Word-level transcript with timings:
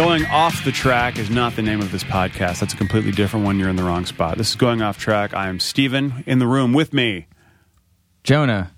Going 0.00 0.24
off 0.24 0.64
the 0.64 0.72
track 0.72 1.18
is 1.18 1.28
not 1.28 1.56
the 1.56 1.60
name 1.60 1.82
of 1.82 1.92
this 1.92 2.02
podcast. 2.02 2.60
That's 2.60 2.72
a 2.72 2.76
completely 2.78 3.12
different 3.12 3.44
one. 3.44 3.58
You're 3.58 3.68
in 3.68 3.76
the 3.76 3.82
wrong 3.82 4.06
spot. 4.06 4.38
This 4.38 4.48
is 4.48 4.56
going 4.56 4.80
off 4.80 4.96
track. 4.96 5.34
I 5.34 5.50
am 5.50 5.60
Steven 5.60 6.24
in 6.26 6.38
the 6.38 6.46
room 6.46 6.72
with 6.72 6.94
me. 6.94 7.26
Jonah. 8.24 8.72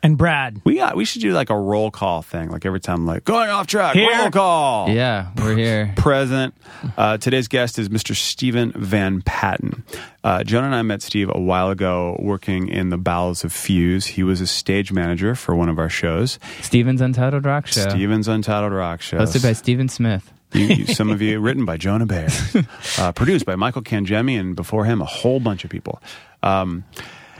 And 0.00 0.16
Brad. 0.16 0.60
We 0.62 0.76
got. 0.76 0.94
We 0.94 1.04
should 1.04 1.22
do 1.22 1.32
like 1.32 1.50
a 1.50 1.58
roll 1.58 1.90
call 1.90 2.22
thing. 2.22 2.50
Like 2.50 2.64
every 2.64 2.78
time, 2.78 3.04
like 3.04 3.24
going 3.24 3.50
off 3.50 3.66
track. 3.66 3.96
Here. 3.96 4.16
Roll 4.16 4.30
call. 4.30 4.90
Yeah, 4.90 5.32
we're 5.38 5.56
here. 5.56 5.92
Present. 5.96 6.54
Uh, 6.96 7.16
today's 7.18 7.48
guest 7.48 7.76
is 7.80 7.88
Mr. 7.88 8.14
Steven 8.14 8.70
Van 8.76 9.22
Patten. 9.22 9.82
Uh, 10.22 10.44
Jonah 10.44 10.66
and 10.66 10.74
I 10.76 10.82
met 10.82 11.02
Steve 11.02 11.32
a 11.34 11.40
while 11.40 11.70
ago 11.70 12.16
working 12.20 12.68
in 12.68 12.90
the 12.90 12.96
bowels 12.96 13.42
of 13.42 13.52
Fuse. 13.52 14.06
He 14.06 14.22
was 14.22 14.40
a 14.40 14.46
stage 14.46 14.92
manager 14.92 15.34
for 15.34 15.56
one 15.56 15.68
of 15.68 15.80
our 15.80 15.90
shows, 15.90 16.38
Steven's 16.62 17.00
Untitled 17.00 17.44
Rock 17.44 17.66
Show. 17.66 17.88
Steven's 17.88 18.28
Untitled 18.28 18.72
Rock 18.72 19.00
Show. 19.00 19.18
Hosted 19.18 19.42
by 19.42 19.52
Steven 19.52 19.88
Smith. 19.88 20.32
You, 20.52 20.66
you, 20.66 20.86
some 20.86 21.10
of 21.10 21.22
you 21.22 21.38
written 21.40 21.64
by 21.64 21.76
Jonah 21.76 22.06
Bayer, 22.06 22.28
uh, 22.98 23.12
produced 23.12 23.46
by 23.46 23.56
Michael 23.56 23.82
Kangemi, 23.82 24.38
and 24.38 24.56
before 24.56 24.84
him 24.84 25.00
a 25.00 25.04
whole 25.06 25.40
bunch 25.40 25.64
of 25.64 25.70
people. 25.70 26.02
Um, 26.42 26.84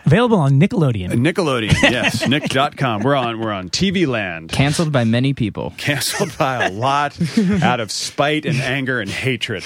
Available 0.07 0.39
on 0.39 0.59
Nickelodeon. 0.59 1.11
Nickelodeon, 1.11 1.73
yes, 1.83 2.27
nick.com. 2.27 3.03
We're 3.03 3.15
on 3.15 3.39
we're 3.39 3.53
on 3.53 3.69
TV 3.69 4.07
land. 4.07 4.51
Canceled 4.51 4.93
by 4.93 5.05
many 5.05 5.35
people. 5.35 5.75
Canceled 5.77 6.37
by 6.39 6.65
a 6.65 6.71
lot 6.71 7.19
out 7.63 7.81
of 7.81 7.91
spite 7.91 8.47
and 8.47 8.57
anger 8.57 9.01
and 9.01 9.11
hatred. 9.11 9.63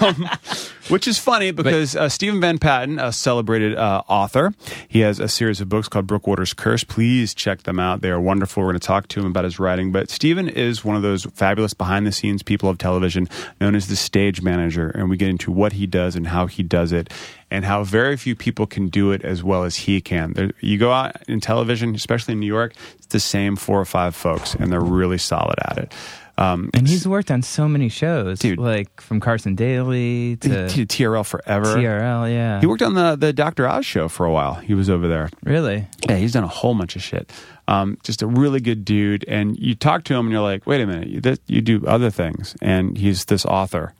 Um, 0.00 0.28
which 0.88 1.06
is 1.06 1.18
funny 1.18 1.50
because 1.50 1.96
uh, 1.96 2.08
Steven 2.08 2.40
Van 2.40 2.58
Patten, 2.58 2.98
a 2.98 3.12
celebrated 3.12 3.76
uh, 3.76 4.02
author, 4.08 4.52
he 4.88 5.00
has 5.00 5.20
a 5.20 5.28
series 5.28 5.60
of 5.60 5.68
books 5.68 5.88
called 5.88 6.06
Brookwater's 6.06 6.52
Curse. 6.52 6.84
Please 6.84 7.34
check 7.34 7.62
them 7.62 7.78
out. 7.78 8.00
They 8.00 8.10
are 8.10 8.20
wonderful. 8.20 8.62
We're 8.62 8.70
going 8.70 8.80
to 8.80 8.86
talk 8.86 9.08
to 9.08 9.20
him 9.20 9.26
about 9.26 9.44
his 9.44 9.58
writing. 9.58 9.92
But 9.92 10.10
Stephen 10.10 10.48
is 10.48 10.84
one 10.84 10.96
of 10.96 11.02
those 11.02 11.24
fabulous 11.34 11.74
behind 11.74 12.06
the 12.06 12.12
scenes 12.12 12.42
people 12.42 12.68
of 12.68 12.78
television 12.78 13.28
known 13.60 13.74
as 13.74 13.88
the 13.88 13.96
stage 13.96 14.42
manager. 14.42 14.90
And 14.90 15.10
we 15.10 15.16
get 15.16 15.28
into 15.28 15.52
what 15.52 15.74
he 15.74 15.86
does 15.86 16.16
and 16.16 16.26
how 16.28 16.46
he 16.46 16.62
does 16.62 16.92
it 16.92 17.12
and 17.50 17.64
how 17.64 17.84
very 17.84 18.16
few 18.16 18.34
people 18.34 18.66
can 18.66 18.88
do 18.88 19.10
it 19.10 19.24
as 19.24 19.42
well 19.42 19.64
as 19.64 19.76
he 19.76 20.00
can. 20.00 20.32
There, 20.34 20.50
you 20.60 20.78
go 20.78 20.92
out 20.92 21.16
in 21.28 21.40
television, 21.40 21.94
especially 21.94 22.32
in 22.32 22.40
New 22.40 22.46
York, 22.46 22.74
it's 22.96 23.06
the 23.06 23.20
same 23.20 23.56
four 23.56 23.80
or 23.80 23.84
five 23.84 24.14
folks, 24.14 24.54
and 24.54 24.70
they're 24.70 24.80
really 24.80 25.18
solid 25.18 25.56
at 25.66 25.78
it. 25.78 25.94
Um, 26.38 26.70
And 26.72 26.86
he's 26.86 27.06
worked 27.06 27.30
on 27.32 27.42
so 27.42 27.66
many 27.68 27.88
shows, 27.88 28.38
Dude. 28.38 28.58
like 28.60 29.00
from 29.00 29.18
Carson 29.18 29.56
Daly 29.56 30.36
to 30.36 30.68
T- 30.68 30.86
TRL 30.86 31.24
forever. 31.26 31.74
TRL. 31.76 32.30
Yeah, 32.30 32.60
He 32.60 32.66
worked 32.66 32.82
on 32.82 32.94
the 32.94 33.16
the 33.16 33.32
Dr. 33.32 33.66
Oz 33.68 33.84
show 33.84 34.06
for 34.08 34.24
a 34.24 34.30
while. 34.32 34.54
He 34.54 34.72
was 34.74 34.88
over 34.88 35.08
there. 35.08 35.30
really. 35.42 35.86
Yeah, 36.08 36.16
he's 36.16 36.32
done 36.32 36.44
a 36.44 36.48
whole 36.48 36.74
bunch 36.76 36.94
of 36.96 37.02
shit. 37.02 37.30
Um, 37.66 37.98
just 38.04 38.22
a 38.22 38.26
really 38.26 38.60
good 38.60 38.84
dude. 38.84 39.24
And 39.28 39.58
you 39.58 39.74
talk 39.74 40.04
to 40.04 40.14
him, 40.14 40.26
and 40.26 40.32
you're 40.32 40.40
like, 40.40 40.64
wait 40.66 40.80
a 40.80 40.86
minute, 40.86 41.08
you, 41.08 41.20
that, 41.22 41.40
you 41.48 41.60
do 41.60 41.84
other 41.86 42.08
things. 42.10 42.54
And 42.62 42.96
he's 42.96 43.24
this 43.26 43.44
author, 43.44 43.92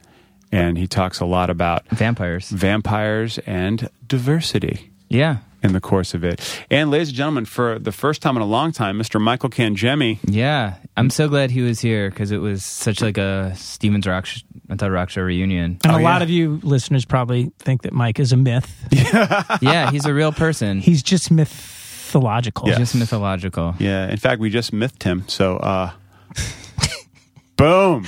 and 0.52 0.78
he 0.78 0.86
talks 0.86 1.20
a 1.20 1.26
lot 1.26 1.50
about 1.50 1.86
Vampires. 1.90 2.48
vampires 2.50 3.38
and 3.46 3.90
diversity 4.06 4.90
Yeah, 5.08 5.38
in 5.62 5.72
the 5.72 5.80
course 5.80 6.14
of 6.14 6.22
it. 6.24 6.40
And 6.70 6.90
ladies 6.90 7.08
and 7.08 7.16
gentlemen, 7.16 7.44
for 7.44 7.78
the 7.78 7.92
first 7.92 8.22
time 8.22 8.36
in 8.36 8.42
a 8.42 8.46
long 8.46 8.70
time, 8.72 8.98
Mr. 8.98 9.20
Michael 9.20 9.50
Kangemi. 9.50 10.18
yeah. 10.24 10.76
I'm 10.96 11.10
so 11.10 11.28
glad 11.28 11.50
he 11.52 11.62
was 11.62 11.80
here 11.80 12.10
because 12.10 12.30
it 12.32 12.38
was 12.38 12.64
such 12.64 13.00
like 13.00 13.18
a 13.18 13.52
Steven's 13.56 14.06
Rock, 14.06 14.26
sh- 14.26 14.42
Untitled 14.68 14.92
Rock 14.94 15.10
Show 15.10 15.22
reunion. 15.22 15.78
And 15.84 15.92
Oh, 15.92 15.98
a 15.98 16.02
lot 16.02 16.18
yeah. 16.18 16.22
of 16.24 16.30
you 16.30 16.60
listeners 16.64 17.04
probably 17.04 17.52
think 17.60 17.82
that 17.82 17.92
Mike 17.92 18.18
is 18.18 18.32
a 18.32 18.36
myth. 18.36 18.68
yeah, 19.62 19.90
he's 19.92 20.06
a 20.06 20.12
real 20.14 20.32
person. 20.32 20.80
He's 20.80 21.02
just 21.04 21.30
mythological. 21.30 22.68
Yeah. 22.68 22.78
just 22.78 22.94
mythological. 22.96 23.74
Yeah, 23.78 24.08
in 24.08 24.16
fact, 24.16 24.40
we 24.40 24.50
just 24.50 24.72
mythed 24.72 25.02
him. 25.04 25.22
So, 25.28 25.56
uh, 25.58 25.90
boom. 27.56 28.06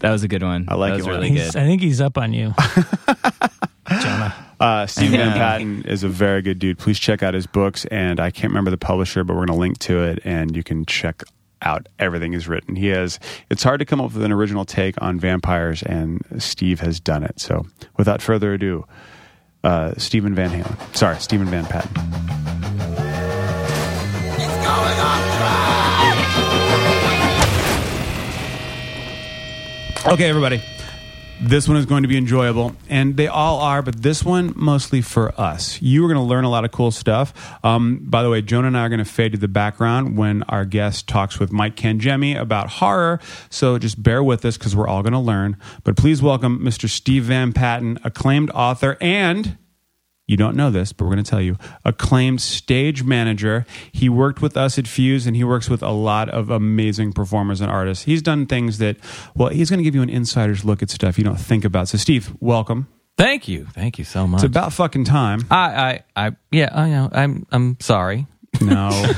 That 0.00 0.10
was 0.10 0.22
a 0.24 0.28
good 0.28 0.42
one. 0.42 0.66
I 0.68 0.74
like 0.74 0.92
that 0.92 0.96
was 0.98 1.06
it 1.06 1.10
really 1.10 1.30
good. 1.30 1.56
I 1.56 1.64
think 1.64 1.80
he's 1.80 2.00
up 2.00 2.18
on 2.18 2.32
you, 2.32 2.54
Jonah. 4.00 4.34
Uh, 4.58 4.86
Steve 4.86 5.12
Yeah. 5.12 5.28
Van 5.28 5.32
Patten 5.36 5.84
is 5.84 6.02
a 6.02 6.08
very 6.08 6.40
good 6.42 6.58
dude. 6.58 6.78
Please 6.78 6.98
check 6.98 7.22
out 7.22 7.34
his 7.34 7.46
books, 7.46 7.84
and 7.86 8.18
I 8.20 8.30
can't 8.30 8.50
remember 8.50 8.70
the 8.70 8.78
publisher, 8.78 9.22
but 9.24 9.34
we're 9.34 9.46
going 9.46 9.56
to 9.58 9.60
link 9.60 9.78
to 9.80 10.02
it, 10.02 10.20
and 10.24 10.56
you 10.56 10.62
can 10.62 10.86
check 10.86 11.22
out 11.62 11.88
everything 11.98 12.32
he's 12.32 12.48
written. 12.48 12.76
He 12.76 12.88
has. 12.88 13.18
It's 13.50 13.62
hard 13.62 13.80
to 13.80 13.84
come 13.86 14.00
up 14.00 14.12
with 14.14 14.22
an 14.24 14.32
original 14.32 14.64
take 14.64 15.00
on 15.02 15.18
vampires, 15.20 15.82
and 15.82 16.22
Steve 16.38 16.80
has 16.80 17.00
done 17.00 17.22
it. 17.22 17.38
So, 17.40 17.66
without 17.96 18.22
further 18.22 18.54
ado, 18.54 18.86
uh, 19.64 19.92
Stephen 19.98 20.34
Van 20.34 20.50
Halen. 20.50 20.96
Sorry, 20.96 21.18
Steven 21.18 21.46
Van 21.48 21.66
Patten. 21.66 21.92
Okay, 30.06 30.28
everybody. 30.28 30.62
This 31.40 31.68
one 31.68 31.76
is 31.76 31.84
going 31.84 32.02
to 32.02 32.08
be 32.08 32.16
enjoyable, 32.16 32.74
and 32.88 33.16
they 33.16 33.26
all 33.26 33.60
are, 33.60 33.82
but 33.82 34.02
this 34.02 34.24
one 34.24 34.54
mostly 34.56 35.02
for 35.02 35.38
us. 35.38 35.80
You 35.82 36.02
are 36.04 36.08
going 36.08 36.16
to 36.18 36.26
learn 36.26 36.44
a 36.44 36.48
lot 36.48 36.64
of 36.64 36.72
cool 36.72 36.90
stuff. 36.90 37.34
Um, 37.62 37.98
by 38.02 38.22
the 38.22 38.30
way, 38.30 38.40
Jonah 38.40 38.68
and 38.68 38.76
I 38.76 38.80
are 38.86 38.88
going 38.88 39.00
to 39.00 39.04
fade 39.04 39.32
to 39.32 39.38
the 39.38 39.46
background 39.46 40.16
when 40.16 40.44
our 40.44 40.64
guest 40.64 41.08
talks 41.08 41.38
with 41.38 41.52
Mike 41.52 41.76
Kangemi 41.76 42.40
about 42.40 42.70
horror, 42.70 43.20
so 43.50 43.78
just 43.78 44.02
bear 44.02 44.22
with 44.22 44.46
us 44.46 44.56
because 44.56 44.74
we're 44.74 44.88
all 44.88 45.02
going 45.02 45.12
to 45.12 45.18
learn. 45.18 45.58
But 45.84 45.96
please 45.96 46.22
welcome 46.22 46.60
Mr. 46.60 46.88
Steve 46.88 47.24
Van 47.24 47.52
Patten, 47.52 47.98
acclaimed 48.02 48.50
author 48.50 48.96
and 49.02 49.58
you 50.26 50.36
don't 50.36 50.56
know 50.56 50.70
this, 50.70 50.92
but 50.92 51.04
we're 51.04 51.12
going 51.12 51.24
to 51.24 51.30
tell 51.30 51.40
you. 51.40 51.56
Acclaimed 51.84 52.40
stage 52.40 53.04
manager. 53.04 53.64
He 53.92 54.08
worked 54.08 54.42
with 54.42 54.56
us 54.56 54.76
at 54.78 54.88
Fuse 54.88 55.26
and 55.26 55.36
he 55.36 55.44
works 55.44 55.70
with 55.70 55.82
a 55.82 55.90
lot 55.90 56.28
of 56.28 56.50
amazing 56.50 57.12
performers 57.12 57.60
and 57.60 57.70
artists. 57.70 58.04
He's 58.04 58.22
done 58.22 58.46
things 58.46 58.78
that, 58.78 58.96
well, 59.36 59.50
he's 59.50 59.70
going 59.70 59.78
to 59.78 59.84
give 59.84 59.94
you 59.94 60.02
an 60.02 60.10
insider's 60.10 60.64
look 60.64 60.82
at 60.82 60.90
stuff 60.90 61.16
you 61.16 61.24
don't 61.24 61.38
think 61.38 61.64
about. 61.64 61.88
So, 61.88 61.98
Steve, 61.98 62.34
welcome. 62.40 62.88
Thank 63.16 63.48
you, 63.48 63.66
thank 63.72 63.98
you 63.98 64.04
so 64.04 64.26
much. 64.26 64.42
It's 64.42 64.50
about 64.50 64.74
fucking 64.74 65.04
time. 65.04 65.46
I, 65.50 66.02
I, 66.14 66.26
I, 66.26 66.36
yeah, 66.50 66.68
I 66.70 66.90
know. 66.90 67.08
I'm, 67.10 67.46
I'm 67.50 67.78
sorry. 67.80 68.26
No, 68.60 69.12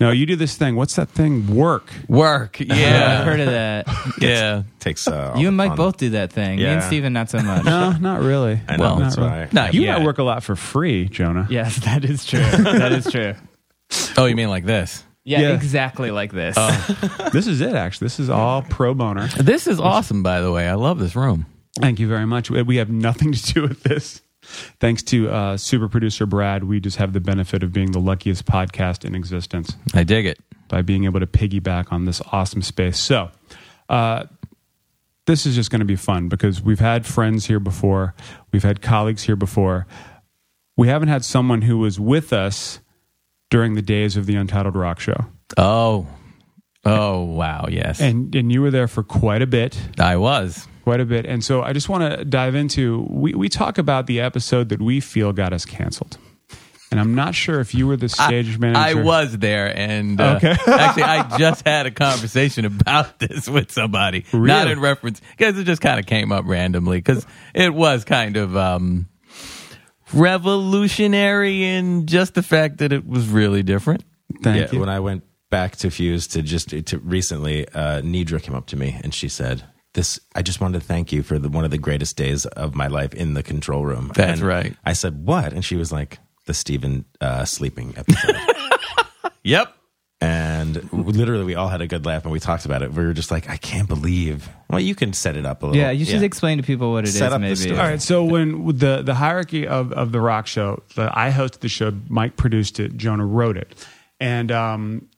no, 0.00 0.10
you 0.10 0.26
do 0.26 0.36
this 0.36 0.56
thing. 0.56 0.76
What's 0.76 0.96
that 0.96 1.08
thing? 1.08 1.54
Work. 1.54 1.90
Work. 2.08 2.58
Yeah, 2.60 3.18
I've 3.20 3.26
heard 3.26 3.40
of 3.40 3.46
that. 3.46 3.86
yeah. 4.20 4.62
takes 4.80 5.06
uh, 5.08 5.34
you 5.36 5.48
and 5.48 5.56
Mike 5.56 5.70
fun. 5.70 5.76
both 5.76 5.96
do 5.98 6.10
that 6.10 6.32
thing. 6.32 6.56
Me 6.56 6.64
and 6.64 6.80
Yeah. 6.80 6.86
Steven, 6.86 7.12
not 7.12 7.30
so 7.30 7.38
much. 7.42 7.64
No, 7.64 7.92
not 7.92 8.20
really. 8.22 8.60
I 8.68 8.76
know, 8.76 8.82
Well, 8.84 8.96
that's 8.96 9.16
not 9.16 9.30
why. 9.30 9.48
Not 9.52 9.74
You 9.74 9.82
yet. 9.82 9.98
might 9.98 10.04
work 10.04 10.18
a 10.18 10.22
lot 10.22 10.42
for 10.42 10.56
free, 10.56 11.08
Jonah. 11.08 11.46
Yes, 11.50 11.76
that 11.84 12.04
is 12.04 12.24
true. 12.24 12.40
that 12.40 12.92
is 12.92 13.10
true. 13.10 13.34
Oh, 14.16 14.24
you 14.26 14.34
mean 14.36 14.48
like 14.48 14.64
this? 14.64 15.04
Yeah, 15.24 15.40
Yeah. 15.40 15.48
exactly 15.54 16.10
like 16.10 16.32
this. 16.32 16.56
This 17.32 17.46
is 17.46 17.60
it, 17.60 17.74
actually. 17.74 18.06
This 18.06 18.18
is 18.20 18.28
all 18.30 18.62
pro 18.62 18.94
boner. 18.94 19.28
This 19.28 19.66
is 19.66 19.78
awesome, 19.78 20.22
by 20.22 20.40
the 20.40 20.50
way. 20.50 20.68
I 20.68 20.74
love 20.74 20.98
this 20.98 21.14
room. 21.14 21.46
Thank 21.78 22.00
you 22.00 22.08
very 22.08 22.26
much. 22.26 22.50
We 22.50 22.60
we 22.62 22.76
have 22.76 22.90
nothing 22.90 23.32
to 23.32 23.52
do 23.54 23.62
with 23.62 23.82
this. 23.82 24.20
Thanks 24.80 25.02
to 25.04 25.30
uh, 25.30 25.56
super 25.56 25.88
producer 25.88 26.26
Brad, 26.26 26.64
we 26.64 26.80
just 26.80 26.96
have 26.96 27.12
the 27.12 27.20
benefit 27.20 27.62
of 27.62 27.72
being 27.72 27.92
the 27.92 28.00
luckiest 28.00 28.44
podcast 28.44 29.04
in 29.04 29.14
existence 29.14 29.76
I 29.94 30.02
dig 30.04 30.26
it. 30.26 30.38
by 30.68 30.82
being 30.82 31.04
able 31.04 31.20
to 31.20 31.26
piggyback 31.26 31.92
on 31.92 32.04
this 32.04 32.20
awesome 32.32 32.62
space. 32.62 32.98
So, 32.98 33.30
uh, 33.88 34.24
this 35.26 35.46
is 35.46 35.54
just 35.54 35.70
going 35.70 35.78
to 35.80 35.84
be 35.86 35.94
fun 35.96 36.28
because 36.28 36.60
we've 36.60 36.80
had 36.80 37.06
friends 37.06 37.46
here 37.46 37.60
before, 37.60 38.14
we've 38.52 38.64
had 38.64 38.82
colleagues 38.82 39.22
here 39.22 39.36
before. 39.36 39.86
We 40.76 40.88
haven't 40.88 41.08
had 41.08 41.24
someone 41.24 41.62
who 41.62 41.78
was 41.78 42.00
with 42.00 42.32
us 42.32 42.80
during 43.50 43.74
the 43.74 43.82
days 43.82 44.16
of 44.16 44.26
the 44.26 44.34
Untitled 44.34 44.74
Rock 44.74 44.98
Show, 44.98 45.26
Oh, 45.58 46.08
oh, 46.84 47.22
wow. 47.22 47.66
Yes, 47.70 48.00
and 48.00 48.34
and 48.34 48.50
you 48.50 48.62
were 48.62 48.70
there 48.72 48.88
for 48.88 49.02
quite 49.04 49.42
a 49.42 49.46
bit. 49.46 49.78
I 50.00 50.16
was. 50.16 50.66
Quite 50.82 51.00
a 51.00 51.04
bit. 51.04 51.26
And 51.26 51.44
so 51.44 51.62
I 51.62 51.72
just 51.72 51.88
want 51.88 52.18
to 52.18 52.24
dive 52.24 52.54
into 52.54 53.06
we, 53.08 53.34
we 53.34 53.48
talk 53.48 53.78
about 53.78 54.06
the 54.06 54.20
episode 54.20 54.68
that 54.70 54.80
we 54.80 55.00
feel 55.00 55.32
got 55.32 55.52
us 55.52 55.64
canceled. 55.64 56.18
And 56.90 57.00
I'm 57.00 57.14
not 57.14 57.34
sure 57.34 57.60
if 57.60 57.74
you 57.74 57.86
were 57.86 57.96
the 57.96 58.10
stage 58.10 58.56
I 58.56 58.58
manager. 58.58 59.00
I 59.00 59.02
was 59.02 59.38
there, 59.38 59.74
and 59.74 60.20
uh, 60.20 60.34
Okay. 60.36 60.50
actually, 60.66 61.04
I 61.04 61.38
just 61.38 61.66
had 61.66 61.86
a 61.86 61.90
conversation 61.90 62.66
about 62.66 63.18
this 63.18 63.48
with 63.48 63.72
somebody, 63.72 64.26
not 64.30 64.70
in 64.70 64.78
reference 64.78 65.22
because 65.30 65.58
it 65.58 65.64
just 65.64 65.80
kind 65.80 65.98
of 65.98 66.04
came 66.04 66.32
up 66.32 66.44
randomly 66.46 66.98
because 66.98 67.26
it 67.54 67.72
was 67.72 68.04
kind 68.04 68.36
of 68.36 68.54
um, 68.58 69.08
revolutionary 70.12 71.64
in 71.64 72.06
just 72.06 72.34
the 72.34 72.42
fact 72.42 72.78
that 72.78 72.92
it 72.92 73.06
was 73.06 73.26
really 73.26 73.62
different. 73.62 74.04
Thank 74.42 74.60
yeah, 74.60 74.72
you. 74.72 74.80
when 74.80 74.90
I 74.90 75.00
went 75.00 75.24
back 75.48 75.76
to 75.76 75.90
Fuse 75.90 76.26
to 76.28 76.42
just 76.42 76.70
to 76.70 76.98
recently, 76.98 77.66
uh, 77.68 78.02
Nidra 78.02 78.42
came 78.42 78.54
up 78.54 78.66
to 78.66 78.76
me 78.76 78.98
and 79.02 79.14
she 79.14 79.28
said, 79.28 79.64
"This, 79.94 80.18
I 80.34 80.42
just 80.42 80.60
wanted 80.60 80.80
to 80.80 80.86
thank 80.86 81.12
you 81.12 81.22
for 81.22 81.38
the, 81.38 81.48
one 81.48 81.64
of 81.64 81.70
the 81.70 81.78
greatest 81.78 82.16
days 82.16 82.46
of 82.46 82.74
my 82.74 82.86
life 82.86 83.14
in 83.14 83.34
the 83.34 83.42
control 83.42 83.84
room." 83.84 84.10
That's 84.14 84.40
And 84.40 84.48
right. 84.48 84.76
I 84.84 84.92
said, 84.94 85.26
"What?" 85.26 85.52
And 85.52 85.64
she 85.64 85.76
was 85.76 85.92
like, 85.92 86.18
"The 86.46 86.54
Stephen 86.54 87.04
uh, 87.20 87.44
sleeping 87.44 87.94
episode." 87.96 88.36
Yep. 89.44 89.74
and 90.20 90.92
literally, 90.92 91.42
we 91.44 91.56
all 91.56 91.66
had 91.68 91.80
a 91.80 91.88
good 91.88 92.06
laugh 92.06 92.22
and 92.22 92.30
we 92.30 92.38
talked 92.38 92.64
about 92.64 92.82
it. 92.82 92.92
We 92.92 93.04
were 93.04 93.12
just 93.12 93.32
like, 93.32 93.50
"I 93.50 93.56
can't 93.56 93.88
believe." 93.88 94.48
Well, 94.70 94.78
you 94.78 94.94
can 94.94 95.12
set 95.12 95.36
it 95.36 95.44
up 95.44 95.62
a 95.64 95.66
little. 95.66 95.80
yeah, 95.80 95.90
you 95.90 96.04
should 96.04 96.22
explain 96.22 96.58
to 96.58 96.62
people 96.62 96.92
what 96.92 97.04
it 97.04 97.08
is. 97.08 97.18
Set 97.18 97.32
up 97.32 97.40
the 97.40 97.48
maybe. 97.48 97.56
story. 97.56 97.76
All 97.78 97.84
right, 97.86 98.00
so 98.00 98.24
when 98.24 98.66
the 98.78 99.02
the 99.02 99.14
hierarchy 99.14 99.66
of 99.66 99.92
of 99.92 100.12
the 100.12 100.20
rock 100.20 100.46
show, 100.46 100.82
the, 100.94 101.10
I 101.12 101.30
hosted 101.32 101.58
the 101.60 101.68
show, 101.68 101.92
Mike 102.08 102.36
produced 102.36 102.78
it, 102.78 102.96
Jonah 102.96 103.26
wrote 103.26 103.56
it, 103.56 103.74
and 104.20 104.52
um, 104.52 105.08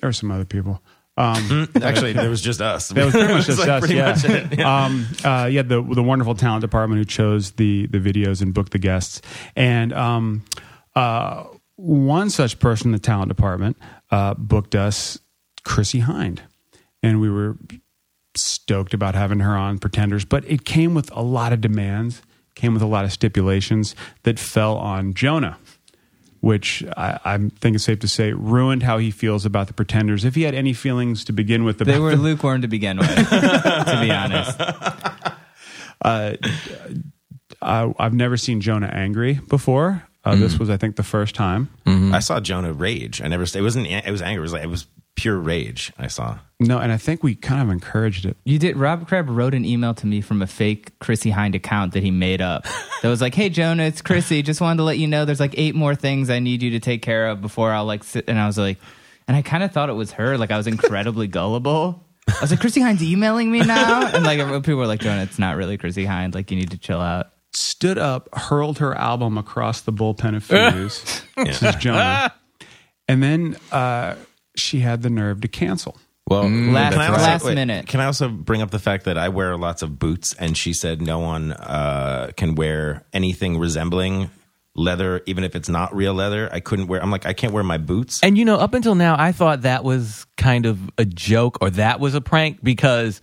there 0.00 0.08
were 0.08 0.12
some 0.12 0.30
other 0.30 0.44
people. 0.44 0.80
Actually, 1.18 2.14
there 2.14 2.30
was 2.30 2.40
just 2.40 2.60
us. 2.60 2.88
That 2.88 3.04
was 3.04 3.12
pretty 3.12 3.34
much 3.34 3.46
just 3.46 3.58
like 3.58 3.68
us. 3.68 3.80
pretty 3.80 3.96
yeah. 3.96 4.12
much 4.12 4.24
it. 4.24 4.60
Um, 4.60 5.06
uh, 5.24 5.46
yeah, 5.46 5.62
the 5.62 5.82
the 5.82 6.02
wonderful 6.02 6.34
talent 6.34 6.62
department 6.62 6.98
who 6.98 7.04
chose 7.04 7.52
the 7.52 7.86
the 7.86 7.98
videos 7.98 8.40
and 8.40 8.54
booked 8.54 8.72
the 8.72 8.78
guests, 8.78 9.20
and 9.54 9.92
um, 9.92 10.42
uh, 10.94 11.44
one 11.76 12.30
such 12.30 12.58
person 12.58 12.88
in 12.88 12.92
the 12.92 12.98
talent 12.98 13.28
department 13.28 13.76
uh, 14.10 14.34
booked 14.34 14.74
us, 14.74 15.18
Chrissie 15.64 16.00
Hynde, 16.00 16.40
and 17.02 17.20
we 17.20 17.28
were 17.28 17.56
stoked 18.36 18.94
about 18.94 19.14
having 19.14 19.40
her 19.40 19.56
on 19.56 19.78
Pretenders, 19.78 20.24
but 20.24 20.44
it 20.50 20.64
came 20.64 20.94
with 20.94 21.14
a 21.14 21.22
lot 21.22 21.52
of 21.52 21.60
demands, 21.60 22.22
came 22.54 22.72
with 22.72 22.82
a 22.82 22.86
lot 22.86 23.04
of 23.04 23.12
stipulations 23.12 23.94
that 24.22 24.38
fell 24.38 24.76
on 24.76 25.14
Jonah. 25.14 25.58
Which 26.42 26.84
I, 26.96 27.20
I 27.24 27.38
think 27.38 27.76
it's 27.76 27.84
safe 27.84 28.00
to 28.00 28.08
say 28.08 28.32
ruined 28.32 28.82
how 28.82 28.98
he 28.98 29.12
feels 29.12 29.46
about 29.46 29.68
the 29.68 29.72
Pretenders. 29.72 30.24
If 30.24 30.34
he 30.34 30.42
had 30.42 30.56
any 30.56 30.72
feelings 30.72 31.24
to 31.26 31.32
begin 31.32 31.62
with, 31.62 31.80
about 31.80 31.92
They 31.92 32.00
were 32.00 32.10
them. 32.10 32.22
lukewarm 32.22 32.62
to 32.62 32.68
begin 32.68 32.98
with, 32.98 33.08
to 33.30 33.98
be 34.00 34.10
honest. 34.10 34.60
Uh, 36.04 36.34
I, 37.62 37.94
I've 37.96 38.12
never 38.12 38.36
seen 38.36 38.60
Jonah 38.60 38.88
angry 38.88 39.34
before. 39.34 40.02
Uh, 40.24 40.34
This 40.34 40.54
mm-hmm. 40.54 40.62
was, 40.64 40.70
I 40.70 40.76
think, 40.76 40.96
the 40.96 41.04
first 41.04 41.36
time. 41.36 41.68
Mm-hmm. 41.86 42.12
I 42.12 42.18
saw 42.18 42.40
Jonah 42.40 42.72
rage. 42.72 43.22
I 43.22 43.28
never. 43.28 43.44
It 43.44 43.62
wasn't. 43.62 43.86
It 43.86 44.10
was 44.10 44.20
anger. 44.22 44.40
It 44.40 44.42
was 44.42 44.52
like 44.52 44.64
it 44.64 44.68
was 44.68 44.86
pure 45.16 45.38
rage. 45.38 45.92
I 45.98 46.06
saw. 46.06 46.38
No, 46.60 46.78
and 46.78 46.92
I 46.92 46.96
think 46.96 47.22
we 47.22 47.34
kind 47.34 47.60
of 47.60 47.70
encouraged 47.70 48.24
it. 48.24 48.36
You 48.44 48.58
did. 48.58 48.76
Rob 48.76 49.08
Crab 49.08 49.28
wrote 49.28 49.54
an 49.54 49.64
email 49.64 49.94
to 49.94 50.06
me 50.06 50.20
from 50.20 50.42
a 50.42 50.46
fake 50.46 50.98
Chrissie 51.00 51.32
Hynde 51.32 51.56
account 51.56 51.92
that 51.94 52.02
he 52.02 52.10
made 52.10 52.40
up. 52.40 52.66
That 53.02 53.08
was 53.08 53.20
like, 53.20 53.34
"Hey 53.34 53.48
Jonah, 53.48 53.82
it's 53.82 54.00
Chrissie. 54.00 54.42
Just 54.42 54.60
wanted 54.60 54.76
to 54.76 54.84
let 54.84 54.96
you 54.96 55.08
know 55.08 55.24
there's 55.24 55.40
like 55.40 55.54
eight 55.58 55.74
more 55.74 55.96
things 55.96 56.30
I 56.30 56.38
need 56.38 56.62
you 56.62 56.70
to 56.70 56.78
take 56.78 57.02
care 57.02 57.26
of 57.30 57.40
before 57.40 57.72
I'll 57.72 57.84
like 57.84 58.04
sit." 58.04 58.26
And 58.28 58.38
I 58.38 58.46
was 58.46 58.56
like, 58.56 58.78
and 59.26 59.36
I 59.36 59.42
kind 59.42 59.64
of 59.64 59.72
thought 59.72 59.90
it 59.90 59.94
was 59.94 60.12
her. 60.12 60.38
Like 60.38 60.52
I 60.52 60.56
was 60.56 60.68
incredibly 60.68 61.26
gullible. 61.38 62.06
I 62.28 62.36
was 62.40 62.52
like, 62.52 62.60
"Chrissie 62.60 62.80
Hynde's 62.80 63.02
emailing 63.02 63.50
me 63.50 63.58
now," 63.58 64.06
and 64.06 64.22
like 64.24 64.38
people 64.62 64.76
were 64.76 64.86
like, 64.86 65.00
"Jonah, 65.00 65.24
it's 65.24 65.40
not 65.40 65.56
really 65.56 65.76
Chrissie 65.78 66.04
Hynde. 66.06 66.36
Like 66.36 66.52
you 66.52 66.56
need 66.56 66.70
to 66.70 66.78
chill 66.78 67.00
out." 67.00 67.30
Stood 67.54 67.98
up, 67.98 68.28
hurled 68.32 68.78
her 68.78 68.94
album 68.96 69.36
across 69.36 69.80
the 69.80 69.92
bullpen 69.92 70.36
of 70.36 70.44
Fuse. 70.44 71.22
This 71.36 71.60
is 71.60 71.74
Jonah. 71.74 72.32
And 73.08 73.20
then 73.20 73.56
uh, 73.72 74.14
she 74.56 74.80
had 74.80 75.02
the 75.02 75.10
nerve 75.10 75.40
to 75.42 75.48
cancel. 75.48 75.96
Well, 76.28 76.48
Last- 76.48 76.92
can 76.92 77.00
I 77.02 77.08
also- 77.08 77.22
last 77.22 77.44
minute. 77.46 77.86
Can 77.88 78.00
I 78.00 78.06
also 78.06 78.28
bring 78.28 78.62
up 78.62 78.70
the 78.70 78.78
fact 78.78 79.04
that 79.04 79.18
I 79.18 79.28
wear 79.28 79.56
lots 79.56 79.82
of 79.82 79.98
boots, 79.98 80.34
and 80.38 80.56
she 80.56 80.72
said 80.72 81.02
no 81.02 81.18
one 81.18 81.52
uh, 81.52 82.30
can 82.36 82.54
wear 82.54 83.04
anything 83.12 83.58
resembling 83.58 84.30
leather, 84.74 85.20
even 85.26 85.44
if 85.44 85.54
it's 85.54 85.68
not 85.68 85.94
real 85.94 86.14
leather. 86.14 86.48
I 86.50 86.60
couldn't 86.60 86.86
wear. 86.86 87.02
I'm 87.02 87.10
like, 87.10 87.26
I 87.26 87.32
can't 87.34 87.52
wear 87.52 87.62
my 87.64 87.76
boots. 87.76 88.20
And 88.22 88.38
you 88.38 88.44
know, 88.44 88.56
up 88.56 88.72
until 88.72 88.94
now, 88.94 89.16
I 89.18 89.32
thought 89.32 89.62
that 89.62 89.84
was 89.84 90.24
kind 90.38 90.64
of 90.64 90.78
a 90.96 91.04
joke 91.04 91.58
or 91.60 91.70
that 91.70 92.00
was 92.00 92.14
a 92.14 92.20
prank 92.22 92.62
because, 92.62 93.20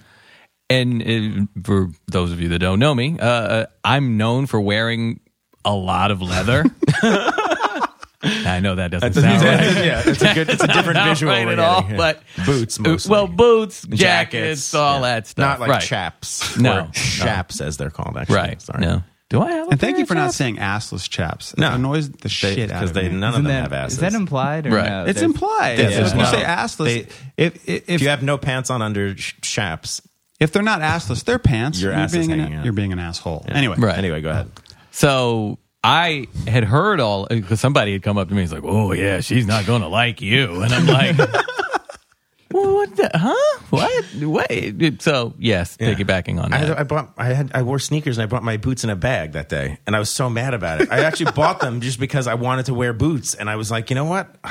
and 0.70 1.02
uh, 1.02 1.62
for 1.64 1.90
those 2.08 2.31
of 2.31 2.42
you 2.42 2.50
that 2.50 2.60
don't 2.60 2.78
know 2.80 2.94
me, 2.94 3.18
uh, 3.20 3.66
I'm 3.84 4.18
known 4.18 4.46
for 4.46 4.60
wearing 4.62 5.22
a 5.66 5.74
lot 5.74 6.12
of 6.12 6.22
leather. 6.22 6.66
I 8.21 8.60
know 8.60 8.75
that 8.75 8.92
doesn't 8.92 9.13
sound 9.13 9.44
right. 9.44 9.86
yeah, 9.86 10.04
it's 10.06 10.21
a 10.21 10.33
good. 10.33 10.50
It's 10.50 10.63
a 10.63 10.68
different 10.74 10.95
Not 10.95 11.10
visual 11.10 11.31
right 11.31 11.48
at 11.48 11.57
all, 11.60 11.81
getting 11.81 11.89
here. 11.89 11.98
but 11.98 12.21
boots, 12.45 12.77
mostly. 12.80 13.12
Well, 13.12 13.27
boots, 13.27 13.86
jackets, 13.88 14.74
all 14.74 14.95
yeah. 14.95 15.01
that 15.01 15.27
stuff. 15.27 15.44
Not 15.44 15.60
like 15.62 15.69
right. 15.69 15.81
chaps. 15.81 16.57
No. 16.57 16.81
or 16.88 16.92
chaps 16.94 17.62
as 17.62 17.77
they're 17.77 17.89
called. 17.89 18.18
Actually, 18.18 18.36
Right. 18.36 18.62
Sorry. 18.62 18.81
No. 18.81 19.04
Do 19.30 19.42
I 19.42 19.51
have? 19.51 19.68
a 19.68 19.71
And 19.71 19.80
thank 19.80 19.98
you 19.98 20.04
of 20.04 20.07
for 20.10 20.16
not 20.16 20.33
saying 20.33 20.57
assless 20.57 21.07
chaps. 21.07 21.54
It 21.54 21.60
No. 21.60 21.71
annoys 21.75 22.10
the 22.10 22.30
shit 22.30 22.57
out 22.71 22.80
because 22.80 22.89
of 22.89 22.94
they 22.95 23.10
me. 23.10 23.16
none 23.16 23.33
Isn't 23.33 23.45
of 23.45 23.48
them 23.51 23.54
that- 23.54 23.62
have 23.62 23.74
asses. 23.74 23.94
Is 23.94 24.00
that 24.00 24.13
implied 24.16 24.66
or 24.66 24.71
Right. 24.71 24.89
no? 24.89 25.06
it's 25.06 25.21
implied. 25.21 25.77
Yes, 25.77 26.12
if 26.12 26.18
you 26.18 26.25
say 26.25 26.44
assless, 26.44 26.86
They- 26.86 27.00
if, 27.38 27.56
if, 27.56 27.68
if 27.69 27.89
if, 27.89 28.01
you 28.01 28.10
have 28.10 28.24
no 28.24 28.38
pants 28.39 28.69
on 28.71 28.81
under 28.81 29.16
sh- 29.16 29.36
chaps, 29.42 30.01
if 30.39 30.51
they're 30.51 30.63
not 30.63 30.81
assless, 30.81 31.24
they're 31.25 31.38
pants. 31.38 31.80
Your 31.80 31.92
you're 31.92 32.01
ass 32.01 32.13
is 32.13 32.27
being 32.27 32.42
an. 32.42 32.63
You're 32.63 32.74
being 32.74 32.92
an 32.92 32.98
asshole. 33.00 33.45
Anyway, 33.48 33.75
Right. 33.77 33.98
Anyway, 33.98 34.19
go 34.21 34.30
ahead. 34.31 34.50
So 34.92 35.60
I 35.84 36.28
had 36.46 36.66
heard 36.66 37.00
all 37.00 37.26
because 37.28 37.60
somebody 37.60 37.94
had 37.94 38.04
come 38.04 38.18
up 38.18 38.28
to 38.30 38.36
me. 38.36 38.42
He's 38.42 38.52
like, 38.52 38.64
"Oh 38.66 38.92
yeah, 38.92 39.22
she's 39.22 39.48
not 39.48 39.66
going 39.66 39.81
to 39.81 39.88
like 39.88 40.22
you," 40.22 40.62
and 40.62 40.74
I'm 40.74 40.86
like, 40.86 41.18
well, 42.52 42.74
"What? 42.76 42.96
The, 42.98 43.10
huh? 43.14 43.60
What? 43.70 44.06
Wait." 44.16 45.02
So 45.02 45.34
yes, 45.40 45.78
piggybacking 45.78 46.42
on 46.44 46.54
I, 46.54 46.60
that. 46.60 46.68
had, 46.68 46.78
I 46.78 46.84
bought. 46.84 47.14
I 47.18 47.28
had. 47.28 47.52
I 47.54 47.62
wore 47.62 47.80
sneakers 47.80 48.18
and 48.18 48.24
I 48.24 48.26
brought 48.26 48.44
my 48.44 48.58
boots 48.58 48.84
in 48.84 48.90
a 48.90 48.96
bag 48.98 49.34
that 49.34 49.48
day, 49.48 49.80
and 49.88 49.96
I 49.96 50.00
was 50.00 50.10
so 50.10 50.30
mad 50.30 50.54
about 50.54 50.81
it. 50.81 50.92
I 50.92 51.00
actually 51.06 51.31
bought 51.31 51.62
them 51.62 51.80
just 51.80 52.00
because 52.00 52.28
I 52.28 52.34
wanted 52.34 52.66
to 52.66 52.74
wear 52.74 52.92
boots, 52.92 53.34
and 53.34 53.50
I 53.50 53.56
was 53.56 53.72
like, 53.72 53.90
you 53.90 53.96
know 53.96 54.06
what? 54.06 54.36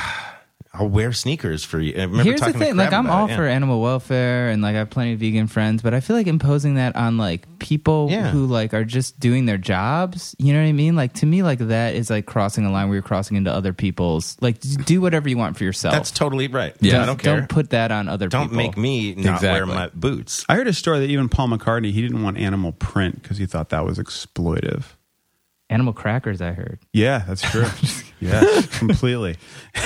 I'll 0.74 0.88
wear 0.88 1.12
sneakers 1.12 1.64
for 1.64 1.80
you. 1.80 1.94
I 1.96 2.02
remember 2.02 2.24
Here's 2.24 2.40
the 2.40 2.46
talking 2.46 2.60
to 2.60 2.66
thing, 2.66 2.76
like 2.76 2.92
I'm 2.92 3.08
all 3.08 3.24
it, 3.26 3.30
yeah. 3.30 3.36
for 3.36 3.46
animal 3.46 3.80
welfare 3.80 4.50
and 4.50 4.60
like 4.62 4.74
I 4.74 4.78
have 4.80 4.90
plenty 4.90 5.14
of 5.14 5.18
vegan 5.20 5.46
friends, 5.46 5.82
but 5.82 5.94
I 5.94 6.00
feel 6.00 6.14
like 6.14 6.26
imposing 6.26 6.74
that 6.74 6.94
on 6.94 7.16
like 7.16 7.58
people 7.58 8.08
Yeah. 8.10 8.28
who 8.30 8.44
like 8.46 8.74
are 8.74 8.84
just 8.84 9.18
doing 9.18 9.46
their 9.46 9.56
jobs, 9.56 10.36
you 10.38 10.52
know 10.52 10.60
what 10.60 10.68
I 10.68 10.72
mean? 10.72 10.94
Like 10.94 11.14
to 11.14 11.26
me 11.26 11.42
like 11.42 11.58
that 11.60 11.94
is 11.94 12.10
like 12.10 12.26
crossing 12.26 12.66
a 12.66 12.70
line 12.70 12.88
where 12.88 12.96
you're 12.96 13.02
crossing 13.02 13.36
into 13.38 13.50
other 13.52 13.72
people's 13.72 14.36
like 14.42 14.60
do 14.60 15.00
whatever 15.00 15.28
you 15.28 15.38
want 15.38 15.56
for 15.56 15.64
yourself. 15.64 15.94
That's 15.94 16.10
totally 16.10 16.48
right. 16.48 16.76
Yeah. 16.80 17.02
I 17.02 17.06
don't 17.06 17.18
care. 17.18 17.38
Don't 17.38 17.48
put 17.48 17.70
that 17.70 17.90
on 17.90 18.08
other 18.08 18.26
people. 18.26 18.40
Don't 18.40 18.48
people. 18.50 18.56
make 18.62 18.76
me 18.76 19.14
not 19.14 19.40
wear 19.42 19.64
my 19.64 19.90
boots. 19.94 20.44
I 20.50 20.54
heard 20.56 20.68
a 20.68 20.74
story 20.74 20.98
that 21.00 21.08
even 21.10 21.30
Paul 21.30 21.48
McCartney 21.48 21.92
he 21.92 22.02
didn't 22.02 22.22
want 22.22 22.36
animal 22.36 22.72
print 22.72 23.22
because 23.22 23.38
he 23.38 23.46
thought 23.46 23.70
that 23.70 23.86
was 23.86 23.98
exploitive. 23.98 24.84
Animal 25.70 25.92
crackers 25.94 26.40
I 26.40 26.52
heard. 26.52 26.78
Yeah, 26.92 27.24
that's 27.26 27.42
true. 27.42 27.66
yeah, 28.20 28.62
completely. 28.72 29.36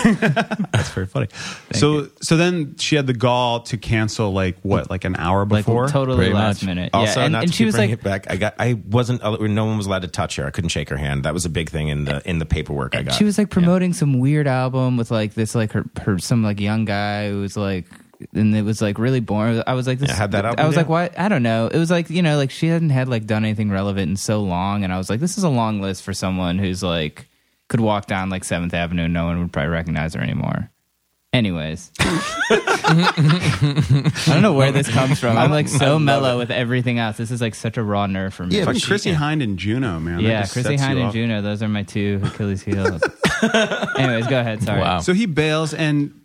that's 0.05 0.90
very 0.90 1.06
funny. 1.06 1.29
so, 1.73 2.08
so 2.20 2.37
then 2.37 2.76
she 2.79 2.96
had 2.96 3.06
the 3.06 3.12
gall 3.14 3.61
to 3.61 3.76
cancel 3.76 4.32
like 4.32 4.58
what, 4.62 4.90
like 4.90 5.05
an 5.05 5.17
hour 5.17 5.40
Like 5.46 5.64
before. 5.64 5.88
totally 5.88 6.17
Pretty 6.19 6.32
last 6.32 6.62
much. 6.62 6.67
minute. 6.67 6.90
Also, 6.93 7.20
yeah, 7.20 7.26
and, 7.26 7.32
not 7.32 7.43
and 7.44 7.52
to 7.52 7.56
she 7.56 7.58
keep 7.64 7.67
was 7.67 7.75
bringing 7.76 7.90
like 7.96 8.00
it 8.00 8.05
back. 8.05 8.31
I 8.31 8.37
got. 8.37 8.55
I 8.58 8.75
wasn't. 8.88 9.23
No 9.23 9.64
one 9.64 9.76
was 9.76 9.87
allowed 9.87 10.02
to 10.02 10.08
touch 10.08 10.37
her. 10.37 10.46
I 10.46 10.50
couldn't 10.50 10.70
shake 10.70 10.88
her 10.88 10.96
hand. 10.96 11.25
That 11.25 11.34
was 11.34 11.44
a 11.44 11.50
big 11.50 11.70
thing 11.70 11.88
in 11.88 12.05
the 12.05 12.23
in 12.29 12.38
the 12.38 12.46
paperwork 12.46 12.94
I 12.96 13.02
got. 13.02 13.14
She 13.14 13.25
was 13.25 13.38
like 13.38 13.50
promoting 13.50 13.93
some 13.93 14.19
weird 14.19 14.46
album 14.46 14.96
with 14.96 15.11
like 15.11 15.34
this 15.34 15.55
like 15.55 15.73
her, 15.73 15.84
her 16.02 16.19
some 16.19 16.43
like 16.43 16.61
young 16.61 16.84
guy 16.84 17.29
who 17.31 17.40
was 17.40 17.56
like 17.56 17.87
and 18.34 18.55
it 18.55 18.62
was 18.62 18.81
like 18.81 18.99
really 18.99 19.20
boring. 19.20 19.62
I 19.67 19.75
was 19.75 19.87
like, 19.88 19.99
this, 19.99 20.08
Yeah, 20.11 20.14
had 20.17 20.31
that 20.32 20.44
album 20.44 20.64
I 20.64 20.69
was 20.69 20.76
yet? 20.76 20.82
like, 20.82 20.88
what? 20.88 21.19
I 21.19 21.29
don't 21.29 21.43
know. 21.43 21.67
It 21.67 21.79
was 21.79 21.90
like 21.90 22.08
you 22.08 22.23
know, 22.23 22.37
like 22.37 22.50
she 22.50 22.69
hadn't 22.69 22.90
had 22.90 23.08
like 23.08 23.26
done 23.26 23.44
anything 23.44 23.70
relevant 23.70 24.11
in 24.11 24.17
so 24.17 24.40
long, 24.40 24.84
and 24.84 24.93
I 24.93 24.99
was 24.99 25.11
like, 25.11 25.20
this 25.20 25.37
is 25.38 25.44
a 25.44 25.49
long 25.49 25.81
list 25.81 26.02
for 26.05 26.12
someone 26.12 26.58
who's 26.58 26.82
like 26.82 27.29
could 27.72 27.81
walk 27.81 28.05
down 28.06 28.29
like 28.29 28.44
Seventh 28.44 28.74
Avenue 28.74 29.08
no 29.08 29.24
one 29.24 29.41
would 29.41 29.50
probably 29.50 29.70
recognize 29.70 30.12
her 30.12 30.20
anymore. 30.20 30.70
Anyways, 31.32 31.91
I 32.00 32.52
don't 34.26 34.43
know 34.43 34.52
where 34.52 34.70
this 34.70 34.91
comes 34.91 35.19
from. 35.19 35.38
I'm 35.38 35.50
like 35.50 35.69
so 35.69 35.98
mellow 35.98 36.36
with 36.36 36.50
everything 36.50 36.98
else. 36.98 37.17
This 37.17 37.31
is 37.31 37.41
like 37.41 37.55
such 37.55 37.79
a 37.79 37.82
raw 37.82 38.06
nerve 38.06 38.34
for 38.34 38.44
me. 38.44 38.58
yeah, 38.58 38.67
but 38.67 38.74
but 38.74 38.82
Chrissie 38.82 39.08
yeah. 39.10 39.17
Hynde 39.17 39.43
and 39.43 39.58
Juno, 39.58 39.98
man. 39.98 40.17
that 40.17 40.22
Yeah, 40.22 40.41
just 40.43 40.52
Chrissie 40.52 40.76
sets 40.76 40.82
you 40.82 40.88
Hynde 40.88 40.98
and 40.98 41.06
off. 41.06 41.14
Juno, 41.14 41.41
those 41.41 41.62
are 41.62 41.69
my 41.69 41.84
two 41.84 42.20
Achilles 42.22 42.60
heels. 42.60 43.02
Anyways, 43.96 44.26
go 44.26 44.38
ahead. 44.38 44.62
Sorry. 44.62 44.82
Wow. 44.82 45.00
So 45.00 45.14
he 45.14 45.24
bails, 45.24 45.72
and 45.72 46.20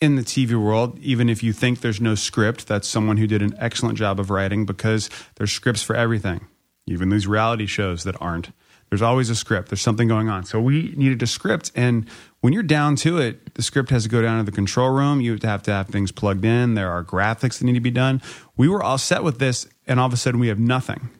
in 0.00 0.16
the 0.16 0.22
TV 0.22 0.54
world, 0.54 0.98
even 1.00 1.28
if 1.28 1.42
you 1.42 1.52
think 1.52 1.82
there's 1.82 2.00
no 2.00 2.14
script, 2.14 2.66
that's 2.66 2.88
someone 2.88 3.18
who 3.18 3.26
did 3.26 3.42
an 3.42 3.52
excellent 3.58 3.98
job 3.98 4.18
of 4.18 4.30
writing 4.30 4.64
because 4.64 5.10
there's 5.34 5.52
scripts 5.52 5.82
for 5.82 5.94
everything, 5.94 6.46
even 6.86 7.10
these 7.10 7.26
reality 7.26 7.66
shows 7.66 8.04
that 8.04 8.16
aren't. 8.22 8.52
There's 8.90 9.02
always 9.02 9.30
a 9.30 9.36
script. 9.36 9.68
There's 9.70 9.80
something 9.80 10.08
going 10.08 10.28
on. 10.28 10.44
So 10.44 10.60
we 10.60 10.92
needed 10.96 11.22
a 11.22 11.26
script, 11.26 11.70
and 11.74 12.06
when 12.40 12.52
you're 12.52 12.62
down 12.62 12.96
to 12.96 13.18
it, 13.18 13.54
the 13.54 13.62
script 13.62 13.90
has 13.90 14.02
to 14.02 14.08
go 14.08 14.20
down 14.20 14.38
to 14.38 14.50
the 14.50 14.54
control 14.54 14.90
room. 14.90 15.20
You 15.20 15.38
have 15.42 15.62
to 15.62 15.72
have 15.72 15.88
things 15.88 16.10
plugged 16.10 16.44
in. 16.44 16.74
There 16.74 16.90
are 16.90 17.04
graphics 17.04 17.58
that 17.58 17.64
need 17.64 17.74
to 17.74 17.80
be 17.80 17.90
done. 17.90 18.20
We 18.56 18.68
were 18.68 18.82
all 18.82 18.98
set 18.98 19.22
with 19.22 19.38
this, 19.38 19.68
and 19.86 20.00
all 20.00 20.06
of 20.06 20.12
a 20.12 20.16
sudden 20.16 20.40
we 20.40 20.48
have 20.48 20.58
nothing. 20.58 21.10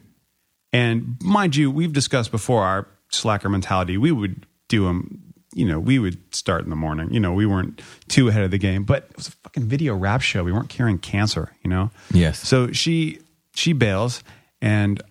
And 0.72 1.16
mind 1.22 1.56
you, 1.56 1.70
we've 1.70 1.92
discussed 1.92 2.30
before 2.30 2.64
our 2.64 2.88
slacker 3.10 3.48
mentality. 3.48 3.96
We 3.98 4.12
would 4.12 4.46
do 4.68 4.84
them, 4.84 5.34
you 5.54 5.66
know, 5.66 5.78
we 5.78 5.98
would 5.98 6.34
start 6.34 6.64
in 6.64 6.70
the 6.70 6.76
morning. 6.76 7.12
You 7.12 7.20
know, 7.20 7.32
we 7.32 7.46
weren't 7.46 7.82
too 8.08 8.28
ahead 8.28 8.42
of 8.42 8.50
the 8.50 8.58
game, 8.58 8.84
but 8.84 9.08
it 9.10 9.16
was 9.16 9.28
a 9.28 9.32
fucking 9.32 9.64
video 9.64 9.94
rap 9.94 10.22
show. 10.22 10.44
We 10.44 10.52
weren't 10.52 10.68
curing 10.68 10.98
cancer, 10.98 11.52
you 11.62 11.70
know? 11.70 11.90
Yes. 12.12 12.46
So 12.46 12.72
she 12.72 13.20
she 13.54 13.72
bails 13.72 14.22
and 14.62 15.02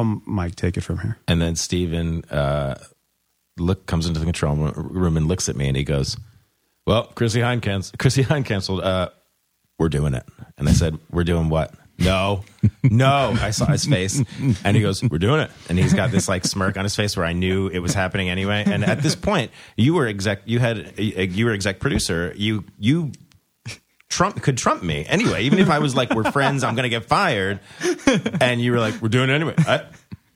um 0.00 0.22
Mike, 0.26 0.56
take 0.56 0.76
it 0.76 0.82
from 0.82 0.98
here. 0.98 1.18
And 1.28 1.40
then 1.40 1.56
Steven 1.56 2.24
uh, 2.30 2.76
look 3.58 3.86
comes 3.86 4.06
into 4.06 4.20
the 4.20 4.26
control 4.26 4.56
room 4.56 5.16
and 5.16 5.26
looks 5.26 5.48
at 5.48 5.56
me 5.56 5.68
and 5.68 5.76
he 5.76 5.84
goes, 5.84 6.16
"Well, 6.86 7.04
Chrissie 7.14 7.40
Hynde 7.40 7.62
canceled. 7.62 7.98
Chrissie 7.98 8.24
Hynde 8.24 8.44
canceled. 8.46 8.82
Uh, 8.82 9.10
we're 9.78 9.88
doing 9.88 10.14
it." 10.14 10.24
And 10.58 10.68
I 10.68 10.72
said, 10.72 10.98
"We're 11.10 11.24
doing 11.24 11.48
what?" 11.48 11.74
No, 11.98 12.44
no. 12.82 13.34
I 13.40 13.50
saw 13.52 13.66
his 13.66 13.86
face, 13.86 14.22
and 14.64 14.76
he 14.76 14.82
goes, 14.82 15.02
"We're 15.02 15.18
doing 15.18 15.40
it." 15.40 15.50
And 15.70 15.78
he's 15.78 15.94
got 15.94 16.10
this 16.10 16.28
like 16.28 16.44
smirk 16.44 16.76
on 16.76 16.84
his 16.84 16.94
face 16.94 17.16
where 17.16 17.24
I 17.24 17.32
knew 17.32 17.68
it 17.68 17.78
was 17.78 17.94
happening 17.94 18.28
anyway. 18.28 18.64
And 18.66 18.84
at 18.84 19.02
this 19.02 19.14
point, 19.16 19.50
you 19.76 19.94
were 19.94 20.06
exec. 20.06 20.42
You 20.44 20.58
had 20.58 20.98
you 20.98 21.46
were 21.46 21.52
exec 21.52 21.80
producer. 21.80 22.34
You 22.36 22.64
you 22.78 23.12
Trump 24.08 24.40
could 24.42 24.56
trump 24.56 24.82
me 24.82 25.04
anyway. 25.06 25.44
Even 25.44 25.58
if 25.58 25.68
I 25.68 25.78
was 25.80 25.94
like, 25.96 26.14
"We're 26.14 26.30
friends," 26.30 26.62
I'm 26.64 26.74
going 26.74 26.84
to 26.84 26.88
get 26.88 27.06
fired, 27.06 27.60
and 28.40 28.60
you 28.60 28.72
were 28.72 28.78
like, 28.78 29.00
"We're 29.02 29.08
doing 29.08 29.30
it 29.30 29.34
anyway." 29.34 29.54
I, 29.58 29.84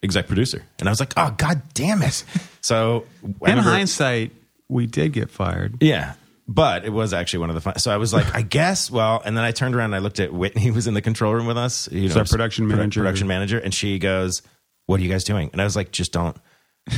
exec 0.02 0.26
producer, 0.26 0.64
and 0.78 0.88
I 0.88 0.92
was 0.92 0.98
like, 1.00 1.12
"Oh 1.16 1.34
God 1.36 1.62
damn 1.74 2.02
it!" 2.02 2.24
So 2.60 3.06
In 3.22 3.34
remember- 3.40 3.62
hindsight, 3.70 4.32
we 4.68 4.86
did 4.86 5.12
get 5.12 5.30
fired. 5.30 5.76
yeah, 5.82 6.14
but 6.48 6.84
it 6.84 6.90
was 6.92 7.12
actually 7.14 7.38
one 7.40 7.50
of 7.50 7.54
the 7.54 7.60
fun. 7.60 7.78
So 7.78 7.92
I 7.92 7.96
was 7.96 8.12
like, 8.12 8.34
I 8.34 8.42
guess. 8.42 8.90
Well, 8.90 9.22
and 9.24 9.36
then 9.36 9.44
I 9.44 9.52
turned 9.52 9.74
around 9.76 9.86
and 9.86 9.94
I 9.94 9.98
looked 9.98 10.18
at 10.20 10.32
Whitney, 10.32 10.62
who 10.64 10.72
was 10.72 10.86
in 10.88 10.94
the 10.94 11.00
control 11.02 11.32
room 11.32 11.46
with 11.46 11.56
us. 11.56 11.88
You 11.92 12.08
know, 12.08 12.16
our 12.16 12.24
production 12.24 12.66
produ- 12.66 12.76
manager. 12.76 13.00
Production 13.02 13.28
manager, 13.28 13.58
and 13.58 13.72
she 13.72 13.98
goes, 14.00 14.42
"What 14.86 14.98
are 15.00 15.02
you 15.04 15.10
guys 15.10 15.22
doing?" 15.24 15.48
And 15.52 15.60
I 15.60 15.64
was 15.64 15.76
like, 15.76 15.92
"Just 15.92 16.10
don't, 16.12 16.36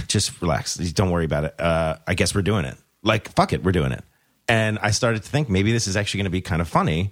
just 0.08 0.40
relax. 0.40 0.76
Don't 0.76 1.10
worry 1.10 1.26
about 1.26 1.44
it. 1.44 1.60
Uh, 1.60 1.96
I 2.06 2.14
guess 2.14 2.34
we're 2.34 2.42
doing 2.42 2.64
it. 2.64 2.76
Like, 3.02 3.28
fuck 3.34 3.52
it, 3.52 3.62
we're 3.62 3.72
doing 3.72 3.92
it." 3.92 4.02
And 4.52 4.78
I 4.82 4.90
started 4.90 5.22
to 5.22 5.28
think 5.30 5.48
maybe 5.48 5.72
this 5.72 5.86
is 5.86 5.96
actually 5.96 6.18
going 6.18 6.24
to 6.26 6.30
be 6.30 6.42
kind 6.42 6.60
of 6.60 6.68
funny. 6.68 7.10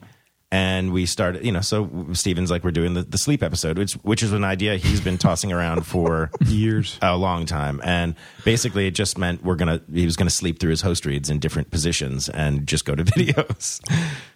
And 0.52 0.92
we 0.92 1.06
started, 1.06 1.44
you 1.44 1.52
know, 1.52 1.60
so 1.60 1.88
Steven's 2.12 2.50
like, 2.50 2.64
we're 2.64 2.72
doing 2.72 2.94
the, 2.94 3.02
the 3.02 3.18
sleep 3.18 3.40
episode, 3.42 3.78
which 3.78 3.92
which 4.02 4.20
is 4.22 4.32
an 4.32 4.42
idea 4.42 4.76
he's 4.76 5.00
been 5.00 5.16
tossing 5.16 5.52
around 5.52 5.86
for 5.86 6.28
Years. 6.46 6.98
a 7.00 7.16
long 7.16 7.46
time. 7.46 7.80
And 7.84 8.16
basically, 8.44 8.88
it 8.88 8.90
just 8.96 9.16
meant 9.16 9.44
we're 9.44 9.54
gonna 9.54 9.80
he 9.92 10.04
was 10.04 10.16
gonna 10.16 10.28
sleep 10.28 10.58
through 10.58 10.70
his 10.70 10.80
host 10.82 11.06
reads 11.06 11.30
in 11.30 11.38
different 11.38 11.70
positions 11.70 12.28
and 12.28 12.66
just 12.66 12.84
go 12.84 12.96
to 12.96 13.04
videos. 13.16 13.80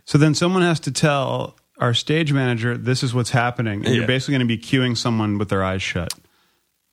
So 0.04 0.16
then 0.16 0.34
someone 0.34 0.62
has 0.62 0.78
to 0.80 0.92
tell 0.92 1.56
our 1.78 1.92
stage 1.94 2.32
manager 2.32 2.76
this 2.78 3.02
is 3.02 3.12
what's 3.12 3.30
happening, 3.30 3.84
and 3.84 3.92
you're 3.96 4.06
basically 4.06 4.34
going 4.38 4.46
to 4.48 4.56
be 4.56 4.62
cueing 4.62 4.96
someone 4.96 5.36
with 5.38 5.48
their 5.48 5.64
eyes 5.64 5.82
shut. 5.82 6.14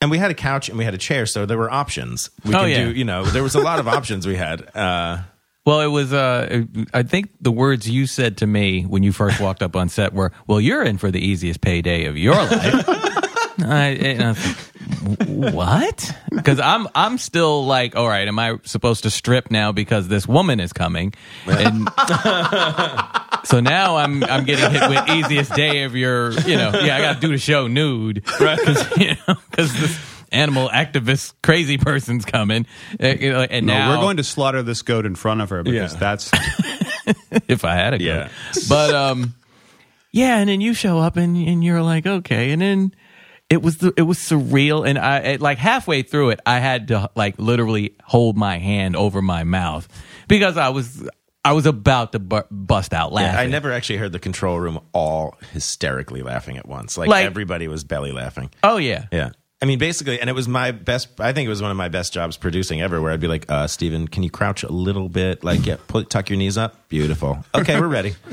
And 0.01 0.09
we 0.09 0.17
had 0.17 0.31
a 0.31 0.33
couch 0.33 0.67
and 0.67 0.79
we 0.79 0.83
had 0.83 0.95
a 0.95 0.97
chair, 0.97 1.27
so 1.27 1.45
there 1.45 1.59
were 1.59 1.69
options. 1.69 2.31
We 2.43 2.55
Oh, 2.55 2.61
could 2.61 2.71
yeah. 2.71 2.85
do, 2.85 2.91
you 2.91 3.05
know, 3.05 3.23
there 3.23 3.43
was 3.43 3.53
a 3.53 3.59
lot 3.61 3.77
of 3.77 3.87
options 3.87 4.25
we 4.25 4.35
had. 4.35 4.67
Uh, 4.75 5.19
Well, 5.65 5.81
it 5.81 5.87
was. 5.87 6.11
Uh, 6.11 6.63
I 6.93 7.03
think 7.03 7.29
the 7.39 7.51
words 7.51 7.87
you 7.89 8.07
said 8.07 8.37
to 8.37 8.47
me 8.47 8.83
when 8.83 9.03
you 9.03 9.11
first 9.11 9.39
walked 9.39 9.61
up 9.61 9.75
on 9.75 9.89
set 9.89 10.13
were, 10.13 10.31
"Well, 10.47 10.59
you're 10.59 10.83
in 10.83 10.97
for 10.97 11.11
the 11.11 11.19
easiest 11.19 11.61
payday 11.61 12.05
of 12.05 12.17
your 12.17 12.33
life." 12.35 12.85
I, 13.63 13.97
and 14.01 14.23
I 14.23 14.29
was 14.29 14.71
what? 15.27 16.15
Because 16.31 16.59
I'm 16.59 16.87
I'm 16.95 17.17
still 17.17 17.65
like, 17.65 17.95
all 17.95 18.07
right, 18.07 18.27
am 18.27 18.39
I 18.39 18.57
supposed 18.63 19.03
to 19.03 19.09
strip 19.09 19.51
now 19.51 19.71
because 19.71 20.07
this 20.07 20.27
woman 20.27 20.59
is 20.59 20.73
coming? 20.73 21.13
And 21.47 21.89
so 23.43 23.59
now 23.59 23.97
I'm 23.97 24.23
I'm 24.23 24.45
getting 24.45 24.71
hit 24.71 24.89
with 24.89 25.09
easiest 25.09 25.53
day 25.53 25.83
of 25.83 25.95
your, 25.95 26.31
you 26.31 26.55
know, 26.55 26.71
yeah, 26.73 26.97
I 26.97 27.01
got 27.01 27.15
to 27.15 27.19
do 27.19 27.29
the 27.29 27.37
show 27.37 27.67
nude, 27.67 28.23
right? 28.39 28.57
Because 28.57 28.97
you 28.97 29.15
know, 29.27 29.35
because 29.49 29.73
this 29.79 30.10
animal 30.31 30.69
activist 30.69 31.33
crazy 31.43 31.77
person's 31.77 32.25
coming, 32.25 32.65
uh, 33.01 33.07
you 33.07 33.31
know, 33.31 33.41
and 33.41 33.65
No, 33.65 33.73
now 33.73 33.89
we're 33.91 34.01
going 34.01 34.17
to 34.17 34.23
slaughter 34.23 34.63
this 34.63 34.81
goat 34.81 35.05
in 35.05 35.15
front 35.15 35.41
of 35.41 35.50
her 35.50 35.63
because 35.63 35.93
Yeah. 35.93 36.00
that's 36.00 36.31
if 37.47 37.65
I 37.65 37.75
had 37.75 37.93
a 37.95 38.01
Yeah. 38.01 38.29
But 38.69 38.93
um 38.93 39.33
yeah, 40.11 40.38
and 40.39 40.50
then 40.50 40.59
you 40.61 40.73
show 40.73 41.00
up 41.00 41.17
and 41.17 41.35
and 41.38 41.63
you're 41.63 41.81
like, 41.83 42.05
okay, 42.05 42.51
and 42.51 42.61
then 42.61 42.93
it 43.50 43.61
was 43.61 43.77
the, 43.77 43.93
it 43.97 44.03
was 44.03 44.17
surreal 44.17 44.88
and 44.88 44.97
I 44.97 45.17
it, 45.19 45.41
like 45.41 45.57
halfway 45.57 46.03
through 46.03 46.29
it 46.31 46.39
I 46.45 46.59
had 46.59 46.88
to 46.89 47.09
like 47.15 47.35
literally 47.38 47.95
hold 48.03 48.38
my 48.38 48.57
hand 48.59 48.95
over 48.95 49.21
my 49.21 49.43
mouth 49.43 49.88
because 50.27 50.57
I 50.57 50.69
was 50.69 51.07
I 51.43 51.53
was 51.53 51.65
about 51.65 52.11
to 52.11 52.19
bu- 52.19 52.43
bust 52.51 52.93
out 52.93 53.11
laughing. 53.11 53.39
I 53.39 53.47
never 53.47 53.71
actually 53.71 53.97
heard 53.97 54.11
the 54.11 54.19
control 54.19 54.59
room 54.59 54.79
all 54.93 55.35
hysterically 55.53 56.21
laughing 56.21 56.55
at 56.57 56.67
once. 56.67 56.97
Like, 57.00 57.09
Like- 57.09 57.25
everybody 57.25 57.67
was 57.67 57.83
belly 57.83 58.11
laughing. 58.11 58.51
Oh 58.63 58.77
yeah. 58.77 59.05
Yeah. 59.11 59.31
I 59.61 59.65
mean, 59.67 59.77
basically, 59.77 60.19
and 60.19 60.29
it 60.29 60.33
was 60.33 60.47
my 60.47 60.71
best. 60.71 61.19
I 61.21 61.33
think 61.33 61.45
it 61.45 61.49
was 61.49 61.61
one 61.61 61.69
of 61.71 61.77
my 61.77 61.87
best 61.89 62.13
jobs 62.13 62.35
producing 62.35 62.81
ever. 62.81 62.99
Where 62.99 63.11
I'd 63.11 63.19
be 63.19 63.27
like, 63.27 63.45
uh, 63.49 63.67
"Steven, 63.67 64.07
can 64.07 64.23
you 64.23 64.31
crouch 64.31 64.63
a 64.63 64.71
little 64.71 65.07
bit? 65.07 65.43
Like, 65.43 65.65
yeah, 65.67 65.75
put 65.87 66.09
tuck 66.09 66.29
your 66.29 66.37
knees 66.37 66.57
up. 66.57 66.87
Beautiful. 66.89 67.43
Okay, 67.53 67.79
we're 67.79 67.87
ready. 67.87 68.15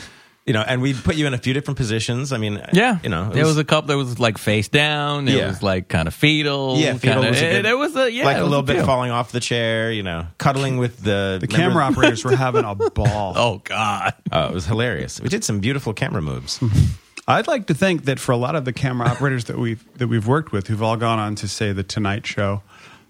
You 0.47 0.55
know, 0.55 0.63
and 0.67 0.81
we'd 0.81 0.97
put 1.05 1.17
you 1.17 1.27
in 1.27 1.35
a 1.35 1.39
few 1.39 1.53
different 1.53 1.77
positions. 1.77 2.33
I 2.33 2.39
mean, 2.39 2.59
Yeah, 2.73 3.01
you 3.03 3.11
know, 3.11 3.29
it 3.29 3.35
there 3.35 3.45
was, 3.45 3.59
a 3.59 3.65
couple. 3.65 3.89
There 3.89 3.99
was 3.99 4.19
like 4.19 4.39
face 4.39 4.67
down. 4.69 5.27
There 5.27 5.37
Yeah. 5.37 5.49
was 5.49 5.63
like 5.63 5.89
kind 5.89 6.09
of 6.09 6.15
fetal. 6.15 6.79
yeah, 6.79 6.95
fetal 6.95 7.17
kinda, 7.23 7.29
was 7.29 7.43
a 7.43 7.51
good, 7.51 7.65
there 7.67 7.77
was 7.77 7.95
a 7.97 8.11
yeah, 8.11 8.25
like 8.25 8.39
a 8.39 8.41
was 8.45 8.49
little 8.49 8.63
bit 8.63 8.77
few. 8.77 8.85
falling 8.87 9.11
off 9.11 9.31
the 9.31 9.41
chair. 9.41 9.93
You 9.93 10.03
know, 10.03 10.27
cuddling 10.39 10.79
with 10.79 11.03
the 11.05 11.37
the 11.39 11.47
camera 11.49 11.85
operators 11.85 12.25
were 12.25 12.35
having 12.35 12.65
a 12.65 12.75
ball. 12.95 13.35
Oh 13.37 13.61
god. 13.63 14.15
Oh, 14.33 14.47
it 14.47 14.55
was 14.55 14.65
hilarious. 14.65 15.21
We 15.21 15.29
did 15.29 15.45
some 15.45 15.61
beautiful 15.61 15.93
camera 15.93 16.23
moves. 16.23 16.59
I'd 17.29 17.47
like 17.47 17.67
to 17.67 17.75
think 17.75 18.07
that 18.07 18.19
for 18.19 18.33
a 18.33 18.39
lot 18.39 18.57
of 18.57 18.65
the 18.65 18.73
camera 18.73 19.07
operators 19.09 19.45
that 19.45 19.59
we've 19.59 19.85
that 19.99 20.09
we've 20.09 20.27
worked 20.27 20.51
with, 20.51 20.67
who've 20.67 20.83
all 20.83 20.97
gone 20.97 21.19
on 21.19 21.35
to 21.37 21.47
say 21.47 21.73
the 21.73 21.83
Tonight 21.83 22.27
Show 22.27 22.63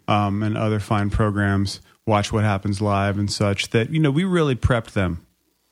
um, 0.09 0.43
and 0.43 0.59
other 0.59 0.81
fine 0.81 1.09
programs, 1.09 1.81
Watch 2.05 2.33
What 2.33 2.43
Happens 2.43 2.81
Live 2.81 3.17
and 3.17 3.31
such, 3.31 3.71
that 3.71 3.91
you 3.91 4.01
know 4.01 4.11
we 4.11 4.25
really 4.25 4.57
prepped 4.57 4.91
them. 4.91 5.25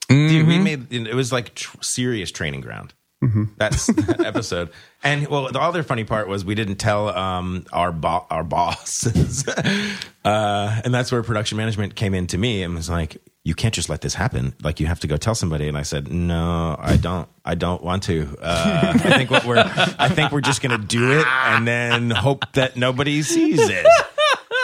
Dude, 0.09 0.47
we 0.47 0.61
made 0.61 0.93
it 0.93 1.15
was 1.15 1.33
like 1.33 1.55
tr- 1.55 1.77
serious 1.81 2.31
training 2.31 2.61
ground. 2.61 2.95
That's 3.57 3.87
that 3.87 4.21
episode. 4.25 4.71
And 5.03 5.27
well, 5.29 5.51
the 5.51 5.61
other 5.61 5.83
funny 5.83 6.05
part 6.05 6.29
was 6.29 6.45
we 6.45 6.55
didn't 6.55 6.77
tell 6.77 7.09
um, 7.09 7.65
our 7.73 7.91
bo- 7.93 8.27
our 8.31 8.45
bosses, 8.45 9.47
uh, 10.25 10.81
and 10.85 10.95
that's 10.95 11.11
where 11.11 11.23
production 11.23 11.57
management 11.57 11.95
came 11.95 12.15
in 12.15 12.27
to 12.29 12.39
me 12.39 12.63
and 12.63 12.75
was 12.75 12.91
like, 12.91 13.17
"You 13.43 13.55
can't 13.55 13.73
just 13.73 13.89
let 13.89 14.01
this 14.01 14.15
happen. 14.15 14.55
Like 14.63 14.81
you 14.81 14.87
have 14.87 15.01
to 15.01 15.07
go 15.07 15.17
tell 15.17 15.35
somebody." 15.35 15.67
And 15.69 15.79
I 15.79 15.83
said, 15.83 16.13
"No, 16.13 16.77
I 16.79 16.97
don't. 16.97 17.29
I 17.45 17.55
don't 17.55 17.83
want 17.83 18.03
to. 18.05 18.37
Uh, 18.41 18.93
I 18.95 18.99
think 18.99 19.31
what 19.31 19.45
we're 19.45 19.59
I 19.99 20.09
think 20.09 20.33
we're 20.33 20.41
just 20.41 20.61
gonna 20.61 20.79
do 20.79 21.19
it 21.19 21.27
and 21.27 21.67
then 21.67 22.11
hope 22.11 22.53
that 22.53 22.77
nobody 22.77 23.23
sees 23.23 23.61
it." 23.61 23.87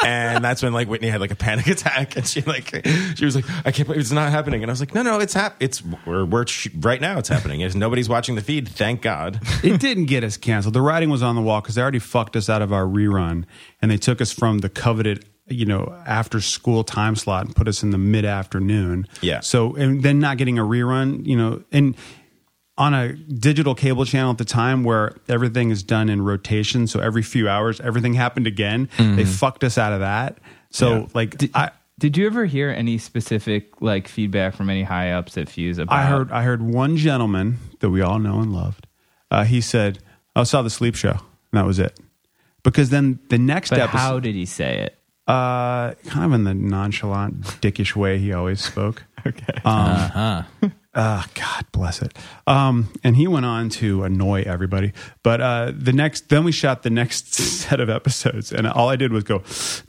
And 0.04 0.44
that's 0.44 0.62
when 0.62 0.73
like 0.73 0.88
Whitney 0.88 1.09
had 1.09 1.21
like 1.21 1.30
a 1.30 1.37
panic 1.37 1.66
attack, 1.76 2.16
and 2.16 2.26
she 2.26 2.42
like 2.42 2.85
she 3.16 3.25
was 3.25 3.35
like, 3.37 3.44
"I 3.64 3.71
can't 3.73 3.87
believe 3.87 4.00
it's 4.00 4.11
not 4.12 4.30
happening." 4.30 4.62
And 4.62 4.71
I 4.71 4.73
was 4.73 4.80
like, 4.80 4.94
"No, 4.94 5.02
no, 5.02 5.21
it's 5.21 5.35
hap- 5.35 5.56
It's 5.61 5.82
we're, 6.06 6.25
we're 6.25 6.47
sh- 6.47 6.68
right 6.80 7.00
now. 7.00 7.18
It's 7.18 7.28
happening. 7.28 7.61
If 7.61 7.75
nobody's 7.75 8.09
watching 8.09 8.35
the 8.35 8.42
feed, 8.42 8.68
thank 8.68 9.02
God." 9.02 9.40
It 9.62 9.80
didn't 9.80 10.06
get 10.06 10.25
us 10.25 10.37
canceled. 10.37 10.75
The 10.75 10.80
writing 10.82 11.09
was 11.09 11.23
on 11.23 11.37
the 11.37 11.42
wall 11.42 11.61
because 11.61 11.76
they 11.76 11.82
already 11.82 12.00
fucked 12.00 12.37
us 12.37 12.49
out 12.50 12.62
of 12.62 12.73
our 12.73 12.85
rerun, 12.85 13.44
and 13.80 13.90
they 13.90 13.97
took 13.97 14.21
us 14.21 14.32
from 14.32 14.59
the 14.59 14.68
coveted, 14.68 15.25
you 15.47 15.64
know, 15.66 15.94
after 16.04 16.40
school 16.40 16.82
time 16.85 17.14
slot 17.16 17.47
and 17.47 17.54
put 17.54 17.68
us 17.68 17.82
in 17.82 17.90
the 17.90 17.99
mid 17.99 18.25
afternoon. 18.25 19.06
Yeah. 19.21 19.40
So 19.40 19.75
and 19.76 20.02
then 20.02 20.18
not 20.18 20.37
getting 20.37 20.59
a 20.59 20.62
rerun, 20.62 21.25
you 21.26 21.37
know, 21.37 21.62
and 21.71 21.94
on 22.79 22.95
a 22.95 23.12
digital 23.12 23.75
cable 23.75 24.05
channel 24.05 24.31
at 24.31 24.38
the 24.38 24.45
time 24.45 24.83
where 24.85 25.14
everything 25.29 25.71
is 25.71 25.83
done 25.83 26.09
in 26.09 26.23
rotation, 26.23 26.87
so 26.87 27.00
every 27.00 27.23
few 27.23 27.49
hours 27.49 27.81
everything 27.81 28.14
happened 28.14 28.47
again. 28.47 28.88
They 28.99 29.25
fucked 29.25 29.62
us 29.64 29.76
out 29.79 29.93
of 29.93 30.00
that. 30.00 30.38
So 30.71 31.00
Yeah. 31.00 31.07
like 31.14 31.50
I. 31.55 31.71
Did 31.99 32.17
you 32.17 32.26
ever 32.26 32.47
hear 32.47 32.71
any 32.71 32.99
specific 32.99 33.81
like 33.81 34.09
feedback 34.09 34.55
from 34.57 34.71
any 34.71 34.83
high 34.83 35.12
ups 35.12 35.37
at 35.38 35.49
Fuse 35.49 35.79
about? 35.79 35.95
I 35.95 36.07
heard 36.07 36.33
I 36.33 36.43
heard 36.43 36.62
one 36.62 36.97
gentleman 36.97 37.59
that 37.81 37.91
we 37.91 38.00
all 38.00 38.19
know 38.19 38.41
and 38.41 38.52
loved. 38.52 38.87
Uh, 39.31 39.45
he 39.45 39.61
said, 39.61 39.99
"I 40.35 40.43
saw 40.45 40.62
the 40.62 40.71
sleep 40.71 40.95
show," 40.97 41.11
and 41.11 41.21
that 41.52 41.67
was 41.67 41.79
it. 41.79 42.00
Because 42.64 42.91
then 42.91 43.21
the 43.29 43.38
next 43.38 43.71
but 43.71 43.79
episode, 43.81 43.99
how 43.99 44.19
did 44.19 44.35
he 44.35 44.47
say 44.47 44.79
it? 44.79 44.99
uh, 45.29 45.93
kind 46.07 46.25
of 46.25 46.33
in 46.33 46.45
the 46.45 46.55
nonchalant, 46.55 47.43
dickish 47.61 47.95
way 47.95 48.19
he 48.19 48.33
always 48.33 48.61
spoke. 48.64 49.05
okay. 49.26 49.61
Um, 49.64 50.45
uh, 50.94 51.22
God 51.34 51.64
bless 51.72 52.02
it. 52.02 52.16
Um, 52.46 52.92
and 53.02 53.16
he 53.16 53.26
went 53.26 53.46
on 53.46 53.68
to 53.70 54.04
annoy 54.04 54.42
everybody. 54.42 54.92
But 55.22 55.40
uh, 55.40 55.72
the 55.75 55.92
next, 55.92 56.28
then 56.28 56.44
we 56.44 56.52
shot 56.52 56.82
the 56.82 56.90
next 56.90 57.34
set 57.34 57.80
of 57.80 57.88
episodes, 57.88 58.52
and 58.52 58.66
all 58.66 58.88
I 58.88 58.96
did 58.96 59.12
was 59.12 59.25
go, 59.25 59.42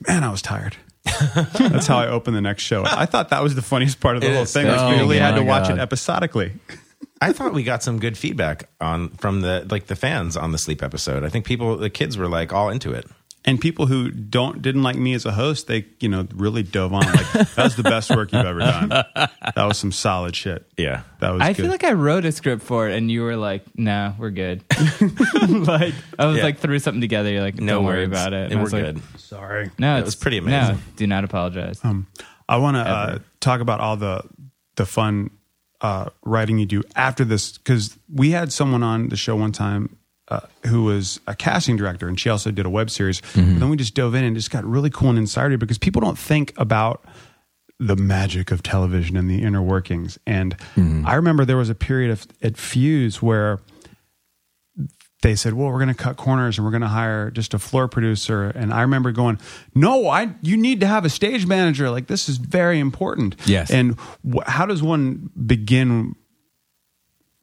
"Man, 0.07 0.24
I 0.24 0.31
was 0.31 0.41
tired." 0.41 0.77
That's 1.60 1.88
how 1.88 1.98
I 1.98 2.07
opened 2.07 2.38
the 2.38 2.41
next 2.41 2.63
show. 2.63 2.83
I 2.86 3.05
thought 3.05 3.29
that 3.29 3.43
was 3.43 3.55
the 3.55 3.62
funniest 3.62 4.00
part 4.00 4.15
of 4.15 4.22
the 4.22 4.29
It 4.31 4.36
whole 4.36 4.45
thing. 4.45 4.67
Oh 4.67 4.89
we 4.89 4.95
really 4.95 5.19
had 5.19 5.36
to 5.36 5.43
watch 5.43 5.67
God. 5.67 5.77
it 5.77 5.81
episodically. 5.81 6.53
I 7.19 7.33
thought 7.33 7.53
we 7.53 7.63
got 7.63 7.83
some 7.83 8.00
good 8.00 8.17
feedback 8.17 8.69
on 8.79 9.10
from 9.10 9.41
the 9.41 9.65
like 9.69 9.88
the 9.88 9.95
fans 9.95 10.38
on 10.38 10.51
the 10.53 10.57
sleep 10.57 10.81
episode. 10.81 11.24
I 11.24 11.29
think 11.29 11.45
people, 11.45 11.75
the 11.77 11.89
kids, 11.89 12.17
were 12.17 12.27
like 12.27 12.53
all 12.53 12.69
into 12.69 12.93
it. 12.93 13.05
And 13.45 13.59
people 13.59 13.88
who 13.88 14.09
don't 14.09 14.62
didn't 14.62 14.83
like 14.83 14.95
me 14.95 15.13
as 15.13 15.25
a 15.25 15.31
host, 15.31 15.67
they 15.67 15.85
you 16.00 16.07
know 16.09 16.27
really 16.33 16.63
dove 16.63 16.93
on 16.93 17.01
like 17.05 17.31
that 17.31 17.63
was 17.63 17.75
the 17.75 17.83
best 17.83 18.09
work 18.09 18.31
you've 18.31 18.45
ever 18.45 18.59
done. 18.59 18.89
That 18.89 19.55
was 19.57 19.77
some 19.77 19.91
solid 19.91 20.35
shit. 20.35 20.65
Yeah. 20.77 21.01
That 21.19 21.31
was. 21.31 21.41
I 21.41 21.50
good. 21.53 21.63
feel 21.63 21.71
like 21.71 21.83
I 21.83 21.91
wrote 21.93 22.25
a 22.25 22.31
script 22.31 22.63
for 22.63 22.89
it, 22.89 22.95
and 22.97 23.12
you 23.12 23.21
were 23.23 23.35
like, 23.35 23.63
"No, 23.77 24.15
we're 24.17 24.29
good." 24.29 24.63
like 25.41 25.93
I 26.17 26.25
was 26.25 26.38
Yeah. 26.38 26.43
like 26.43 26.59
threw 26.59 26.79
something 26.79 27.01
together. 27.01 27.29
You're 27.31 27.41
like, 27.41 27.55
"Don't 27.55 27.83
worry 27.85 28.07
words. 28.07 28.12
about 28.12 28.33
it." 28.33 28.45
And 28.51 28.53
I 28.53 28.55
we're 28.57 28.63
was 28.63 28.73
like, 28.73 28.83
good. 28.83 29.01
sorry. 29.19 29.71
No, 29.77 29.95
It 29.97 30.00
it's 30.00 30.05
was 30.07 30.15
pretty 30.15 30.39
No, 30.39 30.45
amazing. 30.47 30.79
do 30.95 31.07
not 31.07 31.23
apologize. 31.23 31.81
I 32.50 32.57
want 32.57 32.75
to 32.77 32.81
uh, 32.81 33.19
talk 33.39 33.62
about 33.62 33.79
all 33.79 33.97
the 33.97 34.23
the 34.75 34.85
fun 34.85 35.29
uh, 35.81 36.09
writing 36.23 36.57
you 36.57 36.65
do 36.65 36.83
after 36.95 37.25
this 37.25 37.57
because 37.57 37.97
we 38.13 38.31
had 38.31 38.51
someone 38.53 38.83
on 38.83 39.09
the 39.09 39.15
show 39.17 39.35
one 39.35 39.51
time. 39.51 39.97
Uh, 40.30 40.39
who 40.68 40.84
was 40.86 41.20
a 41.27 41.36
casting 41.36 41.75
director 41.75 42.08
and 42.08 42.18
she 42.18 42.30
also 42.30 42.50
did 42.50 42.65
a 42.65 42.70
web 42.70 42.89
series. 42.89 43.22
Then 43.36 43.68
we 43.70 43.75
just 43.75 43.94
dove 43.94 44.15
in 44.15 44.24
and 44.24 44.34
just 44.36 44.51
got 44.51 44.63
really 44.63 44.89
cool 44.89 45.10
and 45.10 45.18
insider 45.18 45.58
because 45.58 45.77
people 45.77 46.00
don't 46.01 46.18
think 46.18 46.53
about 46.56 47.03
the 47.77 47.98
magic 47.98 48.50
of 48.50 48.63
television 48.63 49.18
and 49.18 49.30
the 49.30 49.44
inner 49.44 49.62
workings. 49.62 50.18
And 50.25 50.56
I 51.06 51.15
remember 51.15 51.44
there 51.44 51.58
was 51.58 51.70
a 51.70 51.75
period 51.75 52.10
of 52.12 52.25
at 52.42 52.56
Fuse 52.56 53.22
where 53.22 53.60
they 55.22 55.36
said, 55.36 55.53
"Well, 55.53 55.68
we're 55.70 55.80
going 55.80 55.88
to 55.89 55.94
cut 55.94 56.18
corners 56.18 56.58
and 56.58 56.65
we're 56.65 56.72
going 56.72 56.82
to 56.82 56.88
hire 56.88 57.30
just 57.32 57.53
a 57.53 57.60
floor 57.60 57.88
producer." 57.88 58.46
And 58.46 58.74
I 58.74 58.82
remember 58.82 59.12
going, 59.12 59.39
"No, 59.75 60.08
I 60.08 60.34
you 60.42 60.58
need 60.58 60.80
to 60.82 60.88
have 60.88 61.06
a 61.06 61.10
stage 61.10 61.46
manager. 61.46 61.89
Like 61.89 62.08
this 62.08 62.27
is 62.30 62.38
very 62.38 62.80
important." 62.80 63.36
Yes. 63.46 63.72
And 63.72 64.00
wh- 64.25 64.46
how 64.48 64.65
does 64.65 64.82
one 64.82 65.30
begin? 65.46 66.15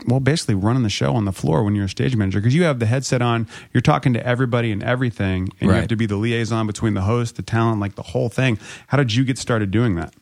Well, 0.06 0.20
basically 0.20 0.54
running 0.54 0.82
the 0.82 0.88
show 0.88 1.14
on 1.14 1.24
the 1.24 1.32
floor 1.32 1.62
when 1.62 1.74
you're 1.74 1.84
a 1.84 1.88
stage 1.88 2.16
manager 2.16 2.40
because 2.40 2.54
you 2.54 2.64
have 2.64 2.78
the 2.78 2.86
headset 2.86 3.20
on, 3.20 3.46
you're 3.72 3.80
talking 3.82 4.14
to 4.14 4.26
everybody 4.26 4.72
and 4.72 4.82
everything, 4.82 5.48
and 5.60 5.70
you 5.70 5.76
have 5.76 5.88
to 5.88 5.96
be 5.96 6.06
the 6.06 6.16
liaison 6.16 6.66
between 6.66 6.94
the 6.94 7.02
host, 7.02 7.36
the 7.36 7.42
talent, 7.42 7.80
like 7.80 7.96
the 7.96 8.02
whole 8.02 8.28
thing. 8.28 8.58
How 8.86 8.96
did 8.96 9.14
you 9.14 9.24
get 9.24 9.38
started 9.38 9.70
doing 9.70 9.96
that? 9.96 10.14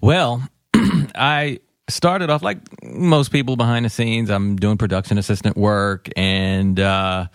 Well, 0.00 0.46
I 0.74 1.60
started 1.88 2.30
off 2.30 2.42
like 2.42 2.58
most 2.82 3.30
people 3.30 3.56
behind 3.56 3.84
the 3.84 3.90
scenes. 3.90 4.30
I'm 4.30 4.56
doing 4.56 4.76
production 4.76 5.18
assistant 5.18 5.56
work, 5.56 6.08
and 6.16 6.78
uh, 6.78 7.26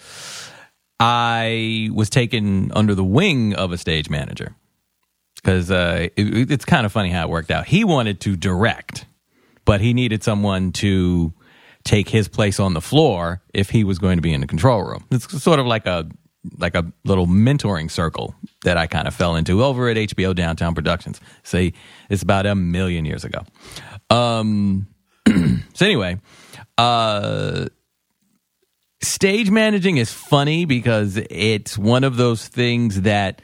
I 1.00 1.90
was 1.94 2.10
taken 2.10 2.72
under 2.74 2.96
the 2.96 3.04
wing 3.04 3.56
of 3.56 3.72
a 3.72 3.78
stage 3.78 4.10
manager 4.10 4.56
because 5.36 5.72
uh, 5.72 6.10
it, 6.16 6.52
it's 6.52 6.66
kind 6.66 6.86
of 6.86 6.92
funny 6.92 7.10
how 7.10 7.24
it 7.24 7.30
worked 7.30 7.52
out. 7.52 7.66
He 7.66 7.84
wanted 7.84 8.20
to 8.22 8.36
direct, 8.36 9.06
but 9.66 9.82
he 9.82 9.94
needed 9.94 10.24
someone 10.24 10.72
to 10.74 11.34
take 11.90 12.08
his 12.08 12.28
place 12.28 12.60
on 12.60 12.76
the 12.76 12.82
floor 12.82 13.42
if 13.52 13.72
he 13.72 13.84
was 13.84 13.98
going 13.98 14.18
to 14.18 14.22
be 14.22 14.32
in 14.32 14.42
the 14.42 14.48
control 14.48 14.84
room. 14.84 15.04
It's 15.10 15.42
sort 15.42 15.60
of 15.60 15.66
like 15.66 15.88
a 15.88 16.08
like 16.58 16.76
a 16.76 16.86
little 17.04 17.28
mentoring 17.28 17.90
circle 17.90 18.36
that 18.64 18.78
I 18.78 18.86
kind 18.88 19.08
of 19.08 19.16
fell 19.16 19.36
into 19.36 19.64
over 19.64 19.90
at 19.90 19.98
HBO 19.98 20.34
Downtown 20.36 20.76
Productions. 20.76 21.20
See, 21.44 21.74
it's 22.10 22.22
about 22.22 22.46
a 22.46 22.56
million 22.56 23.06
years 23.06 23.26
ago. 23.26 23.44
Um, 24.10 24.88
so 25.74 25.86
anyway, 25.86 26.20
uh, 26.78 27.66
stage 29.02 29.50
managing 29.50 29.98
is 29.98 30.14
funny 30.14 30.66
because 30.66 31.18
it's 31.18 31.78
one 31.78 32.04
of 32.04 32.18
those 32.18 32.48
things 32.48 33.02
that 33.02 33.42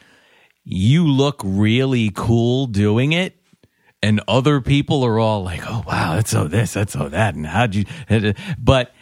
you 0.63 1.07
look 1.07 1.41
really 1.43 2.11
cool 2.13 2.67
doing 2.67 3.11
it 3.11 3.35
and 4.05 4.21
other 4.27 4.61
people 4.61 5.03
are 5.03 5.19
all 5.19 5.43
like 5.43 5.61
oh 5.65 5.83
wow 5.87 6.15
that's 6.15 6.31
so 6.31 6.47
this 6.47 6.73
that's 6.73 6.93
so 6.93 7.09
that 7.09 7.35
and 7.35 7.45
how'd 7.45 7.75
you 7.75 7.85
but 8.57 8.93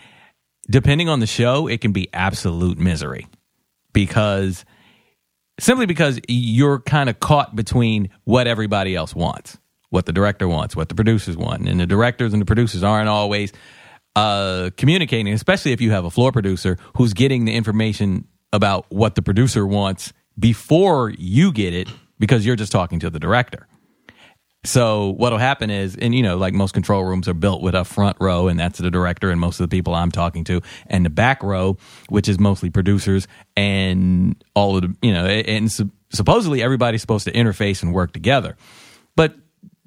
depending 0.70 1.10
on 1.10 1.20
the 1.20 1.28
show 1.28 1.68
it 1.68 1.82
can 1.82 1.92
be 1.92 2.08
absolute 2.14 2.78
misery 2.78 3.28
because 3.92 4.66
simply 5.60 5.86
because 5.86 6.20
you're 6.28 6.80
kind 6.80 7.10
of 7.10 7.20
caught 7.20 7.56
between 7.56 8.10
what 8.24 8.48
everybody 8.48 8.96
else 8.96 9.14
wants 9.14 9.58
what 9.90 10.06
the 10.06 10.14
director 10.14 10.48
wants 10.48 10.76
what 10.76 10.90
the 10.90 10.96
producers 10.96 11.38
want 11.38 11.68
and 11.68 11.80
the 11.80 11.86
directors 11.86 12.34
and 12.34 12.42
the 12.42 12.46
producers 12.46 12.84
aren't 12.84 13.10
always 13.10 13.52
uh, 14.16 14.70
communicating, 14.78 15.34
especially 15.34 15.72
if 15.72 15.82
you 15.82 15.92
have 15.92 16.06
a 16.06 16.12
floor 16.12 16.32
producer 16.32 16.78
who's 16.98 17.14
getting 17.14 17.46
the 17.46 17.56
information 17.56 18.28
about 18.52 18.86
what 18.90 19.16
the 19.16 19.22
producer 19.22 19.66
wants 19.66 20.14
before 20.38 21.10
you 21.18 21.52
get 21.52 21.74
it 21.74 21.90
because 22.20 22.46
you're 22.46 22.56
just 22.56 22.72
talking 22.72 23.00
to 23.00 23.10
the 23.10 23.20
director. 23.20 23.68
So 24.66 25.14
what'll 25.18 25.40
happen 25.40 25.70
is, 25.70 25.96
and 25.98 26.16
you 26.16 26.24
know, 26.24 26.38
like 26.38 26.54
most 26.54 26.74
control 26.74 27.04
rooms 27.04 27.28
are 27.28 27.34
built 27.34 27.62
with 27.62 27.76
a 27.76 27.84
front 27.84 28.18
row, 28.20 28.48
and 28.48 28.58
that's 28.58 28.80
the 28.80 28.90
director 28.90 29.30
and 29.30 29.40
most 29.40 29.60
of 29.60 29.70
the 29.70 29.76
people 29.76 29.94
I'm 29.94 30.12
talking 30.12 30.44
to, 30.46 30.62
and 30.88 31.06
the 31.06 31.10
back 31.10 31.44
row, 31.44 31.78
which 32.08 32.30
is 32.30 32.40
mostly 32.40 32.70
producers 32.70 33.28
and 33.58 34.42
all 34.56 34.78
of 34.78 34.84
the, 34.84 34.96
you 35.02 35.14
know, 35.14 35.26
and 35.26 35.72
su- 35.72 35.92
supposedly 36.12 36.64
everybody's 36.64 37.02
supposed 37.02 37.26
to 37.26 37.34
interface 37.34 37.84
and 37.84 37.94
work 37.94 38.14
together, 38.14 38.56
but 39.18 39.36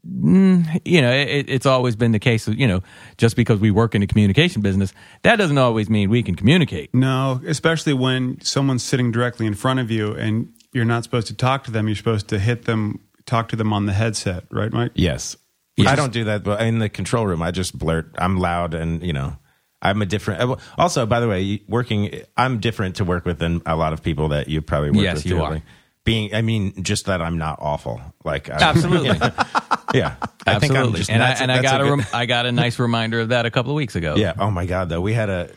mm, 0.07 0.81
you 0.85 1.01
know, 1.01 1.11
it, 1.11 1.49
it's 1.49 1.67
always 1.67 1.97
been 1.97 2.13
the 2.13 2.19
case. 2.19 2.47
Of, 2.47 2.59
you 2.59 2.69
know, 2.69 2.83
just 3.17 3.35
because 3.35 3.59
we 3.59 3.71
work 3.71 3.95
in 3.95 4.03
the 4.03 4.07
communication 4.07 4.61
business, 4.61 4.93
that 5.23 5.37
doesn't 5.37 5.59
always 5.59 5.89
mean 5.89 6.11
we 6.11 6.23
can 6.23 6.35
communicate. 6.35 6.95
No, 6.95 7.41
especially 7.47 7.95
when 7.95 8.43
someone's 8.43 8.83
sitting 8.83 9.11
directly 9.11 9.47
in 9.47 9.55
front 9.55 9.81
of 9.81 9.91
you 9.91 10.13
and 10.13 10.53
you're 10.73 10.85
not 10.85 11.05
supposed 11.05 11.27
to 11.29 11.35
talk 11.35 11.65
to 11.65 11.71
them. 11.71 11.89
You're 11.89 11.97
supposed 11.97 12.29
to 12.29 12.39
hit 12.39 12.67
them, 12.67 13.01
talk 13.27 13.49
to 13.51 13.57
them 13.57 13.73
on 13.73 13.87
the 13.87 13.93
headset, 13.93 14.45
right, 14.51 14.73
Mike? 14.73 14.93
Yes. 14.95 15.37
Yes. 15.77 15.89
I 15.89 15.95
don't 15.97 16.13
do 16.13 16.25
that, 16.25 16.43
but 16.43 16.63
in 16.63 16.79
the 16.79 16.89
control 16.89 17.27
room, 17.27 17.43
I 17.43 17.51
just 17.51 17.77
blurt. 17.79 18.15
I'm 18.17 18.39
loud, 18.39 18.73
and 18.73 19.03
you 19.03 19.13
know, 19.13 19.37
I'm 19.83 20.01
a 20.01 20.07
different. 20.07 20.41
uh, 20.41 20.57
Also, 20.79 21.05
by 21.05 21.21
the 21.21 21.29
way, 21.29 21.63
working, 21.69 22.23
I'm 22.37 22.61
different 22.61 22.97
to 22.97 23.05
work 23.05 23.27
with 23.27 23.39
than 23.41 23.61
a 23.67 23.77
lot 23.77 23.93
of 23.93 24.03
people 24.03 24.29
that 24.29 24.49
you 24.49 24.63
probably 24.63 24.91
work 24.93 25.03
Yes, 25.03 25.17
with. 25.17 25.27
you 25.27 25.37
too. 25.37 25.43
are. 25.43 25.51
Like, 25.51 25.63
being, 26.05 26.33
I 26.35 26.41
mean, 26.41 26.83
just 26.85 27.07
that 27.07 27.21
I'm 27.21 27.37
not 27.37 27.59
awful. 27.61 28.01
Like, 28.25 28.49
I, 28.49 28.55
Absolutely, 28.55 29.09
yeah, 29.93 30.15
I 30.47 30.59
think 30.61 30.71
I'm 30.73 30.77
absolutely. 30.77 30.99
just, 30.99 31.11
and 31.11 31.21
I, 31.23 31.33
and 31.33 31.51
I 31.53 31.61
got 31.61 31.81
a, 31.81 31.85
good- 31.85 31.91
rem- 31.91 32.07
I 32.15 32.25
got 32.27 32.47
a 32.47 32.53
nice 32.53 32.79
reminder 32.79 33.21
of 33.21 33.29
that 33.31 33.45
a 33.45 33.51
couple 33.51 33.73
of 33.73 33.77
weeks 33.77 33.97
ago. 33.97 34.15
Yeah. 34.17 34.33
Oh 34.39 34.51
my 34.51 34.67
God, 34.67 34.89
though 34.89 35.01
we 35.01 35.13
had 35.13 35.29
a. 35.29 35.51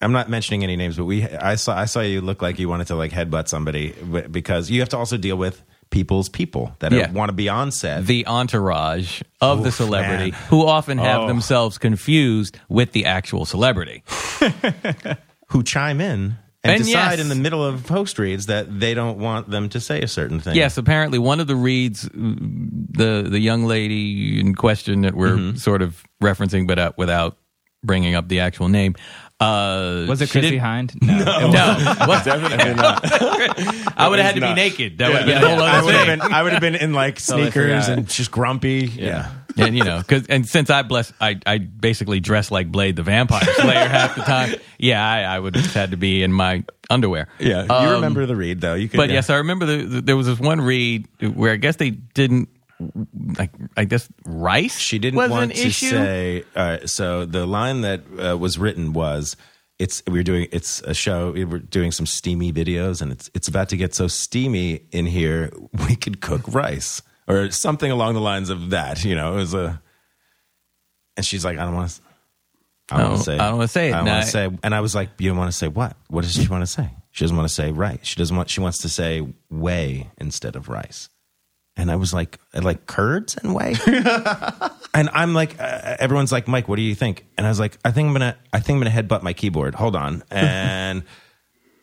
I'm 0.00 0.12
not 0.12 0.28
mentioning 0.30 0.62
any 0.64 0.76
names, 0.76 0.96
but 0.96 1.04
we 1.06 1.24
I 1.26 1.54
saw 1.56 1.76
I 1.76 1.86
saw 1.86 2.00
you 2.00 2.20
look 2.20 2.40
like 2.42 2.58
you 2.58 2.68
wanted 2.68 2.86
to 2.88 2.94
like 2.94 3.10
headbutt 3.10 3.48
somebody 3.48 3.92
because 4.30 4.70
you 4.70 4.80
have 4.80 4.90
to 4.90 4.98
also 4.98 5.16
deal 5.16 5.36
with 5.36 5.62
people's 5.94 6.28
people 6.28 6.74
that 6.80 6.90
Yeah. 6.92 7.10
want 7.12 7.28
to 7.28 7.32
be 7.32 7.48
on 7.48 7.70
set. 7.70 8.04
the 8.06 8.26
entourage 8.26 9.22
of 9.40 9.62
the 9.62 9.70
celebrity 9.70 10.32
man. 10.32 10.40
who 10.50 10.66
often 10.66 10.98
have 10.98 11.20
Oh. 11.22 11.26
themselves 11.28 11.78
confused 11.78 12.58
with 12.68 12.90
the 12.92 13.04
actual 13.06 13.44
celebrity. 13.46 14.02
who 15.48 15.62
chime 15.62 16.00
in 16.00 16.36
and, 16.64 16.72
And 16.76 16.84
decide 16.84 17.18
yes. 17.18 17.20
in 17.20 17.28
the 17.28 17.34
middle 17.34 17.64
of 17.64 17.86
post 17.86 18.18
reads 18.18 18.46
that 18.46 18.80
they 18.80 18.94
don't 18.94 19.18
want 19.18 19.50
them 19.50 19.68
to 19.68 19.80
say 19.80 20.00
a 20.00 20.08
certain 20.08 20.40
thing. 20.40 20.56
Yes, 20.56 20.76
apparently 20.78 21.18
one 21.18 21.38
of 21.38 21.46
the 21.46 21.54
reads, 21.56 22.02
the 22.12 23.26
the 23.28 23.38
young 23.38 23.64
lady 23.66 24.40
in 24.40 24.54
question 24.54 25.02
that 25.02 25.14
we're 25.14 25.36
Mm-hmm. 25.36 25.56
sort 25.58 25.82
of 25.82 26.02
referencing, 26.22 26.66
but 26.66 26.78
uh, 26.78 26.92
without 26.96 27.36
bringing 27.84 28.14
up 28.14 28.28
the 28.28 28.40
actual 28.40 28.68
name. 28.68 28.94
Uh, 29.40 30.06
Was 30.08 30.22
it 30.22 30.28
she 30.28 30.32
Chrissie 30.40 30.50
did- 30.52 30.60
Hynde? 30.62 31.02
No. 31.02 31.50
No, 31.50 31.74
What? 32.06 32.24
definitely 32.24 32.74
not. 32.74 33.00
I 33.98 34.08
would 34.08 34.18
have 34.18 34.26
had 34.26 34.34
to 34.36 34.40
be 34.40 34.46
not. 34.46 34.56
naked. 34.56 34.98
That 34.98 35.08
would 35.08 35.16
have 35.18 35.26
been 35.26 35.36
a 35.42 35.48
whole 35.48 35.60
I 35.60 35.70
other 35.78 35.84
would 35.86 35.94
have 35.94 36.06
thing. 36.06 36.18
been 36.20 36.32
I 36.32 36.42
would 36.42 36.52
have 36.52 36.60
been 36.60 36.74
in 36.76 36.92
like 36.94 37.18
sneakers 37.30 37.88
and 37.88 38.08
just 38.08 38.30
grumpy. 38.30 38.90
Yeah. 38.94 39.30
and 39.56 39.76
you 39.76 39.84
know, 39.84 39.98
because 39.98 40.26
and 40.28 40.46
since 40.48 40.70
I 40.70 40.82
bless, 40.82 41.12
I 41.20 41.38
I 41.46 41.58
basically 41.58 42.20
dress 42.20 42.50
like 42.50 42.70
Blade 42.70 42.96
the 42.96 43.02
Vampire 43.02 43.44
Slayer 43.44 43.88
half 43.88 44.14
the 44.14 44.22
time. 44.22 44.54
Yeah, 44.78 45.04
I, 45.06 45.22
I 45.22 45.38
would 45.38 45.56
have 45.56 45.72
had 45.74 45.90
to 45.90 45.96
be 45.96 46.22
in 46.22 46.32
my 46.32 46.64
underwear. 46.90 47.28
Yeah. 47.38 47.64
You 47.64 47.70
Um, 47.70 47.88
remember 47.96 48.26
the 48.26 48.36
read 48.36 48.60
though. 48.60 48.74
You 48.74 48.88
could 48.88 48.96
But 48.98 49.08
yeah. 49.08 49.16
yes, 49.16 49.30
I 49.30 49.36
remember 49.36 49.66
the, 49.66 49.76
the, 49.84 50.00
there 50.00 50.16
was 50.16 50.26
this 50.26 50.38
one 50.38 50.60
read 50.60 51.06
where 51.34 51.52
I 51.52 51.56
guess 51.56 51.76
they 51.76 51.90
didn't 51.90 52.48
like. 53.38 53.50
I 53.76 53.84
guess 53.84 54.08
rice. 54.24 54.78
she 54.78 54.98
didn't 54.98 55.16
was 55.18 55.30
want 55.30 55.50
an 55.52 55.56
to 55.56 55.66
issue. 55.66 55.90
say 55.90 56.44
uh, 56.56 56.86
so 56.86 57.24
the 57.24 57.46
line 57.46 57.82
that 57.82 58.02
uh, 58.18 58.36
was 58.36 58.58
written 58.58 58.92
was 58.92 59.36
it's 59.78 60.02
we're 60.06 60.22
doing 60.22 60.46
it's 60.52 60.80
a 60.82 60.94
show 60.94 61.32
We're 61.32 61.58
doing 61.58 61.90
some 61.92 62.06
steamy 62.06 62.52
videos 62.52 63.02
and 63.02 63.10
it's 63.12 63.30
it's 63.34 63.48
about 63.48 63.68
to 63.70 63.76
get 63.76 63.94
so 63.94 64.06
steamy 64.06 64.82
in 64.92 65.06
here 65.06 65.50
we 65.88 65.96
could 65.96 66.20
cook 66.20 66.42
rice 66.54 67.02
or 67.26 67.50
something 67.50 67.90
along 67.90 68.14
the 68.14 68.20
lines 68.20 68.50
of 68.50 68.70
that 68.70 69.04
you 69.04 69.16
know 69.16 69.32
it 69.32 69.36
was 69.36 69.52
a 69.54 69.82
and 71.16 71.26
she's 71.26 71.44
like 71.44 71.58
i 71.58 71.64
don't 71.64 71.74
want 71.74 71.90
to 71.90 72.00
I 72.90 72.98
don't 72.98 73.08
want 73.12 73.18
to 73.20 73.24
say. 73.24 73.34
I 73.38 73.48
don't 73.48 73.56
wanna 73.56 73.68
say 73.68 73.88
it. 73.88 73.94
I 73.94 73.96
don't 73.96 74.04
No, 74.04 74.12
want 74.12 74.24
to 74.26 74.30
say. 74.30 74.50
And 74.62 74.74
I 74.74 74.80
was 74.82 74.94
like, 74.94 75.08
"You 75.18 75.30
don't 75.30 75.38
want 75.38 75.50
to 75.50 75.56
say 75.56 75.68
what? 75.68 75.96
What 76.08 76.20
does 76.22 76.34
she 76.34 76.46
want 76.48 76.60
to 76.60 76.66
say? 76.66 76.90
She 77.12 77.24
doesn't 77.24 77.34
want 77.34 77.48
to 77.48 77.54
say 77.54 77.72
rice. 77.72 78.00
She 78.02 78.16
doesn't 78.16 78.36
want. 78.36 78.50
She 78.50 78.60
wants 78.60 78.76
to 78.82 78.90
say 78.90 79.26
whey 79.50 80.10
instead 80.18 80.54
of 80.54 80.68
rice." 80.68 81.08
And 81.76 81.90
I 81.90 81.96
was 81.96 82.14
like, 82.14 82.38
"Like 82.54 82.86
curds 82.86 83.36
and 83.36 83.54
whey." 83.54 83.74
and 84.94 85.08
I'm 85.12 85.34
like, 85.34 85.60
uh, 85.60 85.96
everyone's 85.98 86.30
like, 86.30 86.46
"Mike, 86.46 86.68
what 86.68 86.76
do 86.76 86.82
you 86.82 86.94
think?" 86.94 87.26
And 87.36 87.44
I 87.46 87.48
was 87.50 87.58
like, 87.58 87.76
"I 87.84 87.90
think 87.90 88.06
I'm 88.08 88.12
gonna. 88.14 88.36
I 88.52 88.60
think 88.60 88.76
I'm 88.76 88.82
gonna 88.84 89.02
headbutt 89.02 89.22
my 89.22 89.32
keyboard. 89.32 89.74
Hold 89.74 89.96
on." 89.96 90.22
And 90.30 91.02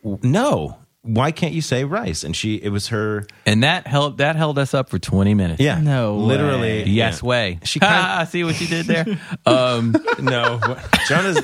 no, 0.02 0.78
why 1.02 1.30
can't 1.30 1.52
you 1.52 1.60
say 1.60 1.84
rice? 1.84 2.24
And 2.24 2.34
she, 2.34 2.54
it 2.56 2.70
was 2.70 2.88
her. 2.88 3.26
and 3.46 3.62
that 3.64 3.86
held 3.86 4.18
that 4.18 4.36
held 4.36 4.58
us 4.58 4.72
up 4.72 4.88
for 4.88 4.98
twenty 4.98 5.34
minutes. 5.34 5.60
Yeah, 5.60 5.78
No 5.80 6.16
literally. 6.16 6.60
way. 6.60 6.84
Yes, 6.84 7.20
yeah. 7.22 7.28
way. 7.28 7.58
She 7.64 7.78
ha, 7.82 7.86
kind- 7.86 8.02
ha, 8.02 8.24
see 8.24 8.44
what 8.44 8.54
she 8.54 8.66
did 8.66 8.86
there. 8.86 9.06
um, 9.46 9.94
No, 10.18 10.58
Jonah's. 11.06 11.38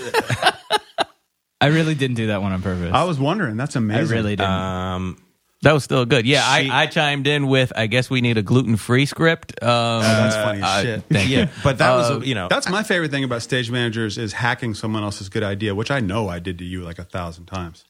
I 1.61 1.67
really 1.67 1.95
didn't 1.97 2.17
do 2.17 2.29
that 2.29 2.41
one 2.41 2.53
on 2.53 2.63
purpose. 2.63 2.93
I 2.95 3.05
was 3.05 3.19
wondering. 3.19 3.57
That's 3.57 3.75
amazing. 3.77 4.07
I 4.07 4.17
really 4.19 4.37
didn't. 4.37 4.51
Um, 4.51 5.19
that 5.63 5.73
was 5.73 5.85
still 5.85 6.05
good. 6.07 6.27
Yeah, 6.27 6.41
She- 6.59 6.71
I, 6.71 6.83
I 6.83 6.87
chimed 6.87 7.27
in 7.27 7.47
with. 7.49 7.73
I 7.77 7.87
guess 7.87 8.09
we 8.09 8.21
need 8.21 8.39
a 8.39 8.43
gluten 8.43 8.77
free 8.77 9.07
script. 9.07 9.63
Um, 9.63 10.03
That's 10.03 10.35
funny 10.37 10.59
as 10.59 10.65
I- 10.65 10.83
shit. 10.83 11.05
Thank 11.11 11.29
yeah, 11.31 11.41
you. 11.41 11.49
but 11.65 11.79
that 11.79 11.91
Uh, 11.91 12.19
was 12.19 12.27
you 12.29 12.35
know 12.35 12.49
That's 12.49 12.69
my 12.69 12.83
favorite 12.83 13.11
thing 13.11 13.25
about 13.25 13.43
stage 13.43 13.71
managers 13.71 14.19
is 14.19 14.33
hacking 14.33 14.75
someone 14.75 15.03
else's 15.03 15.29
good 15.29 15.43
idea, 15.43 15.75
which 15.75 15.91
I 15.91 16.01
know 16.01 16.29
I 16.29 16.39
did 16.39 16.59
to 16.59 16.65
you 16.65 16.83
like 16.83 16.99
a 16.99 17.05
thousand 17.05 17.47
times. 17.47 17.85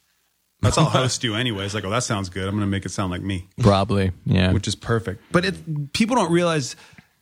That's 0.61 0.77
all 0.79 0.85
hosts 0.91 1.19
do 1.19 1.35
anyways. 1.35 1.75
Like, 1.75 1.85
oh, 1.85 1.91
that 1.91 2.03
sounds 2.05 2.31
good. 2.31 2.45
I'm 2.45 2.51
going 2.55 2.63
to 2.63 2.67
make 2.67 2.85
it 2.85 2.91
sound 2.91 3.11
like 3.13 3.23
me, 3.23 3.47
Probably. 3.61 4.11
Yeah. 4.25 4.53
which 4.53 4.67
is 4.67 4.75
perfect. 4.75 5.23
But 5.31 5.45
it, 5.45 5.93
people 5.93 6.17
don't 6.17 6.33
realize 6.33 6.75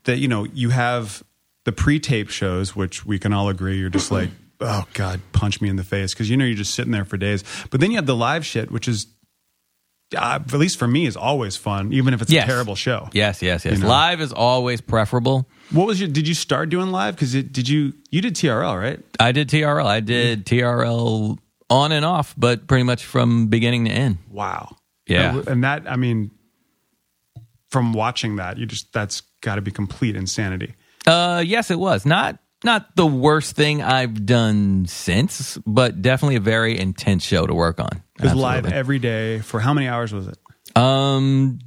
that 0.05 0.19
you 0.19 0.29
know 0.29 0.45
you 0.45 0.71
have 0.71 1.23
the 1.65 1.73
pre-tape 1.73 2.31
shows, 2.31 2.75
which 2.77 3.05
we 3.05 3.19
can 3.19 3.33
all 3.33 3.49
agree 3.49 3.77
you're 3.79 3.91
just 3.91 4.11
like, 4.13 4.31
oh 4.61 4.85
god, 4.95 5.21
punch 5.33 5.61
me 5.61 5.69
in 5.69 5.77
the 5.77 5.85
face 5.85 6.15
because 6.15 6.31
you 6.31 6.37
know 6.37 6.45
you're 6.45 6.57
just 6.57 6.73
sitting 6.75 6.93
there 6.93 7.05
for 7.05 7.17
days. 7.17 7.43
But 7.71 7.81
then 7.81 7.91
you 7.91 7.97
have 7.97 8.07
the 8.07 8.15
live 8.17 8.47
shit, 8.47 8.71
which 8.71 8.87
is 8.89 9.07
uh, 10.15 10.39
at 10.41 10.53
least 10.53 10.79
for 10.79 10.87
me 10.87 11.07
is 11.07 11.17
always 11.17 11.57
fun, 11.57 11.93
even 11.93 12.15
if 12.15 12.23
it's 12.23 12.31
Yes. 12.31 12.45
a 12.45 12.47
terrible 12.47 12.77
show. 12.77 13.09
Yes, 13.13 13.43
yes, 13.43 13.65
yes. 13.65 13.77
You 13.77 13.83
know? 13.83 13.89
Live 13.89 14.21
is 14.21 14.33
always 14.33 14.81
preferable. 14.81 15.49
What 15.73 15.87
was 15.87 15.99
your? 16.01 16.09
Did 16.09 16.29
you 16.29 16.35
start 16.35 16.69
doing 16.69 16.93
live? 16.93 17.17
Because 17.17 17.33
did 17.33 17.69
you 17.69 17.93
you 18.11 18.21
did 18.21 18.35
TRL 18.35 18.81
right? 18.81 19.01
I 19.19 19.33
did 19.33 19.49
TRL. 19.49 19.85
I 19.85 20.01
did 20.01 20.47
TRL 20.47 21.39
on 21.69 21.91
and 21.93 22.05
off, 22.05 22.35
but 22.39 22.69
pretty 22.69 22.85
much 22.85 23.05
from 23.05 23.49
beginning 23.49 23.87
to 23.87 23.91
end. 23.91 24.19
Wow. 24.31 24.77
Yeah. 25.09 25.37
And, 25.39 25.49
and 25.49 25.65
that, 25.65 25.91
I 25.91 25.97
mean, 25.97 26.31
from 27.71 27.93
watching 27.93 28.37
that, 28.37 28.59
you 28.59 28.67
just, 28.67 28.93
that's 28.93 29.23
got 29.41 29.57
to 29.57 29.61
be 29.63 29.71
complete 29.71 30.17
insanity. 30.17 30.75
Uh, 31.07 31.43
yes, 31.45 31.71
it 31.71 31.79
was 31.79 32.07
not 32.07 32.39
not 32.67 32.95
the 32.97 33.07
worst 33.07 33.57
thing 33.57 33.83
I've 33.83 34.27
done 34.27 34.85
since, 34.87 35.59
but 35.67 36.03
definitely 36.03 36.37
a 36.37 36.41
very 36.41 36.79
intense 36.79 37.25
show 37.25 37.47
to 37.47 37.55
work 37.55 37.81
on. 37.81 38.03
It 38.19 38.25
was 38.25 38.35
live 38.35 38.67
every 38.67 38.99
day 38.99 39.39
for 39.39 39.59
how 39.59 39.73
many 39.73 39.89
hours 39.89 40.13
was 40.13 40.29
it? 40.29 40.37
Um, 40.77 41.59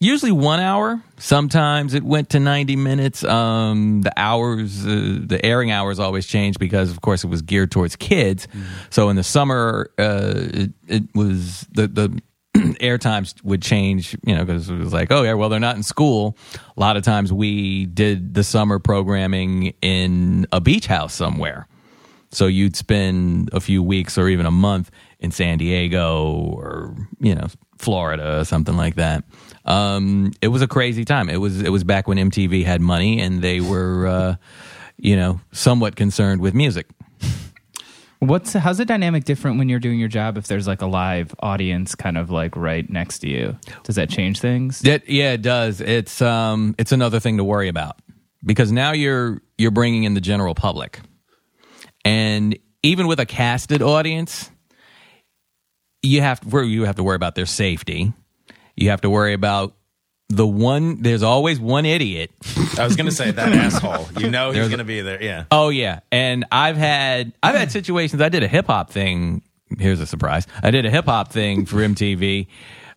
usually 0.00 0.32
one 0.32 0.60
hour. 0.60 1.02
Sometimes 1.18 1.92
it 1.92 2.02
went 2.02 2.30
to 2.30 2.40
90 2.40 2.76
minutes. 2.76 3.22
Um, 3.22 4.00
the 4.00 4.12
hours, 4.16 4.86
uh, 4.86 5.18
the 5.22 5.38
airing 5.44 5.70
hours 5.70 5.98
always 5.98 6.26
changed 6.26 6.58
because, 6.58 6.90
of 6.90 7.02
course, 7.02 7.22
it 7.22 7.28
was 7.28 7.42
geared 7.42 7.70
towards 7.70 7.96
kids. 7.96 8.48
So 8.88 9.10
in 9.10 9.16
the 9.16 9.22
summer, 9.22 9.90
uh, 9.98 10.32
it, 10.34 10.70
it 10.88 11.02
was 11.14 11.66
the, 11.72 11.86
the 11.88 12.22
air 12.80 12.98
times 12.98 13.34
would 13.42 13.62
change, 13.62 14.16
you 14.24 14.34
know, 14.34 14.44
because 14.44 14.68
it 14.68 14.76
was 14.76 14.92
like, 14.92 15.10
oh, 15.10 15.22
yeah, 15.22 15.34
well, 15.34 15.48
they're 15.48 15.60
not 15.60 15.76
in 15.76 15.82
school. 15.82 16.36
A 16.76 16.80
lot 16.80 16.96
of 16.96 17.02
times 17.02 17.32
we 17.32 17.86
did 17.86 18.34
the 18.34 18.44
summer 18.44 18.78
programming 18.78 19.74
in 19.82 20.46
a 20.52 20.60
beach 20.60 20.86
house 20.86 21.14
somewhere. 21.14 21.66
So 22.32 22.46
you'd 22.46 22.76
spend 22.76 23.50
a 23.52 23.60
few 23.60 23.82
weeks 23.82 24.16
or 24.16 24.28
even 24.28 24.46
a 24.46 24.50
month 24.50 24.90
in 25.18 25.30
San 25.30 25.58
Diego 25.58 26.26
or 26.26 26.94
you 27.18 27.34
know 27.34 27.48
Florida 27.78 28.40
or 28.40 28.44
something 28.44 28.76
like 28.76 28.96
that. 28.96 29.24
Um, 29.64 30.32
it 30.40 30.48
was 30.48 30.62
a 30.62 30.68
crazy 30.68 31.04
time. 31.04 31.28
It 31.28 31.38
was 31.38 31.60
it 31.60 31.70
was 31.70 31.84
back 31.84 32.06
when 32.06 32.18
MTV 32.18 32.64
had 32.64 32.80
money 32.80 33.20
and 33.20 33.42
they 33.42 33.60
were 33.60 34.06
uh, 34.06 34.36
you 34.96 35.16
know 35.16 35.40
somewhat 35.52 35.96
concerned 35.96 36.40
with 36.40 36.54
music. 36.54 36.86
What's 38.20 38.52
how's 38.52 38.76
the 38.76 38.84
dynamic 38.84 39.24
different 39.24 39.58
when 39.58 39.70
you're 39.70 39.80
doing 39.80 39.98
your 39.98 40.08
job 40.08 40.36
if 40.36 40.46
there's 40.46 40.66
like 40.66 40.82
a 40.82 40.86
live 40.86 41.34
audience 41.40 41.94
kind 41.94 42.18
of 42.18 42.30
like 42.30 42.54
right 42.54 42.88
next 42.88 43.20
to 43.20 43.28
you? 43.28 43.58
Does 43.84 43.96
that 43.96 44.10
change 44.10 44.40
things? 44.40 44.80
That, 44.80 45.08
yeah, 45.08 45.32
it 45.32 45.42
does. 45.42 45.80
It's 45.80 46.20
um 46.20 46.74
it's 46.78 46.92
another 46.92 47.18
thing 47.18 47.38
to 47.38 47.44
worry 47.44 47.68
about 47.68 47.98
because 48.44 48.70
now 48.70 48.92
you're 48.92 49.40
you're 49.56 49.70
bringing 49.70 50.04
in 50.04 50.12
the 50.12 50.20
general 50.20 50.54
public, 50.54 51.00
and 52.04 52.58
even 52.82 53.06
with 53.06 53.20
a 53.20 53.26
casted 53.26 53.80
audience, 53.80 54.50
you 56.02 56.20
have 56.20 56.40
to 56.40 56.62
you 56.66 56.84
have 56.84 56.96
to 56.96 57.02
worry 57.02 57.16
about 57.16 57.34
their 57.34 57.46
safety. 57.46 58.12
You 58.76 58.90
have 58.90 59.00
to 59.00 59.10
worry 59.10 59.32
about 59.32 59.74
the 60.30 60.46
one. 60.46 61.02
There's 61.02 61.22
always 61.22 61.60
one 61.60 61.84
idiot. 61.84 62.30
I 62.78 62.84
was 62.84 62.96
to 62.96 63.10
say 63.10 63.30
that 63.32 63.52
asshole. 63.52 64.08
You 64.18 64.30
know 64.30 64.52
he's 64.52 64.60
There's- 64.68 64.78
to 64.78 64.84
be 64.84 65.00
there. 65.02 65.22
Yeah. 65.22 65.44
Oh 65.50 65.68
yeah, 65.68 66.00
and 66.10 66.46
I've 66.50 66.76
had 66.76 67.32
I've 67.42 67.56
had 67.56 67.70
situations. 67.72 68.22
I 68.22 68.28
did 68.30 68.42
a 68.42 68.48
hip 68.48 68.66
hop 68.66 68.90
thing. 68.90 69.42
Here's 69.78 70.00
a 70.00 70.06
surprise. 70.06 70.46
I 70.62 70.70
did 70.70 70.86
a 70.86 70.90
hip 70.90 71.04
hop 71.04 71.32
thing 71.32 71.66
for 71.66 71.76
MTV 71.76 72.46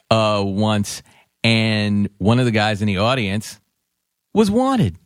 uh, 0.09 0.41
once, 0.45 1.03
and 1.43 2.09
one 2.19 2.39
of 2.39 2.45
the 2.45 2.51
guys 2.51 2.81
in 2.81 2.87
the 2.87 2.97
audience 2.97 3.59
was 4.33 4.49
wanted. 4.49 4.97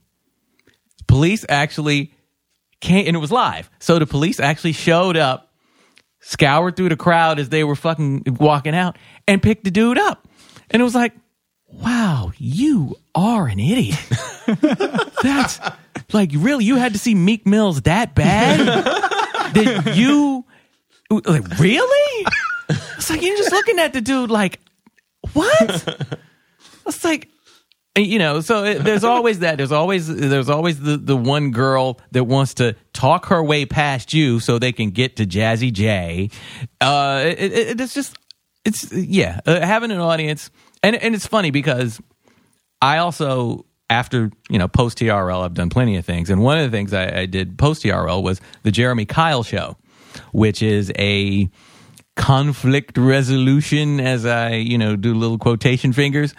Police 1.08 1.46
actually 1.48 2.14
came, 2.82 3.08
and 3.08 3.16
it 3.16 3.20
was 3.20 3.32
live. 3.32 3.70
So 3.80 4.00
the 4.00 4.06
police 4.06 4.40
actually 4.40 4.74
showed 4.74 5.16
up, 5.18 5.54
scoured 6.22 6.76
through 6.76 6.90
the 6.90 6.98
crowd 6.98 7.40
as 7.40 7.50
they 7.50 7.64
were 7.64 7.76
fucking 7.76 8.24
walking 8.40 8.76
out, 8.76 8.98
and 9.28 9.42
picked 9.42 9.64
the 9.64 9.72
dude 9.72 9.98
up. 9.98 10.28
And 10.70 10.82
it 10.82 10.84
was 10.84 10.96
like, 10.96 11.14
wow, 11.68 12.32
you 12.38 12.96
are 13.16 13.48
an 13.48 13.60
idiot. 13.60 14.00
That's 15.24 15.60
like 16.14 16.32
really 16.34 16.66
you 16.66 16.76
had 16.76 16.94
to 16.94 17.00
see 17.00 17.16
Meek 17.16 17.46
Mills 17.46 17.82
that 17.84 18.16
bad? 18.16 19.54
Did 19.54 19.96
you 19.96 20.46
like 21.10 21.48
really? 21.60 22.26
It's 22.70 23.10
like 23.10 23.22
you're 23.22 23.38
just 23.38 23.52
looking 23.52 23.80
at 23.80 23.94
the 23.94 24.02
dude 24.02 24.30
like 24.30 24.60
what? 25.34 26.20
It's 26.86 27.04
like 27.04 27.30
you 27.98 28.20
know, 28.20 28.42
so 28.42 28.64
it, 28.64 28.84
there's 28.84 29.04
always 29.04 29.40
that. 29.40 29.58
There's 29.58 29.72
always 29.72 30.08
there's 30.08 30.50
always 30.50 30.80
the 30.80 30.98
the 30.98 31.18
one 31.18 31.52
girl 31.52 32.00
that 32.12 32.26
wants 32.26 32.56
to 32.56 32.76
talk 32.94 33.28
her 33.28 33.44
way 33.44 33.66
past 33.66 34.14
you 34.14 34.40
so 34.40 34.60
they 34.60 34.72
can 34.72 34.92
get 34.92 35.16
to 35.18 35.26
Jazzy 35.26 35.74
J. 35.74 36.30
Uh, 36.80 37.24
it, 37.26 37.54
it, 37.54 37.82
it's 37.82 37.94
just 37.94 38.16
it's 38.66 38.92
yeah, 38.92 39.40
uh, 39.46 39.62
having 39.62 39.92
an 39.92 40.00
audience, 40.00 40.52
and 40.88 40.96
and 40.96 41.14
it's 41.14 41.28
funny 41.28 41.52
because 41.52 42.00
I 42.82 43.00
also 43.00 43.66
after 43.90 44.32
you 44.50 44.58
know 44.58 44.68
post 44.68 45.00
TRL, 45.00 45.44
I've 45.44 45.54
done 45.54 45.70
plenty 45.70 45.98
of 45.98 46.06
things, 46.06 46.30
and 46.30 46.42
one 46.42 46.58
of 46.58 46.70
the 46.70 46.76
things 46.76 46.94
I, 46.94 47.22
I 47.22 47.26
did 47.26 47.58
post 47.58 47.84
TRL 47.84 48.24
was 48.24 48.40
the 48.64 48.72
Jeremy 48.72 49.06
Kyle 49.06 49.44
show, 49.44 49.78
which 50.32 50.62
is 50.62 50.92
a 50.98 51.50
conflict 52.16 52.98
resolution, 52.98 54.00
as 54.00 54.26
I 54.26 54.54
you 54.56 54.78
know 54.78 54.96
do 54.96 55.14
little 55.14 55.38
quotation 55.38 55.94
fingers 55.94 56.34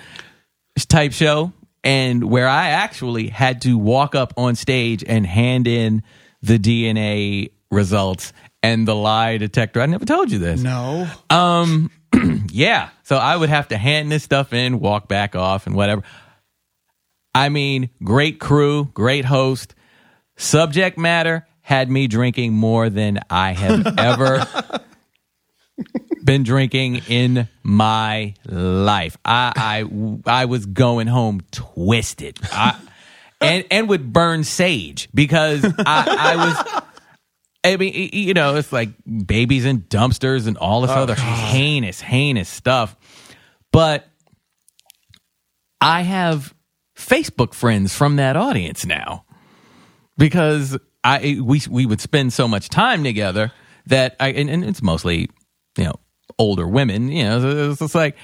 type 0.88 1.12
show, 1.12 1.52
and 1.84 2.24
where 2.24 2.48
I 2.48 2.68
actually 2.70 3.28
had 3.28 3.62
to 3.62 3.76
walk 3.76 4.14
up 4.14 4.32
on 4.36 4.54
stage 4.54 5.04
and 5.06 5.26
hand 5.26 5.66
in 5.66 6.02
the 6.40 6.58
DNA 6.58 7.50
results 7.70 8.32
and 8.62 8.88
the 8.88 8.94
lie 8.94 9.36
detector. 9.36 9.80
I 9.80 9.86
never 9.86 10.04
told 10.04 10.30
you 10.30 10.38
this. 10.38 10.60
No. 10.62 11.08
Um, 11.30 11.90
yeah. 12.50 12.90
So 13.04 13.16
I 13.16 13.36
would 13.36 13.48
have 13.48 13.68
to 13.68 13.78
hand 13.78 14.10
this 14.10 14.22
stuff 14.22 14.52
in, 14.52 14.80
walk 14.80 15.08
back 15.08 15.36
off, 15.36 15.66
and 15.66 15.74
whatever. 15.74 16.02
I 17.34 17.48
mean, 17.48 17.90
great 18.02 18.40
crew, 18.40 18.90
great 18.94 19.24
host. 19.24 19.74
Subject 20.36 20.98
matter 20.98 21.46
had 21.60 21.90
me 21.90 22.06
drinking 22.06 22.52
more 22.54 22.88
than 22.88 23.20
I 23.28 23.52
have 23.52 23.86
ever 23.98 24.46
been 26.24 26.42
drinking 26.42 27.02
in 27.08 27.48
my 27.62 28.34
life. 28.46 29.16
I 29.24 29.84
I, 30.26 30.42
I 30.42 30.44
was 30.46 30.66
going 30.66 31.06
home 31.06 31.42
twisted. 31.50 32.38
I, 32.52 32.78
and 33.40 33.64
and 33.70 33.88
would 33.88 34.12
burn 34.12 34.44
sage 34.44 35.08
because 35.14 35.64
I, 35.64 35.72
I 35.86 36.36
was 36.36 36.82
I 37.64 37.76
mean, 37.76 38.10
you 38.12 38.34
know, 38.34 38.56
it's 38.56 38.72
like 38.72 38.90
babies 39.26 39.64
in 39.64 39.82
dumpsters 39.82 40.46
and 40.46 40.56
all 40.56 40.82
this 40.82 40.90
oh, 40.90 41.02
other 41.02 41.14
heinous, 41.14 42.00
heinous 42.00 42.48
stuff. 42.48 42.96
But 43.72 44.06
I 45.80 46.02
have 46.02 46.54
Facebook 46.96 47.54
friends 47.54 47.94
from 47.94 48.16
that 48.16 48.36
audience 48.36 48.86
now 48.86 49.24
because 50.16 50.78
I 51.02 51.38
we 51.42 51.60
we 51.68 51.86
would 51.86 52.00
spend 52.00 52.32
so 52.32 52.46
much 52.46 52.68
time 52.68 53.02
together 53.02 53.52
that 53.86 54.16
I 54.20 54.28
and, 54.32 54.48
and 54.48 54.64
it's 54.64 54.82
mostly 54.82 55.28
you 55.76 55.84
know 55.84 55.94
older 56.38 56.66
women. 56.66 57.08
You 57.08 57.24
know, 57.24 57.70
it's 57.70 57.80
just 57.80 57.94
like. 57.94 58.16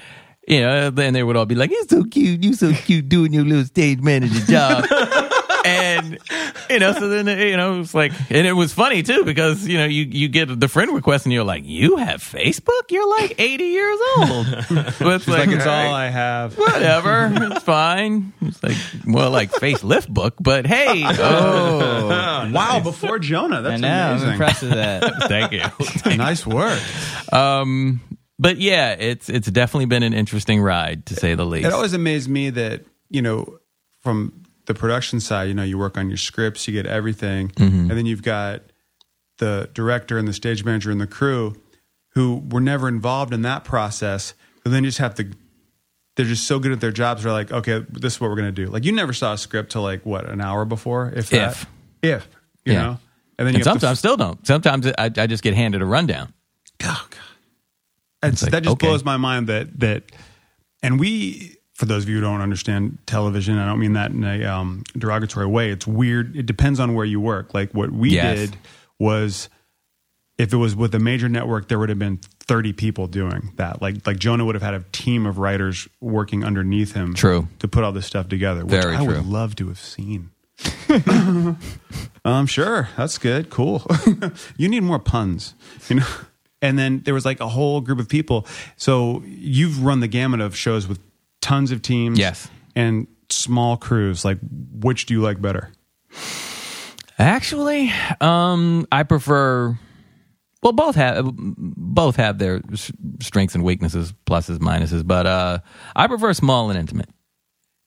You 0.47 0.61
know, 0.61 0.91
then 0.91 1.13
they 1.15 1.23
would 1.23 1.35
all 1.35 1.47
be 1.47 1.55
like, 1.55 1.71
"You're 1.71 1.87
so 1.87 2.03
cute. 2.03 2.43
You're 2.43 2.53
so 2.53 2.71
cute 2.71 3.09
doing 3.09 3.33
your 3.33 3.43
little 3.43 3.65
stage 3.65 3.99
manager 4.01 4.41
job." 4.41 4.85
and 5.65 6.19
you 6.69 6.79
know, 6.79 6.93
so 6.93 7.09
then 7.09 7.27
you 7.27 7.57
know, 7.57 7.81
it's 7.81 7.93
like, 7.93 8.11
and 8.29 8.45
it 8.47 8.53
was 8.53 8.73
funny 8.73 9.03
too 9.03 9.23
because 9.25 9.67
you 9.67 9.77
know, 9.77 9.85
you 9.85 10.03
you 10.03 10.27
get 10.27 10.59
the 10.59 10.67
friend 10.67 10.93
request 10.93 11.25
and 11.25 11.33
you're 11.33 11.43
like, 11.43 11.63
you 11.65 11.97
have 11.97 12.21
Facebook? 12.21 12.89
You're 12.91 13.09
like 13.09 13.35
80 13.39 13.63
years 13.63 13.99
old. 14.17 14.45
But 14.99 15.15
it's 15.15 15.27
Like, 15.27 15.49
it's 15.49 15.65
all 15.65 15.73
all 15.73 15.91
right, 15.91 16.05
I 16.07 16.09
have. 16.09 16.57
whatever, 16.57 17.29
it's 17.33 17.63
fine. 17.63 18.33
It's 18.41 18.61
like 18.63 18.77
more 19.05 19.29
like 19.29 19.51
facelift 19.51 20.09
book, 20.09 20.35
but 20.39 20.65
hey, 20.65 21.03
oh, 21.05 22.51
Wow, 22.53 22.79
before 22.81 23.19
Jonah. 23.19 23.57
I 23.57 23.61
That's 23.61 23.81
know. 23.81 24.17
I'm 24.21 24.29
impressed 24.31 24.61
with 24.61 24.71
that. 24.71 25.03
thank 25.27 25.51
you. 25.51 26.15
nice 26.17 26.45
work. 26.45 26.79
Um, 27.33 28.01
but 28.37 28.57
yeah, 28.57 28.91
it's 28.93 29.29
it's 29.29 29.49
definitely 29.49 29.85
been 29.85 30.03
an 30.03 30.13
interesting 30.13 30.61
ride 30.61 31.05
to 31.07 31.15
say 31.15 31.35
the 31.35 31.45
least. 31.45 31.65
It 31.67 31.73
always 31.73 31.93
amazed 31.93 32.29
me 32.29 32.49
that, 32.51 32.85
you 33.09 33.21
know, 33.21 33.59
from 34.01 34.43
the 34.65 34.73
production 34.73 35.19
side, 35.19 35.47
you 35.47 35.53
know, 35.53 35.63
you 35.63 35.77
work 35.77 35.97
on 35.97 36.09
your 36.09 36.17
scripts, 36.17 36.67
you 36.67 36.73
get 36.73 36.85
everything, 36.85 37.49
mm-hmm. 37.49 37.89
and 37.89 37.91
then 37.91 38.05
you've 38.05 38.23
got 38.23 38.61
the 39.37 39.69
director 39.73 40.17
and 40.17 40.27
the 40.27 40.33
stage 40.33 40.63
manager 40.63 40.91
and 40.91 41.01
the 41.01 41.07
crew 41.07 41.55
who 42.09 42.41
were 42.49 42.61
never 42.61 42.87
involved 42.87 43.33
in 43.33 43.41
that 43.41 43.63
process, 43.63 44.33
but 44.63 44.71
then 44.71 44.83
you 44.83 44.89
just 44.89 44.99
have 44.99 45.15
to 45.15 45.29
they're 46.15 46.25
just 46.25 46.47
so 46.47 46.59
good 46.59 46.71
at 46.71 46.79
their 46.79 46.91
jobs. 46.91 47.23
They're 47.23 47.31
like, 47.31 47.51
okay, 47.51 47.85
this 47.89 48.13
is 48.15 48.21
what 48.21 48.29
we're 48.29 48.37
going 48.37 48.53
to 48.53 48.65
do. 48.65 48.67
Like 48.71 48.85
you 48.85 48.93
never 48.93 49.11
saw 49.11 49.33
a 49.33 49.37
script 49.37 49.71
till 49.73 49.81
like 49.81 50.05
what 50.05 50.29
an 50.29 50.39
hour 50.39 50.63
before, 50.65 51.11
if 51.13 51.29
that, 51.29 51.51
If. 51.51 51.67
if 52.01 52.29
you 52.63 52.73
Yeah. 52.73 52.81
know, 52.81 52.99
and 53.37 53.47
then 53.47 53.47
and 53.47 53.57
you 53.57 53.57
have 53.59 53.63
to 53.63 53.79
sometimes 53.81 53.99
still 53.99 54.17
don't. 54.17 54.45
Sometimes 54.47 54.87
I, 54.87 55.11
I 55.17 55.27
just 55.27 55.43
get 55.43 55.53
handed 55.55 55.81
a 55.81 55.85
rundown. 55.85 56.33
Oh, 56.83 57.07
God. 57.09 57.19
It's, 58.23 58.41
like, 58.41 58.53
that 58.53 58.63
just 58.63 58.73
okay. 58.73 58.87
blows 58.87 59.03
my 59.03 59.17
mind 59.17 59.47
that 59.47 59.77
that 59.81 60.03
and 60.81 60.99
we 60.99 61.54
for 61.75 61.85
those 61.85 62.03
of 62.03 62.09
you 62.09 62.15
who 62.15 62.21
don't 62.21 62.41
understand 62.41 62.97
television 63.05 63.57
i 63.59 63.65
don't 63.65 63.79
mean 63.79 63.93
that 63.93 64.09
in 64.11 64.23
a 64.23 64.43
um, 64.45 64.83
derogatory 64.97 65.45
way 65.45 65.69
it's 65.69 65.85
weird 65.85 66.35
it 66.35 66.45
depends 66.47 66.79
on 66.79 66.93
where 66.95 67.05
you 67.05 67.19
work 67.19 67.53
like 67.53 67.71
what 67.73 67.91
we 67.91 68.09
Yes. 68.11 68.37
did 68.39 68.57
was 68.99 69.49
if 70.37 70.51
it 70.51 70.57
was 70.57 70.75
with 70.75 70.93
a 70.95 70.99
major 70.99 71.29
network 71.29 71.67
there 71.67 71.77
would 71.79 71.89
have 71.89 71.99
been 71.99 72.17
30 72.47 72.73
people 72.73 73.07
doing 73.07 73.51
that 73.57 73.81
like 73.81 74.05
like 74.07 74.17
jonah 74.17 74.43
would 74.45 74.55
have 74.55 74.61
had 74.63 74.73
a 74.73 74.83
team 74.91 75.25
of 75.25 75.37
writers 75.37 75.87
working 76.01 76.43
underneath 76.43 76.93
him 76.93 77.13
True. 77.13 77.47
to 77.59 77.67
put 77.67 77.83
all 77.83 77.91
this 77.91 78.05
stuff 78.05 78.27
together 78.29 78.63
which 78.65 78.81
Very 78.81 78.95
i 78.95 79.03
true. 79.03 79.15
would 79.15 79.25
love 79.25 79.55
to 79.57 79.67
have 79.67 79.79
seen 79.79 80.31
um, 82.23 82.45
sure, 82.47 82.87
that's 82.95 83.17
good, 83.17 83.49
cool. 83.49 83.85
you 84.57 84.69
need 84.69 84.83
more 84.83 84.99
puns, 84.99 85.53
you 85.89 85.97
know. 85.97 86.05
And 86.61 86.79
then 86.79 87.01
there 87.03 87.13
was 87.13 87.25
like 87.25 87.41
a 87.41 87.49
whole 87.49 87.81
group 87.81 87.99
of 87.99 88.07
people. 88.07 88.47
So 88.77 89.21
you've 89.25 89.83
run 89.83 89.99
the 89.99 90.07
gamut 90.07 90.39
of 90.39 90.55
shows 90.55 90.87
with 90.87 90.99
tons 91.45 91.71
of 91.71 91.81
teams, 91.81 92.17
Yes. 92.19 92.49
and 92.75 93.07
small 93.29 93.77
crews. 93.77 94.25
Like, 94.25 94.39
which 94.73 95.05
do 95.05 95.13
you 95.13 95.21
like 95.21 95.39
better? 95.41 95.71
Actually, 97.17 97.91
um, 98.19 98.85
I 98.91 99.03
prefer. 99.03 99.77
Well, 100.61 100.73
both 100.73 100.95
have 100.95 101.25
both 101.35 102.15
have 102.17 102.39
their 102.39 102.61
strengths 103.21 103.55
and 103.55 103.63
weaknesses, 103.63 104.13
pluses, 104.25 104.57
minuses. 104.57 105.05
But 105.05 105.25
uh, 105.27 105.59
I 105.95 106.07
prefer 106.07 106.33
small 106.33 106.69
and 106.71 106.79
intimate. 106.79 107.09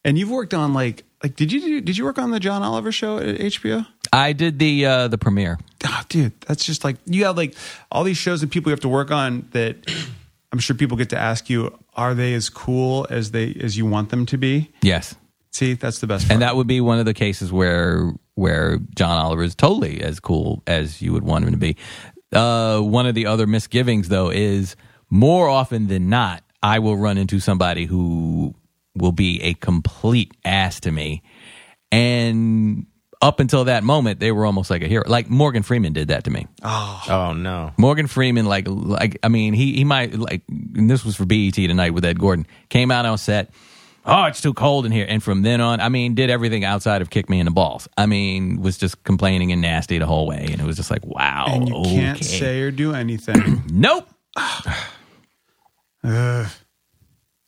and 0.04 0.16
you've 0.16 0.30
worked 0.30 0.54
on 0.54 0.72
like 0.72 1.04
like 1.22 1.34
did 1.36 1.50
you 1.52 1.60
do, 1.60 1.80
did 1.80 1.98
you 1.98 2.04
work 2.04 2.18
on 2.18 2.30
the 2.30 2.40
John 2.40 2.62
Oliver 2.62 2.92
show 2.92 3.18
at 3.18 3.36
HBO? 3.38 3.86
I 4.12 4.32
did 4.32 4.58
the 4.58 4.86
uh, 4.86 5.08
the 5.08 5.18
premiere. 5.18 5.58
Oh, 5.84 6.02
dude, 6.08 6.40
that's 6.42 6.64
just 6.64 6.84
like 6.84 6.96
you 7.04 7.24
have 7.24 7.36
like 7.36 7.54
all 7.90 8.04
these 8.04 8.16
shows 8.16 8.40
that 8.40 8.50
people 8.50 8.70
you 8.70 8.74
have 8.74 8.80
to 8.80 8.88
work 8.88 9.10
on 9.10 9.48
that 9.52 9.76
I'm 10.52 10.58
sure 10.58 10.76
people 10.76 10.96
get 10.96 11.10
to 11.10 11.18
ask 11.18 11.50
you, 11.50 11.78
are 11.94 12.14
they 12.14 12.34
as 12.34 12.48
cool 12.48 13.06
as 13.10 13.32
they 13.32 13.54
as 13.60 13.76
you 13.76 13.86
want 13.86 14.10
them 14.10 14.26
to 14.26 14.38
be? 14.38 14.70
Yes. 14.82 15.14
See, 15.50 15.74
that's 15.74 15.98
the 15.98 16.06
best 16.06 16.26
part. 16.26 16.32
And 16.34 16.42
that 16.42 16.56
would 16.56 16.66
be 16.66 16.80
one 16.80 16.98
of 16.98 17.04
the 17.04 17.14
cases 17.14 17.52
where 17.52 18.12
where 18.34 18.78
John 18.94 19.18
Oliver 19.18 19.42
is 19.42 19.54
totally 19.54 20.00
as 20.02 20.20
cool 20.20 20.62
as 20.66 21.02
you 21.02 21.12
would 21.12 21.24
want 21.24 21.44
him 21.44 21.50
to 21.50 21.56
be. 21.56 21.76
Uh, 22.32 22.80
one 22.80 23.06
of 23.06 23.14
the 23.14 23.26
other 23.26 23.46
misgivings, 23.46 24.08
though, 24.08 24.30
is 24.30 24.76
more 25.10 25.48
often 25.48 25.88
than 25.88 26.08
not, 26.08 26.44
I 26.62 26.78
will 26.78 26.96
run 26.96 27.18
into 27.18 27.40
somebody 27.40 27.86
who 27.86 28.54
will 28.94 29.12
be 29.12 29.42
a 29.42 29.54
complete 29.54 30.32
ass 30.44 30.80
to 30.80 30.92
me, 30.92 31.22
and 31.90 32.86
up 33.20 33.40
until 33.40 33.64
that 33.64 33.82
moment, 33.82 34.20
they 34.20 34.32
were 34.32 34.46
almost 34.46 34.70
like 34.70 34.82
a 34.82 34.86
hero. 34.86 35.04
Like 35.06 35.28
Morgan 35.28 35.62
Freeman 35.62 35.92
did 35.92 36.08
that 36.08 36.24
to 36.24 36.30
me. 36.30 36.46
Oh 36.62 37.04
oh 37.08 37.32
no. 37.32 37.72
Morgan 37.76 38.06
Freeman, 38.06 38.46
like, 38.46 38.66
like 38.68 39.18
I 39.22 39.28
mean, 39.28 39.54
he 39.54 39.74
he 39.74 39.84
might 39.84 40.14
like. 40.14 40.42
And 40.48 40.88
this 40.88 41.04
was 41.04 41.16
for 41.16 41.24
BET 41.24 41.54
tonight 41.54 41.90
with 41.90 42.04
Ed 42.04 42.18
Gordon. 42.18 42.46
Came 42.68 42.90
out 42.90 43.06
on 43.06 43.18
set. 43.18 43.50
Oh, 44.04 44.24
it's 44.24 44.40
too 44.40 44.54
cold 44.54 44.86
in 44.86 44.92
here. 44.92 45.04
And 45.06 45.22
from 45.22 45.42
then 45.42 45.60
on, 45.60 45.80
I 45.80 45.90
mean, 45.90 46.14
did 46.14 46.30
everything 46.30 46.64
outside 46.64 47.02
of 47.02 47.10
kick 47.10 47.28
me 47.28 47.40
in 47.40 47.44
the 47.44 47.50
balls. 47.50 47.88
I 47.98 48.06
mean, 48.06 48.62
was 48.62 48.78
just 48.78 49.04
complaining 49.04 49.52
and 49.52 49.60
nasty 49.60 49.98
the 49.98 50.06
whole 50.06 50.26
way. 50.26 50.48
And 50.50 50.60
it 50.60 50.64
was 50.64 50.76
just 50.76 50.90
like, 50.90 51.04
wow. 51.04 51.44
and 51.48 51.68
you 51.68 51.74
can't 51.82 52.24
say 52.24 52.62
or 52.62 52.70
do 52.70 52.94
anything. 52.94 53.64
nope. 53.70 54.08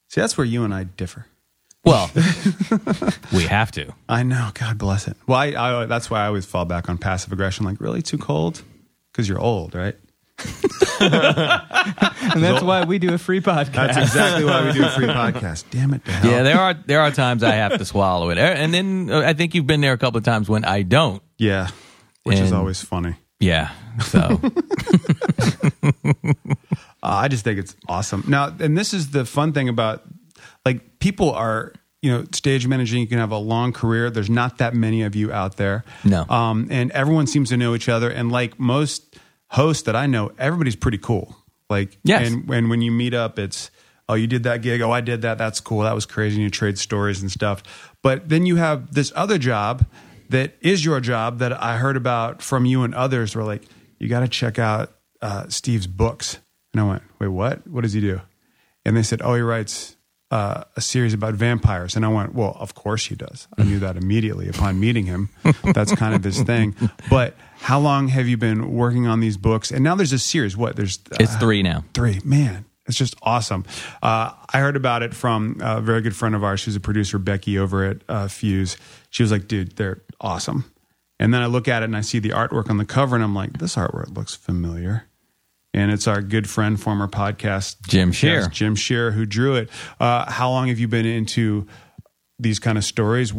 See, 0.08 0.20
that's 0.20 0.36
where 0.36 0.44
you 0.44 0.64
and 0.64 0.74
I 0.74 0.84
differ. 0.84 1.24
Well, 1.84 2.10
we 3.32 3.44
have 3.44 3.72
to. 3.72 3.92
I 4.08 4.22
know. 4.22 4.50
God 4.54 4.78
bless 4.78 5.08
it. 5.08 5.16
Well, 5.26 5.38
I, 5.38 5.82
I, 5.82 5.86
that's 5.86 6.10
why 6.10 6.22
I 6.22 6.26
always 6.26 6.44
fall 6.44 6.64
back 6.64 6.88
on 6.88 6.98
passive 6.98 7.32
aggression. 7.32 7.64
Like, 7.64 7.80
really 7.80 8.02
too 8.02 8.18
cold? 8.18 8.62
Because 9.10 9.28
you're 9.28 9.40
old, 9.40 9.74
right? 9.74 9.96
and 11.00 12.42
that's 12.42 12.62
why 12.62 12.84
we 12.84 12.98
do 12.98 13.12
a 13.12 13.18
free 13.18 13.40
podcast. 13.40 13.72
That's 13.72 13.96
exactly 13.98 14.44
why 14.44 14.66
we 14.66 14.72
do 14.72 14.84
a 14.84 14.90
free 14.90 15.06
podcast. 15.06 15.64
Damn 15.70 15.92
it, 15.92 16.04
to. 16.04 16.10
Yeah, 16.24 16.42
there 16.42 16.58
are 16.58 16.72
there 16.72 17.00
are 17.00 17.10
times 17.10 17.42
I 17.42 17.52
have 17.56 17.76
to 17.76 17.84
swallow 17.84 18.30
it, 18.30 18.38
and 18.38 18.72
then 18.72 19.10
uh, 19.10 19.20
I 19.20 19.34
think 19.34 19.54
you've 19.54 19.66
been 19.66 19.82
there 19.82 19.92
a 19.92 19.98
couple 19.98 20.16
of 20.16 20.24
times 20.24 20.48
when 20.48 20.64
I 20.64 20.80
don't. 20.80 21.22
Yeah, 21.36 21.68
which 22.22 22.38
is 22.38 22.52
always 22.52 22.82
funny. 22.82 23.16
Yeah, 23.38 23.70
so 24.02 24.40
Uh, 27.02 27.06
I 27.06 27.28
just 27.28 27.44
think 27.44 27.58
it's 27.58 27.74
awesome. 27.88 28.24
Now, 28.28 28.54
and 28.60 28.76
this 28.76 28.92
is 28.92 29.10
the 29.10 29.24
fun 29.24 29.52
thing 29.52 29.68
about 29.68 30.02
like 30.64 30.98
people 30.98 31.30
are, 31.32 31.72
you 32.02 32.10
know, 32.10 32.24
stage 32.32 32.66
managing. 32.66 33.00
You 33.00 33.06
can 33.06 33.18
have 33.18 33.32
a 33.32 33.38
long 33.38 33.72
career. 33.72 34.10
There's 34.10 34.30
not 34.30 34.58
that 34.58 34.74
many 34.74 35.02
of 35.02 35.14
you 35.14 35.32
out 35.32 35.56
there. 35.56 35.84
No. 36.04 36.24
Um, 36.28 36.68
and 36.70 36.90
everyone 36.92 37.26
seems 37.26 37.50
to 37.50 37.56
know 37.56 37.74
each 37.74 37.88
other. 37.88 38.10
And 38.10 38.30
like 38.32 38.58
most 38.58 39.16
hosts 39.48 39.84
that 39.84 39.96
I 39.96 40.06
know, 40.06 40.32
everybody's 40.38 40.76
pretty 40.76 40.98
cool. 40.98 41.36
Like, 41.68 41.98
Yes. 42.02 42.30
And, 42.30 42.48
and 42.50 42.70
when 42.70 42.82
you 42.82 42.90
meet 42.90 43.14
up, 43.14 43.38
it's, 43.38 43.70
oh, 44.08 44.14
you 44.14 44.26
did 44.26 44.42
that 44.44 44.62
gig. 44.62 44.80
Oh, 44.80 44.90
I 44.90 45.00
did 45.00 45.22
that. 45.22 45.38
That's 45.38 45.60
cool. 45.60 45.80
That 45.80 45.94
was 45.94 46.06
crazy. 46.06 46.36
And 46.36 46.42
you 46.44 46.50
trade 46.50 46.78
stories 46.78 47.20
and 47.22 47.30
stuff. 47.30 47.62
But 48.02 48.28
then 48.28 48.46
you 48.46 48.56
have 48.56 48.92
this 48.94 49.12
other 49.14 49.38
job 49.38 49.84
that 50.30 50.54
is 50.60 50.84
your 50.84 51.00
job 51.00 51.38
that 51.38 51.52
I 51.62 51.76
heard 51.76 51.96
about 51.96 52.42
from 52.42 52.64
you 52.64 52.82
and 52.82 52.94
others. 52.94 53.36
Were 53.36 53.44
like, 53.44 53.62
you 53.98 54.08
got 54.08 54.20
to 54.20 54.28
check 54.28 54.58
out 54.58 54.92
uh, 55.20 55.48
Steve's 55.48 55.86
books. 55.86 56.38
And 56.72 56.80
I 56.80 56.88
went, 56.88 57.02
wait, 57.18 57.28
what? 57.28 57.66
What 57.66 57.82
does 57.82 57.92
he 57.92 58.00
do? 58.00 58.20
And 58.84 58.96
they 58.96 59.02
said, 59.02 59.20
oh, 59.22 59.34
he 59.34 59.42
writes 59.42 59.96
uh, 60.30 60.64
a 60.76 60.80
series 60.80 61.12
about 61.12 61.34
vampires. 61.34 61.96
And 61.96 62.04
I 62.04 62.08
went, 62.08 62.34
well, 62.34 62.56
of 62.58 62.74
course 62.74 63.06
he 63.06 63.16
does. 63.16 63.48
I 63.58 63.64
knew 63.64 63.78
that 63.80 63.96
immediately 63.96 64.48
upon 64.48 64.78
meeting 64.78 65.06
him. 65.06 65.30
That's 65.74 65.94
kind 65.94 66.14
of 66.14 66.22
his 66.22 66.40
thing. 66.42 66.76
But 67.08 67.34
how 67.58 67.80
long 67.80 68.08
have 68.08 68.28
you 68.28 68.36
been 68.36 68.72
working 68.72 69.06
on 69.06 69.20
these 69.20 69.36
books? 69.36 69.70
And 69.70 69.82
now 69.82 69.94
there's 69.94 70.12
a 70.12 70.18
series. 70.18 70.56
What? 70.56 70.76
There's 70.76 70.98
uh, 71.12 71.16
it's 71.20 71.34
three 71.36 71.62
now. 71.62 71.84
Three. 71.94 72.20
Man, 72.24 72.64
it's 72.86 72.96
just 72.96 73.16
awesome. 73.22 73.64
Uh, 74.02 74.32
I 74.52 74.60
heard 74.60 74.76
about 74.76 75.02
it 75.02 75.14
from 75.14 75.58
a 75.60 75.80
very 75.80 76.00
good 76.00 76.14
friend 76.14 76.34
of 76.34 76.44
ours 76.44 76.64
who's 76.64 76.76
a 76.76 76.80
producer, 76.80 77.18
Becky, 77.18 77.58
over 77.58 77.84
at 77.84 77.98
uh, 78.08 78.28
Fuse. 78.28 78.76
She 79.10 79.22
was 79.22 79.32
like, 79.32 79.48
dude, 79.48 79.76
they're 79.76 80.02
awesome. 80.20 80.70
And 81.18 81.34
then 81.34 81.42
I 81.42 81.46
look 81.46 81.68
at 81.68 81.82
it 81.82 81.86
and 81.86 81.96
I 81.96 82.00
see 82.00 82.18
the 82.18 82.30
artwork 82.30 82.70
on 82.70 82.78
the 82.78 82.86
cover 82.86 83.14
and 83.14 83.22
I'm 83.22 83.34
like, 83.34 83.58
this 83.58 83.76
artwork 83.76 84.16
looks 84.16 84.34
familiar. 84.34 85.06
And 85.72 85.92
it's 85.92 86.08
our 86.08 86.20
good 86.20 86.48
friend, 86.50 86.80
former 86.80 87.06
podcast, 87.06 87.86
Jim 87.86 88.10
Shear. 88.12 88.48
Jim 88.48 88.74
Shear, 88.74 89.12
who 89.12 89.24
drew 89.24 89.54
it. 89.54 89.70
Uh, 90.00 90.30
how 90.30 90.50
long 90.50 90.68
have 90.68 90.78
you 90.80 90.88
been 90.88 91.06
into 91.06 91.66
these 92.40 92.58
kind 92.58 92.76
of 92.76 92.84
stories? 92.84 93.32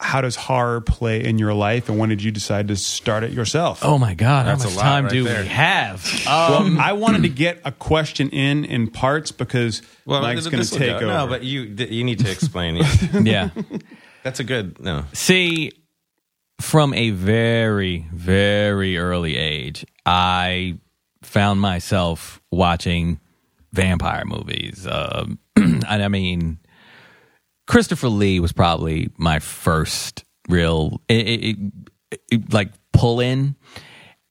How 0.00 0.20
does 0.20 0.36
horror 0.36 0.80
play 0.80 1.24
in 1.24 1.38
your 1.38 1.52
life? 1.54 1.88
And 1.88 1.98
when 1.98 2.10
did 2.10 2.22
you 2.22 2.30
decide 2.30 2.68
to 2.68 2.76
start 2.76 3.24
it 3.24 3.32
yourself? 3.32 3.80
Oh 3.84 3.98
my 3.98 4.14
God, 4.14 4.46
That's 4.46 4.62
how 4.62 4.68
a 4.70 4.72
much 4.74 4.82
time 4.82 5.04
right 5.04 5.12
do 5.12 5.24
there. 5.24 5.42
we 5.42 5.48
have? 5.48 6.08
well, 6.26 6.78
I 6.78 6.92
wanted 6.92 7.22
to 7.22 7.28
get 7.28 7.60
a 7.64 7.72
question 7.72 8.30
in 8.30 8.64
in 8.64 8.88
parts 8.88 9.32
because 9.32 9.82
Mike's 10.06 10.46
going 10.46 10.62
to 10.62 10.70
take 10.70 11.00
go. 11.00 11.06
over. 11.06 11.06
No, 11.06 11.26
but 11.26 11.42
you 11.42 11.62
you 11.62 12.04
need 12.04 12.20
to 12.20 12.30
explain. 12.30 12.76
yeah. 13.24 13.50
That's 14.22 14.38
a 14.38 14.44
good 14.44 14.78
no. 14.80 15.04
See, 15.12 15.72
from 16.60 16.94
a 16.94 17.10
very, 17.10 18.06
very 18.12 18.98
early 18.98 19.36
age, 19.36 19.84
I 20.06 20.78
found 21.28 21.60
myself 21.60 22.40
watching 22.50 23.20
vampire 23.72 24.24
movies. 24.24 24.86
And 25.56 26.02
I 26.02 26.08
mean, 26.08 26.58
Christopher 27.66 28.08
Lee 28.08 28.40
was 28.40 28.52
probably 28.52 29.10
my 29.16 29.38
first 29.38 30.24
real, 30.48 31.00
it, 31.08 31.26
it, 31.28 31.56
it- 32.30 32.52
like, 32.52 32.72
pull 32.92 33.20
in. 33.20 33.54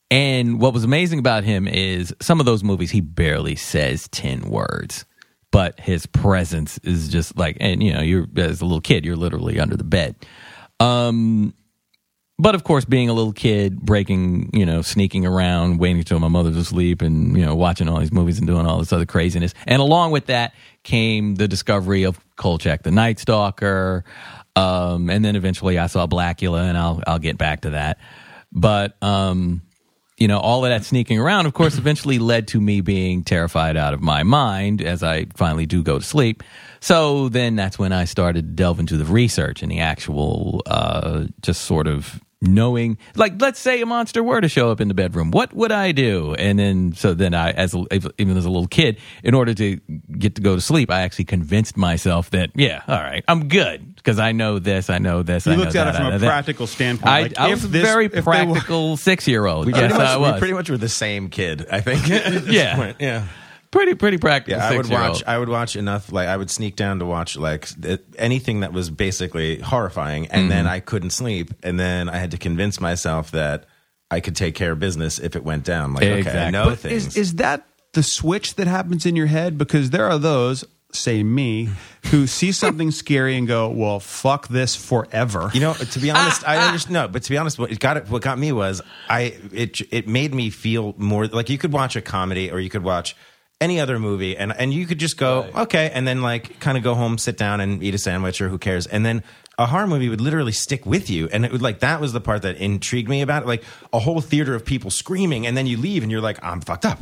And 0.09 0.59
what 0.61 0.73
was 0.73 0.83
amazing 0.83 1.19
about 1.19 1.43
him 1.43 1.67
is 1.67 2.13
some 2.21 2.39
of 2.39 2.45
those 2.45 2.63
movies, 2.63 2.91
he 2.91 3.01
barely 3.01 3.55
says 3.55 4.07
10 4.09 4.49
words, 4.49 5.05
but 5.51 5.79
his 5.79 6.05
presence 6.05 6.77
is 6.83 7.09
just 7.09 7.37
like, 7.37 7.57
and 7.59 7.83
you 7.83 7.93
know, 7.93 8.01
you're 8.01 8.25
as 8.37 8.61
a 8.61 8.65
little 8.65 8.81
kid, 8.81 9.03
you're 9.05 9.15
literally 9.17 9.59
under 9.59 9.75
the 9.75 9.83
bed. 9.83 10.15
Um, 10.79 11.53
but 12.39 12.53
of 12.53 12.63
course, 12.63 12.85
being 12.85 13.09
a 13.09 13.13
little 13.13 13.33
kid, 13.33 13.79
breaking, 13.79 14.51
you 14.53 14.65
know, 14.65 14.81
sneaking 14.83 15.25
around, 15.25 15.79
waiting 15.79 15.97
until 15.97 16.19
my 16.19 16.27
mother's 16.27 16.55
asleep, 16.55 17.01
and 17.01 17.35
you 17.35 17.43
know, 17.43 17.55
watching 17.55 17.89
all 17.89 17.99
these 17.99 18.11
movies 18.11 18.37
and 18.37 18.45
doing 18.45 18.67
all 18.67 18.77
this 18.77 18.93
other 18.93 19.05
craziness. 19.07 19.53
And 19.65 19.81
along 19.81 20.11
with 20.11 20.27
that 20.27 20.53
came 20.83 21.35
the 21.35 21.47
discovery 21.47 22.03
of 22.03 22.19
Kolchak 22.35 22.83
the 22.83 22.91
Night 22.91 23.19
Stalker, 23.19 24.05
um, 24.55 25.09
and 25.09 25.25
then 25.25 25.35
eventually 25.35 25.79
I 25.79 25.87
saw 25.87 26.05
Blacula, 26.05 26.69
and 26.69 26.77
I'll 26.77 27.01
I'll 27.07 27.19
get 27.19 27.37
back 27.37 27.61
to 27.61 27.71
that. 27.71 27.97
But 28.51 29.01
um, 29.01 29.63
you 30.17 30.27
know, 30.27 30.39
all 30.39 30.63
of 30.63 30.69
that 30.69 30.83
sneaking 30.83 31.19
around, 31.19 31.47
of 31.47 31.53
course, 31.53 31.77
eventually 31.77 32.19
led 32.19 32.47
to 32.49 32.61
me 32.61 32.81
being 32.81 33.23
terrified 33.23 33.77
out 33.77 33.95
of 33.95 34.01
my 34.01 34.21
mind 34.21 34.81
as 34.83 35.01
I 35.01 35.25
finally 35.35 35.65
do 35.65 35.81
go 35.81 35.99
to 35.99 36.05
sleep. 36.05 36.43
So 36.79 37.29
then 37.29 37.55
that's 37.55 37.79
when 37.79 37.93
I 37.93 38.05
started 38.05 38.45
to 38.45 38.51
delve 38.53 38.79
into 38.79 38.97
the 38.97 39.05
research 39.05 39.63
and 39.63 39.71
the 39.71 39.79
actual, 39.79 40.61
uh, 40.65 41.25
just 41.41 41.63
sort 41.63 41.87
of 41.87 42.19
knowing, 42.41 42.97
like, 43.15 43.41
let's 43.41 43.59
say 43.59 43.81
a 43.81 43.85
monster 43.85 44.21
were 44.21 44.39
to 44.41 44.47
show 44.47 44.69
up 44.69 44.79
in 44.79 44.87
the 44.87 44.93
bedroom, 44.93 45.31
what 45.31 45.53
would 45.53 45.71
I 45.71 45.91
do? 45.91 46.33
And 46.35 46.59
then, 46.59 46.93
so 46.93 47.13
then 47.13 47.33
I, 47.33 47.51
as 47.51 47.73
a, 47.73 47.83
even 48.19 48.37
as 48.37 48.45
a 48.45 48.49
little 48.49 48.67
kid, 48.67 48.99
in 49.23 49.33
order 49.33 49.53
to 49.55 49.77
get 50.17 50.35
to 50.35 50.41
go 50.41 50.55
to 50.55 50.61
sleep, 50.61 50.91
I 50.91 51.01
actually 51.01 51.25
convinced 51.25 51.77
myself 51.77 52.29
that, 52.31 52.51
yeah, 52.55 52.83
all 52.87 52.95
right, 52.95 53.23
I'm 53.27 53.47
good 53.47 53.95
because 53.95 54.19
I 54.19 54.33
know 54.33 54.59
this, 54.59 54.89
I 54.89 54.99
know 54.99 55.23
this. 55.23 55.45
you 55.47 55.53
I 55.53 55.55
know 55.55 55.63
looked 55.63 55.75
at 55.75 55.85
that, 55.85 55.95
it 55.95 55.97
from 55.97 56.13
a 56.13 56.19
that. 56.19 56.27
practical 56.27 56.67
standpoint. 56.67 57.09
I, 57.11 57.21
Like, 57.23 57.37
I 57.39 57.49
was 57.49 57.67
this- 57.69 57.81
very 57.83 58.05
if 58.05 58.11
they 58.11 58.19
were- 58.19 58.23
practical 58.23 58.97
six 58.97 59.27
year 59.27 59.45
old. 59.45 59.67
Yes, 59.67 59.77
pretty 59.79 59.93
much, 59.95 60.01
I 60.07 60.17
was. 60.17 60.33
We 60.33 60.39
pretty 60.39 60.53
much 60.53 60.69
were 60.69 60.77
the 60.77 60.89
same 60.89 61.29
kid. 61.29 61.65
I 61.71 61.81
think. 61.81 62.09
at 62.09 62.31
this 62.31 62.47
Yeah. 62.53 62.75
point. 62.75 62.97
yeah. 62.99 63.25
Pretty 63.71 63.95
pretty 63.95 64.17
practical. 64.17 64.59
Yeah, 64.59 64.67
I 64.69 64.77
would 64.77 64.89
watch. 64.89 65.23
I 65.25 65.37
would 65.37 65.49
watch 65.49 65.75
enough. 65.75 66.11
Like 66.11 66.27
I 66.27 66.37
would 66.37 66.49
sneak 66.49 66.75
down 66.75 66.99
to 66.99 67.05
watch 67.05 67.35
like 67.37 67.67
th- 67.81 68.01
anything 68.17 68.61
that 68.61 68.73
was 68.73 68.89
basically 68.89 69.59
horrifying, 69.59 70.27
and 70.27 70.41
Mm-hmm. 70.41 70.49
then 70.49 70.67
I 70.67 70.79
couldn't 70.79 71.11
sleep, 71.11 71.51
and 71.63 71.79
then 71.79 72.09
I 72.09 72.17
had 72.17 72.31
to 72.31 72.37
convince 72.37 72.79
myself 72.81 73.31
that 73.31 73.65
I 74.09 74.19
could 74.21 74.35
take 74.35 74.55
care 74.55 74.71
of 74.71 74.79
business 74.79 75.19
if 75.19 75.35
it 75.35 75.43
went 75.43 75.63
down. 75.63 75.93
Like 75.93 76.03
okay, 76.03 76.45
I 76.45 76.49
know 76.49 76.65
But 76.69 76.79
things. 76.79 77.07
is, 77.07 77.17
is 77.17 77.35
that 77.35 77.65
the 77.93 78.03
switch 78.03 78.55
that 78.55 78.67
happens 78.67 79.05
in 79.05 79.15
your 79.15 79.27
head? 79.27 79.57
Because 79.57 79.89
there 79.89 80.05
are 80.05 80.17
those, 80.17 80.63
say 80.93 81.23
me, 81.23 81.69
who 82.11 82.25
see 82.27 82.51
something 82.53 82.91
scary 82.91 83.35
and 83.35 83.47
go, 83.47 83.67
well, 83.69 83.99
fuck 83.99 84.47
this 84.47 84.75
forever. 84.77 85.49
You 85.53 85.59
know, 85.61 85.73
to 85.73 85.99
be 85.99 86.09
honest, 86.09 86.47
I 86.47 86.57
understand. 86.67 86.93
No, 86.93 87.07
but 87.09 87.23
to 87.23 87.29
be 87.29 87.37
honest, 87.37 87.59
what 87.59 87.71
it 87.71 87.79
got 87.79 88.07
what 88.09 88.21
got 88.21 88.39
me 88.39 88.51
was 88.53 88.81
I 89.09 89.37
it 89.51 89.81
it 89.91 90.07
made 90.07 90.33
me 90.33 90.49
feel 90.51 90.93
more 90.97 91.27
like 91.27 91.49
you 91.49 91.57
could 91.57 91.73
watch 91.73 91.95
a 91.97 92.01
comedy 92.01 92.49
or 92.49 92.59
you 92.61 92.69
could 92.69 92.83
watch 92.83 93.15
any 93.59 93.79
other 93.79 93.97
movie 93.97 94.37
and 94.37 94.55
and 94.55 94.73
you 94.73 94.85
could 94.85 94.99
just 94.99 95.17
go 95.17 95.49
okay 95.55 95.89
and 95.93 96.07
then 96.07 96.21
like 96.21 96.59
kind 96.59 96.77
of 96.77 96.83
go 96.83 96.93
home 96.93 97.17
sit 97.17 97.37
down 97.37 97.59
and 97.59 97.81
eat 97.81 97.95
a 97.95 97.97
sandwich 97.97 98.39
or 98.39 98.49
who 98.49 98.57
cares 98.57 98.85
and 98.85 99.05
then 99.05 99.23
a 99.57 99.65
horror 99.65 99.87
movie 99.87 100.09
would 100.09 100.21
literally 100.21 100.51
stick 100.51 100.85
with 100.85 101.09
you 101.09 101.27
and 101.29 101.43
it 101.43 101.51
would 101.51 101.61
like 101.61 101.79
that 101.79 101.99
was 101.99 102.13
the 102.13 102.21
part 102.21 102.43
that 102.43 102.57
intrigued 102.57 103.09
me 103.09 103.21
about 103.21 103.43
it 103.43 103.47
like 103.47 103.63
a 103.91 103.99
whole 103.99 104.21
theater 104.21 104.53
of 104.53 104.63
people 104.63 104.91
screaming 104.91 105.47
and 105.47 105.57
then 105.57 105.65
you 105.65 105.75
leave 105.75 106.03
and 106.03 106.11
you're 106.11 106.21
like 106.21 106.43
I'm 106.43 106.61
fucked 106.61 106.85
up 106.85 106.99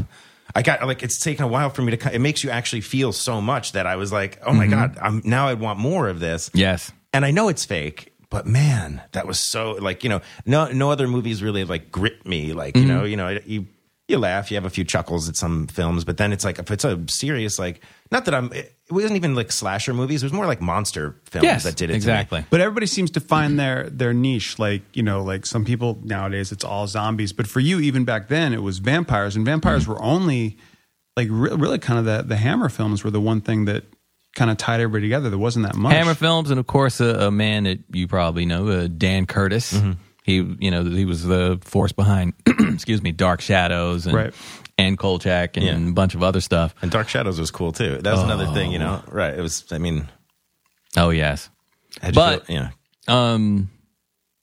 I 0.54 0.62
got 0.62 0.86
like 0.86 1.04
it's 1.04 1.22
taken 1.22 1.44
a 1.44 1.48
while 1.48 1.70
for 1.70 1.82
me 1.82 1.96
to. 1.98 2.16
It 2.16 2.20
makes 2.20 2.44
you 2.44 2.50
actually 2.50 2.82
feel 2.82 3.12
so 3.12 3.42
much 3.42 3.74
that 3.74 3.86
I 3.86 3.98
was 3.98 4.14
like, 4.14 4.40
oh 4.46 4.54
my 4.54 4.68
mm-hmm. 4.68 4.74
god, 4.74 4.98
I'm 5.02 5.22
now 5.26 5.50
I'd 5.50 5.60
want 5.60 5.80
more 5.80 6.08
of 6.08 6.20
this. 6.20 6.50
Yes. 6.54 6.92
and 7.14 7.26
I 7.26 7.32
know 7.32 7.50
it's 7.50 7.66
fake. 7.66 8.14
But 8.30 8.48
man, 8.48 9.02
that 9.12 9.28
was 9.28 9.40
so 9.40 9.74
like 9.74 10.04
you 10.04 10.10
know 10.10 10.22
no 10.46 10.72
no 10.72 10.92
other 10.92 11.08
movies 11.08 11.44
really 11.44 11.64
like 11.64 11.92
grit 11.92 12.26
me 12.26 12.54
like 12.54 12.76
you 12.76 12.84
mm-hmm. 12.84 12.92
know 12.92 13.04
you 13.04 13.18
know 13.18 13.40
you 13.46 13.68
you 14.08 14.18
laugh 14.20 14.52
you 14.52 14.56
have 14.56 14.66
a 14.66 14.70
few 14.70 14.84
chuckles 14.84 15.28
at 15.28 15.36
some 15.36 15.66
films 15.68 16.04
but 16.06 16.18
then 16.18 16.32
it's 16.32 16.46
like 16.46 16.60
if 16.60 16.70
it's 16.70 16.86
a 16.86 17.02
serious 17.08 17.58
like 17.58 17.82
not 18.12 18.26
that 18.26 18.36
I'm 18.36 18.52
it 18.54 18.76
wasn't 18.92 19.16
even 19.16 19.34
like 19.34 19.52
slasher 19.52 19.94
movies 19.96 20.22
it 20.22 20.26
was 20.28 20.34
more 20.34 20.46
like 20.46 20.62
monster 20.62 21.16
films 21.26 21.44
Yes, 21.44 21.64
that 21.64 21.76
did 21.76 21.86
it 21.86 21.88
to 21.88 21.94
me. 21.94 21.96
exactly. 21.98 22.46
But 22.52 22.62
everybody 22.62 22.86
seems 22.86 23.10
to 23.12 23.20
find 23.20 23.58
their 23.60 23.90
their 23.90 24.14
niche. 24.14 24.60
Like 24.60 24.84
you 24.94 25.02
know, 25.02 25.24
like 25.24 25.46
some 25.48 25.66
people 25.66 26.00
nowadays, 26.04 26.52
it's 26.52 26.64
all 26.64 26.86
zombies. 26.86 27.34
But 27.34 27.48
for 27.48 27.60
you, 27.60 27.80
even 27.80 28.06
back 28.06 28.28
then, 28.28 28.54
it 28.54 28.62
was 28.62 28.78
vampires, 28.78 29.36
and 29.36 29.44
vampires 29.44 29.84
Mm-hmm. 29.84 29.92
were 29.94 30.02
only 30.04 30.58
like 31.18 31.30
re- 31.32 31.56
really 31.56 31.80
kind 31.80 31.98
of 31.98 32.06
the 32.06 32.22
the 32.28 32.36
Hammer 32.38 32.70
films 32.70 33.04
were 33.04 33.10
the 33.12 33.20
one 33.22 33.42
thing 33.42 33.66
that 33.66 33.86
kind 34.36 34.52
of 34.52 34.58
tied 34.58 34.82
everybody 34.82 35.02
together. 35.08 35.32
There 35.32 35.40
wasn't 35.40 35.66
that 35.66 35.76
much. 35.76 35.94
Hammer 35.94 36.14
Films, 36.14 36.52
and 36.52 36.60
of 36.60 36.68
course, 36.68 37.00
a, 37.02 37.28
a 37.28 37.32
man 37.32 37.64
that 37.64 37.80
you 37.92 38.08
probably 38.08 38.46
know, 38.46 38.68
uh, 38.68 38.88
Dan 38.88 39.26
Curtis. 39.26 39.74
He, 40.26 40.36
you 40.60 40.72
know, 40.72 40.84
he 40.84 41.06
was 41.06 41.24
the 41.24 41.60
force 41.62 41.92
behind, 41.92 42.34
excuse 42.48 43.02
me, 43.04 43.12
Dark 43.12 43.42
Shadows 43.42 44.08
and 44.08 44.16
Right. 44.16 44.34
and 44.78 44.98
Kolchak 44.98 45.56
and 45.56 45.66
Yeah. 45.66 45.90
a 45.90 45.94
bunch 45.94 46.16
of 46.16 46.24
other 46.24 46.42
stuff. 46.42 46.74
and 46.82 46.90
Dark 46.90 47.08
Shadows 47.10 47.40
was 47.40 47.52
cool 47.52 47.72
too 47.72 47.98
that 48.02 48.12
was 48.12 48.22
another 48.24 48.48
thing 48.48 48.72
you 48.72 48.80
know 48.80 49.02
right 49.08 49.34
it 49.38 49.42
was 49.42 49.64
I 49.72 49.78
mean 49.78 50.08
Oh 50.98 51.12
yes, 51.12 51.50
But- 52.14 52.48
feel? 52.48 52.56
yeah 52.56 52.70
um, 53.08 53.70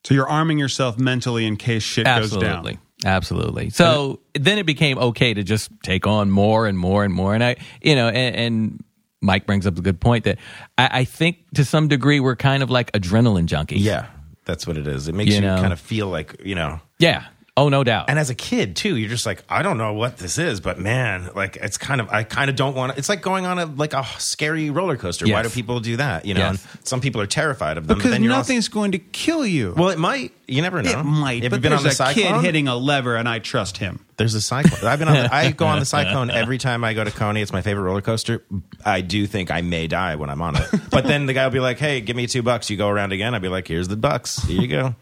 So 0.05 0.13
you're 0.13 0.27
arming 0.29 0.57
yourself 0.57 0.97
mentally 0.97 1.45
in 1.45 1.57
case 1.57 1.83
shit 1.83 2.05
goes 2.05 2.33
absolutely, 2.33 2.73
down. 2.73 2.81
absolutely. 3.05 3.69
So 3.71 4.19
then 4.33 4.57
it 4.57 4.65
became 4.65 4.97
okay 4.97 5.33
to 5.33 5.43
just 5.43 5.69
take 5.83 6.07
on 6.07 6.31
more 6.31 6.65
and 6.67 6.77
more 6.77 7.03
and 7.03 7.13
more. 7.13 7.33
And 7.35 7.43
I, 7.43 7.57
you 7.81 7.95
know, 7.95 8.07
and, 8.07 8.35
and 8.35 8.83
Mike 9.21 9.45
brings 9.45 9.65
up 9.67 9.77
a 9.77 9.81
good 9.81 9.99
point 9.99 10.23
that 10.25 10.37
I, 10.77 10.89
I 10.99 11.03
think 11.05 11.37
to 11.55 11.63
some 11.65 11.87
degree 11.89 12.19
we're 12.19 12.35
kind 12.37 12.63
of 12.63 12.69
like 12.69 12.91
adrenaline 12.93 13.47
junkies. 13.47 13.79
yeah 13.83 14.07
that's 14.45 14.65
what 14.67 14.77
it 14.77 14.87
is 14.87 15.07
it 15.07 15.15
makes 15.15 15.29
You 15.29 15.35
you, 15.35 15.41
know. 15.41 15.57
kind 15.57 15.73
of 15.73 15.79
feel 15.79 16.07
like 16.07 16.41
you 16.43 16.55
know 16.55 16.79
yeah. 16.99 17.25
Oh, 17.55 17.69
no 17.69 17.83
doubt. 17.83 18.09
and 18.09 18.17
as 18.17 18.31
a 18.31 18.35
kid 18.35 18.75
too 18.75 18.95
you're 18.97 19.09
just 19.09 19.27
like 19.27 19.43
i 19.47 19.61
don't 19.61 19.77
know 19.77 19.93
what 19.93 20.17
this 20.17 20.39
is 20.39 20.59
but 20.59 20.79
man 20.79 21.29
like 21.35 21.55
it's 21.57 21.77
kind 21.77 22.01
of 22.01 22.09
i 22.09 22.23
kind 22.23 22.49
of 22.49 22.55
don't 22.55 22.75
want 22.75 22.91
to 22.93 22.97
it's 22.97 23.09
like 23.09 23.21
going 23.21 23.45
on 23.45 23.59
a 23.59 23.65
like 23.67 23.93
a 23.93 24.03
scary 24.17 24.71
roller 24.71 24.97
coaster. 24.97 25.27
Why 25.27 25.43
do 25.43 25.49
people 25.49 25.79
do 25.79 25.97
that? 25.97 26.25
You 26.25 26.33
know 26.33 26.39
Yes. 26.39 26.65
and 26.73 26.87
some 26.87 26.99
people 26.99 27.21
are 27.21 27.27
terrified 27.27 27.77
of 27.77 27.85
them 27.85 27.97
Because 27.99 28.09
but 28.09 28.15
then 28.15 28.23
you're 28.23 28.33
nothing's 28.33 28.69
going 28.69 28.93
to 28.93 28.97
kill 28.97 29.45
you. 29.45 29.75
well 29.77 29.89
it 29.89 29.99
might. 29.99 30.31
You 30.47 30.61
never 30.63 30.81
know. 30.81 30.99
it 30.99 31.03
might, 31.03 31.43
have 31.43 31.51
but 31.51 31.57
you 31.57 31.61
been 31.61 31.69
there's 31.71 31.81
on 31.81 31.83
the 31.85 31.89
a 31.89 31.93
cyclone? 31.93 32.41
kid 32.41 32.45
hitting 32.45 32.67
a 32.67 32.75
lever, 32.75 33.15
and 33.15 33.29
I 33.29 33.39
trust 33.39 33.77
him. 33.77 34.05
there's 34.17 34.33
a 34.35 34.41
cyclone. 34.41 34.83
I've 34.91 34.99
been 34.99 35.07
on 35.07 35.13
the, 35.13 35.33
i 35.33 35.51
go 35.51 35.65
on 35.67 35.79
the 35.79 35.85
cyclone 35.97 36.29
every 36.31 36.57
time 36.57 36.83
i 36.83 36.93
go 36.93 37.03
to 37.03 37.11
coney. 37.11 37.41
It's 37.41 37.53
my 37.53 37.61
favorite 37.61 37.83
roller 37.83 38.01
coaster. 38.01 38.43
I 38.83 39.01
do 39.01 39.25
think 39.27 39.51
i 39.51 39.61
may 39.61 39.85
die 39.87 40.15
when 40.15 40.29
i'm 40.31 40.41
on 40.41 40.55
it. 40.55 40.67
But 40.89 41.05
then 41.05 41.27
the 41.27 41.33
guy 41.33 41.45
will 41.45 41.53
be 41.53 41.59
like 41.59 41.77
hey 41.77 42.01
give 42.01 42.15
me 42.15 42.25
two 42.25 42.41
bucks. 42.41 42.69
You 42.71 42.77
go 42.77 42.89
around 42.89 43.11
again. 43.13 43.35
I'd 43.35 43.41
be 43.43 43.47
like 43.47 43.67
here's 43.67 43.87
the 43.89 43.95
bucks. 43.97 44.37
Here 44.43 44.59
you 44.59 44.67
go 44.67 44.95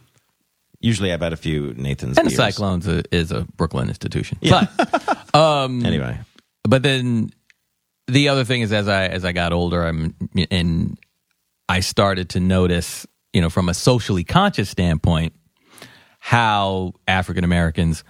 usually 0.81 1.13
i've 1.13 1.21
had 1.21 1.33
a 1.33 1.37
few 1.37 1.73
nathan's 1.75 2.17
and 2.17 2.25
the 2.27 2.35
beers. 2.35 2.55
Cyclones 2.55 2.87
a, 2.87 3.03
is 3.11 3.31
a 3.31 3.45
Brooklyn 3.55 3.87
institution. 3.87 4.37
Yeah. 4.41 4.67
But 4.77 5.35
um, 5.35 5.85
anyway 5.85 6.19
but 6.63 6.83
then 6.83 7.31
the 8.07 8.29
other 8.29 8.43
thing 8.43 8.61
is 8.61 8.73
as 8.73 8.87
I 8.87 9.07
as 9.07 9.25
I 9.25 9.31
got 9.31 9.53
older, 9.53 9.83
I'm 9.83 10.15
and 10.49 10.97
I 11.67 11.79
started 11.79 12.29
to 12.29 12.39
notice, 12.39 13.07
you 13.33 13.41
know, 13.41 13.49
from 13.49 13.69
a 13.69 13.73
socially 13.73 14.23
conscious 14.23 14.69
standpoint, 14.69 15.33
how 16.19 16.93
African 17.07 17.43
Americans 17.43 18.03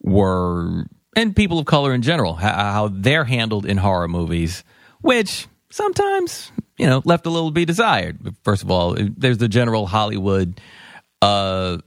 were 0.00 0.84
and 1.16 1.34
people 1.34 1.58
of 1.58 1.66
color 1.66 1.92
in 1.92 2.02
general, 2.02 2.34
how, 2.34 2.52
how 2.52 2.88
they're 2.92 3.24
handled 3.24 3.66
in 3.66 3.76
horror 3.76 4.08
movies, 4.08 4.62
which 5.00 5.48
sometimes 5.70 6.52
you 6.78 6.86
know 6.86 7.02
left 7.04 7.26
a 7.26 7.30
little 7.30 7.50
to 7.50 7.54
be 7.54 7.64
desired. 7.64 8.36
First 8.42 8.62
of 8.62 8.70
all, 8.70 8.96
there's 8.98 9.38
the 9.38 9.48
general 9.48 9.86
Hollywood. 9.86 10.60
Uh, 11.20 11.78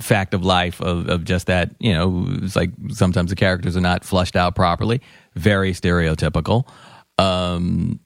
fact 0.00 0.32
of 0.32 0.44
life 0.44 0.80
of, 0.80 1.08
of 1.08 1.24
just 1.24 1.46
that 1.46 1.74
you 1.78 1.92
know 1.92 2.26
it's 2.42 2.56
like 2.56 2.70
sometimes 2.90 3.30
the 3.30 3.36
characters 3.36 3.76
are 3.76 3.82
not 3.82 4.04
flushed 4.04 4.36
out 4.36 4.54
properly. 4.54 5.00
Very 5.34 5.72
stereotypical. 5.72 6.68
Um 7.18 8.00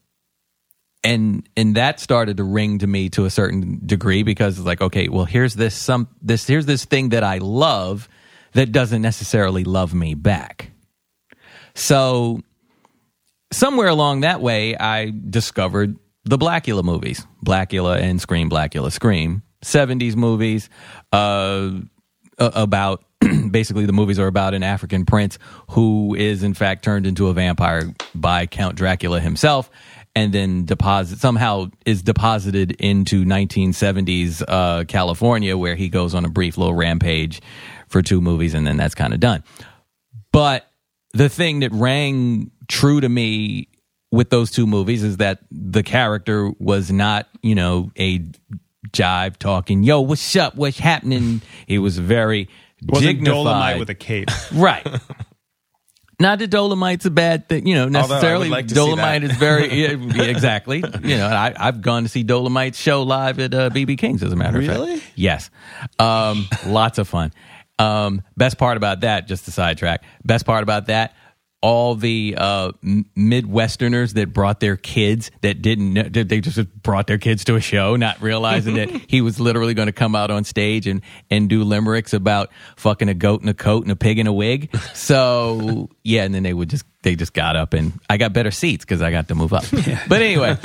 and 1.04 1.48
and 1.56 1.76
that 1.76 2.00
started 2.00 2.36
to 2.36 2.44
ring 2.44 2.78
to 2.78 2.86
me 2.86 3.08
to 3.10 3.24
a 3.24 3.30
certain 3.30 3.80
degree 3.84 4.22
because 4.22 4.58
it's 4.58 4.66
like 4.66 4.80
okay 4.80 5.08
well 5.08 5.24
here's 5.24 5.54
this 5.54 5.74
some 5.74 6.08
this 6.20 6.46
here's 6.46 6.66
this 6.66 6.84
thing 6.84 7.08
that 7.08 7.24
i 7.24 7.38
love 7.38 8.08
that 8.52 8.72
doesn't 8.72 9.02
necessarily 9.02 9.64
love 9.64 9.94
me 9.94 10.14
back. 10.14 10.70
So 11.74 12.40
somewhere 13.52 13.88
along 13.88 14.20
that 14.20 14.40
way 14.40 14.76
i 14.76 15.12
discovered 15.28 15.96
the 16.24 16.38
Blacula 16.38 16.84
movies. 16.84 17.26
Blacula 17.44 18.00
and 18.00 18.20
scream 18.20 18.48
Blacula 18.48 18.92
scream 18.92 19.42
70s 19.62 20.16
movies 20.16 20.68
uh 21.12 21.70
about 22.38 23.04
basically 23.50 23.86
the 23.86 23.92
movies 23.92 24.18
are 24.18 24.26
about 24.26 24.54
an 24.54 24.62
African 24.62 25.04
prince 25.04 25.38
who 25.70 26.14
is 26.14 26.42
in 26.42 26.54
fact 26.54 26.84
turned 26.84 27.06
into 27.06 27.28
a 27.28 27.32
vampire 27.32 27.92
by 28.14 28.46
Count 28.46 28.76
Dracula 28.76 29.20
himself 29.20 29.70
and 30.14 30.32
then 30.32 30.64
deposit 30.64 31.18
somehow 31.18 31.70
is 31.86 32.02
deposited 32.02 32.72
into 32.72 33.24
1970s 33.24 34.42
uh, 34.46 34.84
California 34.84 35.56
where 35.56 35.74
he 35.74 35.88
goes 35.88 36.14
on 36.14 36.24
a 36.24 36.28
brief 36.28 36.58
little 36.58 36.74
rampage 36.74 37.40
for 37.88 38.02
two 38.02 38.20
movies 38.20 38.54
and 38.54 38.66
then 38.66 38.76
that's 38.76 38.94
kind 38.94 39.14
of 39.14 39.20
done. 39.20 39.42
But 40.32 40.66
the 41.12 41.28
thing 41.28 41.60
that 41.60 41.72
rang 41.72 42.50
true 42.68 43.00
to 43.00 43.08
me 43.08 43.68
with 44.10 44.30
those 44.30 44.50
two 44.50 44.66
movies 44.66 45.02
is 45.02 45.18
that 45.18 45.40
the 45.50 45.82
character 45.82 46.50
was 46.58 46.90
not, 46.90 47.28
you 47.42 47.54
know, 47.54 47.90
a 47.98 48.22
jive 48.90 49.36
talking, 49.36 49.82
yo, 49.82 50.00
what's 50.00 50.34
up? 50.36 50.54
What's 50.56 50.78
happening? 50.78 51.42
He 51.66 51.78
was 51.78 51.98
very 51.98 52.48
Wasn't 52.86 53.06
dignified. 53.06 53.34
Dolomite 53.34 53.78
with 53.78 53.90
a 53.90 53.94
cape. 53.94 54.28
right. 54.54 54.86
Not 56.20 56.38
that 56.38 56.50
Dolomite's 56.50 57.04
a 57.06 57.10
bad 57.10 57.48
thing, 57.48 57.66
you 57.66 57.74
know, 57.74 57.84
Although 57.84 57.98
I 57.98 58.02
would 58.02 58.08
necessarily. 58.10 58.48
like 58.48 58.66
Dolomite 58.68 59.24
is 59.24 59.32
very, 59.36 59.72
yeah, 59.74 60.22
exactly. 60.22 60.76
You 61.02 61.16
know, 61.16 61.26
I, 61.26 61.52
I've 61.56 61.80
gone 61.82 62.04
to 62.04 62.08
see 62.08 62.22
Dolomite's 62.22 62.78
show 62.78 63.02
live 63.02 63.40
at 63.40 63.52
uh, 63.52 63.70
BB 63.70 63.98
King's, 63.98 64.22
as 64.22 64.30
a 64.32 64.36
matter 64.36 64.58
of 64.58 64.68
Really? 64.68 64.98
fact. 64.98 65.12
Yes. 65.16 65.50
Um, 65.98 66.46
lots 66.66 66.98
of 66.98 67.08
fun. 67.08 67.32
Um, 67.78 68.22
best 68.36 68.56
part 68.56 68.76
about 68.76 69.00
that, 69.00 69.26
just 69.26 69.46
to 69.46 69.50
sidetrack, 69.50 70.04
best 70.24 70.46
part 70.46 70.62
about 70.62 70.86
that, 70.86 71.16
all 71.62 71.94
the 71.94 72.34
uh, 72.36 72.72
Midwesterners 72.82 74.14
that 74.14 74.32
brought 74.32 74.60
their 74.60 74.76
kids 74.76 75.30
that 75.40 75.62
didn't 75.62 75.92
know, 75.94 76.02
they 76.02 76.40
just 76.40 76.82
brought 76.82 77.06
their 77.06 77.18
kids 77.18 77.44
to 77.44 77.54
a 77.54 77.60
show, 77.60 77.94
not 77.96 78.20
realizing 78.20 78.74
that 78.74 78.90
he 79.08 79.20
was 79.20 79.38
literally 79.38 79.72
going 79.72 79.86
to 79.86 79.92
come 79.92 80.14
out 80.16 80.30
on 80.30 80.44
stage 80.44 80.88
and, 80.88 81.02
and 81.30 81.48
do 81.48 81.62
limericks 81.62 82.12
about 82.12 82.50
fucking 82.76 83.08
a 83.08 83.14
goat 83.14 83.42
in 83.42 83.48
a 83.48 83.54
coat 83.54 83.84
and 83.84 83.92
a 83.92 83.96
pig 83.96 84.18
in 84.18 84.26
a 84.26 84.32
wig. 84.32 84.76
So 84.92 85.88
yeah, 86.02 86.24
and 86.24 86.34
then 86.34 86.42
they 86.42 86.52
would 86.52 86.68
just 86.68 86.84
they 87.02 87.14
just 87.14 87.32
got 87.32 87.56
up 87.56 87.74
and 87.74 87.92
I 88.10 88.16
got 88.16 88.32
better 88.32 88.50
seats 88.50 88.84
because 88.84 89.00
I 89.00 89.10
got 89.10 89.28
to 89.28 89.34
move 89.34 89.52
up. 89.52 89.64
But 90.08 90.20
anyway, 90.22 90.56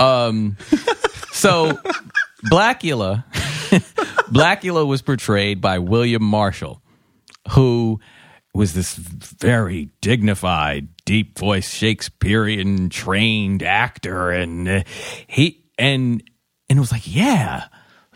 um, 0.00 0.56
so 1.32 1.78
Blacula, 2.46 3.24
Blacula 4.30 4.86
was 4.86 5.02
portrayed 5.02 5.60
by 5.60 5.78
William 5.78 6.22
Marshall, 6.22 6.82
who 7.50 8.00
was 8.54 8.74
this 8.74 8.94
very 8.94 9.90
dignified, 10.00 10.88
deep 11.04 11.38
voice 11.38 11.72
Shakespearean 11.72 12.88
trained 12.88 13.62
actor, 13.62 14.30
and 14.30 14.68
uh, 14.68 14.82
he 15.26 15.64
and 15.78 16.22
and 16.68 16.78
it 16.78 16.80
was 16.80 16.92
like, 16.92 17.12
yeah, 17.12 17.64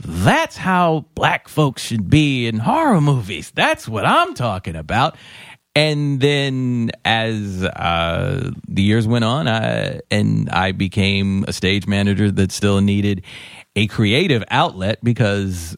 that's 0.00 0.56
how 0.56 1.06
black 1.14 1.48
folks 1.48 1.82
should 1.82 2.08
be 2.08 2.46
in 2.46 2.58
horror 2.58 3.00
movies. 3.00 3.52
That's 3.54 3.88
what 3.88 4.04
I'm 4.04 4.34
talking 4.34 4.76
about. 4.76 5.16
And 5.76 6.20
then 6.20 6.92
as 7.04 7.64
uh, 7.64 8.50
the 8.68 8.82
years 8.82 9.08
went 9.08 9.24
on, 9.24 9.48
I, 9.48 10.00
and 10.08 10.48
I 10.50 10.70
became 10.70 11.44
a 11.48 11.52
stage 11.52 11.88
manager 11.88 12.30
that 12.30 12.52
still 12.52 12.80
needed 12.80 13.24
a 13.74 13.88
creative 13.88 14.44
outlet 14.50 15.02
because, 15.02 15.76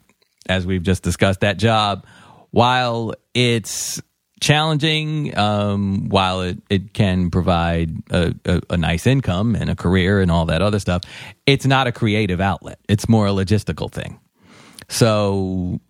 as 0.50 0.66
we've 0.66 0.82
just 0.82 1.02
discussed, 1.02 1.40
that 1.40 1.56
job, 1.56 2.06
while 2.50 3.14
it's 3.32 4.02
challenging, 4.40 5.36
um, 5.36 6.08
while 6.08 6.42
it, 6.42 6.58
it 6.68 6.92
can 6.92 7.30
provide 7.30 7.92
a, 8.10 8.34
a, 8.44 8.60
a 8.70 8.76
nice 8.76 9.06
income 9.06 9.54
and 9.54 9.70
a 9.70 9.76
career 9.76 10.20
and 10.20 10.30
all 10.30 10.46
that 10.46 10.62
other 10.62 10.78
stuff, 10.78 11.02
it's 11.46 11.66
not 11.66 11.86
a 11.86 11.92
creative 11.92 12.40
outlet. 12.40 12.78
It's 12.88 13.08
more 13.08 13.26
a 13.26 13.30
logistical 13.30 13.90
thing. 13.90 14.20
So, 14.88 15.80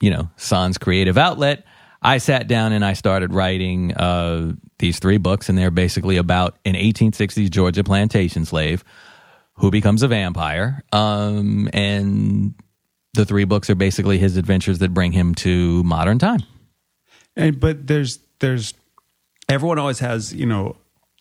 you 0.00 0.10
know, 0.10 0.30
Sans 0.36 0.78
creative 0.78 1.16
outlet. 1.16 1.64
I 2.04 2.18
sat 2.18 2.48
down 2.48 2.72
and 2.72 2.84
I 2.84 2.94
started 2.94 3.32
writing 3.32 3.94
uh, 3.94 4.52
these 4.80 4.98
three 4.98 5.18
books, 5.18 5.48
and 5.48 5.56
they're 5.56 5.70
basically 5.70 6.16
about 6.16 6.58
an 6.64 6.74
1860s 6.74 7.48
Georgia 7.48 7.84
plantation 7.84 8.44
slave 8.44 8.82
who 9.54 9.70
becomes 9.70 10.02
a 10.02 10.08
vampire. 10.08 10.82
Um, 10.92 11.68
and 11.72 12.54
the 13.14 13.24
three 13.24 13.44
books 13.44 13.70
are 13.70 13.76
basically 13.76 14.18
his 14.18 14.36
adventures 14.36 14.80
that 14.80 14.92
bring 14.92 15.12
him 15.12 15.36
to 15.36 15.84
modern 15.84 16.18
time. 16.18 16.40
And 17.36 17.58
but 17.58 17.86
there's 17.86 18.18
there's 18.40 18.74
everyone 19.48 19.78
always 19.78 19.98
has 20.00 20.32
you 20.34 20.46
know 20.46 20.76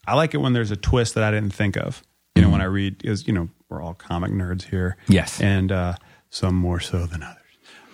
I 0.06 0.16
like 0.16 0.34
it 0.34 0.38
when 0.38 0.54
there's 0.54 0.72
a 0.72 0.76
twist 0.76 1.16
that 1.16 1.24
I 1.24 1.32
didn't 1.32 1.54
think 1.54 1.78
of. 1.78 2.02
You 2.36 2.42
know, 2.44 2.50
when 2.50 2.62
I 2.62 2.66
read, 2.66 3.04
is 3.04 3.28
you 3.28 3.34
know, 3.34 3.50
we're 3.70 3.82
all 3.82 3.94
comic 3.94 4.32
nerds 4.32 4.64
here. 4.64 4.96
Yes. 5.08 5.42
and 5.42 5.72
uh, 5.72 5.96
some 6.30 6.56
more 6.56 6.80
so 6.80 7.06
than 7.06 7.22
others. 7.24 7.38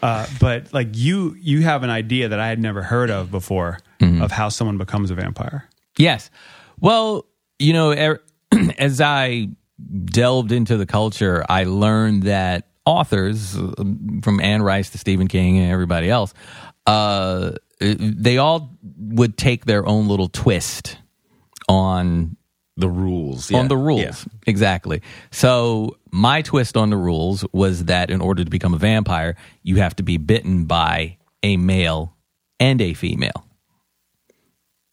Uh, 0.01 0.27
but 0.39 0.71
like 0.73 0.89
you, 0.91 1.35
you 1.39 1.63
have 1.63 1.81
an 1.81 1.89
idea 1.89 2.29
that 2.29 2.39
I 2.39 2.47
had 2.47 2.59
never 2.59 2.83
heard 2.83 3.09
of 3.09 3.31
before 3.31 3.79
of 3.99 4.31
how 4.31 4.49
someone 4.49 4.77
becomes 4.77 5.09
a 5.09 5.15
vampire. 5.15 5.67
Yes. 5.97 6.29
Well, 6.79 7.25
you 7.57 7.73
know, 7.73 7.89
er- 7.91 8.21
as 8.77 9.01
I 9.01 9.49
delved 10.05 10.51
into 10.51 10.77
the 10.77 10.85
culture, 10.85 11.43
I 11.49 11.63
learned 11.63 12.23
that 12.23 12.67
authors, 12.85 13.57
uh, 13.57 13.71
from 14.21 14.39
Anne 14.39 14.61
Rice 14.61 14.91
to 14.91 14.99
Stephen 14.99 15.27
King 15.27 15.57
and 15.57 15.71
everybody 15.71 16.11
else, 16.11 16.33
uh, 16.85 17.53
they 17.79 18.37
all 18.37 18.77
would 18.97 19.37
take 19.37 19.65
their 19.65 19.85
own 19.87 20.07
little 20.07 20.29
twist 20.29 20.97
on 21.69 22.37
The 22.77 22.89
rules. 22.89 23.51
on 23.53 23.63
yeah. 23.63 23.67
the 23.67 23.77
rules. 23.77 24.01
Yeah. 24.01 24.39
Exactly. 24.47 25.01
So 25.31 25.97
my 26.11 26.41
twist 26.41 26.77
on 26.77 26.89
the 26.89 26.97
rules 26.97 27.45
was 27.51 27.85
that 27.85 28.09
in 28.09 28.21
order 28.21 28.43
to 28.43 28.49
become 28.49 28.73
a 28.73 28.77
vampire, 28.77 29.35
you 29.63 29.75
have 29.77 29.95
to 29.97 30.03
be 30.03 30.17
bitten 30.17 30.65
by 30.65 31.17
a 31.43 31.57
male 31.57 32.15
and 32.59 32.81
a 32.81 32.93
female. 32.93 33.43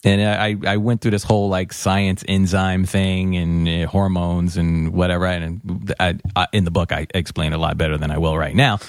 And 0.06 0.20
I, 0.20 0.72
I 0.72 0.76
went 0.76 1.00
through 1.00 1.12
this 1.12 1.22
whole 1.24 1.48
like 1.48 1.72
science 1.72 2.22
enzyme 2.28 2.84
thing 2.84 3.36
and 3.36 3.66
uh, 3.66 3.86
hormones 3.88 4.58
and 4.58 4.92
whatever. 4.92 5.24
And 5.24 5.94
I, 5.98 6.18
I, 6.36 6.46
in 6.52 6.64
the 6.64 6.70
book, 6.70 6.92
I 6.92 7.06
explain 7.14 7.54
a 7.54 7.58
lot 7.58 7.78
better 7.78 7.96
than 7.96 8.10
I 8.10 8.18
will 8.18 8.36
right 8.36 8.54
now. 8.54 8.80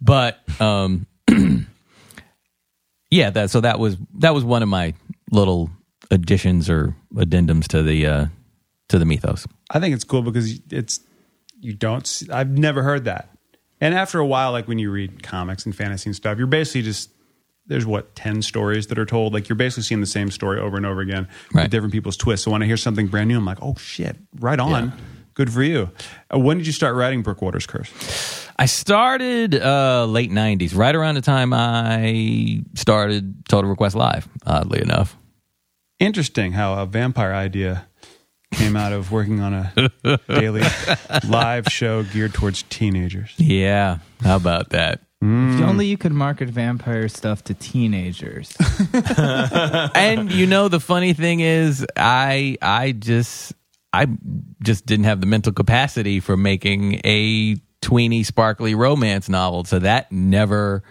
But 0.00 0.40
um, 0.60 1.06
yeah, 3.16 3.30
that 3.30 3.50
so 3.50 3.60
that 3.62 3.78
was 3.78 3.96
that 4.18 4.34
was 4.34 4.44
one 4.44 4.62
of 4.62 4.68
my 4.68 4.94
little 5.30 5.70
additions 6.10 6.68
or 6.70 6.94
addendums 7.14 7.66
to 7.68 7.82
the 7.82 8.06
uh, 8.06 8.26
to 8.88 8.98
the 8.98 9.04
mythos. 9.04 9.46
I 9.70 9.80
think 9.80 9.94
it's 9.94 10.04
cool 10.04 10.22
because 10.22 10.60
it's 10.70 11.00
you 11.60 11.72
don't. 11.74 12.06
See, 12.06 12.30
I've 12.30 12.50
never 12.50 12.82
heard 12.82 13.04
that. 13.04 13.30
And 13.80 13.94
after 13.94 14.18
a 14.18 14.26
while, 14.26 14.52
like 14.52 14.68
when 14.68 14.78
you 14.78 14.90
read 14.90 15.22
comics 15.22 15.66
and 15.66 15.74
fantasy 15.74 16.08
and 16.10 16.16
stuff, 16.16 16.38
you're 16.38 16.46
basically 16.46 16.82
just 16.82 17.10
there's 17.66 17.84
what 17.86 18.14
ten 18.14 18.42
stories 18.42 18.86
that 18.88 18.98
are 18.98 19.04
told. 19.06 19.32
Like 19.34 19.48
you're 19.48 19.56
basically 19.56 19.82
seeing 19.82 20.00
the 20.00 20.06
same 20.06 20.30
story 20.30 20.60
over 20.60 20.76
and 20.76 20.86
over 20.86 21.00
again 21.00 21.26
Right. 21.52 21.64
with 21.64 21.70
different 21.72 21.92
people's 21.92 22.16
twists. 22.16 22.44
So 22.44 22.50
when 22.50 22.62
I 22.62 22.66
hear 22.66 22.76
something 22.76 23.06
brand 23.08 23.28
new, 23.28 23.36
I'm 23.38 23.44
like, 23.44 23.58
oh 23.62 23.74
shit, 23.76 24.16
right 24.38 24.58
on. 24.60 24.92
Good 25.34 25.52
for 25.52 25.62
you. 25.62 25.90
Uh, 26.32 26.38
when 26.38 26.56
did 26.58 26.66
you 26.66 26.72
start 26.72 26.94
writing 26.94 27.22
Brookwaters 27.22 27.66
Curse? 27.66 28.45
I 28.58 28.66
started 28.66 29.54
uh, 29.54 30.06
late 30.06 30.30
'90s, 30.30 30.74
right 30.76 30.94
around 30.94 31.16
the 31.16 31.20
time 31.20 31.52
I 31.52 32.62
started 32.74 33.44
Total 33.48 33.68
Request 33.68 33.96
Live. 33.96 34.28
Oddly 34.46 34.80
enough, 34.80 35.16
Interesting 35.98 36.52
how 36.52 36.74
a 36.74 36.86
vampire 36.86 37.32
idea 37.32 37.86
came 38.52 38.76
out 38.76 38.92
of 38.92 39.10
working 39.10 39.40
on 39.40 39.54
a 39.54 40.18
daily 40.28 40.62
live 41.28 41.66
show 41.68 42.02
geared 42.04 42.34
towards 42.34 42.62
teenagers. 42.64 43.32
yeah. 43.38 43.98
How 44.22 44.36
about 44.36 44.70
that? 44.70 45.00
If 45.22 45.62
only 45.62 45.86
you 45.86 45.96
could 45.96 46.12
market 46.12 46.50
vampire 46.50 47.08
stuff 47.08 47.42
to 47.44 47.54
teenagers. 47.54 48.54
and 49.94 50.30
you 50.30 50.46
know 50.46 50.68
the 50.68 50.78
funny 50.78 51.14
thing 51.14 51.40
is 51.40 51.84
I 51.96 52.56
I 52.62 52.92
just 52.92 53.54
I 53.92 54.06
just 54.62 54.84
didn't 54.86 55.06
have 55.06 55.20
the 55.20 55.26
mental 55.26 55.52
capacity 55.52 56.20
for 56.20 56.36
making 56.36 57.00
a 57.04 57.56
tweeny 57.80 58.22
sparkly 58.22 58.74
romance 58.74 59.28
novel 59.28 59.64
so 59.64 59.78
that 59.78 60.10
never 60.10 60.82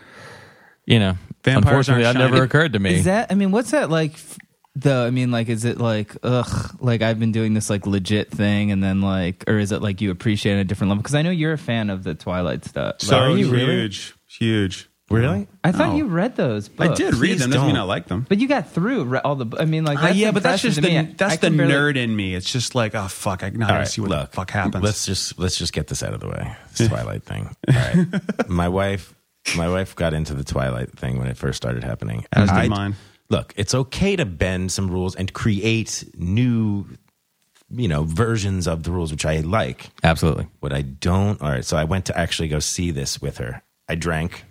you 0.85 0.99
know 0.99 1.17
Vampires 1.43 1.89
unfortunately 1.89 2.03
that 2.03 2.15
never 2.15 2.43
occurred 2.43 2.73
to 2.73 2.79
me 2.79 2.95
Is 2.95 3.05
that? 3.05 3.31
I 3.31 3.35
mean, 3.35 3.51
what's 3.51 3.71
that 3.71 3.89
like? 3.89 4.13
f- 4.13 4.37
Though 4.77 5.05
I 5.07 5.09
mean, 5.09 5.31
like, 5.31 5.47
is 5.47 5.63
it 5.63 5.77
like, 5.77 6.17
ugh, 6.21 6.75
like 6.81 7.01
I've 7.01 7.17
been 7.17 7.31
doing 7.31 7.53
this 7.53 7.69
like 7.69 7.87
legit 7.87 8.29
thing, 8.29 8.71
and 8.71 8.83
then 8.83 8.99
like, 9.01 9.45
or 9.47 9.57
is 9.57 9.71
it 9.71 9.81
like 9.81 10.01
you 10.01 10.11
appreciate 10.11 10.53
it 10.53 10.55
at 10.57 10.61
a 10.61 10.63
different 10.65 10.89
level? 10.89 11.01
Because 11.01 11.15
I 11.15 11.21
know 11.21 11.29
you're 11.29 11.53
a 11.53 11.57
fan 11.57 11.89
of 11.89 12.03
the 12.03 12.13
Twilight 12.13 12.65
stuff. 12.65 12.95
So 12.99 13.17
Like, 13.17 13.37
huge, 13.37 14.15
huge. 14.27 14.89
Really? 15.11 15.47
I 15.63 15.71
thought 15.71 15.89
No. 15.89 15.95
you 15.97 16.05
read 16.05 16.35
those. 16.35 16.67
I 16.79 16.87
Books. 16.87 16.97
did 16.99 17.13
read 17.13 17.29
Please 17.33 17.39
them. 17.41 17.51
Doesn't 17.51 17.67
mean 17.67 17.75
I 17.75 17.79
don't. 17.79 17.87
like 17.87 18.07
them. 18.07 18.25
but 18.27 18.39
you 18.39 18.47
got 18.47 18.71
through 18.71 19.03
re- 19.03 19.19
all 19.23 19.35
the. 19.35 19.55
I 19.59 19.65
mean, 19.65 19.85
like, 19.85 19.99
Uh, 19.99 20.01
that's 20.01 20.15
yeah, 20.17 20.31
but 20.31 20.41
that's 20.41 20.63
impressive 20.63 20.67
just 20.69 20.75
to 20.77 20.81
the 20.81 20.87
me. 20.87 20.97
I- 21.11 21.13
that's 21.15 21.37
the 21.37 21.47
can 21.47 21.57
barely- 21.57 21.73
nerd 21.73 21.95
in 21.97 22.15
me. 22.15 22.33
It's 22.33 22.51
just 22.51 22.73
like, 22.73 22.95
oh 22.95 23.07
fuck, 23.07 23.43
I 23.43 23.49
now 23.49 23.65
All 23.65 23.69
gotta 23.69 23.79
right, 23.81 23.87
see 23.87 24.01
what 24.01 24.09
look, 24.09 24.31
the 24.31 24.35
fuck 24.35 24.49
happens. 24.49 24.83
Let's 24.83 25.05
just 25.05 25.37
let's 25.37 25.57
just 25.57 25.73
get 25.73 25.87
this 25.87 26.01
out 26.01 26.13
of 26.15 26.21
the 26.21 26.27
way. 26.27 26.55
This 26.75 26.87
Twilight 26.89 27.23
thing. 27.23 27.55
All 27.67 27.75
right. 27.75 28.07
my 28.49 28.67
wife 28.67 29.13
my 29.55 29.69
wife 29.69 29.95
got 29.95 30.15
into 30.15 30.33
the 30.33 30.43
Twilight 30.43 30.97
thing 30.97 31.19
when 31.19 31.27
it 31.27 31.37
first 31.37 31.57
started 31.57 31.83
happening. 31.83 32.25
As 32.33 32.49
did 32.49 32.57
I- 32.57 32.67
mine. 32.67 32.95
Look, 33.29 33.53
it's 33.57 33.75
okay 33.75 34.15
to 34.15 34.25
bend 34.25 34.71
some 34.71 34.89
rules 34.89 35.15
and 35.15 35.31
create 35.33 36.03
new 36.17 36.87
you 37.69 37.87
know 37.87 38.03
versions 38.05 38.67
of 38.67 38.81
the 38.83 38.91
rules 38.91 39.11
which 39.11 39.25
I 39.25 39.37
like. 39.41 39.89
absolutely 40.03 40.47
What 40.61 40.73
I 40.73 40.81
don't, 40.81 41.39
all 41.43 41.49
right. 41.49 41.63
So 41.65 41.77
I 41.77 41.83
went 41.83 42.05
to 42.05 42.17
actually 42.17 42.47
go 42.47 42.57
see 42.59 42.89
this 42.89 43.21
with 43.21 43.37
her. 43.37 43.61
I 43.87 43.93
drank 43.95 44.45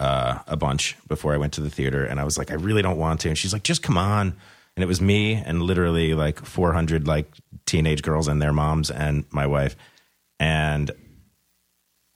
uh, 0.00 0.38
a 0.46 0.56
bunch 0.56 0.96
before 1.08 1.34
I 1.34 1.36
went 1.38 1.52
to 1.54 1.60
the 1.60 1.70
theater, 1.70 2.04
and 2.04 2.20
I 2.20 2.24
was 2.24 2.38
like, 2.38 2.50
I 2.50 2.54
really 2.54 2.82
don't 2.82 2.98
want 2.98 3.20
to. 3.20 3.28
And 3.28 3.36
she's 3.36 3.52
like, 3.52 3.64
just 3.64 3.82
come 3.82 3.98
on. 3.98 4.36
And 4.76 4.84
it 4.84 4.86
was 4.86 5.00
me 5.00 5.34
and 5.34 5.60
literally 5.62 6.14
like 6.14 6.44
400 6.44 7.08
like 7.08 7.26
teenage 7.66 8.02
girls 8.02 8.28
and 8.28 8.40
their 8.40 8.52
moms 8.52 8.92
and 8.92 9.24
my 9.32 9.44
wife. 9.46 9.74
And 10.38 10.92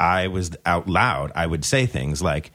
I 0.03 0.27
was 0.27 0.51
out 0.67 0.89
loud. 0.89 1.31
I 1.35 1.47
would 1.47 1.65
say 1.65 1.87
things 1.87 2.21
like, 2.23 2.51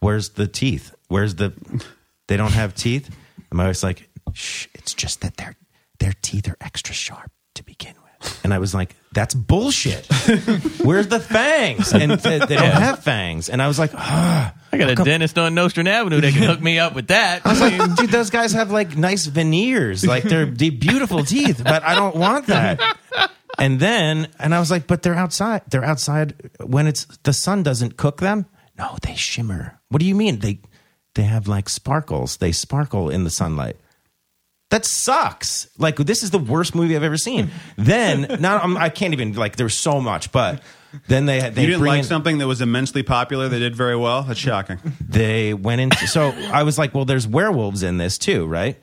"Where's 0.00 0.30
the 0.30 0.46
teeth? 0.46 0.94
Where's 1.08 1.34
the? 1.36 1.52
They 2.28 2.36
don't 2.36 2.54
have 2.54 2.74
teeth." 2.74 3.06
And 3.50 3.56
my 3.56 3.66
wife's 3.66 3.84
like, 3.84 4.08
"Shh, 4.32 4.66
it's 4.74 4.94
just 4.94 5.20
that 5.20 5.36
their 5.36 5.56
their 6.00 6.14
teeth 6.22 6.48
are 6.48 6.56
extra 6.60 6.94
sharp 6.94 7.30
to 7.54 7.62
begin 7.62 7.94
with." 8.02 8.05
And 8.44 8.52
I 8.54 8.58
was 8.58 8.74
like, 8.74 8.94
"That's 9.12 9.34
bullshit. 9.34 10.06
Where's 10.82 11.08
the 11.08 11.20
fangs?" 11.20 11.92
And 11.92 12.12
they, 12.12 12.38
they 12.38 12.56
don't 12.56 12.70
have 12.70 13.02
fangs. 13.02 13.48
And 13.48 13.60
I 13.60 13.68
was 13.68 13.78
like, 13.78 13.92
ah. 13.94 14.54
I 14.72 14.78
got 14.78 14.90
a 14.90 14.94
dentist 14.96 15.38
on 15.38 15.54
Nostrand 15.54 15.88
Avenue 15.88 16.20
that 16.20 16.32
can 16.34 16.42
hook 16.42 16.60
me 16.60 16.78
up 16.78 16.94
with 16.94 17.06
that 17.08 17.46
I 17.46 17.50
was 17.50 17.60
like, 17.60 17.96
dude, 17.96 18.10
those 18.10 18.28
guys 18.30 18.52
have 18.52 18.70
like 18.70 18.96
nice 18.96 19.24
veneers, 19.24 20.04
like 20.04 20.24
they're 20.24 20.44
de- 20.44 20.70
beautiful 20.70 21.24
teeth, 21.24 21.62
but 21.64 21.82
I 21.82 21.94
don't 21.94 22.16
want 22.16 22.48
that. 22.48 22.98
And 23.58 23.80
then, 23.80 24.28
and 24.38 24.54
I 24.54 24.58
was 24.58 24.70
like, 24.70 24.86
but 24.86 25.02
they're 25.02 25.14
outside. 25.14 25.62
They're 25.70 25.84
outside 25.84 26.34
when 26.62 26.86
it's 26.86 27.06
the 27.22 27.32
sun 27.32 27.62
doesn't 27.62 27.96
cook 27.96 28.20
them. 28.20 28.46
No, 28.76 28.96
they 29.02 29.14
shimmer. 29.14 29.80
What 29.88 30.00
do 30.00 30.06
you 30.06 30.14
mean? 30.14 30.40
They 30.40 30.60
they 31.14 31.22
have 31.22 31.48
like 31.48 31.68
sparkles. 31.68 32.36
They 32.36 32.52
sparkle 32.52 33.08
in 33.08 33.24
the 33.24 33.30
sunlight. 33.30 33.76
That 34.70 34.84
sucks. 34.84 35.68
Like 35.78 35.96
this 35.96 36.22
is 36.22 36.30
the 36.30 36.38
worst 36.38 36.74
movie 36.74 36.96
I've 36.96 37.02
ever 37.02 37.16
seen. 37.16 37.50
Then, 37.76 38.36
now 38.40 38.58
I'm, 38.58 38.76
I 38.76 38.88
can't 38.88 39.12
even 39.12 39.34
like. 39.34 39.56
There's 39.56 39.76
so 39.76 40.00
much, 40.00 40.32
but 40.32 40.60
then 41.08 41.26
they 41.26 41.38
they 41.50 41.62
you 41.62 41.66
didn't 41.68 41.80
bring 41.80 41.90
like 41.90 41.98
in- 42.00 42.04
something 42.04 42.38
that 42.38 42.46
was 42.46 42.60
immensely 42.60 43.02
popular 43.02 43.48
They 43.48 43.58
did 43.58 43.76
very 43.76 43.96
well. 43.96 44.22
That's 44.22 44.40
mm. 44.40 44.44
shocking. 44.44 44.78
they 45.00 45.54
went 45.54 45.80
into 45.80 46.06
so 46.06 46.28
i 46.52 46.62
was 46.62 46.78
like 46.78 46.94
well 46.94 47.04
there's 47.04 47.26
werewolves 47.26 47.82
in 47.82 47.98
this 47.98 48.18
too 48.18 48.46
right 48.46 48.80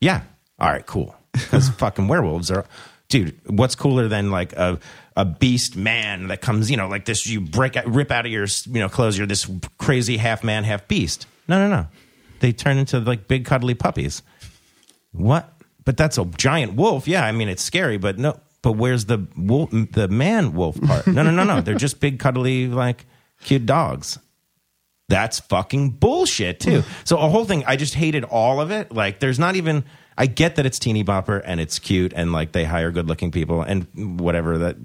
yeah 0.00 0.22
all 0.58 0.70
right 0.70 0.86
cool 0.86 1.14
because 1.32 1.68
fucking 1.78 2.08
werewolves 2.08 2.50
are 2.50 2.64
dude 3.08 3.38
what's 3.46 3.74
cooler 3.74 4.08
than 4.08 4.30
like 4.30 4.52
a 4.54 4.78
a 5.16 5.24
beast 5.24 5.76
man 5.76 6.28
that 6.28 6.40
comes 6.40 6.70
you 6.70 6.76
know 6.76 6.88
like 6.88 7.04
this 7.04 7.26
you 7.26 7.40
break 7.40 7.76
rip 7.86 8.10
out 8.10 8.26
of 8.26 8.32
your 8.32 8.46
you 8.66 8.80
know 8.80 8.88
clothes 8.88 9.16
you're 9.16 9.26
this 9.26 9.48
crazy 9.78 10.16
half 10.16 10.42
man 10.42 10.64
half 10.64 10.86
beast 10.88 11.26
no 11.48 11.58
no 11.58 11.68
no 11.68 11.86
they 12.40 12.52
turn 12.52 12.78
into 12.78 12.98
like 13.00 13.28
big 13.28 13.44
cuddly 13.44 13.74
puppies 13.74 14.22
what 15.14 15.50
but 15.86 15.96
that's 15.96 16.18
a 16.18 16.24
giant 16.36 16.74
wolf 16.74 17.08
yeah 17.08 17.24
i 17.24 17.32
mean 17.32 17.48
it's 17.48 17.62
scary 17.62 17.96
but 17.96 18.18
no 18.18 18.38
but 18.62 18.72
where's 18.72 19.06
the 19.06 19.26
wolf 19.36 19.70
the 19.70 20.08
man 20.08 20.52
wolf 20.52 20.78
part 20.82 21.06
no 21.06 21.22
no 21.22 21.30
no 21.30 21.44
no 21.44 21.60
they're 21.62 21.74
just 21.74 22.00
big 22.00 22.18
cuddly 22.18 22.66
like 22.68 23.06
cute 23.42 23.64
dogs 23.64 24.18
that's 25.10 25.38
fucking 25.38 25.90
bullshit 25.90 26.60
too. 26.60 26.82
So 27.04 27.18
a 27.18 27.28
whole 27.28 27.44
thing, 27.44 27.62
I 27.66 27.76
just 27.76 27.92
hated 27.94 28.24
all 28.24 28.58
of 28.58 28.70
it. 28.70 28.90
Like, 28.90 29.20
there's 29.20 29.38
not 29.38 29.54
even. 29.54 29.84
I 30.16 30.24
get 30.24 30.56
that 30.56 30.64
it's 30.64 30.78
teeny 30.78 31.04
bopper 31.04 31.42
and 31.44 31.60
it's 31.60 31.78
cute 31.78 32.14
and 32.16 32.32
like 32.32 32.52
they 32.52 32.64
hire 32.64 32.90
good 32.90 33.06
looking 33.06 33.30
people 33.30 33.60
and 33.60 33.86
whatever 34.18 34.56
that. 34.58 34.76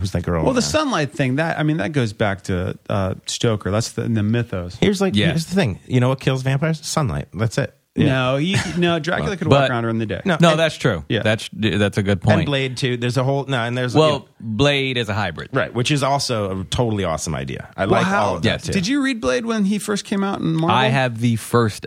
Who's 0.00 0.10
that 0.10 0.24
girl? 0.24 0.42
Well, 0.44 0.54
the 0.54 0.60
sunlight 0.60 1.12
thing 1.12 1.36
that 1.36 1.56
I 1.56 1.62
mean 1.62 1.76
that 1.76 1.92
goes 1.92 2.12
back 2.12 2.42
to 2.44 2.76
uh, 2.88 3.14
Stoker. 3.26 3.70
That's 3.70 3.92
the, 3.92 4.02
the 4.02 4.24
mythos. 4.24 4.74
Here's 4.74 5.00
like 5.00 5.14
Yeah. 5.14 5.26
here's 5.28 5.46
the 5.46 5.54
thing. 5.54 5.78
You 5.86 6.00
know 6.00 6.08
what 6.08 6.18
kills 6.18 6.42
vampires? 6.42 6.84
Sunlight. 6.84 7.28
That's 7.32 7.56
it. 7.56 7.72
No, 7.96 8.36
you, 8.36 8.56
no, 8.78 8.98
Dracula 9.00 9.36
could 9.36 9.48
walk 9.48 9.62
But- 9.62 9.70
around 9.70 9.82
during 9.82 9.98
the 9.98 10.06
day. 10.06 10.20
No, 10.24 10.36
no 10.40 10.50
and- 10.50 10.58
that's 10.60 10.76
true 10.76 11.04
Yeah. 11.08 11.22
that's 11.22 11.50
that's 11.52 11.98
a 11.98 12.02
good 12.02 12.20
point. 12.22 12.32
And 12.32 12.38
point 12.38 12.46
Blade 12.46 12.76
too. 12.76 12.96
There's 12.96 13.16
a 13.16 13.24
whole 13.24 13.44
no, 13.46 13.58
and 13.58 13.76
there's 13.76 13.94
well 13.94 14.08
you 14.12 14.18
know, 14.20 14.28
Blade 14.40 14.96
is 14.96 15.08
a 15.08 15.14
hybrid 15.14 15.50
right, 15.52 15.74
which 15.74 15.90
is 15.90 16.02
also 16.02 16.60
a 16.60 16.64
totally 16.64 17.04
awesome 17.04 17.34
idea. 17.34 17.68
I 17.76 17.86
Well, 17.86 18.00
like 18.00 18.06
how- 18.06 18.22
all 18.26 18.36
of 18.36 18.42
that 18.42 18.48
Yes. 18.48 18.66
too. 18.66 18.72
Did 18.72 18.86
you 18.86 19.02
read 19.02 19.20
Blade 19.20 19.44
when 19.44 19.64
he 19.64 19.78
first 19.78 20.04
came 20.04 20.22
out 20.22 20.38
in 20.40 20.54
Marvel? 20.54 20.70
I 20.76 20.86
have 20.86 21.20
the 21.20 21.36
first 21.36 21.86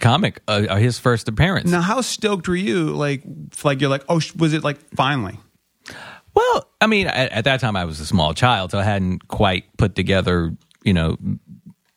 comic, 0.00 0.40
uh, 0.46 0.62
uh, 0.70 0.76
his 0.76 1.00
first 1.00 1.28
appearance. 1.28 1.68
Now, 1.68 1.80
how 1.80 2.00
stoked 2.02 2.46
were 2.46 2.54
you? 2.54 2.90
Like, 2.94 3.24
like 3.64 3.80
you're 3.80 3.90
like, 3.90 4.04
oh, 4.08 4.20
sh- 4.20 4.34
was 4.36 4.52
it 4.52 4.62
like 4.62 4.78
finally? 4.94 5.38
Well, 6.34 6.68
I 6.80 6.86
mean, 6.86 7.08
at, 7.08 7.32
at 7.32 7.44
that 7.44 7.60
time 7.60 7.74
I 7.76 7.84
was 7.84 7.98
a 8.00 8.06
small 8.06 8.32
child, 8.32 8.70
so 8.70 8.78
I 8.78 8.84
hadn't 8.84 9.26
quite 9.28 9.64
put 9.76 9.94
together, 9.96 10.56
you 10.84 10.92
know, 10.94 11.16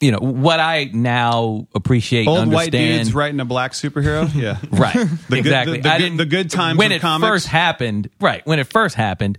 you 0.02 0.12
know 0.12 0.20
what 0.20 0.60
I 0.60 0.89
now 0.93 1.68
appreciate. 1.74 2.28
Old 2.28 2.39
understand, 2.39 2.54
white 2.54 2.72
dudes 2.72 3.14
writing 3.14 3.39
a 3.39 3.46
black 3.46 3.72
superhero. 3.72 4.30
Yeah, 4.36 4.58
Right. 4.72 4.93
good- 5.30 5.38
exactly. 5.39 5.78
the- 5.78 5.84
the 5.84 5.89
I 5.91 5.98
good- 5.98 6.04
didn't- 6.04 6.18
the 6.18 6.26
good 6.26 6.50
times 6.50 6.78
when 6.78 6.91
of 6.91 6.98
it 6.98 7.02
comics. 7.02 7.30
first 7.30 7.48
happened. 7.48 8.10
Right. 8.20 8.46
When 8.46 8.60
it 8.60 8.68
first 8.68 8.96
happened. 8.96 9.38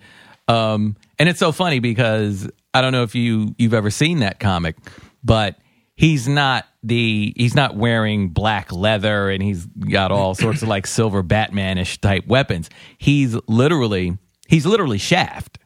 Um, 0.48 0.96
and 1.18 1.28
it's 1.28 1.38
so 1.40 1.50
funny 1.52 1.80
because 1.80 2.48
I 2.72 2.80
don't 2.80 2.92
know 2.92 3.02
if 3.02 3.14
you 3.14 3.54
you've 3.58 3.74
ever 3.74 3.90
seen 3.90 4.20
that 4.20 4.38
comic, 4.40 4.76
but 5.24 5.56
he's 5.96 6.28
not 6.28 6.66
the 6.82 7.32
he's 7.36 7.54
not 7.54 7.74
wearing 7.74 8.28
black 8.28 8.70
leather 8.72 9.28
and 9.30 9.42
he's 9.42 9.66
got 9.66 10.12
all 10.12 10.34
sorts 10.44 10.62
of 10.62 10.68
like 10.68 10.86
silver 10.86 11.22
Batmanish 11.24 12.00
type 12.00 12.26
weapons. 12.28 12.70
He's 12.98 13.36
literally 13.48 14.16
he's 14.46 14.64
literally 14.66 14.98
Shaft. 14.98 15.58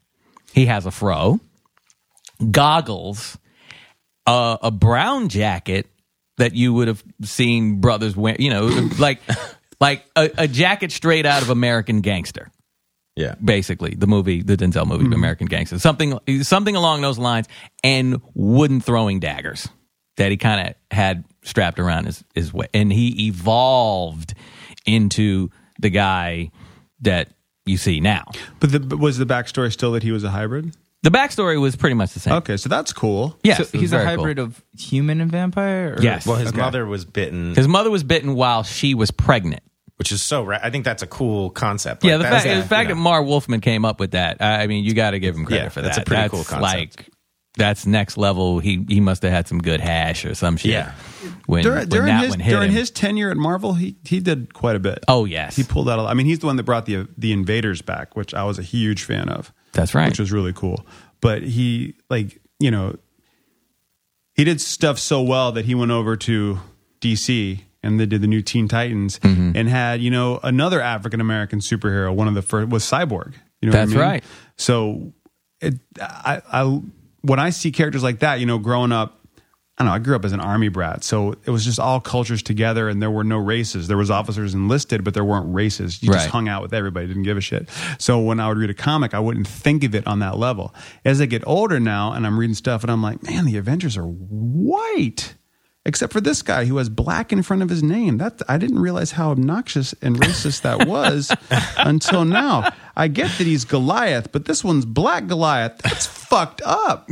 He 0.55 0.67
has 0.67 0.87
a 0.87 0.91
fro, 0.91 1.41
goggles, 2.51 3.39
uh, 4.27 4.59
a 4.63 4.71
brown 4.71 5.29
jacket 5.29 5.87
that 6.39 6.55
you 6.55 6.73
would 6.73 6.89
have 6.89 7.03
seen 7.23 7.81
brothers 7.81 8.17
wear. 8.17 8.37
You 8.39 8.51
know, 8.51 8.89
like 8.99 9.21
like 9.81 10.05
a, 10.17 10.31
a 10.39 10.49
jacket 10.49 10.93
straight 10.93 11.27
out 11.27 11.43
of 11.43 11.51
American 11.51 12.01
Gangster. 12.01 12.51
Yeah. 13.17 13.35
Basically, 13.45 13.95
the 13.95 14.07
movie, 14.07 14.43
the 14.43 14.57
Denzel 14.57 14.87
movie, 14.87 15.05
American 15.15 15.47
Gangster, 15.47 15.79
something 15.79 16.19
something 16.43 16.77
along 16.77 17.03
those 17.03 17.19
lines, 17.19 17.49
and 17.85 18.21
wooden 18.35 18.81
throwing 18.81 19.21
daggers 19.21 19.69
that 20.17 20.31
he 20.31 20.37
kind 20.37 20.69
of 20.69 20.97
had 20.97 21.25
strapped 21.43 21.79
around 21.79 22.07
his 22.07 22.25
his 22.35 22.53
way, 22.53 22.69
and 22.73 22.93
he 22.93 23.27
evolved 23.27 24.35
into 24.87 25.51
the 25.79 25.91
guy 25.91 26.51
that 27.01 27.29
you 27.67 27.77
see 27.77 28.01
now. 28.01 28.25
but, 28.61 28.73
the, 28.73 28.81
but 28.81 28.99
was 28.99 29.19
the 29.19 29.27
backstory 29.27 29.73
still 29.73 29.93
that 29.93 30.03
he 30.03 30.13
was 30.13 30.25
a 30.25 30.31
hybrid? 30.31 30.77
The 31.03 31.11
backstory 31.11 31.59
was 31.61 31.77
pretty 31.77 31.95
much 31.95 32.13
the 32.13 32.21
same. 32.21 32.35
Okay, 32.35 32.57
so 32.59 32.69
that's 32.69 32.93
cool. 32.93 33.39
Yeah, 33.43 33.57
so 33.57 33.79
he's 33.79 33.93
a 33.93 33.97
very 33.97 34.05
cool. 34.17 34.17
hybrid 34.25 34.39
of 34.39 34.63
human 34.79 35.21
and 35.23 35.31
vampire. 35.33 35.95
Or? 35.99 36.03
Yes. 36.03 36.27
Well, 36.27 36.37
his 36.37 36.49
Okay. 36.49 36.59
mother 36.61 36.85
was 36.85 37.05
bitten, 37.07 37.55
His 37.55 37.67
mother 37.69 37.91
was 37.91 38.05
bitten 38.05 38.35
while 38.35 38.63
she 38.65 38.95
was 38.95 39.11
pregnant. 39.11 39.63
which 39.97 40.13
is 40.13 40.23
so. 40.23 40.43
Ra- 40.45 40.59
I 40.63 40.71
think 40.71 40.85
that's 40.87 41.03
a 41.03 41.07
cool 41.07 41.51
concept. 41.51 42.05
yeah, 42.05 42.13
Like, 42.13 42.19
the 42.19 42.23
that's- 42.25 42.43
fact, 42.45 42.63
the 42.63 42.69
fact 42.69 42.89
you 42.89 42.95
that 42.95 42.99
know. 42.99 43.03
Marv 43.03 43.27
Wolfman 43.27 43.61
came 43.61 43.85
up 43.85 44.01
with 44.01 44.13
that, 44.13 44.39
I 44.41 44.63
I 44.63 44.67
mean, 44.67 44.83
you 44.85 44.95
got 44.95 45.11
to 45.11 45.19
give 45.19 45.35
him 45.37 45.45
credit 45.45 45.65
Yeah, 45.65 45.69
for 45.69 45.81
that. 45.83 45.89
that's 45.89 45.99
a 45.99 46.03
pretty 46.03 46.23
that's 46.23 46.31
cool 46.33 46.45
concept. 46.45 46.63
Like, 46.63 47.09
that's 47.59 47.85
next 47.87 48.17
level. 48.17 48.61
He 48.61 48.85
he 48.89 49.01
must 49.01 49.23
have 49.23 49.33
had 49.33 49.47
some 49.49 49.59
good 49.59 49.81
hash 49.81 50.25
or 50.25 50.35
some 50.35 50.57
shit. 50.57 50.71
Yeah. 50.73 50.93
When, 51.47 51.63
During, 51.65 51.79
when 51.81 51.89
during 51.89 52.07
that 52.07 52.21
his 52.23 52.31
one 52.31 52.41
hit 52.41 52.51
during 52.51 52.71
him. 52.71 52.77
his 52.77 52.91
tenure 52.91 53.31
at 53.31 53.37
Marvel, 53.37 53.75
he 53.75 53.97
he 54.05 54.21
did 54.21 54.55
quite 54.55 54.77
a 54.77 54.79
bit. 54.79 55.05
oh 55.09 55.25
yes, 55.27 55.57
He 55.57 55.65
pulled 55.65 55.89
out. 55.91 55.99
I 56.07 56.15
mean, 56.15 56.25
he's 56.27 56.39
the 56.39 56.47
one 56.47 56.57
that 56.57 56.63
brought 56.63 56.87
the 56.87 57.07
the 57.19 57.33
Invaders 57.33 57.83
back, 57.83 58.17
which 58.17 58.33
I 58.35 58.45
was 58.45 58.59
a 58.59 58.63
huge 58.63 59.03
fan 59.05 59.29
of. 59.29 59.53
That's 59.73 59.95
right. 59.95 60.09
Which 60.09 60.19
was 60.19 60.33
really 60.33 60.53
cool. 60.53 60.85
But 61.21 61.43
he 61.43 61.95
like 62.09 62.41
you 62.59 62.71
know 62.71 62.97
he 64.35 64.45
did 64.45 64.61
stuff 64.61 64.99
so 64.99 65.23
well 65.23 65.53
that 65.53 65.65
he 65.65 65.75
went 65.75 65.91
over 65.91 66.17
to 66.17 66.59
DC 67.01 67.61
and 67.83 67.99
they 68.01 68.07
did 68.07 68.21
the 68.23 68.27
new 68.27 68.43
Teen 68.43 68.69
Titans 68.69 69.19
Mm-hmm. 69.21 69.53
and 69.57 69.69
had 69.69 70.01
you 70.01 70.11
know 70.11 70.41
another 70.43 70.81
African 70.81 71.21
American 71.21 71.59
superhero. 71.61 72.15
One 72.15 72.29
of 72.29 72.35
the 72.35 72.43
first 72.43 72.69
was 72.71 72.85
Cyborg. 72.85 73.35
You 73.61 73.69
know, 73.69 73.73
what 73.73 73.75
I 73.75 73.81
That's 73.85 73.91
mean? 73.91 74.01
right. 74.01 74.25
So 74.57 75.13
it, 75.61 75.75
I, 76.01 76.41
I 76.51 76.81
when 77.23 77.39
I 77.39 77.51
see 77.51 77.71
characters 77.71 78.03
like 78.03 78.21
that, 78.21 78.41
you 78.41 78.47
know, 78.47 78.59
growing 78.59 78.93
up. 78.93 79.20
I 79.81 79.83
don't 79.83 79.89
know. 79.89 79.95
I 79.95 79.99
grew 79.99 80.15
up 80.15 80.27
as 80.27 80.33
an 80.33 80.41
army 80.41 80.69
brat, 80.69 81.03
so 81.03 81.33
it 81.47 81.49
was 81.49 81.65
just 81.65 81.81
all 81.81 82.01
cultures 82.01 82.43
together, 82.43 82.91
and 82.91 83.01
there 83.01 83.11
were 83.11 83.25
no 83.25 83.39
races. 83.39 83.89
There 83.89 83.97
was 83.97 84.11
officers 84.11 84.53
enlisted, 84.53 85.05
but 85.05 85.15
there 85.15 85.25
weren't 85.25 85.55
races. 85.55 86.03
You 86.03 86.13
just 86.13 86.29
hung 86.29 86.49
out 86.49 86.61
with 86.61 86.75
everybody, 86.75 87.07
didn't 87.07 87.23
give 87.23 87.39
a 87.39 87.41
shit. 87.41 87.67
So 87.99 88.21
when 88.21 88.41
I 88.41 88.49
would 88.49 88.59
read 88.59 88.69
a 88.69 88.75
comic, 88.75 89.15
I 89.15 89.21
wouldn't 89.21 89.49
think 89.49 89.83
of 89.85 89.95
it 89.95 90.07
on 90.07 90.19
that 90.19 90.37
level. 90.37 90.75
As 91.03 91.19
I 91.23 91.25
get 91.25 91.43
older 91.47 91.81
now, 91.81 92.13
and 92.13 92.27
I'm 92.27 92.39
reading 92.39 92.55
stuff, 92.55 92.83
and 92.83 92.91
I'm 92.93 93.03
like, 93.03 93.23
man, 93.23 93.47
the 93.47 93.57
Avengers 93.57 93.97
are 93.97 94.05
white, 94.05 95.35
except 95.87 96.13
for 96.13 96.21
this 96.21 96.43
guy 96.43 96.67
who 96.67 96.77
has 96.77 96.91
black 96.91 97.33
in 97.33 97.43
front 97.43 97.63
of 97.63 97.71
his 97.71 97.83
name. 97.83 98.19
That 98.19 98.43
I 98.51 98.59
didn't 98.59 98.81
realize 98.81 99.13
how 99.13 99.31
obnoxious 99.31 99.95
and 100.03 100.17
racist 100.17 100.61
that 100.61 100.87
was 100.87 101.33
until 101.79 102.27
now. 102.27 102.71
I 102.95 103.09
get 103.09 103.31
that 103.39 103.47
he's 103.47 103.65
Goliath, 103.65 104.31
but 104.31 104.45
this 104.45 104.63
one's 104.63 104.85
Black 104.85 105.27
Goliath. 105.27 105.79
That's 105.79 106.05
fucked 106.05 106.61
up, 106.67 107.09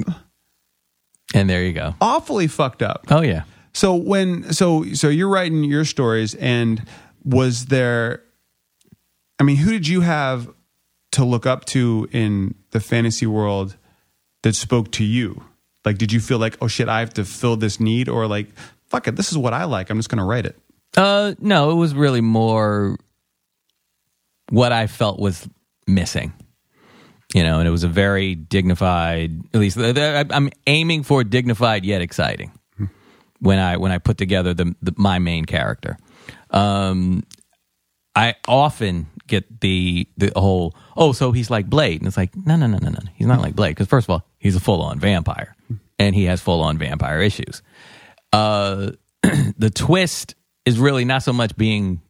and 1.34 1.48
there 1.48 1.62
you 1.64 1.72
go. 1.72 1.94
awfully 2.00 2.46
fucked 2.46 2.82
up. 2.82 3.06
Oh 3.10 3.22
yeah. 3.22 3.42
So 3.72 3.94
when 3.94 4.52
so 4.52 4.84
so 4.94 5.08
you're 5.08 5.28
writing 5.28 5.64
your 5.64 5.84
stories 5.84 6.34
and 6.34 6.82
was 7.24 7.66
there 7.66 8.22
I 9.38 9.44
mean 9.44 9.56
who 9.56 9.70
did 9.70 9.86
you 9.86 10.00
have 10.00 10.48
to 11.12 11.24
look 11.24 11.46
up 11.46 11.64
to 11.66 12.08
in 12.12 12.54
the 12.70 12.80
fantasy 12.80 13.26
world 13.26 13.76
that 14.42 14.54
spoke 14.54 14.90
to 14.92 15.04
you? 15.04 15.44
Like 15.84 15.98
did 15.98 16.12
you 16.12 16.20
feel 16.20 16.38
like 16.38 16.56
oh 16.60 16.68
shit 16.68 16.88
I 16.88 17.00
have 17.00 17.14
to 17.14 17.24
fill 17.24 17.56
this 17.56 17.78
need 17.78 18.08
or 18.08 18.26
like 18.26 18.48
fuck 18.86 19.06
it 19.06 19.16
this 19.16 19.30
is 19.30 19.38
what 19.38 19.52
I 19.52 19.64
like 19.64 19.90
I'm 19.90 19.98
just 19.98 20.08
going 20.08 20.18
to 20.18 20.24
write 20.24 20.46
it. 20.46 20.58
Uh, 20.96 21.34
no, 21.38 21.70
it 21.70 21.74
was 21.74 21.94
really 21.94 22.22
more 22.22 22.96
what 24.50 24.72
I 24.72 24.86
felt 24.86 25.18
was 25.20 25.46
missing. 25.86 26.32
You 27.34 27.42
know, 27.42 27.58
and 27.58 27.68
it 27.68 27.70
was 27.70 27.84
a 27.84 27.88
very 27.88 28.34
dignified. 28.34 29.38
At 29.52 29.60
least 29.60 29.76
I'm 29.78 30.50
aiming 30.66 31.02
for 31.02 31.24
dignified 31.24 31.84
yet 31.84 32.00
exciting 32.00 32.52
when 33.40 33.58
I 33.58 33.76
when 33.76 33.92
I 33.92 33.98
put 33.98 34.18
together 34.18 34.54
the, 34.54 34.74
the 34.80 34.94
my 34.96 35.18
main 35.18 35.44
character. 35.44 35.98
Um, 36.50 37.24
I 38.16 38.34
often 38.46 39.08
get 39.26 39.60
the 39.60 40.08
the 40.16 40.32
whole 40.34 40.74
oh 40.96 41.12
so 41.12 41.32
he's 41.32 41.50
like 41.50 41.68
Blade 41.68 42.00
and 42.00 42.08
it's 42.08 42.16
like 42.16 42.34
no 42.34 42.56
no 42.56 42.66
no 42.66 42.78
no 42.78 42.88
no 42.88 42.98
he's 43.14 43.26
not 43.26 43.42
like 43.42 43.54
Blade 43.54 43.72
because 43.72 43.86
first 43.86 44.06
of 44.06 44.10
all 44.10 44.24
he's 44.38 44.56
a 44.56 44.60
full 44.60 44.80
on 44.80 44.98
vampire 44.98 45.54
and 45.98 46.14
he 46.14 46.24
has 46.24 46.40
full 46.40 46.62
on 46.62 46.78
vampire 46.78 47.20
issues. 47.20 47.62
Uh, 48.32 48.92
the 49.22 49.70
twist 49.70 50.34
is 50.64 50.78
really 50.78 51.04
not 51.04 51.22
so 51.22 51.32
much 51.32 51.56
being 51.56 52.00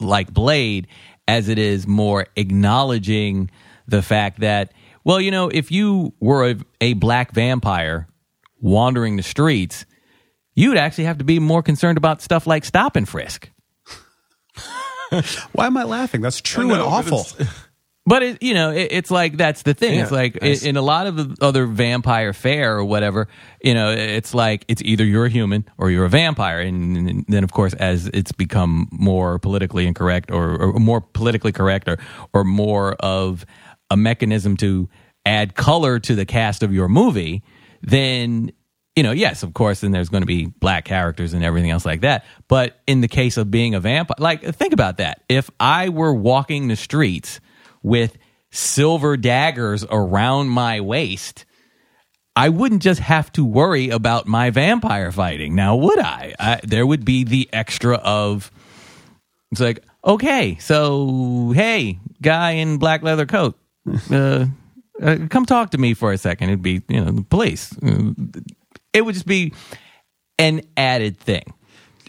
like 0.00 0.32
Blade 0.32 0.88
as 1.28 1.48
it 1.48 1.58
is 1.58 1.86
more 1.86 2.26
acknowledging 2.36 3.50
the 3.92 4.02
fact 4.02 4.40
that, 4.40 4.72
well, 5.04 5.20
you 5.20 5.30
know, 5.30 5.48
if 5.48 5.70
you 5.70 6.14
were 6.18 6.50
a, 6.50 6.56
a 6.80 6.94
black 6.94 7.32
vampire 7.32 8.08
wandering 8.60 9.16
the 9.16 9.22
streets, 9.22 9.86
you'd 10.54 10.76
actually 10.76 11.04
have 11.04 11.18
to 11.18 11.24
be 11.24 11.38
more 11.38 11.62
concerned 11.62 11.98
about 11.98 12.22
stuff 12.22 12.46
like 12.46 12.64
stop 12.64 12.96
and 12.96 13.08
frisk. 13.08 13.50
Why 15.52 15.66
am 15.66 15.76
I 15.76 15.84
laughing? 15.84 16.22
That's 16.22 16.40
true 16.40 16.70
I 16.70 16.74
and 16.74 16.78
know, 16.78 16.84
but 16.84 17.12
awful. 17.14 17.46
But 18.04 18.24
it, 18.24 18.42
you 18.42 18.54
know, 18.54 18.72
it, 18.72 18.88
it's 18.90 19.10
like 19.12 19.36
that's 19.36 19.62
the 19.62 19.74
thing. 19.74 19.94
Yeah, 19.94 20.02
it's 20.02 20.10
like 20.10 20.38
I 20.42 20.48
i 20.48 20.56
in 20.68 20.76
a 20.76 20.82
lot 20.82 21.06
of 21.06 21.16
the 21.16 21.36
other 21.40 21.66
vampire 21.66 22.32
fare 22.32 22.76
or 22.76 22.84
whatever, 22.84 23.28
you 23.62 23.74
know, 23.74 23.92
it's 23.92 24.34
like 24.34 24.64
it's 24.66 24.82
either 24.82 25.04
you're 25.04 25.26
a 25.26 25.30
human 25.30 25.64
or 25.78 25.88
you're 25.88 26.06
a 26.06 26.08
vampire, 26.08 26.60
and, 26.60 26.96
and 26.96 27.24
then 27.28 27.44
of 27.44 27.52
course 27.52 27.74
as 27.74 28.08
it's 28.08 28.32
become 28.32 28.88
more 28.90 29.38
politically 29.38 29.86
incorrect 29.86 30.32
or, 30.32 30.60
or 30.60 30.72
more 30.80 31.00
politically 31.00 31.52
correct 31.52 31.88
or 31.88 31.96
or 32.32 32.42
more 32.42 32.94
of 32.94 33.46
a 33.92 33.96
mechanism 33.96 34.56
to 34.56 34.88
add 35.26 35.54
color 35.54 35.98
to 36.00 36.14
the 36.14 36.24
cast 36.24 36.62
of 36.62 36.72
your 36.72 36.88
movie, 36.88 37.42
then 37.82 38.50
you 38.96 39.02
know, 39.02 39.12
yes, 39.12 39.42
of 39.42 39.54
course, 39.54 39.80
then 39.80 39.90
there's 39.90 40.10
going 40.10 40.22
to 40.22 40.26
be 40.26 40.46
black 40.46 40.84
characters 40.84 41.32
and 41.32 41.42
everything 41.42 41.70
else 41.70 41.86
like 41.86 42.02
that. 42.02 42.24
But 42.46 42.78
in 42.86 43.00
the 43.00 43.08
case 43.08 43.38
of 43.38 43.50
being 43.50 43.74
a 43.74 43.80
vampire, 43.80 44.16
like 44.18 44.42
think 44.54 44.72
about 44.72 44.98
that. 44.98 45.22
If 45.28 45.50
I 45.58 45.88
were 45.88 46.12
walking 46.12 46.68
the 46.68 46.76
streets 46.76 47.40
with 47.82 48.18
silver 48.50 49.16
daggers 49.16 49.84
around 49.88 50.48
my 50.48 50.80
waist, 50.80 51.46
I 52.36 52.48
wouldn't 52.48 52.82
just 52.82 53.00
have 53.00 53.32
to 53.32 53.44
worry 53.44 53.90
about 53.90 54.26
my 54.26 54.50
vampire 54.50 55.12
fighting. 55.12 55.54
Now, 55.54 55.76
would 55.76 55.98
I? 55.98 56.34
I 56.38 56.60
there 56.62 56.86
would 56.86 57.04
be 57.04 57.24
the 57.24 57.48
extra 57.52 57.96
of 57.96 58.50
it's 59.50 59.60
like, 59.60 59.84
okay, 60.04 60.56
so 60.60 61.52
hey, 61.54 61.98
guy 62.20 62.52
in 62.52 62.78
black 62.78 63.02
leather 63.02 63.26
coat, 63.26 63.58
uh, 64.10 64.46
uh, 65.02 65.16
come 65.30 65.46
talk 65.46 65.70
to 65.70 65.78
me 65.78 65.94
for 65.94 66.12
a 66.12 66.18
second. 66.18 66.48
It'd 66.50 66.62
be 66.62 66.82
you 66.88 67.04
know 67.04 67.10
the 67.10 67.22
police. 67.22 67.72
Uh, 67.82 68.12
It 68.92 69.04
would 69.04 69.14
just 69.14 69.26
be 69.26 69.52
an 70.38 70.62
added 70.76 71.18
thing. 71.18 71.54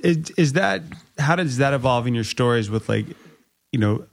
Is, 0.03 0.31
is 0.37 0.53
that 0.53 0.81
how 1.17 1.35
does 1.35 1.57
that 1.57 1.73
evolve 1.73 2.07
in 2.07 2.13
your 2.13 2.25
stories 2.25 2.69
with 2.69 2.89
like 2.89 3.05
you 3.71 3.79
know 3.79 4.05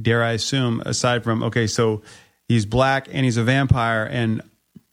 dare 0.00 0.22
I 0.22 0.32
assume 0.32 0.82
aside 0.84 1.24
from 1.24 1.42
okay 1.44 1.66
so 1.66 2.02
he's 2.48 2.66
black 2.66 3.08
and 3.10 3.24
he's 3.24 3.36
a 3.38 3.44
vampire 3.44 4.04
and 4.04 4.42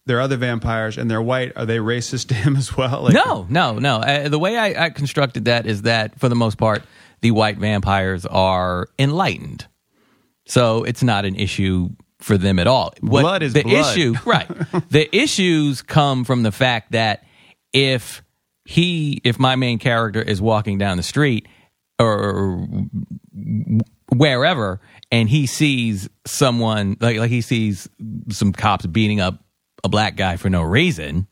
there 0.06 0.18
are 0.18 0.22
other 0.22 0.38
vampires 0.38 0.98
and 0.98 1.10
they're 1.12 1.22
white 1.22 1.52
are 1.56 1.66
they 1.66 1.78
racist 1.78 2.28
to 2.30 2.34
him 2.34 2.56
as 2.56 2.76
well 2.78 3.04
like, 3.04 3.14
No, 3.14 3.46
no, 3.50 3.78
no. 3.80 3.98
Uh, 3.98 4.30
the 4.30 4.40
way 4.40 4.58
I, 4.58 4.86
I 4.86 4.90
constructed 4.90 5.46
that 5.46 5.66
is 5.66 5.82
that 5.84 6.18
for 6.20 6.30
the 6.30 6.36
most 6.36 6.58
part, 6.58 6.84
the 7.22 7.32
white 7.32 7.58
vampires 7.58 8.26
are 8.26 8.88
enlightened, 8.98 9.68
so 10.50 10.84
it's 10.84 11.02
not 11.02 11.24
an 11.26 11.36
issue 11.36 11.90
for 12.20 12.38
them 12.38 12.60
at 12.60 12.68
all. 12.68 12.94
What 13.00 13.22
Blood 13.22 13.44
is 13.44 13.54
the 13.54 13.64
blood. 13.64 13.98
issue, 13.98 14.14
right? 14.26 14.48
the 14.90 15.08
issues 15.16 15.82
come 15.82 16.26
from 16.26 16.44
the 16.44 16.52
fact 16.52 16.92
that 16.92 17.24
if 17.72 18.22
he, 18.66 19.22
if 19.24 19.40
my 19.40 19.56
main 19.56 19.80
character 19.80 20.22
is 20.22 20.42
walking 20.42 20.78
down 20.78 20.98
the 20.98 21.04
street 21.04 21.48
or 21.98 22.68
wherever, 24.14 24.82
and 25.12 25.30
he 25.30 25.46
sees 25.46 26.10
someone 26.26 26.98
like 27.00 27.18
like 27.18 27.30
he 27.30 27.42
sees 27.42 27.88
some 28.30 28.52
cops 28.52 28.86
beating 28.86 29.22
up 29.22 29.42
a 29.84 29.90
black 29.90 30.18
guy 30.18 30.36
for 30.36 30.50
no 30.50 30.62
reason 30.62 31.26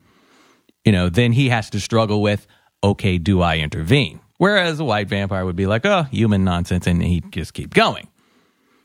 you 0.88 0.92
know, 0.92 1.10
then 1.10 1.32
he 1.32 1.50
has 1.50 1.68
to 1.68 1.80
struggle 1.80 2.22
with, 2.22 2.46
okay, 2.82 3.18
do 3.18 3.42
I 3.42 3.58
intervene? 3.58 4.20
Whereas 4.38 4.80
a 4.80 4.84
white 4.84 5.06
vampire 5.06 5.44
would 5.44 5.54
be 5.54 5.66
like, 5.66 5.84
oh, 5.84 6.04
human 6.04 6.44
nonsense, 6.44 6.86
and 6.86 7.02
he 7.02 7.20
just 7.30 7.52
keep 7.52 7.74
going. 7.74 8.08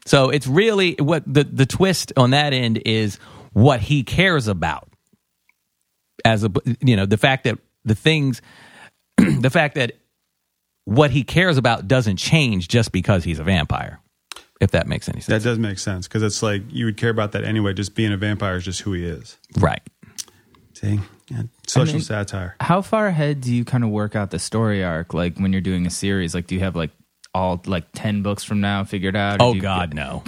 So 0.05 0.29
it's 0.29 0.47
really 0.47 0.95
what 0.99 1.23
the 1.31 1.43
the 1.43 1.65
twist 1.65 2.13
on 2.17 2.31
that 2.31 2.53
end 2.53 2.81
is 2.85 3.17
what 3.53 3.79
he 3.79 4.03
cares 4.03 4.47
about. 4.47 4.89
As 6.25 6.43
a 6.43 6.51
you 6.81 6.95
know, 6.95 7.05
the 7.05 7.17
fact 7.17 7.45
that 7.45 7.57
the 7.85 7.95
things, 7.95 8.41
the 9.17 9.49
fact 9.49 9.75
that 9.75 9.93
what 10.85 11.11
he 11.11 11.23
cares 11.23 11.57
about 11.57 11.87
doesn't 11.87 12.17
change 12.17 12.67
just 12.67 12.91
because 12.91 13.23
he's 13.23 13.39
a 13.39 13.43
vampire. 13.43 13.99
If 14.61 14.71
that 14.71 14.87
makes 14.87 15.09
any 15.09 15.19
sense, 15.19 15.43
That 15.43 15.49
does 15.49 15.59
make 15.59 15.77
sense 15.79 16.07
because 16.07 16.23
it's 16.23 16.41
like 16.41 16.61
you 16.69 16.85
would 16.85 16.95
care 16.95 17.09
about 17.09 17.33
that 17.33 17.43
anyway. 17.43 17.73
Just 17.73 17.95
being 17.95 18.13
a 18.13 18.17
vampire 18.17 18.55
is 18.55 18.63
just 18.63 18.81
who 18.81 18.93
he 18.93 19.03
is. 19.05 19.37
right? 19.57 19.81
See, 20.73 20.99
yeah. 21.29 21.43
social 21.67 21.95
mean- 21.95 22.01
satire. 22.03 22.55
How 22.61 22.81
far 22.81 23.07
ahead 23.07 23.41
do 23.41 23.53
you 23.53 23.65
kind 23.65 23.83
of 23.83 23.89
work 23.89 24.15
out 24.15 24.31
the 24.31 24.39
story 24.39 24.83
arc? 24.83 25.13
Like 25.13 25.37
when 25.37 25.51
you're 25.51 25.61
doing 25.61 25.85
a 25.85 25.89
series, 25.89 26.33
like 26.33 26.47
do 26.47 26.55
you 26.55 26.61
have 26.61 26.75
like 26.77 26.91
all 27.33 27.61
like 27.65 27.85
ten 27.93 28.21
books 28.21 28.43
from 28.43 28.61
now 28.61 28.83
figured 28.83 29.15
out? 29.15 29.37
Oh 29.41 29.53
God, 29.53 29.93
no. 29.93 30.23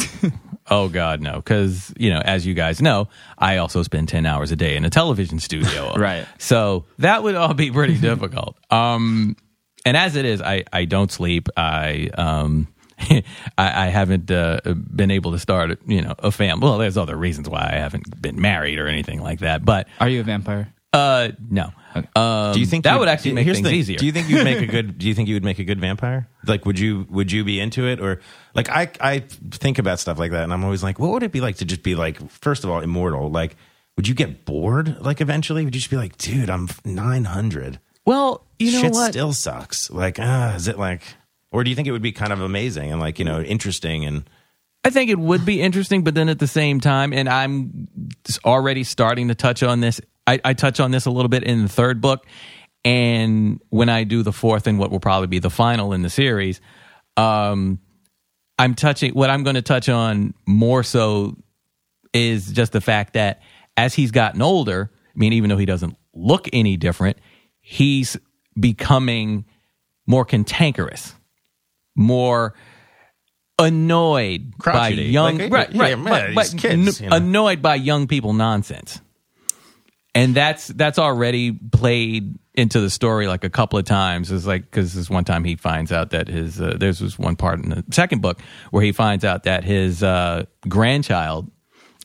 oh 0.69 0.89
God, 0.89 1.21
no. 1.21 1.35
Because 1.35 1.93
you 1.97 2.09
know, 2.09 2.19
as 2.19 2.45
you 2.45 2.53
guys 2.53 2.81
know, 2.81 3.07
I 3.37 3.57
also 3.57 3.83
spend 3.83 4.09
ten 4.09 4.25
hours 4.25 4.51
a 4.51 4.55
day 4.55 4.75
in 4.75 4.85
a 4.85 4.89
television 4.89 5.39
studio. 5.39 5.93
Right. 5.97 6.27
So 6.37 6.85
that 6.99 7.23
would 7.23 7.35
all 7.35 7.53
be 7.53 7.71
pretty 7.71 7.97
difficult. 7.97 8.57
Um, 8.71 9.35
and 9.85 9.95
as 9.95 10.15
it 10.15 10.25
is, 10.25 10.41
I 10.41 10.63
I 10.73 10.85
don't 10.85 11.11
sleep. 11.11 11.49
I 11.55 12.09
um. 12.17 12.67
I, 12.97 13.23
I 13.57 13.87
haven't 13.87 14.31
uh, 14.31 14.61
been 14.63 15.11
able 15.11 15.33
to 15.33 15.39
start, 15.39 15.79
you 15.85 16.01
know, 16.01 16.15
a 16.19 16.31
family. 16.31 16.63
Well, 16.65 16.77
there's 16.77 16.95
other 16.95 17.17
reasons 17.17 17.49
why 17.49 17.69
I 17.71 17.75
haven't 17.75 18.21
been 18.21 18.39
married 18.39 18.79
or 18.79 18.87
anything 18.87 19.21
like 19.21 19.39
that. 19.39 19.65
But 19.65 19.89
Are 19.99 20.07
you 20.07 20.21
a 20.21 20.23
vampire? 20.23 20.73
Uh, 20.95 21.31
no. 21.49 21.71
Um, 22.15 22.53
Do 22.53 22.59
you 22.59 22.65
think 22.65 22.83
that 22.83 22.97
you'd- 22.99 23.09
actually 23.09 23.33
make 23.33 23.45
things 23.45 23.61
the 23.61 23.71
easier? 23.71 23.97
Do 23.97 24.05
you 24.05 24.11
think 24.11 24.27
you'd 24.29 24.43
make 24.43 24.59
a 24.61 24.65
good? 24.65 24.97
Do 24.97 25.07
you 25.07 25.13
think 25.13 25.29
you 25.29 25.35
would 25.35 25.43
make 25.45 25.59
a 25.59 25.63
good 25.63 25.79
vampire? 25.79 26.27
Like, 26.45 26.65
would 26.65 26.77
you 26.77 27.05
would 27.09 27.31
you 27.31 27.43
be 27.45 27.59
into 27.59 27.87
it 27.87 27.99
or 28.01 28.19
like 28.53 28.69
I 28.69 28.91
I 28.99 29.19
think 29.51 29.79
about 29.79 29.99
stuff 29.99 30.19
like 30.19 30.31
that 30.31 30.43
and 30.43 30.51
I'm 30.53 30.63
always 30.63 30.83
like, 30.83 30.99
what 30.99 31.11
would 31.11 31.23
it 31.23 31.31
be 31.31 31.39
like 31.41 31.57
to 31.57 31.65
just 31.65 31.83
be 31.83 31.95
like, 31.95 32.29
first 32.29 32.63
of 32.65 32.69
all, 32.69 32.81
immortal? 32.81 33.29
Like, 33.31 33.55
would 33.95 34.07
you 34.09 34.13
get 34.15 34.43
bored? 34.43 34.99
Like, 34.99 35.21
eventually, 35.21 35.63
would 35.63 35.73
you 35.73 35.79
just 35.79 35.89
be 35.89 35.95
like, 35.97 36.17
dude, 36.17 36.49
I'm 36.49 36.67
900. 36.83 37.79
well, 38.05 38.45
you 38.59 38.71
know 38.73 38.81
Shit 38.81 38.91
what? 38.91 39.11
still 39.13 39.31
sucks. 39.33 39.89
Like, 39.89 40.17
ah, 40.19 40.55
is 40.55 40.67
it 40.67 40.77
like, 40.77 41.01
or 41.51 41.63
do 41.63 41.69
you 41.69 41.75
think 41.77 41.87
it 41.87 41.91
would 41.93 42.01
be 42.01 42.11
kind 42.11 42.33
of 42.33 42.41
amazing 42.41 42.91
and 42.91 42.99
like 42.99 43.19
you 43.19 43.25
know 43.25 43.39
interesting 43.41 44.03
and 44.05 44.29
I 44.83 44.89
think 44.91 45.09
it 45.09 45.17
would 45.17 45.45
be 45.45 45.61
interesting, 45.61 46.03
but 46.03 46.13
then 46.13 46.29
at 46.29 46.37
the 46.39 46.45
same 46.45 46.79
time, 46.79 47.11
and 47.13 47.27
I'm 47.27 47.87
already 48.43 48.83
starting 48.83 49.29
to 49.29 49.35
touch 49.35 49.63
on 49.63 49.79
this. 49.79 49.99
I, 50.27 50.39
I 50.43 50.53
touch 50.53 50.79
on 50.79 50.91
this 50.91 51.05
a 51.05 51.11
little 51.11 51.29
bit 51.29 51.43
in 51.43 51.61
the 51.63 51.69
third 51.69 52.01
book, 52.01 52.25
and 52.83 53.59
when 53.69 53.89
I 53.89 54.03
do 54.03 54.23
the 54.23 54.31
fourth 54.33 54.67
and 54.67 54.79
what 54.79 54.91
will 54.91 54.99
probably 54.99 55.27
be 55.27 55.39
the 55.39 55.49
final 55.49 55.93
in 55.93 56.01
the 56.01 56.09
series, 56.09 56.61
um, 57.17 57.79
I'm 58.57 58.75
touching. 58.75 59.13
What 59.13 59.29
I'm 59.29 59.43
going 59.43 59.55
to 59.55 59.61
touch 59.61 59.89
on 59.89 60.33
more 60.45 60.83
so 60.83 61.35
is 62.13 62.51
just 62.51 62.71
the 62.71 62.81
fact 62.81 63.13
that 63.13 63.41
as 63.77 63.93
he's 63.93 64.11
gotten 64.11 64.41
older, 64.41 64.89
I 64.93 65.17
mean, 65.17 65.33
even 65.33 65.49
though 65.49 65.57
he 65.57 65.65
doesn't 65.65 65.97
look 66.13 66.47
any 66.53 66.77
different, 66.77 67.17
he's 67.61 68.17
becoming 68.59 69.45
more 70.07 70.23
cantankerous, 70.25 71.13
more 71.95 72.53
annoyed 73.59 74.53
by 74.63 74.89
young 74.89 75.37
Like, 75.37 75.51
right, 75.51 75.71
yeah, 75.73 75.81
right, 75.81 75.99
man, 75.99 76.33
but- 76.35 76.43
these 76.51 76.61
kids, 76.61 76.99
n- 76.99 77.03
you 77.05 77.09
know. 77.09 77.15
annoyed 77.17 77.61
by 77.61 77.75
young 77.75 78.07
people 78.07 78.33
nonsense. 78.33 79.01
And 80.15 80.33
that's 80.33 80.67
that's 80.67 80.97
already 80.97 81.51
played 81.51 82.39
into 82.53 82.79
the 82.79 82.89
story 82.89 83.27
like 83.27 83.43
a 83.43 83.49
couple 83.49 83.77
of 83.77 83.83
times. 83.83 84.31
It's 84.31 84.45
like 84.45 84.63
because 84.63 84.93
this 84.93 85.09
one 85.09 85.25
time 85.25 85.43
he 85.43 85.57
finds 85.57 85.91
out 85.91 86.11
that 86.11 86.29
his 86.29 86.59
uh, 86.59 86.77
there's 86.79 86.99
this 86.99 87.19
one 87.19 87.35
part 87.35 87.61
in 87.61 87.69
the 87.69 87.83
second 87.91 88.21
book 88.21 88.39
where 88.71 88.81
he 88.81 88.93
finds 88.93 89.25
out 89.25 89.43
that 89.43 89.65
his 89.65 90.01
uh, 90.01 90.45
grandchild, 90.69 91.51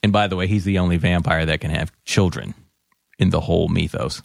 and 0.03 0.13
by 0.13 0.27
the 0.27 0.35
way, 0.35 0.49
he's 0.49 0.65
the 0.65 0.81
only 0.81 0.97
vampire 0.97 1.47
that 1.47 1.61
can 1.61 1.71
have 1.71 1.93
children 2.05 2.55
in 3.21 3.31
the 3.31 3.41
whole 3.41 3.69
mythos. 3.69 4.23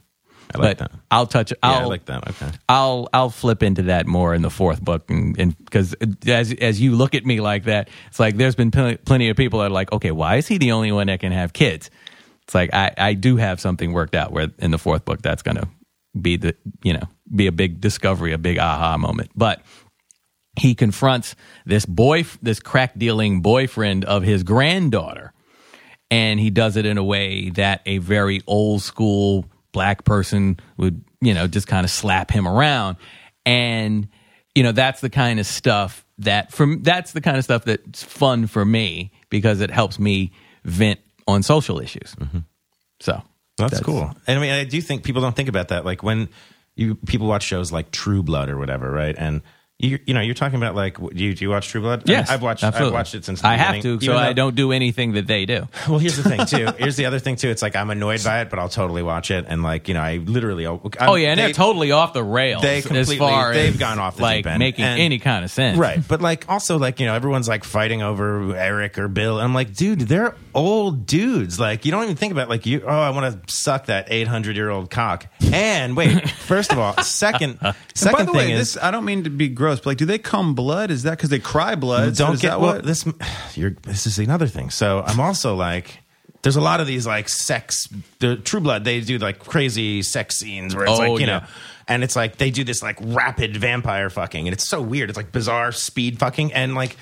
I 0.54 0.58
like 0.58 0.78
but 0.78 0.92
that. 0.92 1.00
I'll 1.12 1.28
touch. 1.28 1.52
Yeah, 1.52 1.58
I'll, 1.62 1.82
I 1.82 1.86
like 1.86 2.06
that. 2.06 2.28
Okay. 2.30 2.52
I'll 2.68 3.08
I'll 3.14 3.30
flip 3.30 3.62
into 3.62 3.84
that 3.84 4.08
more 4.08 4.34
in 4.34 4.42
the 4.42 4.50
fourth 4.50 4.82
book, 4.82 5.12
and 5.12 5.56
because 5.58 5.96
as 6.26 6.52
as 6.54 6.82
you 6.82 6.96
look 6.96 7.14
at 7.14 7.24
me 7.24 7.40
like 7.40 7.66
that, 7.66 7.90
it's 8.08 8.20
like 8.20 8.36
there's 8.38 8.56
been 8.56 8.72
plenty, 8.72 8.98
plenty 8.98 9.30
of 9.30 9.38
people 9.38 9.60
that 9.60 9.68
are 9.68 9.70
like, 9.70 9.92
okay, 9.92 10.12
why 10.12 10.38
is 10.38 10.48
he 10.48 10.58
the 10.58 10.72
only 10.72 10.92
one 10.92 11.06
that 11.06 11.20
can 11.20 11.32
have 11.32 11.54
kids? 11.54 11.92
It's 12.46 12.56
like 12.56 12.74
I 12.74 12.91
I 12.98 13.14
do 13.14 13.38
have 13.38 13.60
something 13.60 13.93
worked 13.93 14.16
out 14.16 14.32
where 14.32 14.50
in 14.60 14.72
the 14.72 14.78
fourth 14.78 15.06
book 15.06 15.22
that's 15.22 15.41
gonna 15.41 15.68
be 16.20 16.38
the 16.38 16.56
you 16.84 16.93
know 16.93 17.04
be 17.34 17.48
a 17.48 17.52
big 17.52 17.82
discovery, 17.82 18.34
a 18.34 18.38
big 18.38 18.58
aha 18.58 18.98
moment, 18.98 19.32
but. 19.36 19.62
He 20.58 20.74
confronts 20.74 21.36
this 21.66 21.86
boy, 21.86 22.24
this 22.41 22.62
crack 22.62 22.98
dealing 22.98 23.41
boyfriend 23.41 24.06
of 24.06 24.24
his 24.24 24.43
granddaughter, 24.43 25.34
and 26.10 26.39
he 26.39 26.50
does 26.50 26.78
it 26.78 26.86
in 26.86 26.98
a 26.98 27.04
way 27.04 27.50
that 27.50 27.82
a 27.86 27.98
very 27.98 28.41
old 28.48 28.82
school 28.82 29.43
black 29.74 30.06
person 30.06 30.58
would 30.78 31.04
you 31.20 31.34
know 31.34 31.48
just 31.48 31.68
kind 31.68 31.84
of 31.84 31.89
slap 31.89 32.32
him 32.32 32.48
around 32.48 32.96
and 33.46 34.08
you 34.56 34.64
know 34.64 34.72
that's 34.72 35.02
the 35.02 35.10
kind 35.10 35.39
of 35.39 35.46
stuff 35.46 36.06
that 36.18 36.52
from 36.52 36.82
that's 36.82 37.12
the 37.12 37.20
kind 37.20 37.38
of 37.38 37.43
stuff 37.43 37.66
that's 37.66 38.02
fun 38.02 38.48
for 38.48 38.64
me 38.64 39.12
because 39.30 39.60
it 39.60 39.70
helps 39.70 40.00
me 40.00 40.32
vent 40.64 41.02
on 41.28 41.44
social 41.44 41.80
issues 41.80 42.16
mm-hmm. 42.16 42.40
so 43.00 43.22
That's, 43.58 43.80
cool. 43.80 44.12
And 44.28 44.38
I 44.38 44.42
mean, 44.42 44.52
I 44.52 44.64
do 44.66 44.82
think 44.82 45.04
people 45.04 45.22
don't 45.22 45.36
think 45.36 45.50
about 45.50 45.70
that. 45.70 45.86
Like 45.86 46.04
when 46.04 46.30
you 46.76 46.96
people 46.96 47.28
watch 47.28 47.44
shows 47.44 47.72
like 47.72 47.92
True 47.92 48.22
Blood 48.22 48.50
or 48.50 48.58
whatever, 48.58 48.92
right? 48.92 49.16
And 49.18 49.42
you 49.78 50.00
you 50.06 50.14
know 50.14 50.22
you're 50.22 50.34
talking 50.34 50.56
about 50.56 50.74
like 50.74 50.98
do 50.98 51.22
you, 51.24 51.34
do 51.36 51.44
you 51.44 51.50
watch 51.50 51.68
True 51.68 51.82
Blood? 51.82 52.10
I 52.10 52.12
yes 52.14 52.30
I've 52.30 52.42
watched 52.42 52.64
absolutely. 52.64 52.96
I've 52.96 53.00
watched 53.00 53.14
it 53.16 53.26
since 53.26 53.44
i 53.44 53.58
have 53.58 53.82
to 53.82 54.00
so 54.00 54.06
even 54.06 54.16
i 54.16 54.32
don't 54.32 54.56
do 54.56 54.72
anything 54.72 55.14
that 55.14 55.28
they 55.28 55.46
do 55.46 55.68
Well, 55.90 56.00
here's 56.00 56.16
the 56.16 56.24
thing 56.24 56.46
too. 56.46 56.66
Here's 56.80 56.96
the 56.96 57.06
other 57.06 57.20
thing 57.20 57.36
too. 57.36 57.50
It's 57.50 57.62
like 57.62 57.76
I'm 57.76 57.90
annoyed 57.90 58.24
by 58.24 58.42
it, 58.42 58.50
but 58.50 58.58
I'll 58.58 58.70
totally 58.70 59.04
watch 59.04 59.32
it. 59.32 59.46
And 59.48 59.64
like 59.64 59.88
you 59.90 59.94
know, 59.94 60.00
I 60.02 60.18
literally 60.18 60.66
oh, 60.66 60.82
I'm, 61.00 61.10
oh 61.10 61.16
yeah 61.16 61.30
and 61.32 61.40
they- 61.40 61.46
they're 61.46 61.54
totally 61.54 61.92
off 61.92 62.14
the 62.14 62.24
rails 62.24 62.62
they 62.64 62.78
as 62.78 62.86
completely- 62.86 63.18
far 63.18 63.54
they've 63.54 63.74
as 63.74 63.80
gone 63.80 64.00
off 64.00 64.16
the 64.16 64.22
like 64.24 64.38
deep 64.46 64.48
end. 64.48 64.60
making 64.60 64.86
And- 64.86 65.00
any 65.02 65.20
kind 65.20 65.44
of 65.44 65.52
sense 65.52 65.78
Right. 65.78 66.00
But 66.08 66.22
like 66.22 66.48
also 66.50 66.78
like, 66.80 67.00
you 67.02 67.06
know, 67.06 67.14
everyone's 67.14 67.48
like 67.48 67.64
fighting 67.66 68.02
over 68.02 68.56
Eric 68.56 68.98
or 68.98 69.08
Bill. 69.10 69.38
And 69.38 69.44
I'm 69.46 69.54
like, 69.54 69.74
dude, 69.76 70.00
they're 70.02 70.36
old 70.54 71.06
dudes. 71.06 71.60
Like 71.60 71.86
you 71.86 71.92
don't 71.92 72.04
even 72.04 72.16
think 72.16 72.32
about 72.32 72.50
like 72.50 72.66
you 72.66 72.82
oh, 72.86 72.90
I 72.90 73.10
want 73.12 73.46
to 73.48 73.54
suck 73.54 73.88
that 73.88 74.08
800 74.10 74.56
year 74.56 74.70
old 74.70 74.90
cock. 74.90 75.28
And 75.52 75.96
wait, 75.98 76.30
first 76.30 76.72
of 76.72 76.80
all, 76.80 76.94
second 77.04 77.60
second 77.94 78.18
by 78.18 78.24
the 78.24 78.32
thing 78.32 78.36
way, 78.50 78.52
is 78.54 78.74
this 78.74 78.84
I 78.84 78.92
don't 78.92 79.06
mean 79.06 79.26
to 79.26 79.30
be 79.30 79.50
gross, 79.66 79.80
but 79.80 79.88
like, 79.88 79.97
do 79.97 80.05
they 80.05 80.18
come 80.20 80.55
blood? 80.55 80.91
Is 80.91 81.03
that 81.03 81.11
because 81.11 81.30
they 81.30 81.39
cry 81.39 81.76
blood? 81.76 82.16
So 82.18 82.26
don't 82.26 82.36
is 82.36 82.41
get 82.41 82.49
that 82.51 82.61
well, 82.61 82.76
what? 82.76 82.86
this 82.86 83.05
you're 83.55 83.72
this 83.84 84.05
is 84.07 84.20
another 84.20 84.47
thing. 84.47 84.70
So 84.70 85.03
I'm 85.05 85.20
also 85.20 85.55
like 85.55 85.99
there's 86.43 86.55
a 86.55 86.61
lot 86.61 86.80
of 86.80 86.88
these 86.88 87.07
like 87.07 87.28
sex 87.28 87.88
the 88.20 88.36
True 88.36 88.59
Blood, 88.59 88.84
they 88.84 89.01
do 89.01 89.18
like 89.18 89.39
crazy 89.39 90.03
sex 90.03 90.38
scenes 90.38 90.76
where 90.76 90.86
it's 90.86 90.93
Oh, 90.93 90.97
like, 90.99 91.20
you 91.20 91.26
yeah. 91.28 91.39
know, 91.39 91.45
and 91.88 92.03
it's 92.03 92.16
like 92.16 92.38
they 92.38 92.51
do 92.51 92.63
this 92.63 92.84
like 92.84 92.97
rapid 93.01 93.57
vampire 93.57 94.09
fucking 94.09 94.47
and 94.47 94.53
it's 94.53 94.68
so 94.68 94.82
weird. 94.82 95.09
It's 95.09 95.18
like 95.18 95.32
bizarre 95.32 95.72
speed 95.72 96.20
fucking 96.20 96.53
and 96.53 96.76
like 96.76 96.97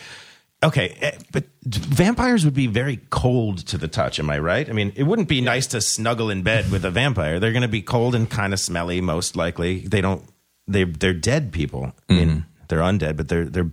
okay, 0.64 0.96
eh, 1.02 1.12
but 1.34 1.44
vampires 1.66 2.46
would 2.46 2.54
be 2.54 2.68
very 2.68 3.02
cold 3.10 3.58
to 3.68 3.78
the 3.78 3.90
touch, 3.90 4.18
am 4.18 4.30
I 4.30 4.40
right? 4.40 4.70
I 4.70 4.72
mean, 4.72 4.94
it 4.96 5.04
wouldn't 5.04 5.28
be 5.28 5.42
nice 5.42 5.68
to 5.68 5.82
snuggle 5.82 6.30
in 6.30 6.42
bed 6.42 6.72
with 6.72 6.86
a 6.86 6.90
vampire. 6.90 7.38
They're 7.42 7.52
going 7.52 7.64
to 7.64 7.68
be 7.68 7.82
cold 7.82 8.16
and 8.16 8.30
kind 8.30 8.54
of 8.54 8.62
smelly 8.62 9.02
most 9.02 9.36
likely. 9.36 9.80
They 9.80 10.00
don't 10.00 10.24
they 10.68 10.86
they're 10.86 11.14
dead 11.14 11.52
people. 11.52 11.92
I 12.10 12.14
mean, 12.14 12.46
they're 12.68 12.80
undead, 12.80 13.18
but 13.18 13.28
they're 13.28 13.46
they're 13.46 13.72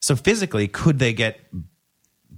so 0.00 0.16
physically 0.16 0.68
could 0.68 0.98
they 0.98 1.12
get 1.12 1.40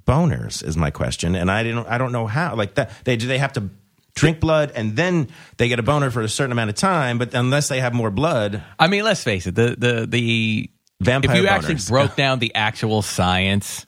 boners 0.07 0.63
is 0.63 0.77
my 0.77 0.91
question 0.91 1.35
and 1.35 1.51
i 1.51 1.63
didn't 1.63 1.87
i 1.87 1.97
don't 1.97 2.13
know 2.13 2.27
how 2.27 2.55
like 2.55 2.75
that 2.75 2.91
they 3.05 3.17
do 3.17 3.27
they 3.27 3.39
have 3.39 3.55
to 3.55 3.71
drink 4.15 4.39
blood 4.39 4.71
and 4.75 4.97
then 4.97 5.29
they 5.57 5.67
get 5.67 5.79
a 5.79 5.83
boner 5.83 6.11
for 6.11 6.21
a 6.21 6.29
certain 6.29 6.53
amount 6.53 6.69
of 6.69 6.77
time 6.77 7.17
but 7.17 7.33
unless 7.33 7.69
they 7.69 7.81
have 7.81 7.95
more 7.95 8.11
blood 8.11 8.63
I 8.79 8.89
mean, 8.89 9.03
let's 9.03 9.25
face 9.25 9.47
it. 9.47 9.55
The 9.55 9.77
the 9.79 10.07
the 10.07 10.71
Vampire 11.01 11.37
If 11.37 11.43
you 11.43 11.49
actually 11.49 11.79
broke 11.89 12.17
down 12.17 12.39
the 12.39 12.55
actual 12.55 13.03
science, 13.03 13.87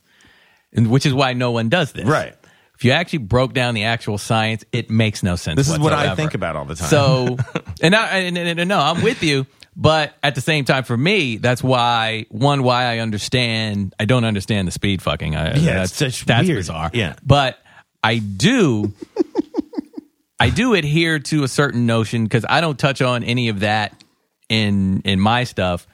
and 0.73 0.91
which 0.91 1.07
is 1.07 1.15
why 1.15 1.33
no 1.33 1.53
one 1.53 1.69
does 1.69 1.93
this, 1.93 2.05
Right. 2.05 2.35
If 2.75 2.85
you 2.85 2.91
actually 2.91 3.21
broke 3.21 3.55
down 3.55 3.73
the 3.73 3.85
actual 3.85 4.19
science, 4.19 4.63
it 4.71 4.91
makes 4.91 5.23
no 5.23 5.37
sense. 5.37 5.57
This 5.57 5.71
is 5.71 5.79
what 5.79 5.95
I 5.95 6.15
think 6.15 6.35
about 6.35 6.57
all 6.57 6.67
the 6.67 6.75
time. 6.75 6.89
So, 6.89 7.39
and 7.83 7.95
I 7.95 8.19
and, 8.19 8.37
and, 8.37 8.61
and 8.61 8.69
no, 8.69 8.79
I'm 8.79 9.03
with 9.03 9.23
you. 9.23 9.47
But 9.79 10.15
at 10.23 10.35
the 10.35 10.41
same 10.41 10.65
time, 10.65 10.85
for 10.85 10.97
me, 10.97 11.37
that's 11.37 11.63
why 11.63 12.25
one 12.31 12.63
why 12.63 12.85
I 12.85 12.99
understand. 13.01 13.95
I 14.01 14.07
don't 14.07 14.25
understand 14.25 14.67
the 14.67 14.73
speed 14.73 15.03
fucking. 15.03 15.37
I, 15.37 15.57
Yeah, 15.57 15.75
that's, 15.75 15.99
that's 16.25 16.49
weird. 16.49 16.61
bizarre. 16.61 16.91
Yeah. 16.95 17.15
but 17.23 17.59
I 18.03 18.19
do. 18.19 18.95
I 20.41 20.51
do 20.51 20.75
adhere 20.75 21.19
to 21.19 21.45
a 21.45 21.49
certain 21.49 21.87
notion 21.87 22.25
because 22.25 22.45
I 22.49 22.61
don't 22.61 22.79
touch 22.79 23.03
on 23.03 23.25
any 23.25 23.49
of 23.49 23.61
that 23.61 24.03
in 24.49 25.01
in 25.03 25.19
my 25.21 25.45
stuff 25.45 25.87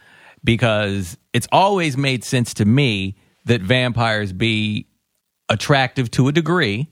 because 0.44 1.16
it's 1.32 1.48
always 1.50 1.96
made 1.96 2.24
sense 2.24 2.54
to 2.54 2.64
me 2.64 3.16
that 3.44 3.62
vampires 3.62 4.32
be 4.32 4.86
attractive 5.48 6.10
to 6.12 6.28
a 6.28 6.32
degree 6.32 6.88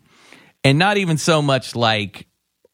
and 0.64 0.78
not 0.78 0.96
even 0.96 1.18
so 1.18 1.42
much 1.42 1.74
like 1.74 2.26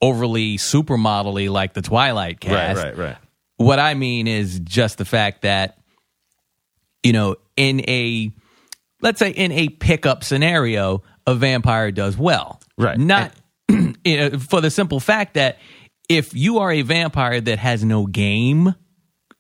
overly 0.03 0.57
supermodel-y 0.59 1.49
like 1.49 1.73
the 1.73 1.83
Twilight 1.83 2.41
cast. 2.41 2.77
Right, 2.77 2.85
right, 2.85 2.97
right. 2.97 3.17
What 3.57 3.79
I 3.79 3.95
mean 3.95 4.27
is 4.27 4.61
just 4.61 4.99
the 4.99 5.05
fact 5.05 5.43
that, 5.43 5.79
you 7.03 7.13
know, 7.13 7.37
in 7.57 7.81
a, 7.89 8.31
let's 9.01 9.19
say 9.19 9.31
in 9.31 9.53
a 9.53 9.69
pickup 9.69 10.25
scenario, 10.25 11.03
a 11.27 11.35
vampire 11.35 11.91
does 11.91 12.17
well. 12.17 12.61
Right. 12.77 12.99
Not 12.99 13.33
you 13.69 13.95
know, 14.05 14.39
for 14.39 14.61
the 14.61 14.71
simple 14.71 15.01
fact 15.01 15.35
that 15.35 15.59
if 16.09 16.35
you 16.35 16.59
are 16.59 16.71
a 16.71 16.83
vampire 16.83 17.41
that 17.41 17.59
has 17.59 17.85
no 17.85 18.07
game, 18.07 18.75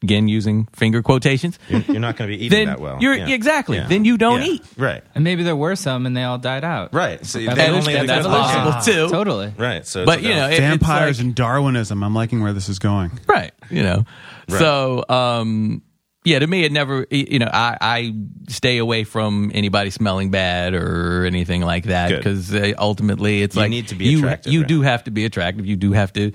again 0.02 0.28
using 0.28 0.66
finger 0.74 1.02
quotations, 1.02 1.58
You're, 1.68 1.80
you're 1.80 2.00
not 2.00 2.16
going 2.16 2.30
to 2.30 2.36
be 2.36 2.44
eating 2.44 2.58
then 2.58 2.66
that 2.68 2.80
well. 2.80 2.98
you're 3.00 3.14
Yeah. 3.14 3.28
exactly. 3.30 3.78
Yeah. 3.78 3.86
Then 3.88 4.04
you 4.04 4.18
don't 4.18 4.42
Yeah. 4.42 4.48
eat. 4.52 4.62
Right, 4.76 5.02
And 5.14 5.24
maybe 5.24 5.42
there 5.42 5.56
were 5.56 5.74
some 5.74 6.04
and 6.06 6.14
they 6.16 6.22
all 6.22 6.38
died 6.38 6.64
out. 6.64 6.92
right. 6.92 7.24
So 7.24 7.38
they 7.38 7.46
Evolution- 7.48 7.74
only 7.74 7.94
have 7.96 8.06
that's 8.06 8.24
the- 8.26 8.30
possible 8.30 8.92
too. 8.94 9.08
Totally. 9.10 9.54
Right. 9.56 9.86
So, 9.86 10.04
But 10.04 10.22
you 10.22 10.30
know, 10.30 10.48
it- 10.48 10.58
Vampires 10.60 11.18
like- 11.18 11.24
and 11.24 11.34
Darwinism. 11.34 12.02
I'm 12.04 12.14
liking 12.14 12.42
where 12.42 12.52
this 12.52 12.68
is 12.68 12.78
going. 12.78 13.10
right 13.26 13.52
you 13.70 13.82
know 13.82 14.04
Right. 14.48 14.58
so 14.60 15.04
um 15.08 15.82
yeah 16.24 16.38
to 16.38 16.46
me 16.46 16.62
it 16.64 16.70
never 16.72 17.04
you 17.10 17.38
know 17.40 17.50
i 17.52 17.76
i 17.80 18.14
stay 18.48 18.78
away 18.78 19.02
from 19.02 19.50
anybody 19.54 19.90
smelling 19.90 20.30
bad 20.30 20.72
or 20.74 21.24
anything 21.24 21.62
like 21.62 21.84
that 21.84 22.10
because 22.10 22.54
uh, 22.54 22.72
ultimately 22.78 23.42
it's 23.42 23.56
You 23.56 23.62
like 23.62 23.70
need 23.70 23.88
to 23.88 23.94
be 23.96 24.04
you, 24.06 24.18
attractive, 24.18 24.52
you 24.52 24.60
right? 24.60 24.68
do 24.68 24.82
have 24.82 25.02
to 25.04 25.10
be 25.10 25.24
attractive 25.24 25.66
you 25.66 25.74
do 25.76 25.92
have 25.92 26.12
to 26.12 26.30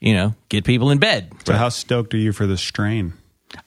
you 0.00 0.14
know 0.14 0.34
get 0.48 0.64
people 0.64 0.90
in 0.90 0.98
bed 0.98 1.32
So 1.44 1.54
how 1.54 1.68
stoked 1.68 2.14
are 2.14 2.18
you 2.18 2.32
for 2.32 2.46
this 2.46 2.60
strain? 2.60 3.12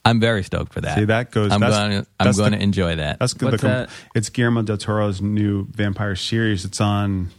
i'm 0.06 0.20
very 0.22 0.44
stoked 0.44 0.72
for 0.74 0.80
that 0.82 0.98
See, 0.98 1.06
that 1.06 1.32
goes- 1.32 1.52
i'm 1.52 1.60
that's- 1.60 1.78
gonna 1.80 2.06
i'm 2.20 2.26
that's 2.26 2.38
the- 2.38 2.44
gonna 2.44 2.58
enjoy 2.58 2.96
that 2.96 3.20
That's 3.20 3.34
good. 3.34 3.52
What's 3.52 3.62
the 3.62 3.68
com- 3.68 3.78
that? 3.78 3.90
It's 4.16 4.30
Guillermo 4.30 4.62
del 4.64 4.78
Toro's 4.78 5.22
new 5.22 5.68
vampire 5.72 6.16
series. 6.16 6.64
It's 6.66 6.80
on. 6.82 7.30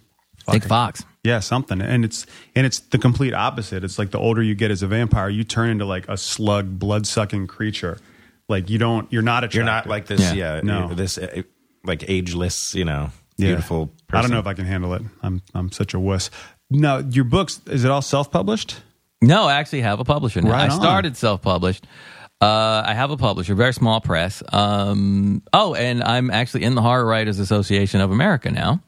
Big 0.53 0.62
fox 0.62 1.03
Yeah, 1.24 1.40
something, 1.40 1.80
and 1.80 2.05
it's 2.05 2.26
and 2.55 2.66
it's 2.66 2.80
the 2.80 2.99
complete 2.99 3.32
opposite. 3.32 3.82
It's 3.82 3.99
like 3.99 4.11
the 4.11 4.18
older 4.18 4.42
you 4.42 4.55
get 4.55 4.70
as 4.70 4.82
a 4.82 4.86
vampire, 4.86 5.30
you 5.30 5.42
turn 5.42 5.70
into 5.70 5.86
like 5.86 6.07
a 6.07 6.18
slug, 6.18 6.78
blood 6.78 7.07
sucking 7.07 7.47
creature. 7.47 7.97
Like 8.47 8.68
you 8.68 8.76
don't, 8.76 9.11
you're 9.11 9.22
not 9.22 9.38
attractive. 9.45 9.57
you're 9.57 9.64
not 9.64 9.86
like 9.88 10.05
this. 10.07 10.20
Yeah. 10.20 10.57
Yeah. 10.57 10.61
No. 10.62 10.92
This 10.92 11.16
uh, 11.16 11.40
like 11.82 12.05
ageless. 12.11 12.74
You 12.74 12.84
know, 12.84 13.11
Yeah. 13.38 13.47
beautiful. 13.49 13.86
Person. 13.86 14.18
I 14.18 14.20
don't 14.20 14.30
know 14.32 14.38
if 14.38 14.47
I 14.47 14.53
can 14.53 14.66
handle 14.66 14.92
it. 14.92 15.03
I'm 15.22 15.40
I'm 15.55 15.72
such 15.72 15.95
a 15.95 15.99
wuss. 15.99 16.28
Now, 16.70 16.98
your 16.98 17.24
books 17.24 17.60
is 17.66 17.84
it 17.84 17.90
all 17.90 18.02
self 18.02 18.30
published? 18.30 18.80
No, 19.22 19.44
I 19.44 19.54
actually 19.54 19.82
have 19.82 20.00
a 20.00 20.04
publisher 20.04 20.40
now. 20.42 20.50
Right 20.50 20.70
I 20.70 20.74
on. 20.74 20.80
started 20.80 21.16
self 21.16 21.42
published. 21.42 21.86
Uh, 22.40 22.82
I 22.84 22.94
have 22.94 23.10
a 23.10 23.16
publisher, 23.16 23.54
very 23.54 23.72
small 23.72 24.00
press. 24.00 24.42
Um, 24.52 25.42
oh, 25.52 25.74
and 25.74 26.02
I'm 26.02 26.30
actually 26.30 26.64
in 26.64 26.74
the 26.74 26.82
Horror 26.82 27.06
Writers 27.06 27.38
Association 27.38 28.00
of 28.00 28.10
America 28.10 28.50
now. 28.50 28.80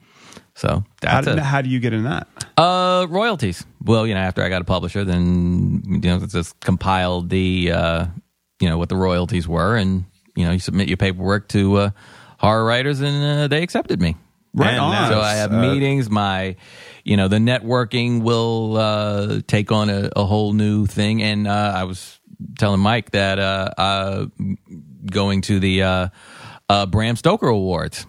So 0.55 0.69
How, 1.03 1.21
that's 1.23 1.27
do- 1.27 1.33
a, 1.35 1.41
how 1.41 1.63
do 1.63 1.69
you 1.71 1.79
get 1.81 1.93
in 1.93 2.05
that? 2.05 2.27
uh, 2.57 3.07
royalties. 3.09 3.65
Well, 3.83 4.07
you 4.07 4.15
know, 4.15 4.21
after 4.21 4.43
I 4.43 4.49
got 4.49 4.63
a 4.63 4.65
publisher, 4.65 5.05
then 5.05 5.83
you 5.87 5.99
know, 6.01 6.17
it's 6.23 6.33
just 6.33 6.59
compiled 6.61 7.31
the 7.31 7.73
uh, 7.73 8.07
you 8.61 8.69
know 8.69 8.79
what 8.79 8.89
the 8.89 8.97
royalties 8.97 9.47
were, 9.47 9.77
and 9.77 10.05
you 10.35 10.45
know, 10.45 10.53
you 10.53 10.59
submit 10.59 10.89
your 10.89 10.97
paperwork 10.97 11.49
to 11.49 11.77
uh, 11.77 11.91
Horror 12.39 12.65
Writers, 12.65 13.01
and 13.01 13.23
uh, 13.41 13.49
they 13.49 13.63
accepted 13.63 14.01
me. 14.03 14.17
Right 14.55 14.71
And 14.71 14.81
on. 14.81 15.11
So 15.13 15.21
I 15.21 15.35
have 15.35 15.53
Uh, 15.53 15.61
meetings. 15.61 16.09
My, 16.11 16.57
you 17.07 17.17
know, 17.17 17.29
the 17.29 17.37
networking 17.39 18.23
will 18.23 18.77
uh, 18.77 19.41
take 19.47 19.71
on 19.71 19.89
a, 19.91 20.11
a 20.17 20.25
whole 20.27 20.53
new 20.53 20.87
thing. 20.87 21.23
And 21.23 21.47
uh, 21.47 21.73
I 21.77 21.85
was 21.85 22.19
telling 22.59 22.81
Mike 22.81 23.13
that 23.13 23.39
uh, 23.39 23.71
uh, 23.79 24.27
going 25.11 25.41
to 25.43 25.61
the 25.61 25.83
uh, 25.83 26.09
uh, 26.69 26.87
Bram 26.87 27.15
Stoker 27.17 27.47
Awards. 27.47 28.07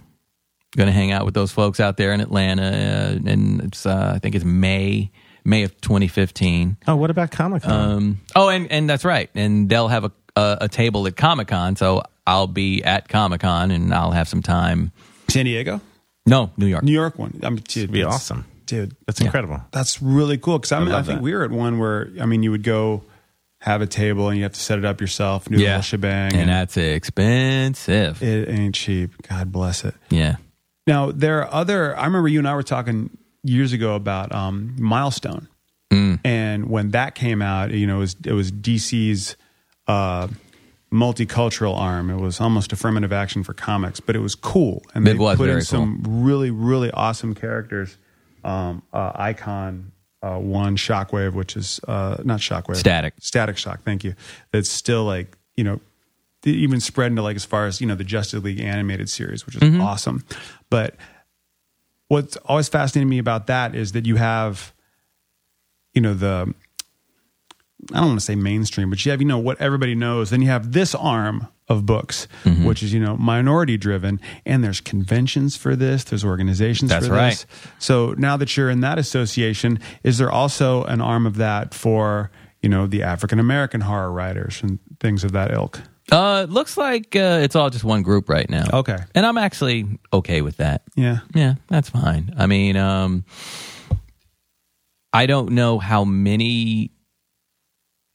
Going 0.75 0.87
to 0.87 0.93
hang 0.93 1.11
out 1.11 1.25
with 1.25 1.33
those 1.33 1.51
folks 1.51 1.79
out 1.79 1.97
there 1.97 2.11
in 2.11 2.21
Atlanta, 2.21 2.63
uh, 2.63 3.29
and 3.31 3.61
it's 3.63 3.85
uh, 3.85 4.13
I 4.15 4.19
think 4.19 4.35
it's 4.35 4.43
May 4.45 5.11
May 5.45 5.63
of 5.63 5.79
2015. 5.81 6.77
Oh, 6.87 6.95
what 6.97 7.09
about 7.09 7.31
Comic 7.31 7.63
Con? 7.63 7.91
Um, 7.91 8.21
oh, 8.35 8.49
and 8.49 8.69
and 8.71 8.89
that's 8.89 9.05
right. 9.05 9.29
And 9.33 9.69
they'll 9.69 9.87
have 9.87 10.03
a 10.03 10.11
a, 10.35 10.57
a 10.61 10.67
table 10.67 11.07
at 11.07 11.15
Comic 11.15 11.47
Con, 11.47 11.75
so 11.77 12.03
I'll 12.27 12.47
be 12.47 12.83
at 12.83 13.07
Comic 13.09 13.41
Con, 13.41 13.71
and 13.71 13.93
I'll 13.93 14.11
have 14.11 14.27
some 14.27 14.41
time. 14.43 14.91
San 15.29 15.45
Diego, 15.45 15.81
No, 16.25 16.51
New 16.57 16.67
York. 16.67 16.83
New 16.83 16.91
York 16.91 17.17
one. 17.17 17.39
I'm 17.43 17.55
dude, 17.55 17.77
It'd 17.77 17.91
be 17.91 18.01
it's- 18.01 18.13
awesome. 18.13 18.45
Dude. 18.67 18.95
That's 19.07 19.19
incredible. 19.19 19.61
That's 19.71 20.01
really 20.01 20.37
cool 20.37 20.59
because 20.59 20.71
I, 20.71 20.79
mean, 20.79 20.89
I 20.89 20.97
love 20.97 21.07
think 21.07 21.19
that. 21.19 21.23
we 21.23 21.33
were 21.33 21.43
at 21.43 21.51
one 21.51 21.79
where 21.79 22.09
I 22.21 22.25
mean 22.27 22.43
you 22.43 22.51
would 22.51 22.63
go 22.63 23.03
have 23.61 23.81
a 23.81 23.87
table 23.87 24.29
and 24.29 24.37
you 24.37 24.43
have 24.43 24.53
to 24.53 24.59
set 24.59 24.77
it 24.77 24.85
up 24.85 25.01
yourself, 25.01 25.47
and 25.47 25.57
do 25.57 25.63
the 25.63 25.71
whole 25.73 25.81
shebang, 25.81 26.33
and 26.35 26.49
that's 26.49 26.77
expensive. 26.77 28.21
it 28.21 28.47
ain't 28.49 28.75
cheap. 28.75 29.11
God 29.27 29.51
bless 29.51 29.83
it. 29.83 29.95
yeah. 30.09 30.35
Now 30.85 31.11
there 31.11 31.39
are 31.41 31.53
other. 31.53 31.97
I 31.97 32.05
remember 32.05 32.27
you 32.29 32.39
and 32.39 32.47
I 32.47 32.53
were 32.53 32.63
talking 32.63 33.09
years 33.43 33.73
ago 33.73 33.95
about 33.95 34.31
um, 34.33 34.75
Milestone, 34.77 35.47
and 36.23 36.69
when 36.69 36.91
that 36.91 37.15
came 37.15 37.41
out, 37.41 37.71
you 37.71 37.87
know, 37.87 37.97
it 37.97 37.99
was 37.99 38.15
it 38.25 38.33
was 38.33 38.51
DC's 38.51 39.35
uh, 39.87 40.27
multicultural 40.91 41.77
arm. 41.77 42.09
It 42.09 42.17
was 42.17 42.39
almost 42.39 42.71
affirmative 42.73 43.11
action 43.11 43.43
for 43.43 43.53
comics, 43.53 43.99
but 43.99 44.15
it 44.15 44.19
was 44.19 44.35
cool, 44.35 44.83
and 44.93 45.07
It 45.07 45.13
they 45.13 45.17
was 45.17 45.37
put 45.37 45.49
in 45.49 45.55
very 45.55 45.61
some 45.61 46.01
really 46.05 46.51
really 46.51 46.91
awesome 46.91 47.35
characters. 47.35 47.97
Um, 48.47 48.81
uh, 48.93 49.11
Icon 49.15 49.91
uh, 50.23 50.37
one, 50.37 50.77
Shockwave, 50.77 51.33
which 51.33 51.55
is 51.55 51.79
uh, 51.87 52.17
not 52.23 52.39
Shockwave, 52.39 52.77
Static. 52.77 53.13
Static 53.19 53.57
Shock. 53.57 53.83
Thank 53.83 54.03
you. 54.03 54.15
That's 54.51 54.69
still 54.69 55.03
like 55.03 55.37
you 55.55 55.63
know 55.63 55.79
even 56.45 56.79
spread 56.79 57.11
into 57.11 57.21
like 57.21 57.35
as 57.35 57.43
far 57.45 57.65
as 57.65 57.81
you 57.81 57.87
know 57.87 57.95
the 57.95 58.03
Justice 58.05 58.41
League 58.43 58.59
animated 58.61 59.09
series, 59.09 59.45
which 59.45 59.55
is 59.55 59.61
Mm-hmm. 59.61 59.81
awesome. 59.81 60.23
But 60.69 60.95
what's 62.07 62.37
always 62.45 62.69
fascinating 62.69 63.09
me 63.09 63.17
about 63.19 63.47
that 63.47 63.75
is 63.75 63.91
that 63.91 64.05
you 64.05 64.15
have, 64.15 64.73
you 65.93 66.01
know, 66.01 66.13
the 66.13 66.53
I 67.93 67.97
don't 67.97 68.07
want 68.07 68.19
to 68.19 68.25
say 68.25 68.35
mainstream, 68.35 68.89
but 68.89 69.03
you 69.05 69.11
have 69.11 69.21
you 69.21 69.27
know 69.27 69.39
what 69.39 69.59
everybody 69.61 69.93
knows. 69.93 70.29
Then 70.29 70.41
you 70.41 70.47
have 70.47 70.71
this 70.71 70.95
arm 70.95 71.47
of 71.69 71.85
books, 71.85 72.27
Mm-hmm. 72.43 72.65
which 72.65 72.81
is 72.81 72.93
you 72.93 72.99
know 72.99 73.17
minority 73.17 73.77
driven, 73.77 74.19
and 74.45 74.63
there's 74.63 74.79
conventions 74.81 75.57
for 75.57 75.75
this. 75.75 76.03
There's 76.05 76.23
organizations 76.23 76.89
That's 76.91 77.07
for 77.07 77.13
right. 77.13 77.31
this. 77.31 77.45
So 77.79 78.13
now 78.17 78.37
that 78.37 78.55
you're 78.55 78.69
in 78.69 78.79
that 78.81 78.97
association, 78.97 79.79
is 80.03 80.17
there 80.17 80.31
also 80.31 80.83
an 80.85 81.01
arm 81.01 81.25
of 81.25 81.35
that 81.37 81.73
for 81.73 82.31
you 82.61 82.69
know 82.69 82.87
the 82.87 83.03
African 83.03 83.39
American 83.39 83.81
horror 83.81 84.11
writers 84.11 84.61
and 84.63 84.79
things 84.99 85.23
of 85.23 85.31
that 85.33 85.51
ilk? 85.51 85.81
Uh, 86.09 86.45
it 86.47 86.49
looks 86.49 86.77
like 86.77 87.17
uh, 87.17 87.39
it's 87.43 87.53
all 87.53 87.69
just 87.69 87.83
one 87.83 88.01
group 88.01 88.29
right 88.29 88.49
now. 88.49 88.63
Okay. 88.71 88.97
And 89.13 89.25
I'm 89.25 89.37
actually 89.37 89.99
okay 90.13 90.41
with 90.41 90.55
that. 90.57 90.83
Yeah. 90.95 91.19
Yeah, 91.35 91.55
that's 91.67 91.89
fine. 91.89 92.33
I 92.37 92.47
mean, 92.47 92.77
um, 92.77 93.25
I 95.11 95.25
don't 95.25 95.51
know 95.51 95.79
how 95.79 96.05
many. 96.05 96.91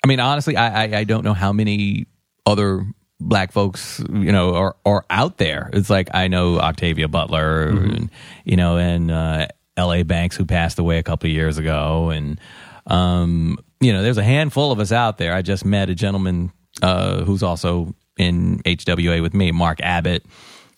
I 0.04 0.08
mean, 0.08 0.20
honestly, 0.20 0.56
I, 0.56 0.84
I, 0.84 0.96
I 1.00 1.04
don't 1.04 1.22
know 1.22 1.34
how 1.34 1.52
many 1.52 2.06
other 2.46 2.86
black 3.22 3.52
folks, 3.52 4.00
you 4.10 4.32
know, 4.32 4.54
are, 4.54 4.76
are 4.84 5.04
out 5.10 5.38
there. 5.38 5.70
It's 5.72 5.90
like 5.90 6.08
I 6.14 6.28
know 6.28 6.58
Octavia 6.58 7.08
Butler, 7.08 7.68
and, 7.68 8.10
you 8.44 8.56
know, 8.56 8.76
and 8.76 9.10
uh, 9.10 9.46
L.A. 9.76 10.02
Banks, 10.02 10.36
who 10.36 10.44
passed 10.44 10.78
away 10.78 10.98
a 10.98 11.02
couple 11.02 11.28
of 11.28 11.34
years 11.34 11.58
ago, 11.58 12.10
and 12.10 12.40
um, 12.86 13.58
you 13.80 13.92
know, 13.92 14.02
there's 14.02 14.18
a 14.18 14.24
handful 14.24 14.72
of 14.72 14.80
us 14.80 14.92
out 14.92 15.18
there. 15.18 15.34
I 15.34 15.42
just 15.42 15.64
met 15.64 15.90
a 15.90 15.94
gentleman 15.94 16.52
uh, 16.82 17.24
who's 17.24 17.42
also 17.42 17.94
in 18.16 18.58
HWA 18.60 19.22
with 19.22 19.34
me, 19.34 19.52
Mark 19.52 19.80
Abbott, 19.80 20.24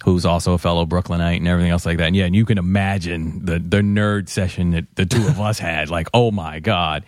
who's 0.05 0.25
also 0.25 0.55
a 0.55 0.59
fellow 0.59 0.87
Brooklynite 0.87 1.39
and 1.39 1.49
everything 1.49 1.71
else 1.71 1.87
like 1.87 1.99
that. 1.99 2.07
And 2.07 2.17
yeah, 2.17 2.25
and 2.25 2.35
you 2.35 2.45
can 2.45 2.59
imagine 2.59 3.45
the 3.45 3.59
the 3.59 3.79
nerd 3.79 4.29
session 4.29 4.71
that 4.73 4.87
the 4.97 5.07
two 5.07 5.27
of 5.27 5.41
us 5.41 5.59
had. 5.59 5.91
Like, 5.91 6.09
oh 6.15 6.31
my 6.31 6.61
god. 6.61 7.05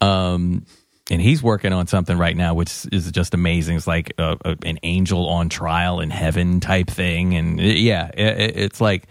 Um, 0.00 0.64
and 1.10 1.20
he's 1.22 1.42
working 1.42 1.72
on 1.72 1.86
something 1.86 2.18
right 2.18 2.36
now, 2.36 2.54
which 2.54 2.86
is 2.92 3.10
just 3.12 3.34
amazing. 3.34 3.76
It's 3.76 3.86
like 3.86 4.12
a, 4.18 4.36
a, 4.44 4.56
an 4.64 4.78
angel 4.82 5.28
on 5.28 5.48
trial 5.48 6.00
in 6.00 6.10
heaven 6.10 6.60
type 6.60 6.88
thing, 6.88 7.34
and 7.34 7.60
it- 7.60 7.78
yeah, 7.78 8.08
it, 8.08 8.56
it's 8.56 8.80
like 8.80 9.06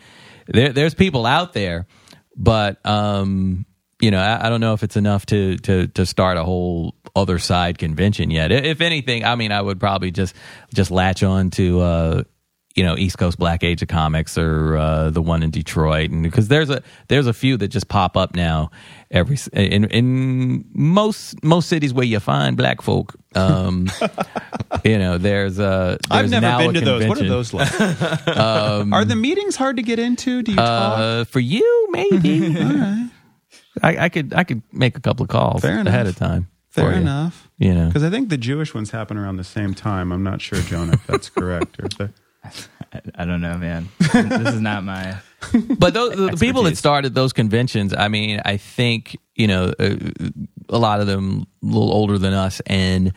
there, 0.48 0.72
there's 0.74 0.94
people 0.94 1.26
out 1.26 1.54
there, 1.54 1.88
but 2.36 2.86
um, 2.86 3.66
you 4.00 4.12
know, 4.12 4.20
I, 4.20 4.46
I 4.46 4.50
don't 4.50 4.62
know 4.62 4.74
if 4.74 4.84
it's 4.84 4.96
enough 4.98 5.26
to 5.28 5.58
to 5.58 5.88
to 5.88 6.06
start 6.06 6.38
a 6.38 6.44
whole 6.44 6.94
other 7.16 7.40
side 7.40 7.78
convention 7.80 8.30
yet. 8.30 8.52
If 8.52 8.82
anything, 8.82 9.26
I 9.26 9.36
mean, 9.36 9.52
I 9.52 9.62
would 9.62 9.80
probably 9.80 10.12
just 10.12 10.36
just 10.74 10.92
latch 10.92 11.24
on 11.24 11.50
to. 11.52 11.80
Uh, 11.82 12.24
you 12.78 12.84
know 12.84 12.96
East 12.96 13.18
Coast 13.18 13.40
Black 13.40 13.64
Age 13.64 13.82
of 13.82 13.88
Comics 13.88 14.38
or 14.38 14.78
uh, 14.78 15.10
the 15.10 15.22
one 15.22 15.42
in 15.42 15.50
Detroit, 15.50 16.12
and 16.12 16.22
because 16.22 16.48
there's 16.48 16.70
a 16.70 16.84
there's 17.08 17.26
a 17.26 17.34
few 17.34 17.58
that 17.58 17.70
just 17.70 17.90
pop 17.90 18.16
up 18.16 18.36
now 18.36 18.70
every 19.10 19.38
in 19.52 19.86
in 19.86 20.64
most 20.74 21.44
most 21.44 21.70
cities 21.70 21.92
where 21.94 22.06
you 22.06 22.20
find 22.20 22.56
black 22.56 22.82
folk. 22.84 23.16
Um, 23.36 23.90
you 24.86 25.00
know, 25.00 25.18
there's 25.18 25.58
a 25.58 25.98
I've 26.12 26.30
never 26.30 26.72
been 26.72 26.76
to 26.76 26.82
those. 26.82 27.08
What 27.08 27.20
are 27.20 27.28
those 27.28 27.54
like? 27.54 27.82
are 28.28 29.04
the 29.06 29.16
meetings 29.16 29.56
hard 29.56 29.78
to 29.78 29.84
get 29.84 29.98
into? 29.98 30.44
Do 30.44 30.52
you 30.52 30.58
talk? 30.58 31.00
Uh, 31.00 31.24
for 31.26 31.40
you, 31.40 31.88
maybe. 31.92 32.56
I, 33.84 34.06
I 34.06 34.10
could 34.10 34.34
I 34.34 34.44
could 34.44 34.62
make 34.72 34.98
a 34.98 35.02
couple 35.02 35.24
of 35.24 35.30
calls 35.30 35.62
Fair 35.62 35.80
ahead 35.80 35.88
enough. 35.88 36.08
of 36.08 36.16
time. 36.16 36.48
Fair 36.70 36.92
you. 36.92 37.02
enough. 37.02 37.50
You 37.58 37.74
know, 37.74 37.88
Because 37.88 38.04
I 38.04 38.12
think 38.12 38.30
the 38.30 38.38
Jewish 38.38 38.76
ones 38.76 38.92
happen 38.92 39.18
around 39.18 39.38
the 39.38 39.44
same 39.44 39.74
time. 39.74 40.12
I'm 40.12 40.24
not 40.24 40.42
sure, 40.42 40.60
Jonah, 40.60 40.94
if 40.94 41.08
that's 41.08 41.30
correct. 41.30 41.80
Or 41.80 41.86
if 41.86 42.12
I, 42.94 43.02
I 43.16 43.26
don't 43.26 43.42
know, 43.42 43.58
man. 43.58 43.90
this 44.00 44.54
is 44.54 44.62
not 44.62 44.84
my. 44.84 45.18
but 45.78 45.94
those, 45.94 46.16
the 46.16 46.38
people 46.40 46.64
that 46.64 46.78
started 46.78 47.14
those 47.14 47.34
conventions, 47.34 47.94
I 47.94 48.08
mean, 48.08 48.42
I 48.44 48.58
think 48.58 49.18
you 49.36 49.48
know 49.48 49.74
uh, 49.80 49.96
a 50.70 50.78
lot 50.78 51.00
of 51.00 51.08
them 51.08 51.48
a 51.64 51.66
little 51.66 51.92
older 51.92 52.18
than 52.18 52.34
us, 52.34 52.60
and 52.66 53.14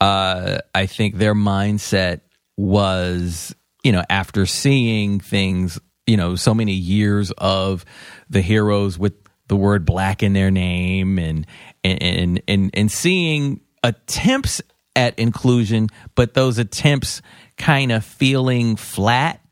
uh, 0.00 0.58
I 0.74 0.86
think 0.86 1.16
their 1.16 1.34
mindset 1.34 2.20
was 2.56 3.54
you 3.82 3.92
know 3.92 4.04
after 4.10 4.46
seeing 4.46 5.20
things, 5.20 5.80
you 6.06 6.16
know, 6.16 6.36
so 6.36 6.54
many 6.54 6.74
years 6.74 7.30
of 7.38 7.84
the 8.28 8.42
heroes 8.42 8.98
with 8.98 9.14
the 9.48 9.56
word 9.56 9.84
black 9.84 10.22
in 10.22 10.34
their 10.34 10.50
name, 10.50 11.18
and 11.18 11.46
and 11.84 12.42
and 12.46 12.70
and 12.74 12.92
seeing 12.92 13.60
attempts 13.82 14.60
at 14.94 15.18
inclusion, 15.18 15.88
but 16.14 16.34
those 16.34 16.58
attempts 16.58 17.22
kind 17.62 17.92
of 17.92 18.04
feeling 18.04 18.76
flat 18.76 19.42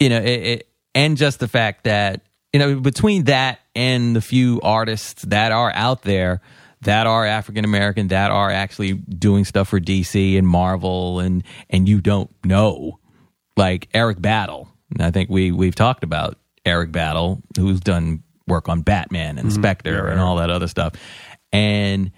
you 0.00 0.08
know, 0.08 0.18
it, 0.18 0.26
it, 0.26 0.68
and 0.94 1.16
just 1.16 1.38
the 1.38 1.46
fact 1.46 1.84
that 1.84 2.22
you 2.52 2.58
know 2.58 2.80
between 2.80 3.24
that 3.24 3.60
and 3.76 4.16
the 4.16 4.20
few 4.20 4.60
artists 4.62 5.22
that 5.24 5.52
are 5.52 5.70
out 5.72 6.02
there 6.02 6.40
that 6.80 7.06
are 7.06 7.26
African 7.26 7.64
American 7.64 8.08
that 8.08 8.30
are 8.30 8.50
actually 8.50 8.94
doing 8.94 9.44
stuff 9.44 9.68
for 9.68 9.78
DC 9.78 10.36
and 10.36 10.48
Marvel 10.48 11.20
and 11.20 11.44
and 11.68 11.88
you 11.88 12.00
don't 12.00 12.30
know 12.44 12.98
like 13.56 13.88
Eric 13.92 14.20
Battle. 14.20 14.68
And 14.90 15.02
I 15.02 15.10
think 15.10 15.28
we 15.28 15.52
we've 15.52 15.74
talked 15.74 16.02
about 16.02 16.38
Eric 16.64 16.90
Battle 16.90 17.42
who's 17.56 17.80
done 17.80 18.24
work 18.48 18.68
on 18.68 18.80
Batman 18.80 19.38
and 19.38 19.50
mm-hmm. 19.50 19.60
Spectre 19.60 20.08
and 20.08 20.18
all 20.18 20.36
that 20.36 20.50
other 20.50 20.66
stuff. 20.66 20.94
And 21.52 22.10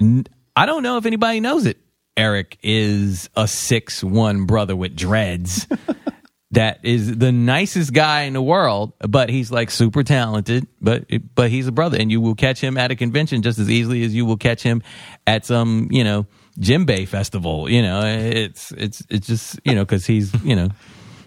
n- 0.00 0.26
I 0.54 0.64
don't 0.64 0.84
know 0.84 0.96
if 0.96 1.04
anybody 1.04 1.40
knows 1.40 1.66
it. 1.66 1.78
Eric 2.16 2.58
is 2.62 3.28
a 3.36 3.46
six 3.46 4.02
one 4.02 4.46
brother 4.46 4.74
with 4.74 4.96
dreads 4.96 5.66
that 6.52 6.80
is 6.84 7.18
the 7.18 7.32
nicest 7.32 7.92
guy 7.92 8.22
in 8.22 8.32
the 8.32 8.42
world, 8.42 8.92
but 9.00 9.28
he's 9.28 9.50
like 9.50 9.70
super 9.70 10.02
talented. 10.02 10.66
But 10.80 11.04
but 11.34 11.50
he's 11.50 11.66
a 11.66 11.72
brother, 11.72 11.98
and 11.98 12.10
you 12.10 12.20
will 12.20 12.34
catch 12.34 12.60
him 12.60 12.78
at 12.78 12.90
a 12.90 12.96
convention 12.96 13.42
just 13.42 13.58
as 13.58 13.68
easily 13.68 14.04
as 14.04 14.14
you 14.14 14.24
will 14.24 14.36
catch 14.36 14.62
him 14.62 14.82
at 15.26 15.44
some 15.44 15.88
you 15.90 16.04
know 16.04 16.26
djembe 16.58 17.06
festival. 17.08 17.68
You 17.68 17.82
know, 17.82 18.02
it's 18.04 18.72
it's 18.72 19.02
it's 19.10 19.26
just 19.26 19.60
you 19.64 19.74
know 19.74 19.84
because 19.84 20.06
he's 20.06 20.32
you 20.42 20.56
know 20.56 20.70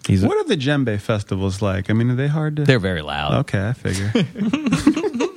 he's 0.07 0.25
What 0.25 0.37
are 0.37 0.45
the 0.45 0.57
djembe 0.57 0.99
festivals 0.99 1.61
like? 1.61 1.89
I 1.89 1.93
mean, 1.93 2.09
are 2.09 2.15
they 2.15 2.27
hard 2.27 2.55
to? 2.55 2.63
they're 2.63 2.79
very 2.79 3.01
loud. 3.01 3.33
Okay, 3.41 3.67
I 3.67 3.73
figure. 3.73 4.11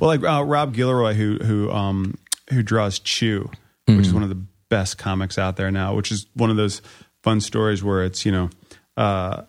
well, 0.00 0.08
like 0.08 0.22
uh, 0.22 0.44
Rob 0.44 0.74
Guillory, 0.74 1.14
who 1.14 1.38
who 1.38 1.70
um 1.70 2.14
who 2.50 2.62
draws 2.62 2.98
Chew, 2.98 3.50
which 3.86 4.06
is 4.06 4.14
one 4.14 4.22
of 4.22 4.28
the 4.28 4.42
best 4.68 4.98
comics 4.98 5.38
out 5.38 5.56
there 5.56 5.70
now. 5.70 5.94
Which 5.94 6.10
is 6.10 6.26
one 6.34 6.50
of 6.50 6.56
those 6.56 6.82
fun 7.22 7.40
stories 7.40 7.82
where 7.82 8.04
it's 8.04 8.24
you 8.24 8.32
know, 8.32 8.50
uh, 8.96 9.42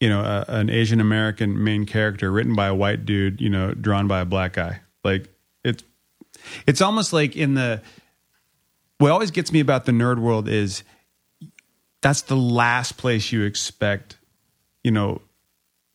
you 0.00 0.08
know, 0.08 0.20
a, 0.20 0.44
an 0.48 0.70
Asian 0.70 1.00
American 1.00 1.62
main 1.62 1.86
character 1.86 2.30
written 2.30 2.54
by 2.54 2.66
a 2.66 2.74
white 2.74 3.04
dude, 3.04 3.40
you 3.40 3.50
know, 3.50 3.72
drawn 3.72 4.06
by 4.06 4.20
a 4.20 4.24
black 4.24 4.54
guy. 4.54 4.80
Like 5.02 5.28
it's 5.64 5.84
it's 6.66 6.80
almost 6.80 7.12
like 7.12 7.36
in 7.36 7.54
the 7.54 7.82
what 8.98 9.10
always 9.10 9.30
gets 9.30 9.52
me 9.52 9.60
about 9.60 9.84
the 9.84 9.92
nerd 9.92 10.18
world 10.18 10.48
is 10.48 10.82
that's 12.00 12.22
the 12.22 12.36
last 12.36 12.96
place 12.98 13.32
you 13.32 13.42
expect, 13.42 14.18
you 14.82 14.90
know, 14.90 15.22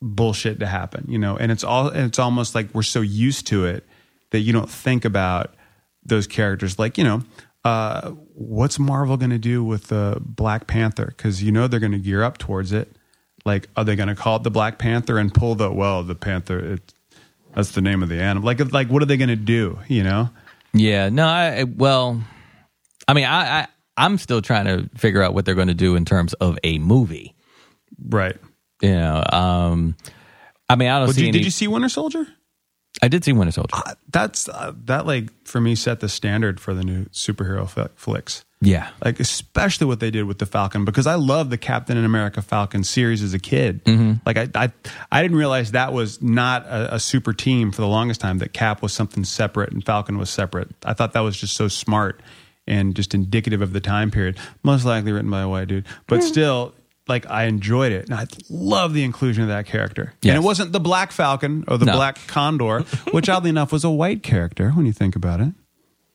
bullshit 0.01 0.59
to 0.59 0.65
happen, 0.65 1.05
you 1.07 1.19
know, 1.19 1.37
and 1.37 1.51
it's 1.51 1.63
all 1.63 1.89
and 1.89 2.05
it's 2.05 2.19
almost 2.19 2.55
like 2.55 2.73
we're 2.73 2.83
so 2.83 3.01
used 3.01 3.47
to 3.47 3.65
it 3.65 3.85
that 4.31 4.39
you 4.39 4.53
don't 4.53 4.69
think 4.69 5.05
about 5.05 5.53
those 6.03 6.27
characters 6.27 6.79
like, 6.79 6.97
you 6.97 7.03
know, 7.03 7.23
uh, 7.65 8.11
what's 8.33 8.79
Marvel 8.79 9.17
going 9.17 9.31
to 9.31 9.37
do 9.37 9.63
with 9.63 9.87
the 9.87 10.17
Black 10.21 10.67
Panther? 10.67 11.07
Because 11.07 11.43
you 11.43 11.51
know 11.51 11.67
they're 11.67 11.79
going 11.79 11.91
to 11.91 11.99
gear 11.99 12.23
up 12.23 12.37
towards 12.37 12.71
it. 12.71 12.91
Like, 13.45 13.69
are 13.75 13.83
they 13.83 13.95
going 13.95 14.09
to 14.09 14.15
call 14.15 14.37
it 14.37 14.43
the 14.43 14.51
Black 14.51 14.79
Panther 14.79 15.17
and 15.17 15.33
pull 15.33 15.55
the 15.55 15.71
well, 15.71 16.03
the 16.03 16.15
Panther? 16.15 16.73
It, 16.73 16.93
that's 17.53 17.71
the 17.71 17.81
name 17.81 18.03
of 18.03 18.09
the 18.09 18.21
animal. 18.21 18.45
Like, 18.45 18.59
like 18.71 18.89
what 18.89 19.01
are 19.01 19.05
they 19.05 19.17
going 19.17 19.29
to 19.29 19.35
do? 19.35 19.79
You 19.87 20.03
know? 20.03 20.29
Yeah, 20.73 21.09
no, 21.09 21.25
I, 21.25 21.63
well, 21.63 22.21
I 23.07 23.13
mean, 23.13 23.25
I, 23.25 23.61
I 23.61 23.67
I'm 23.97 24.17
still 24.17 24.41
trying 24.41 24.65
to 24.65 24.89
figure 24.97 25.21
out 25.21 25.33
what 25.33 25.45
they're 25.45 25.55
going 25.55 25.67
to 25.67 25.73
do 25.73 25.95
in 25.95 26.05
terms 26.05 26.33
of 26.33 26.57
a 26.63 26.79
movie. 26.79 27.35
Right. 28.01 28.37
You 28.81 28.93
know, 28.93 29.23
um, 29.31 29.97
I 30.69 30.75
mean, 30.75 30.89
I 30.89 30.99
don't 30.99 31.07
Well, 31.07 31.13
see 31.13 31.21
did, 31.21 31.27
any. 31.29 31.37
did 31.39 31.45
you 31.45 31.51
see 31.51 31.67
Winter 31.67 31.89
Soldier? 31.89 32.27
I 33.01 33.07
did 33.07 33.23
see 33.23 33.31
Winter 33.33 33.51
Soldier. 33.51 33.75
Uh, 33.75 33.95
That's 34.11 34.49
uh, 34.49 34.73
that 34.85 35.05
like 35.05 35.29
for 35.47 35.61
me 35.61 35.75
set 35.75 35.99
the 35.99 36.09
standard 36.09 36.59
for 36.59 36.73
the 36.73 36.83
new 36.83 37.05
superhero 37.05 37.67
flicks. 37.95 38.43
yeah, 38.61 38.89
Like 39.03 39.19
especially 39.19 39.87
what 39.87 39.99
they 40.01 40.11
did 40.11 40.23
with 40.23 40.39
the 40.39 40.45
Falcon 40.45 40.83
because 40.85 41.07
I 41.07 41.15
loved 41.15 41.49
the 41.49 41.57
Captain 41.57 41.95
and 41.97 42.05
America 42.05 42.41
Falcon 42.41 42.83
series 42.83 43.23
as 43.23 43.33
a 43.33 43.39
kid. 43.39 43.81
Like 44.25 44.37
I, 44.37 44.49
I 44.55 44.71
I 45.11 45.21
didn't 45.21 45.37
realize 45.37 45.71
that 45.71 45.93
was 45.93 46.21
not 46.21 46.65
a, 46.65 46.95
a 46.95 46.99
super 46.99 47.31
team 47.33 47.71
for 47.71 47.81
the 47.81 47.87
longest 47.87 48.19
time. 48.21 48.39
That 48.39 48.51
Cap 48.53 48.81
was 48.81 48.93
something 48.93 49.23
separate 49.23 49.71
and 49.71 49.85
Falcon 49.85 50.17
was 50.17 50.29
separate. 50.29 50.69
I 50.83 50.93
thought 50.93 51.13
that 51.13 51.21
was 51.21 51.39
just 51.39 51.55
so 51.55 51.67
smart 51.69 52.21
and 52.67 52.95
just 52.95 53.13
indicative 53.15 53.61
of 53.61 53.73
the 53.73 53.79
time 53.79 54.11
period. 54.11 54.37
Most 54.61 54.85
likely 54.85 55.11
written 55.11 55.31
by 55.31 55.41
a 55.41 55.49
white 55.49 55.67
dude, 55.69 55.85
but 56.07 56.21
still. 56.23 56.73
Like 57.09 57.29
I 57.29 57.45
enjoyed 57.45 57.91
it, 57.91 58.05
and 58.09 58.13
I 58.19 58.27
love 58.49 58.93
the 58.93 59.03
inclusion 59.03 59.43
of 59.43 59.49
that 59.49 59.65
character. 59.65 60.13
Yes. 60.21 60.35
And 60.35 60.43
it 60.43 60.45
wasn't 60.45 60.71
the 60.71 60.79
Black 60.79 61.11
Falcon 61.11 61.65
or 61.67 61.77
the 61.77 61.85
No. 61.85 61.93
Black 61.93 62.19
Condor, 62.27 62.81
which 63.11 63.27
oddly 63.27 63.49
enough 63.49 63.71
was 63.71 63.83
a 63.83 63.89
white 63.89 64.23
character 64.23 64.69
when 64.71 64.85
you 64.85 64.93
think 64.93 65.15
about 65.15 65.41
it. 65.41 65.53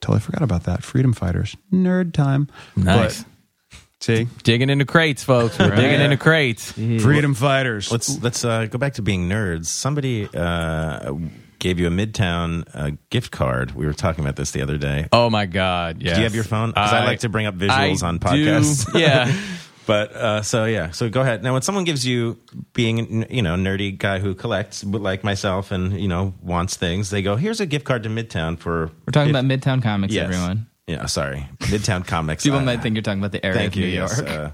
Totally 0.01 0.21
forgot 0.21 0.43
about 0.43 0.65
that. 0.65 0.83
Freedom 0.85 1.13
fighters, 1.13 1.57
nerd 1.73 2.13
time. 2.13 2.49
Nice. 2.77 3.25
But, 3.25 3.79
see, 4.01 4.29
digging 4.43 4.71
into 4.71 4.85
crates, 4.85 5.25
folks. 5.25 5.59
We're 5.59 5.75
digging 5.75 6.01
into 6.01 6.17
crates. 6.19 6.73
freedom 6.73 7.35
fighters. 7.35 7.91
Let's 7.91 8.23
let's 8.23 8.45
uh, 8.45 8.67
go 8.67 8.79
back 8.79 8.95
to 8.95 9.03
being 9.03 9.29
nerds. 9.29 9.67
Somebody 9.67 10.29
uh, 10.35 11.13
gave 11.59 11.79
you 11.81 11.87
a 11.87 11.91
Midtown 11.91 12.65
uh, 12.75 12.91
gift 13.09 13.31
card. 13.33 13.71
We 13.75 13.87
were 13.87 13.95
talking 13.95 14.23
about 14.23 14.37
this 14.37 14.51
the 14.51 14.61
other 14.61 14.77
day. 14.77 15.09
Oh 15.11 15.31
my 15.31 15.47
God! 15.47 16.03
Yes. 16.03 16.15
Do 16.15 16.21
you 16.21 16.25
have 16.25 16.35
your 16.35 16.45
phone? 16.45 16.73
'Cause 16.73 16.93
I 16.93 17.05
like 17.07 17.21
to 17.21 17.29
bring 17.31 17.47
up 17.47 17.57
visuals 17.57 18.03
I 18.03 18.07
on 18.09 18.19
do. 18.19 18.27
podcasts. 18.27 18.99
Yeah. 19.01 19.35
But 19.87 20.13
uh, 20.13 20.43
so 20.43 20.65
yeah, 20.65 20.91
so 20.93 21.09
go 21.11 21.21
ahead. 21.21 21.43
Now, 21.43 21.53
when 21.53 21.63
someone 21.63 21.85
gives 21.85 22.07
you 22.07 22.39
being 22.73 23.27
you 23.31 23.43
know 23.43 23.55
nerdy 23.57 23.97
guy 23.99 24.19
who 24.19 24.35
collects, 24.35 24.83
like 24.85 25.23
myself, 25.25 25.71
and 25.73 26.01
you 26.01 26.09
know 26.09 26.33
wants 26.43 26.77
things, 26.77 27.11
they 27.11 27.21
go, 27.23 27.37
"Here's 27.37 27.61
a 27.61 27.67
gift 27.67 27.85
card 27.85 28.03
to 28.05 28.09
Midtown 28.09 28.59
for." 28.59 28.91
We're 29.07 29.13
talking 29.13 29.35
if- 29.35 29.41
about 29.41 29.45
Midtown 29.45 29.83
Comics, 29.83 30.15
yes. 30.15 30.25
everyone. 30.25 30.67
Yeah, 30.87 31.07
sorry, 31.07 31.49
Midtown 31.61 32.07
Comics. 32.07 32.45
People 32.45 32.61
uh, 32.61 32.63
might 32.65 32.83
think 32.83 32.95
you're 32.95 33.03
talking 33.03 33.21
about 33.21 33.33
the 33.33 33.45
area 33.45 33.59
Thank 33.59 33.73
of 33.75 33.81
you. 33.81 33.87
New 33.87 33.93
yes, 33.93 34.19
York. 34.19 34.31
uh, 34.31 34.51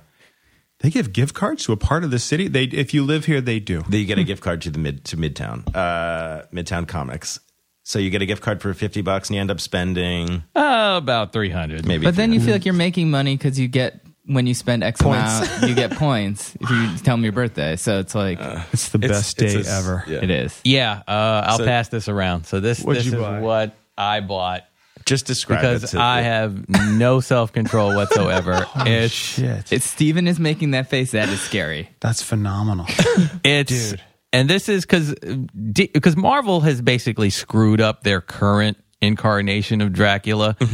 they 0.80 0.90
give 0.90 1.12
gift 1.12 1.34
cards 1.34 1.64
to 1.64 1.72
a 1.72 1.76
part 1.76 2.04
of 2.04 2.10
the 2.10 2.18
city. 2.18 2.48
They, 2.48 2.64
if 2.64 2.94
you 2.94 3.04
live 3.04 3.26
here, 3.26 3.40
they 3.40 3.60
do. 3.60 3.82
Then 3.88 4.00
you 4.00 4.06
get 4.06 4.18
a 4.18 4.24
gift 4.32 4.42
card 4.42 4.62
to 4.62 4.70
the 4.70 4.78
mid 4.78 5.04
to 5.06 5.16
Midtown, 5.16 5.64
uh, 5.76 6.46
Midtown 6.52 6.88
Comics. 6.88 7.38
So 7.82 7.98
you 7.98 8.10
get 8.10 8.22
a 8.22 8.26
gift 8.26 8.42
card 8.42 8.62
for 8.62 8.72
fifty 8.74 9.00
bucks, 9.00 9.28
and 9.28 9.34
you 9.36 9.40
end 9.40 9.50
up 9.50 9.60
spending 9.60 10.44
Oh, 10.54 10.96
about 10.96 11.32
three 11.32 11.50
hundred. 11.50 11.86
maybe. 11.86 12.04
But 12.04 12.14
then 12.16 12.32
you 12.32 12.40
feel 12.40 12.52
like 12.52 12.64
you're 12.64 12.74
making 12.74 13.10
money 13.10 13.36
because 13.36 13.58
you 13.58 13.68
get 13.68 13.99
when 14.26 14.46
you 14.46 14.54
spend 14.54 14.84
X 14.84 15.00
amount, 15.00 15.48
you 15.68 15.74
get 15.74 15.90
points 15.96 16.54
if 16.60 16.70
you 16.70 16.96
tell 16.98 17.16
them 17.16 17.24
your 17.24 17.32
birthday. 17.32 17.76
So 17.76 17.98
it's 17.98 18.14
like 18.14 18.38
It's 18.72 18.90
the 18.90 18.98
It's- 18.98 19.10
best 19.10 19.36
day 19.38 19.54
a- 19.54 19.78
ever. 19.78 20.04
yeah. 20.06 20.18
it 20.22 20.30
is. 20.30 20.60
Yeah, 20.64 21.02
uh, 21.08 21.44
I'll 21.46 21.58
So- 21.58 21.64
pass 21.64 21.88
this 21.88 22.08
around. 22.08 22.44
So 22.44 22.60
this 22.60 22.78
this 22.82 23.06
is 23.06 23.14
buy? 23.14 23.40
what 23.40 23.76
I 23.98 24.20
bought 24.20 24.64
just 25.06 25.26
describe 25.26 25.64
it. 25.64 25.74
because 25.74 25.90
to- 25.92 26.00
I 26.00 26.20
have 26.20 26.68
no 26.68 27.20
self 27.20 27.52
control 27.52 27.94
whatsoever. 27.96 28.66
it's 28.76 29.12
Shit, 29.14 29.72
It's 29.72 29.86
Steven 29.86 30.28
is 30.28 30.38
making 30.38 30.72
that 30.72 30.88
face. 30.90 31.12
That 31.12 31.28
is 31.30 31.40
scary. 31.40 31.88
that's 32.00 32.22
phenomenal. 32.22 32.86
it's 33.44 33.90
Dude. 33.90 34.02
and 34.32 34.48
this 34.48 34.68
is 34.68 34.84
because 34.84 35.14
because 35.74 36.16
Marvel 36.16 36.60
has 36.60 36.80
basically 36.82 37.30
screwed 37.30 37.80
up 37.80 38.04
their 38.04 38.20
current 38.20 38.76
incarnation 39.00 39.80
of 39.80 39.92
Dracula. 39.92 40.56
I'm 40.60 40.68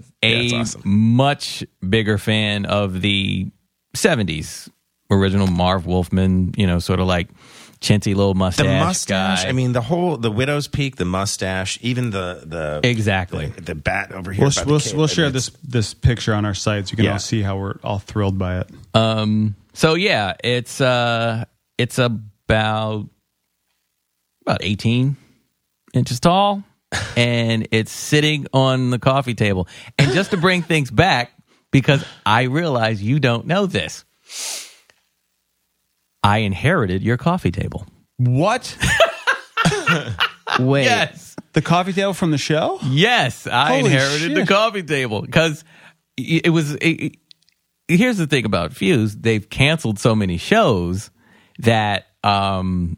badass. 0.00 0.04
a 0.22 0.42
Yeah, 0.44 0.60
awesome. 0.60 0.82
much 0.84 1.64
bigger 1.88 2.18
fan 2.18 2.66
of 2.66 3.00
the 3.00 3.50
'70s 3.96 4.68
original 5.10 5.46
Marv 5.46 5.86
Wolfman. 5.86 6.52
You 6.56 6.66
know, 6.66 6.78
sort 6.78 7.00
of 7.00 7.06
like 7.06 7.28
chintzy 7.80 8.14
little 8.14 8.34
mustache, 8.34 8.64
the 8.66 8.72
mustache. 8.84 9.42
guy. 9.42 9.48
I 9.48 9.52
mean, 9.52 9.72
the 9.72 9.80
whole 9.80 10.16
the 10.16 10.30
widow's 10.30 10.68
peak, 10.68 10.96
the 10.96 11.04
mustache, 11.04 11.78
even 11.82 12.10
the 12.10 12.42
the 12.46 12.80
Exactly. 12.88 13.46
the, 13.46 13.60
the 13.60 13.74
bat 13.74 14.12
over 14.12 14.32
here. 14.32 14.44
we'll 14.44 14.66
we'll, 14.66 14.80
we'll 14.94 15.06
share 15.08 15.30
this 15.30 15.50
this 15.64 15.92
picture 15.94 16.32
on 16.34 16.44
our 16.44 16.54
site 16.54 16.88
so 16.88 16.92
you 16.92 16.96
can 16.96 17.04
Yeah. 17.06 17.12
all 17.14 17.18
see 17.18 17.42
how 17.42 17.56
we're 17.56 17.78
all 17.82 17.98
thrilled 17.98 18.38
by 18.38 18.60
it. 18.60 18.70
Um. 18.94 19.56
So 19.74 19.94
yeah, 19.94 20.34
it's 20.44 20.80
uh, 20.80 21.44
it's 21.78 21.98
about 21.98 23.08
about 24.46 24.58
eighteen 24.62 25.16
inches 25.94 26.20
tall, 26.20 26.62
and 27.16 27.68
it's 27.70 27.92
sitting 27.92 28.46
on 28.52 28.90
the 28.90 28.98
coffee 28.98 29.34
table. 29.34 29.68
And 29.98 30.12
just 30.12 30.30
to 30.32 30.36
bring 30.36 30.62
things 30.62 30.90
back, 30.90 31.32
because 31.70 32.04
I 32.26 32.42
realize 32.44 33.02
you 33.02 33.18
don't 33.20 33.46
know 33.46 33.66
this, 33.66 34.04
I 36.22 36.38
inherited 36.38 37.02
your 37.02 37.16
coffee 37.16 37.50
table. 37.50 37.86
What? 38.18 38.76
Wait, 40.58 40.84
Yes. 40.84 41.34
the 41.54 41.62
coffee 41.62 41.92
table 41.92 42.14
from 42.14 42.30
the 42.30 42.38
show? 42.38 42.78
Yes, 42.84 43.46
I 43.46 43.68
Holy 43.68 43.86
inherited 43.86 44.34
the 44.36 44.46
coffee 44.46 44.82
table 44.82 45.22
because 45.22 45.64
it 46.16 46.50
was. 46.52 46.74
It, 46.76 46.86
it- 46.88 47.16
here's 47.88 48.16
the 48.18 48.26
thing 48.26 48.44
about 48.44 48.72
Fuse: 48.72 49.16
they've 49.16 49.48
canceled 49.48 49.98
so 49.98 50.14
many 50.14 50.36
shows. 50.36 51.10
that 51.58 52.06
um, 52.24 52.96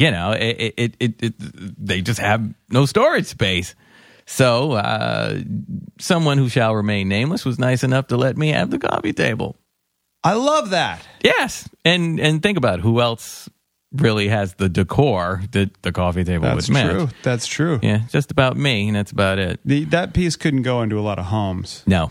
you 0.00 0.10
know 0.10 0.32
it, 0.32 0.74
it, 0.76 0.94
it, 0.98 1.22
it 1.22 1.34
they 1.38 2.00
just 2.00 2.18
have 2.20 2.42
no 2.70 2.86
storage 2.86 3.26
space. 3.26 3.74
So 4.26 4.72
uh, 4.72 5.40
someone 5.98 6.38
who 6.38 6.48
shall 6.48 6.74
remain 6.74 7.08
nameless 7.08 7.44
was 7.44 7.58
nice 7.58 7.82
enough 7.82 8.06
to 8.08 8.16
let 8.16 8.36
me 8.36 8.48
have 8.50 8.70
the 8.70 8.78
coffee 8.78 9.12
table. 9.12 9.56
I 10.22 10.34
love 10.34 10.70
that. 10.70 11.06
Yes, 11.24 11.68
and 11.84 12.20
and 12.20 12.42
think 12.42 12.56
about 12.58 12.78
it, 12.78 12.82
who 12.82 13.00
else 13.00 13.48
really 13.92 14.28
has 14.28 14.54
the 14.54 14.68
decor 14.68 15.42
that 15.50 15.82
the 15.82 15.90
coffee 15.92 16.22
table 16.24 16.44
That's 16.44 16.68
would 16.68 16.74
match. 16.74 16.90
true. 16.92 17.08
That's 17.22 17.46
true. 17.46 17.80
Yeah, 17.82 18.02
just 18.08 18.30
about 18.30 18.56
me, 18.56 18.86
and 18.86 18.96
that's 18.96 19.10
about 19.10 19.38
it. 19.38 19.58
The, 19.64 19.84
that 19.86 20.14
piece 20.14 20.36
couldn't 20.36 20.62
go 20.62 20.82
into 20.82 20.98
a 20.98 21.02
lot 21.02 21.18
of 21.18 21.26
homes. 21.26 21.82
No, 21.86 22.10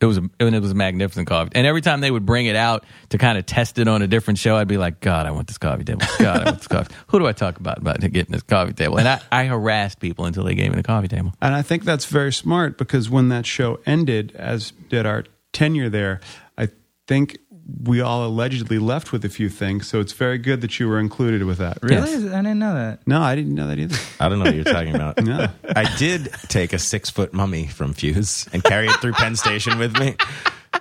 it 0.00 0.06
was 0.06 0.18
a 0.18 0.28
it 0.38 0.60
was 0.60 0.72
a 0.72 0.74
magnificent 0.74 1.28
coffee. 1.28 1.52
And 1.54 1.66
every 1.66 1.80
time 1.80 2.00
they 2.00 2.10
would 2.10 2.26
bring 2.26 2.46
it 2.46 2.56
out 2.56 2.84
to 3.10 3.18
kind 3.18 3.38
of 3.38 3.46
test 3.46 3.78
it 3.78 3.88
on 3.88 4.02
a 4.02 4.06
different 4.06 4.38
show, 4.38 4.56
I'd 4.56 4.68
be 4.68 4.76
like, 4.76 5.00
God, 5.00 5.26
I 5.26 5.30
want 5.30 5.46
this 5.46 5.58
coffee 5.58 5.84
table. 5.84 6.02
God, 6.18 6.40
I 6.40 6.44
want 6.44 6.58
this 6.58 6.68
coffee. 6.68 6.94
Who 7.08 7.18
do 7.18 7.26
I 7.26 7.32
talk 7.32 7.58
about 7.58 7.78
about 7.78 8.00
getting 8.00 8.32
this 8.32 8.42
coffee 8.42 8.72
table? 8.72 8.98
And 8.98 9.08
I, 9.08 9.20
I 9.30 9.44
harassed 9.44 10.00
people 10.00 10.24
until 10.24 10.44
they 10.44 10.54
gave 10.54 10.70
me 10.70 10.76
the 10.76 10.82
coffee 10.82 11.08
table. 11.08 11.32
And 11.40 11.54
I 11.54 11.62
think 11.62 11.84
that's 11.84 12.06
very 12.06 12.32
smart 12.32 12.76
because 12.76 13.08
when 13.08 13.28
that 13.28 13.46
show 13.46 13.80
ended, 13.86 14.32
as 14.36 14.72
did 14.88 15.06
our 15.06 15.24
tenure 15.52 15.88
there, 15.88 16.20
I 16.58 16.68
think 17.06 17.38
we 17.82 18.00
all 18.00 18.26
allegedly 18.26 18.78
left 18.78 19.12
with 19.12 19.24
a 19.24 19.28
few 19.28 19.48
things. 19.48 19.86
So 19.88 20.00
it's 20.00 20.12
very 20.12 20.38
good 20.38 20.60
that 20.60 20.78
you 20.78 20.88
were 20.88 20.98
included 20.98 21.44
with 21.44 21.58
that. 21.58 21.78
Really? 21.82 22.14
I 22.14 22.42
didn't 22.42 22.58
know 22.58 22.74
that. 22.74 23.06
No, 23.06 23.22
I 23.22 23.34
didn't 23.34 23.54
know 23.54 23.68
that 23.68 23.78
either. 23.78 23.96
I 24.20 24.28
don't 24.28 24.38
know 24.38 24.46
what 24.46 24.54
you're 24.54 24.64
talking 24.64 24.94
about. 24.94 25.14
No. 25.24 25.48
I 25.74 25.96
did 25.96 26.30
take 26.48 26.74
a 26.74 26.78
six 26.78 27.08
foot 27.08 27.32
mummy 27.32 27.66
from 27.66 27.94
Fuse 27.94 28.46
and 28.52 28.62
carry 28.62 28.88
it 28.88 28.96
through 28.96 29.12
Penn 29.12 29.36
Station 29.36 29.78
with 29.78 29.98
me. 29.98 30.16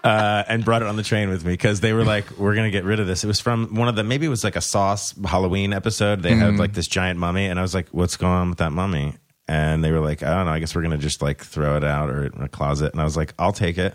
Uh, 0.03 0.43
and 0.49 0.65
brought 0.65 0.81
it 0.81 0.87
on 0.87 0.97
the 0.97 1.03
train 1.03 1.29
with 1.29 1.45
me 1.45 1.53
because 1.53 1.79
they 1.79 1.93
were 1.93 2.03
like, 2.03 2.29
"We're 2.37 2.55
gonna 2.55 2.71
get 2.71 2.83
rid 2.83 2.99
of 2.99 3.07
this." 3.07 3.23
It 3.23 3.27
was 3.27 3.39
from 3.39 3.75
one 3.75 3.87
of 3.87 3.95
the 3.95 4.03
maybe 4.03 4.25
it 4.25 4.29
was 4.29 4.43
like 4.43 4.57
a 4.57 4.61
Sauce 4.61 5.13
Halloween 5.23 5.71
episode. 5.71 6.21
They 6.23 6.35
had 6.35 6.57
like 6.57 6.73
this 6.73 6.87
giant 6.87 7.19
mummy, 7.19 7.45
and 7.45 7.57
I 7.57 7.61
was 7.61 7.73
like, 7.73 7.87
"What's 7.89 8.17
going 8.17 8.33
on 8.33 8.49
with 8.49 8.57
that 8.57 8.71
mummy?" 8.71 9.13
And 9.47 9.81
they 9.83 9.91
were 9.91 10.01
like, 10.01 10.21
"I 10.23 10.33
don't 10.35 10.45
know. 10.47 10.51
I 10.51 10.59
guess 10.59 10.75
we're 10.75 10.81
gonna 10.81 10.97
just 10.97 11.21
like 11.21 11.41
throw 11.41 11.77
it 11.77 11.83
out 11.85 12.09
or 12.09 12.25
in 12.25 12.41
a 12.41 12.49
closet." 12.49 12.91
And 12.91 12.99
I 12.99 13.05
was 13.05 13.15
like, 13.15 13.33
"I'll 13.39 13.53
take 13.53 13.77
it." 13.77 13.93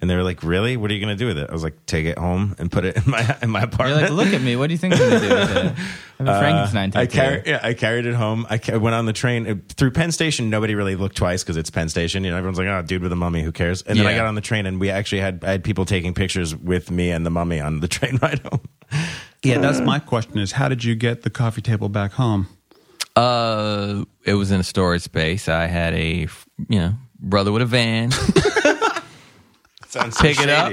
And 0.00 0.08
they 0.08 0.14
were 0.14 0.22
like, 0.22 0.44
"Really? 0.44 0.76
What 0.76 0.90
are 0.92 0.94
you 0.94 1.00
gonna 1.00 1.16
do 1.16 1.26
with 1.26 1.38
it?" 1.38 1.50
I 1.50 1.52
was 1.52 1.64
like, 1.64 1.84
"Take 1.86 2.06
it 2.06 2.18
home 2.18 2.54
and 2.58 2.70
put 2.70 2.84
it 2.84 2.96
in 2.96 3.02
my 3.10 3.36
in 3.42 3.50
my 3.50 3.62
apartment." 3.62 4.00
You're 4.00 4.10
Uh, 4.10 4.14
like, 4.14 4.26
look 4.26 4.34
at 4.34 4.42
me. 4.42 4.54
What 4.54 4.68
do 4.68 4.74
you 4.74 4.78
think 4.78 4.94
I'm 4.94 5.00
going 5.00 5.20
to 5.22 5.28
do 5.28 5.34
with 5.34 5.50
it? 5.56 5.56
I 6.20 6.24
have 6.24 6.28
a 6.28 6.38
Frankenstein 6.40 6.92
I 6.94 7.06
tattoo. 7.06 7.16
carried, 7.18 7.46
yeah, 7.46 7.60
I 7.62 7.74
carried 7.74 8.06
it 8.06 8.14
home. 8.14 8.46
I 8.48 8.58
ca- 8.58 8.78
went 8.78 8.94
on 8.94 9.06
the 9.06 9.12
train 9.12 9.48
uh, 9.50 9.54
through 9.76 9.90
Penn 9.92 10.12
Station. 10.12 10.50
Nobody 10.50 10.74
really 10.76 10.94
looked 10.96 11.16
twice 11.16 11.42
because 11.42 11.56
it's 11.56 11.70
Penn 11.70 11.88
Station. 11.88 12.22
You 12.22 12.30
know, 12.30 12.36
everyone's 12.36 12.58
like, 12.58 12.68
"Oh, 12.68 12.80
dude 12.82 13.02
with 13.02 13.10
a 13.12 13.16
mummy, 13.16 13.42
who 13.42 13.50
cares?" 13.50 13.82
And 13.82 13.98
then 13.98 14.06
I 14.06 14.14
got 14.14 14.26
on 14.26 14.36
the 14.36 14.40
train, 14.40 14.66
and 14.66 14.78
we 14.80 14.88
actually 14.90 15.20
had 15.20 15.40
I 15.42 15.50
had 15.50 15.64
people 15.64 15.84
taking 15.84 16.14
pictures 16.14 16.54
with 16.54 16.90
me 16.92 17.10
and 17.10 17.26
the 17.26 17.30
mummy 17.30 17.60
on 17.60 17.80
the 17.80 17.88
train 17.96 18.18
ride 18.22 18.38
home. 18.40 18.60
Yeah, 19.42 19.58
that's 19.58 19.80
my 19.80 19.98
question 19.98 20.38
is 20.38 20.52
how 20.52 20.68
did 20.68 20.84
you 20.84 20.94
get 20.94 21.22
the 21.22 21.30
coffee 21.30 21.60
table 21.62 21.88
back 21.88 22.12
home? 22.12 22.46
Uh, 23.16 24.04
it 24.24 24.34
was 24.34 24.52
in 24.52 24.60
a 24.60 24.64
storage 24.64 25.02
space. 25.02 25.48
I 25.48 25.66
had 25.66 25.92
a 25.94 26.28
you 26.68 26.78
know 26.78 26.94
brother 27.18 27.50
with 27.50 27.62
a 27.62 27.66
van. 27.66 28.10
Sounds 29.88 30.16
so 30.16 30.22
Pick 30.22 30.38
it 30.40 30.50
up. 30.50 30.72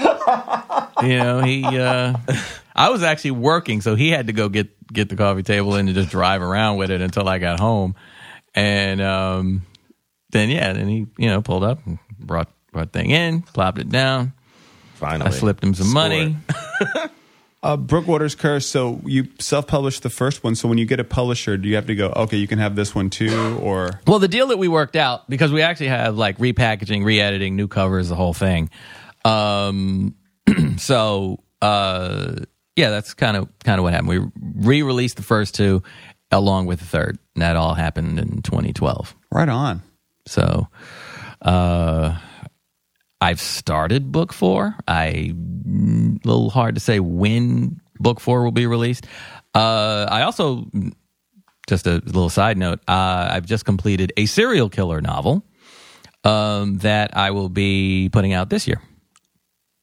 you 1.02 1.18
know, 1.18 1.40
he. 1.42 1.64
Uh, 1.64 2.16
I 2.74 2.90
was 2.90 3.02
actually 3.02 3.32
working, 3.32 3.80
so 3.80 3.94
he 3.94 4.10
had 4.10 4.26
to 4.26 4.32
go 4.32 4.48
get 4.48 4.68
get 4.92 5.08
the 5.08 5.16
coffee 5.16 5.42
table 5.42 5.74
and 5.74 5.88
just 5.94 6.10
drive 6.10 6.42
around 6.42 6.76
with 6.76 6.90
it 6.90 7.00
until 7.00 7.28
I 7.28 7.38
got 7.38 7.60
home, 7.60 7.94
and 8.54 9.00
um, 9.00 9.62
then 10.30 10.48
yeah, 10.50 10.72
then 10.72 10.88
he 10.88 11.06
you 11.18 11.28
know 11.28 11.42
pulled 11.42 11.64
up 11.64 11.86
and 11.86 11.98
brought 12.18 12.48
brought 12.72 12.92
thing 12.92 13.10
in, 13.10 13.42
plopped 13.42 13.78
it 13.78 13.90
down. 13.90 14.32
Finally, 14.94 15.30
I 15.30 15.34
slipped 15.34 15.62
him 15.62 15.74
some 15.74 15.88
Score. 15.88 15.94
money. 15.94 16.36
Uh, 17.62 17.76
Brookwaters 17.76 18.34
Curse. 18.34 18.66
So 18.66 19.00
you 19.04 19.28
self-published 19.38 20.02
the 20.02 20.08
first 20.10 20.42
one. 20.42 20.54
So 20.54 20.66
when 20.66 20.78
you 20.78 20.86
get 20.86 20.98
a 20.98 21.04
publisher, 21.04 21.58
do 21.58 21.68
you 21.68 21.74
have 21.74 21.86
to 21.86 21.94
go? 21.94 22.08
Okay, 22.16 22.38
you 22.38 22.48
can 22.48 22.58
have 22.58 22.74
this 22.74 22.94
one 22.94 23.10
too, 23.10 23.58
or 23.60 24.00
Well, 24.06 24.18
the 24.18 24.28
deal 24.28 24.46
that 24.46 24.58
we 24.58 24.66
worked 24.66 24.96
out 24.96 25.28
because 25.28 25.52
we 25.52 25.60
actually 25.60 25.88
have 25.88 26.16
like 26.16 26.38
repackaging, 26.38 27.04
re-editing, 27.04 27.56
new 27.56 27.68
covers, 27.68 28.08
the 28.08 28.14
whole 28.16 28.32
thing. 28.32 28.70
Um, 29.26 30.14
so 30.78 31.40
uh, 31.60 32.36
yeah, 32.76 32.88
that's 32.90 33.12
kind 33.12 33.36
of 33.36 33.48
kind 33.62 33.78
of 33.78 33.82
what 33.82 33.92
happened. 33.92 34.08
We 34.08 34.20
re-released 34.66 35.16
the 35.16 35.22
first 35.22 35.54
two 35.54 35.82
along 36.30 36.64
with 36.66 36.78
the 36.78 36.86
third, 36.86 37.18
and 37.34 37.42
that 37.42 37.56
all 37.56 37.74
happened 37.74 38.18
in 38.18 38.40
2012. 38.40 39.14
right 39.30 39.48
on. 39.48 39.82
So 40.26 40.68
uh, 41.42 42.16
I've 43.20 43.40
started 43.40 44.10
book 44.12 44.32
four. 44.32 44.76
I 44.88 45.34
a 45.66 46.18
little 46.24 46.50
hard 46.50 46.74
to 46.76 46.80
say 46.80 47.00
when 47.00 47.80
book 47.98 48.20
four 48.20 48.42
will 48.42 48.50
be 48.52 48.66
released. 48.66 49.06
Uh, 49.54 50.06
I 50.08 50.22
also 50.22 50.66
just 51.66 51.86
a 51.86 52.02
little 52.04 52.30
side 52.30 52.56
note. 52.56 52.80
Uh, 52.88 53.28
I've 53.30 53.46
just 53.46 53.64
completed 53.64 54.12
a 54.16 54.26
serial 54.26 54.68
killer 54.68 55.00
novel 55.00 55.44
um, 56.24 56.78
that 56.78 57.16
I 57.16 57.30
will 57.30 57.48
be 57.48 58.08
putting 58.10 58.32
out 58.32 58.50
this 58.50 58.66
year. 58.66 58.80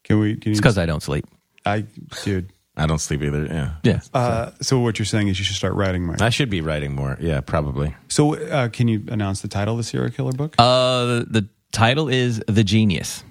Can 0.03 0.19
we? 0.19 0.35
Can? 0.35 0.51
It's 0.51 0.59
because 0.59 0.77
I 0.77 0.85
don't 0.85 1.03
sleep. 1.03 1.25
I, 1.65 1.85
dude. 2.23 2.51
I 2.75 2.85
don't 2.85 2.99
sleep 2.99 3.23
either. 3.23 3.45
Yeah, 3.45 3.73
Yeah. 3.83 3.99
Uh, 4.13 4.51
so 4.61 4.79
what 4.79 4.99
you're 4.99 5.05
saying 5.05 5.29
is 5.29 5.39
you 5.39 5.45
should 5.45 5.55
start 5.55 5.73
writing 5.73 6.05
more. 6.05 6.15
I 6.21 6.29
should 6.29 6.49
be 6.49 6.61
writing 6.61 6.93
more. 6.93 7.17
Yeah, 7.19 7.41
probably. 7.41 7.95
So 8.07 8.35
uh, 8.35 8.69
can 8.69 8.87
you 8.87 9.03
announce 9.07 9.41
the 9.41 9.47
title 9.47 9.73
of 9.73 9.79
the 9.79 9.83
serial 9.83 10.11
killer 10.11 10.31
book? 10.31 10.53
Uh, 10.59 11.25
the 11.27 11.49
title 11.71 12.07
is 12.07 12.41
The 12.47 12.63
Genius. 12.63 13.23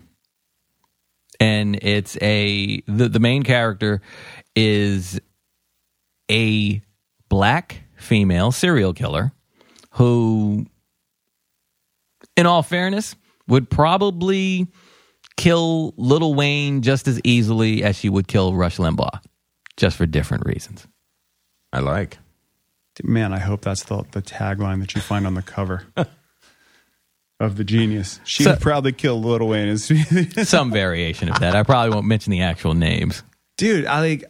And 1.41 1.79
it's 1.83 2.17
a 2.23 2.81
the, 2.87 3.09
the 3.09 3.21
main 3.21 3.43
character 3.43 4.01
is 4.55 5.21
a 6.31 6.83
black 7.29 7.83
female 7.97 8.53
serial 8.53 8.93
killer 8.93 9.33
who 9.91 10.67
in 12.37 12.47
all 12.47 12.63
fairness 12.63 13.17
would 13.49 13.71
probably 13.71 14.67
kill 15.37 15.95
Little 15.97 16.35
Wayne 16.35 16.83
just 16.83 17.09
as 17.09 17.21
easily 17.25 17.83
as 17.83 17.97
she 17.97 18.09
would 18.09 18.29
kill 18.29 18.55
Rush 18.55 18.79
Limbaugh 18.79 19.21
just 19.77 19.97
for 19.97 20.07
different 20.07 20.47
reasons. 20.47 20.87
I 21.73 21.81
like. 21.81 22.19
Man, 23.03 23.35
I 23.35 23.39
hope 23.39 23.61
that's 23.61 23.85
the, 23.85 24.05
the 24.13 24.23
tagline 24.23 24.81
that 24.81 24.95
you 24.95 25.03
find 25.03 25.27
on 25.27 25.35
the 25.35 25.43
cover 25.43 25.85
of 27.41 27.57
the 27.57 27.65
genius. 27.65 28.21
She 28.25 28.43
So- 28.45 28.51
would 28.51 28.61
probably 28.61 28.93
kill 28.93 29.21
Little 29.21 29.49
Wayne. 29.49 29.77
Some 29.79 30.71
variation 30.73 31.29
of 31.29 31.41
that. 31.41 31.55
I 31.55 31.63
probably 31.63 31.95
won't 31.95 32.07
mention 32.07 32.31
the 32.31 32.43
actual 32.43 32.75
names. 32.75 33.23
Dude, 33.59 33.87
I 33.87 34.01
like 34.01 34.25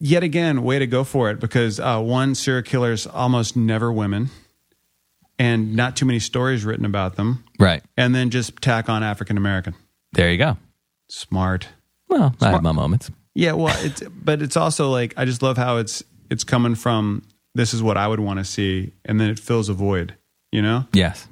yet 0.00 0.22
again, 0.22 0.62
way 0.62 0.78
to 0.78 0.86
go 0.86 1.04
for 1.04 1.30
it 1.30 1.40
because 1.40 1.78
uh, 1.80 2.00
one, 2.00 2.34
serial 2.34 2.62
killers 2.62 3.06
almost 3.06 3.56
never 3.56 3.92
women, 3.92 4.30
and 5.38 5.74
not 5.74 5.96
too 5.96 6.04
many 6.06 6.18
stories 6.18 6.64
written 6.64 6.84
about 6.84 7.16
them, 7.16 7.44
Right. 7.58 7.82
and 7.96 8.14
then 8.14 8.30
just 8.30 8.56
tack 8.60 8.88
on 8.88 9.02
African 9.02 9.36
American. 9.36 9.74
There 10.12 10.30
you 10.30 10.38
go. 10.38 10.56
Smart. 11.08 11.68
Well, 12.08 12.34
I 12.40 12.50
have 12.50 12.62
my 12.62 12.72
moments. 12.72 13.10
Yeah, 13.34 13.52
well, 13.52 13.74
it's 13.84 14.02
but 14.02 14.42
it's 14.42 14.56
also 14.56 14.90
like 14.90 15.14
I 15.16 15.24
just 15.24 15.42
love 15.42 15.56
how 15.56 15.78
it's 15.78 16.02
it's 16.30 16.44
coming 16.44 16.74
from 16.74 17.22
this 17.54 17.72
is 17.72 17.82
what 17.82 17.96
I 17.96 18.06
would 18.06 18.20
want 18.20 18.38
to 18.38 18.44
see, 18.44 18.92
and 19.04 19.18
then 19.20 19.30
it 19.30 19.38
fills 19.38 19.68
a 19.68 19.74
void. 19.74 20.14
You 20.52 20.60
know? 20.60 20.86
Yes. 20.92 21.26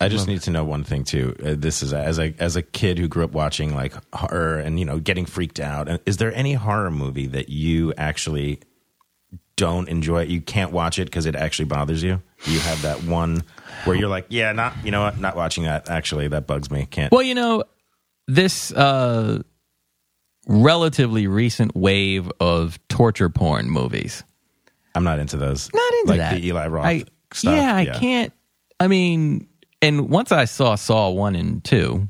I 0.00 0.08
just 0.08 0.26
need 0.26 0.42
to 0.42 0.50
know 0.50 0.64
one 0.64 0.82
thing 0.82 1.04
too. 1.04 1.36
Uh, 1.44 1.54
this 1.56 1.82
is 1.82 1.92
as 1.92 2.18
a 2.18 2.34
as 2.38 2.56
a 2.56 2.62
kid 2.62 2.98
who 2.98 3.06
grew 3.06 3.24
up 3.24 3.32
watching 3.32 3.74
like 3.74 3.94
horror 4.12 4.58
and 4.58 4.78
you 4.78 4.84
know 4.84 4.98
getting 4.98 5.24
freaked 5.24 5.60
out. 5.60 5.88
And 5.88 6.00
Is 6.04 6.16
there 6.16 6.34
any 6.34 6.54
horror 6.54 6.90
movie 6.90 7.28
that 7.28 7.48
you 7.48 7.94
actually 7.96 8.60
don't 9.56 9.88
enjoy? 9.88 10.22
You 10.22 10.40
can't 10.40 10.72
watch 10.72 10.98
it 10.98 11.04
because 11.04 11.26
it 11.26 11.36
actually 11.36 11.66
bothers 11.66 12.02
you. 12.02 12.20
You 12.44 12.58
have 12.60 12.82
that 12.82 13.04
one 13.04 13.44
where 13.84 13.96
you're 13.96 14.08
like, 14.08 14.26
yeah, 14.30 14.52
not 14.52 14.74
you 14.84 14.90
know 14.90 15.02
what, 15.02 15.18
not 15.18 15.36
watching 15.36 15.64
that. 15.64 15.88
Actually, 15.88 16.26
that 16.28 16.46
bugs 16.46 16.70
me. 16.70 16.86
Can't. 16.90 17.12
Well, 17.12 17.22
you 17.22 17.36
know, 17.36 17.62
this 18.26 18.72
uh, 18.72 19.42
relatively 20.48 21.28
recent 21.28 21.76
wave 21.76 22.30
of 22.40 22.78
torture 22.88 23.28
porn 23.28 23.70
movies. 23.70 24.24
I'm 24.96 25.04
not 25.04 25.18
into 25.20 25.36
those. 25.36 25.72
Not 25.72 25.92
into 26.00 26.10
like 26.10 26.18
that. 26.18 26.34
the 26.34 26.46
Eli 26.46 26.66
Roth 26.66 26.84
I, 26.84 27.04
stuff. 27.32 27.54
Yeah, 27.54 27.74
I 27.74 27.86
can't. 27.86 28.32
I 28.78 28.88
mean, 28.88 29.48
and 29.84 30.08
once 30.08 30.32
I 30.32 30.44
saw 30.46 30.74
Saw 30.74 31.10
one 31.10 31.34
and 31.36 31.62
two, 31.64 32.08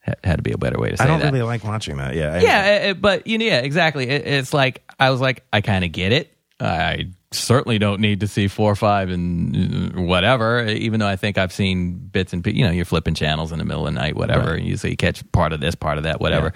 had, 0.00 0.16
had 0.24 0.36
to 0.36 0.42
be 0.42 0.52
a 0.52 0.58
better 0.58 0.78
way 0.78 0.90
to 0.90 0.96
say 0.96 1.04
that. 1.04 1.08
I 1.08 1.12
don't 1.12 1.20
that. 1.20 1.32
really 1.32 1.44
like 1.44 1.64
watching 1.64 1.96
that. 1.98 2.14
Yeah, 2.14 2.34
I- 2.34 2.40
yeah, 2.40 2.66
it- 2.76 2.90
it- 2.90 3.00
but 3.02 3.26
you 3.26 3.38
know, 3.38 3.44
yeah, 3.44 3.58
exactly. 3.60 4.08
It, 4.08 4.26
it's 4.26 4.54
like 4.54 4.82
I 4.98 5.10
was 5.10 5.20
like, 5.20 5.44
I 5.52 5.60
kind 5.60 5.84
of 5.84 5.92
get 5.92 6.12
it. 6.12 6.36
I 6.62 7.08
certainly 7.32 7.78
don't 7.78 8.00
need 8.02 8.20
to 8.20 8.26
see 8.26 8.46
four, 8.48 8.74
five, 8.76 9.08
and 9.08 9.96
uh, 9.96 10.00
whatever. 10.02 10.66
Even 10.66 11.00
though 11.00 11.06
I 11.08 11.16
think 11.16 11.38
I've 11.38 11.52
seen 11.52 11.94
bits 11.96 12.32
and 12.34 12.46
you 12.46 12.64
know, 12.66 12.70
you're 12.70 12.84
flipping 12.84 13.14
channels 13.14 13.50
in 13.52 13.58
the 13.58 13.64
middle 13.64 13.86
of 13.86 13.94
the 13.94 13.98
night, 13.98 14.14
whatever. 14.16 14.54
And 14.54 14.66
you 14.66 14.76
so 14.76 14.88
you 14.88 14.96
catch 14.96 15.22
part 15.32 15.52
of 15.54 15.60
this, 15.60 15.74
part 15.74 15.96
of 15.96 16.04
that, 16.04 16.20
whatever. 16.20 16.52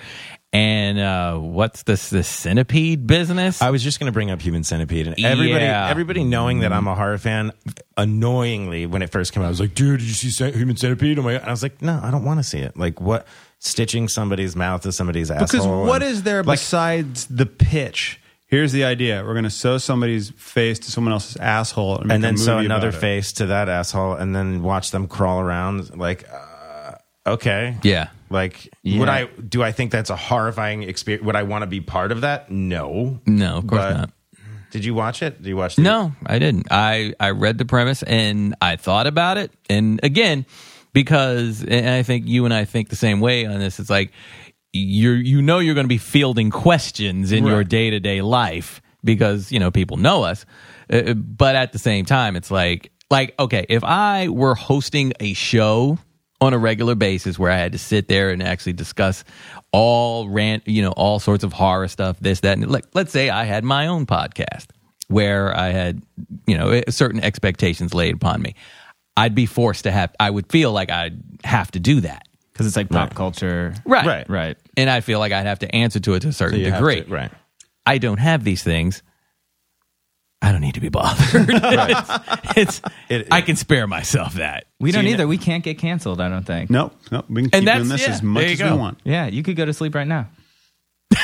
And 0.55 1.01
uh, 1.01 1.37
what's 1.37 1.83
this 1.83 2.11
this 2.11 2.29
centipede 2.29 3.09
business? 3.09 3.61
I 3.61 3.71
was 3.71 3.83
just 3.83 3.99
going 3.99 4.07
to 4.07 4.13
bring 4.13 4.31
up 4.31 4.41
Human 4.41 4.63
Centipede, 4.63 5.09
and 5.09 5.19
everybody, 5.25 5.65
Yeah. 5.65 5.89
everybody 5.91 6.23
knowing 6.23 6.61
that 6.61 6.73
I'm 6.73 6.87
a 6.87 6.95
horror 6.95 7.19
fan, 7.19 7.51
annoyingly 7.97 8.87
when 8.87 9.03
it 9.03 9.11
first 9.11 9.33
came 9.33 9.43
out, 9.43 9.47
I 9.47 9.49
was 9.51 9.59
like, 9.61 9.75
"Dude, 9.75 9.99
did 9.99 10.07
you 10.23 10.31
see 10.31 10.51
Human 10.53 10.77
Centipede?" 10.77 11.19
I'm 11.19 11.25
like, 11.25 11.43
I 11.43 11.51
was 11.51 11.63
like, 11.65 11.83
"No, 11.83 11.99
I 12.03 12.11
don't 12.13 12.25
want 12.25 12.39
to 12.39 12.45
see 12.45 12.59
it." 12.59 12.77
Like, 12.77 13.01
what? 13.01 13.27
stitching 13.61 14.09
somebody's 14.09 14.55
mouth 14.55 14.83
to 14.83 14.93
somebody's 14.93 15.31
Because 15.31 15.55
asshole. 15.55 15.87
what 15.87 16.03
and- 16.03 16.11
is 16.13 16.23
there 16.23 16.43
like, 16.43 16.59
besides 16.59 17.25
the 17.27 17.47
pitch? 17.47 18.21
Here's 18.47 18.73
the 18.73 18.85
idea: 18.85 19.25
we're 19.25 19.33
going 19.33 19.45
to 19.45 19.51
sew 19.51 19.79
somebody's 19.79 20.31
face 20.37 20.79
to 20.81 20.91
someone 20.93 21.13
else's 21.15 21.37
asshole, 21.39 21.99
and, 21.99 22.13
and 22.13 22.23
then 22.23 22.37
sew 22.37 22.59
another 22.59 22.93
face 22.93 23.33
to 23.33 23.47
that 23.47 23.69
asshole, 23.69 24.15
and 24.15 24.37
then 24.37 24.63
watch 24.63 24.91
them 24.93 25.09
crawl 25.09 25.41
around. 25.41 25.97
Like, 25.97 26.29
uh, 26.31 26.93
okay, 27.27 27.77
Yeah. 27.83 28.09
Like, 28.31 28.69
Yeah. 28.83 29.01
would 29.01 29.09
I 29.09 29.27
do? 29.27 29.63
I 29.63 29.73
think 29.73 29.91
that's 29.91 30.11
a 30.11 30.17
horrifying 30.17 30.83
experience. 30.83 31.25
Would 31.25 31.37
I 31.37 31.43
want 31.43 31.63
to 31.63 31.67
be 31.67 31.81
part 31.81 32.13
of 32.13 32.23
that? 32.23 32.51
No, 32.51 33.21
No, 33.27 33.59
of 33.59 33.67
course 33.67 33.83
But 33.83 33.97
not. 33.97 34.11
Did 34.71 34.85
you 34.85 34.95
watch 34.95 35.23
it? 35.23 35.41
Did 35.41 35.49
you 35.49 35.57
watch? 35.57 35.77
The, 35.77 35.83
No, 35.83 36.13
I 36.27 36.41
didn't. 36.41 36.67
I, 36.71 37.15
I 37.21 37.31
read 37.31 37.59
the 37.59 37.65
premise 37.65 38.03
and 38.03 38.57
I 38.61 38.75
thought 38.75 39.07
about 39.07 39.39
it. 39.39 39.53
And 39.71 40.01
again, 40.03 40.47
because 40.93 41.63
and 41.63 41.89
I 41.91 42.03
think 42.03 42.27
you 42.27 42.45
and 42.45 42.55
I 42.55 42.65
think 42.65 42.89
the 42.89 42.97
same 42.97 43.21
way 43.21 43.45
on 43.45 43.59
this. 43.59 43.79
It's 43.79 43.91
like 43.91 44.13
you're 44.73 45.17
you 45.17 45.43
know 45.43 45.59
you're 45.61 45.75
going 45.75 45.85
to 45.85 45.89
be 45.89 45.99
fielding 45.99 46.51
questions 46.51 47.31
in 47.31 47.45
your 47.45 47.63
day 47.63 47.91
to 47.91 48.01
day 48.01 48.23
life 48.23 48.81
because 49.05 49.53
you 49.53 49.61
know 49.61 49.71
people 49.71 49.97
know 49.99 50.23
us. 50.23 50.47
Uh, 50.91 51.15
but 51.15 51.57
at 51.57 51.73
the 51.73 51.79
same 51.79 52.05
time, 52.05 52.37
it's 52.37 52.51
like 52.51 52.91
like 53.11 53.35
okay, 53.39 53.67
if 53.69 53.85
I 53.85 54.29
were 54.29 54.55
hosting 54.55 55.13
a 55.21 55.35
show 55.35 55.99
on 56.41 56.53
a 56.53 56.59
regular 56.59 56.95
basis 56.95 57.39
where 57.39 57.51
I 57.51 57.57
had 57.57 57.73
to 57.73 57.79
sit 57.79 58.09
there 58.09 58.31
and 58.31 58.43
actually 58.43 58.73
discuss 58.75 59.25
all 59.73 60.29
rant, 60.29 60.67
you 60.67 60.83
know, 60.83 60.93
all 60.93 61.19
sorts 61.21 61.45
of 61.45 61.53
horror 61.53 61.89
stuff, 61.89 62.19
this, 62.21 62.41
that, 62.41 62.59
and 62.59 62.71
like, 62.71 62.85
let's 62.95 63.13
say 63.13 63.31
I 63.31 63.45
had 63.45 63.65
my 63.65 63.87
own 63.87 64.05
podcast 64.07 64.67
where 65.09 65.57
I 65.57 65.69
had, 65.71 66.03
you 66.47 66.57
know, 66.59 66.71
eh, 66.71 66.83
certain 66.91 67.23
expectations 67.23 67.95
laid 67.95 68.15
upon 68.15 68.43
me. 68.43 68.55
I'd 69.17 69.35
be 69.35 69.47
forced 69.47 69.85
to 69.85 69.93
have, 69.93 70.13
I 70.19 70.29
would 70.31 70.51
feel 70.51 70.73
like 70.73 70.91
I'd 70.91 71.23
have 71.45 71.71
to 71.73 71.81
do 71.81 72.01
that. 72.01 72.27
because 72.53 72.67
it's 72.67 72.77
like 72.77 72.89
pop 72.91 73.15
culture. 73.15 73.75
Right. 73.85 74.05
Right. 74.07 74.29
Right. 74.29 74.57
And 74.77 74.91
I 74.91 75.01
feel 75.01 75.19
like 75.21 75.33
I'd 75.33 75.47
have 75.47 75.61
to 75.61 75.75
answer 75.75 76.01
to 76.01 76.15
it 76.15 76.21
to 76.21 76.29
a 76.29 76.33
certain 76.33 76.59
you 76.59 76.67
have 76.71 76.79
degree. 76.81 77.03
to- 77.03 77.11
right? 77.11 77.31
I 77.87 77.99
don't 77.99 78.19
have 78.19 78.43
these 78.45 78.63
things. 78.63 79.03
I 80.43 80.53
don't 80.53 80.61
need 80.61 80.75
to 80.75 80.81
be 80.81 80.89
bothered. 80.91 81.49
it's, 82.57 82.81
It- 83.09 83.29
I 83.31 83.41
can 83.41 83.57
spare 83.57 83.87
myself 83.87 84.35
that. 84.35 84.67
We 84.85 84.93
don't 84.93 85.07
either. 85.07 85.25
know- 85.25 85.29
We 85.29 85.39
can't 85.39 85.65
get 85.65 85.79
canceled. 85.79 86.21
I 86.21 86.29
don't 86.29 86.45
think. 86.47 86.71
No, 86.71 86.93
no, 87.11 87.25
we 87.29 87.43
can 87.43 87.51
keep 87.51 87.55
And 87.57 87.67
doing 87.67 87.89
that's- 87.89 87.89
this 87.91 88.03
yeah, 88.09 88.15
as 88.15 88.23
much 88.23 88.41
there 88.43 88.49
you 88.49 88.53
as 88.55 88.59
go. 88.61 88.73
we 88.75 88.79
want. 88.81 88.99
Yeah, 89.05 89.27
you 89.27 89.43
could 89.43 89.57
go 89.57 89.65
to 89.65 89.73
sleep 89.73 89.95
right 89.95 90.07
now. 90.07 90.29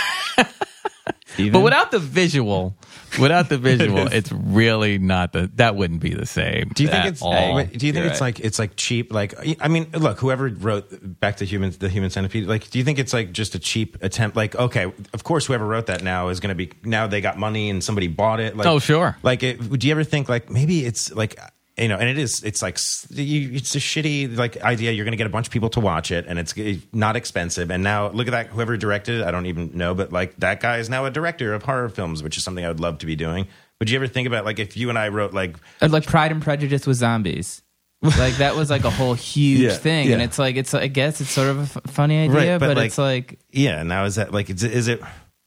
Steven? 1.27 1.53
But 1.53 1.61
without 1.61 1.91
the 1.93 2.01
visual, 2.01 2.77
without 3.21 3.49
the 3.49 3.57
visual, 3.71 4.09
it's 4.09 4.33
really 4.33 4.99
not 4.99 5.33
the. 5.33 5.49
That 5.55 5.77
wouldn't 5.77 6.01
be 6.01 6.13
the 6.13 6.27
same. 6.27 6.71
Do 6.75 6.83
you 6.83 6.89
think 6.89 7.05
at 7.05 7.13
it's? 7.13 7.23
all. 7.23 7.55
wait, 7.55 7.79
Do 7.79 7.87
you 7.87 7.93
think 7.93 8.03
You're 8.05 8.13
it's 8.13 8.21
right. 8.21 8.37
like 8.37 8.41
it's 8.41 8.59
like 8.59 8.73
cheap? 8.77 9.13
Like 9.13 9.35
I 9.61 9.69
mean, 9.69 9.87
look, 9.93 10.19
whoever 10.19 10.49
wrote 10.49 10.89
back 11.21 11.37
to 11.37 11.45
humans, 11.45 11.79
the 11.79 11.89
human 11.89 12.11
centipede. 12.11 12.47
Like, 12.47 12.69
do 12.71 12.79
you 12.79 12.85
think 12.85 12.99
it's 12.99 13.13
like 13.13 13.31
just 13.33 13.55
a 13.55 13.59
cheap 13.61 13.97
attempt? 14.03 14.37
Like, 14.37 14.57
okay, 14.57 14.93
of 15.15 15.23
course, 15.25 15.47
whoever 15.47 15.65
wrote 15.65 15.87
that 15.87 16.03
now 16.03 16.29
is 16.29 16.41
going 16.41 16.49
to 16.49 16.55
be 16.57 16.73
now 16.85 17.07
they 17.07 17.21
got 17.21 17.39
money 17.39 17.71
and 17.71 17.83
somebody 17.83 18.09
bought 18.09 18.41
it. 18.41 18.57
Like, 18.57 18.67
Oh, 18.67 18.79
sure. 18.81 19.17
Like, 19.23 19.43
it, 19.45 19.63
would 19.71 19.85
you 19.85 19.93
ever 19.93 20.03
think 20.05 20.29
like 20.29 20.51
maybe 20.51 20.85
it's 20.85 21.13
like 21.15 21.39
you 21.81 21.89
know, 21.89 21.97
and 21.97 22.09
it 22.09 22.18
is. 22.18 22.43
It's 22.45 22.62
like 22.62 22.74
it's 22.74 23.74
a 23.74 23.78
shitty 23.78 24.37
like 24.37 24.61
idea. 24.62 24.93
You're 24.93 25.05
going 25.05 25.12
to 25.12 25.16
get 25.16 25.26
a 25.26 25.31
bunch 25.31 25.47
of 25.47 25.53
people 25.53 25.70
to 25.70 25.81
watch 25.81 26.11
it, 26.11 26.26
and 26.28 26.39
it's 26.39 26.57
uh, 26.57 26.74
not 26.93 27.16
expensive. 27.16 27.70
And 27.70 27.83
now 27.83 28.11
look 28.11 28.28
at 28.28 28.33
that. 28.33 28.47
Whoever 28.49 28.76
directed 28.76 29.20
it, 29.20 29.26
I 29.26 29.31
don't 29.31 29.47
even 29.47 29.70
know, 29.76 29.95
but 29.95 30.12
like 30.12 30.37
that 30.39 30.61
guy 30.61 30.78
is 30.78 30.89
now 30.91 31.05
a 31.07 31.11
director 31.11 31.55
of 31.55 31.62
horror 31.62 31.89
films, 31.89 32.22
which 32.22 32.37
is 32.37 32.45
something 32.45 32.64
I 32.64 32.68
would 32.68 32.81
love 32.81 32.99
to 32.99 33.07
be 33.07 33.16
doing. 33.16 33.47
Would 33.81 33.89
you 33.91 33.97
ever 33.97 34.07
think 34.07 34.26
about 34.28 34.45
like 34.45 34.59
if 34.59 34.76
you 34.76 34.91
and 34.91 34.99
I 34.99 35.09
wrote 35.09 35.33
like 35.33 35.57
like 35.81 36.07
Pride 36.07 36.33
and 36.33 36.43
Prejudice 36.43 36.87
with 36.87 36.99
zombies. 36.99 37.62
like 38.03 38.37
that 38.37 38.57
was 38.57 38.70
like 38.70 38.85
a 38.85 38.91
whole 38.91 39.14
huge 39.35 39.61
Yeah, 39.61 39.70
thing, 39.74 40.12
and 40.12 40.22
it's 40.22 40.39
like 40.39 40.57
it's 40.57 40.72
I 40.74 40.87
guess 40.87 41.20
it's 41.20 41.31
sort 41.31 41.49
of 41.49 41.59
a 41.59 41.62
f- 41.62 41.93
funny 41.93 42.18
idea, 42.18 42.53
Right, 42.53 42.59
but 42.59 42.68
but, 42.68 42.76
like- 42.76 42.87
it's 42.89 42.99
like 42.99 43.39
Yeah. 43.51 43.83
Now 43.83 44.05
is 44.05 44.14
that 44.16 44.33
like 44.33 44.49
is 44.51 44.62
it, 44.64 44.72
is 44.72 44.89
it? 44.89 45.01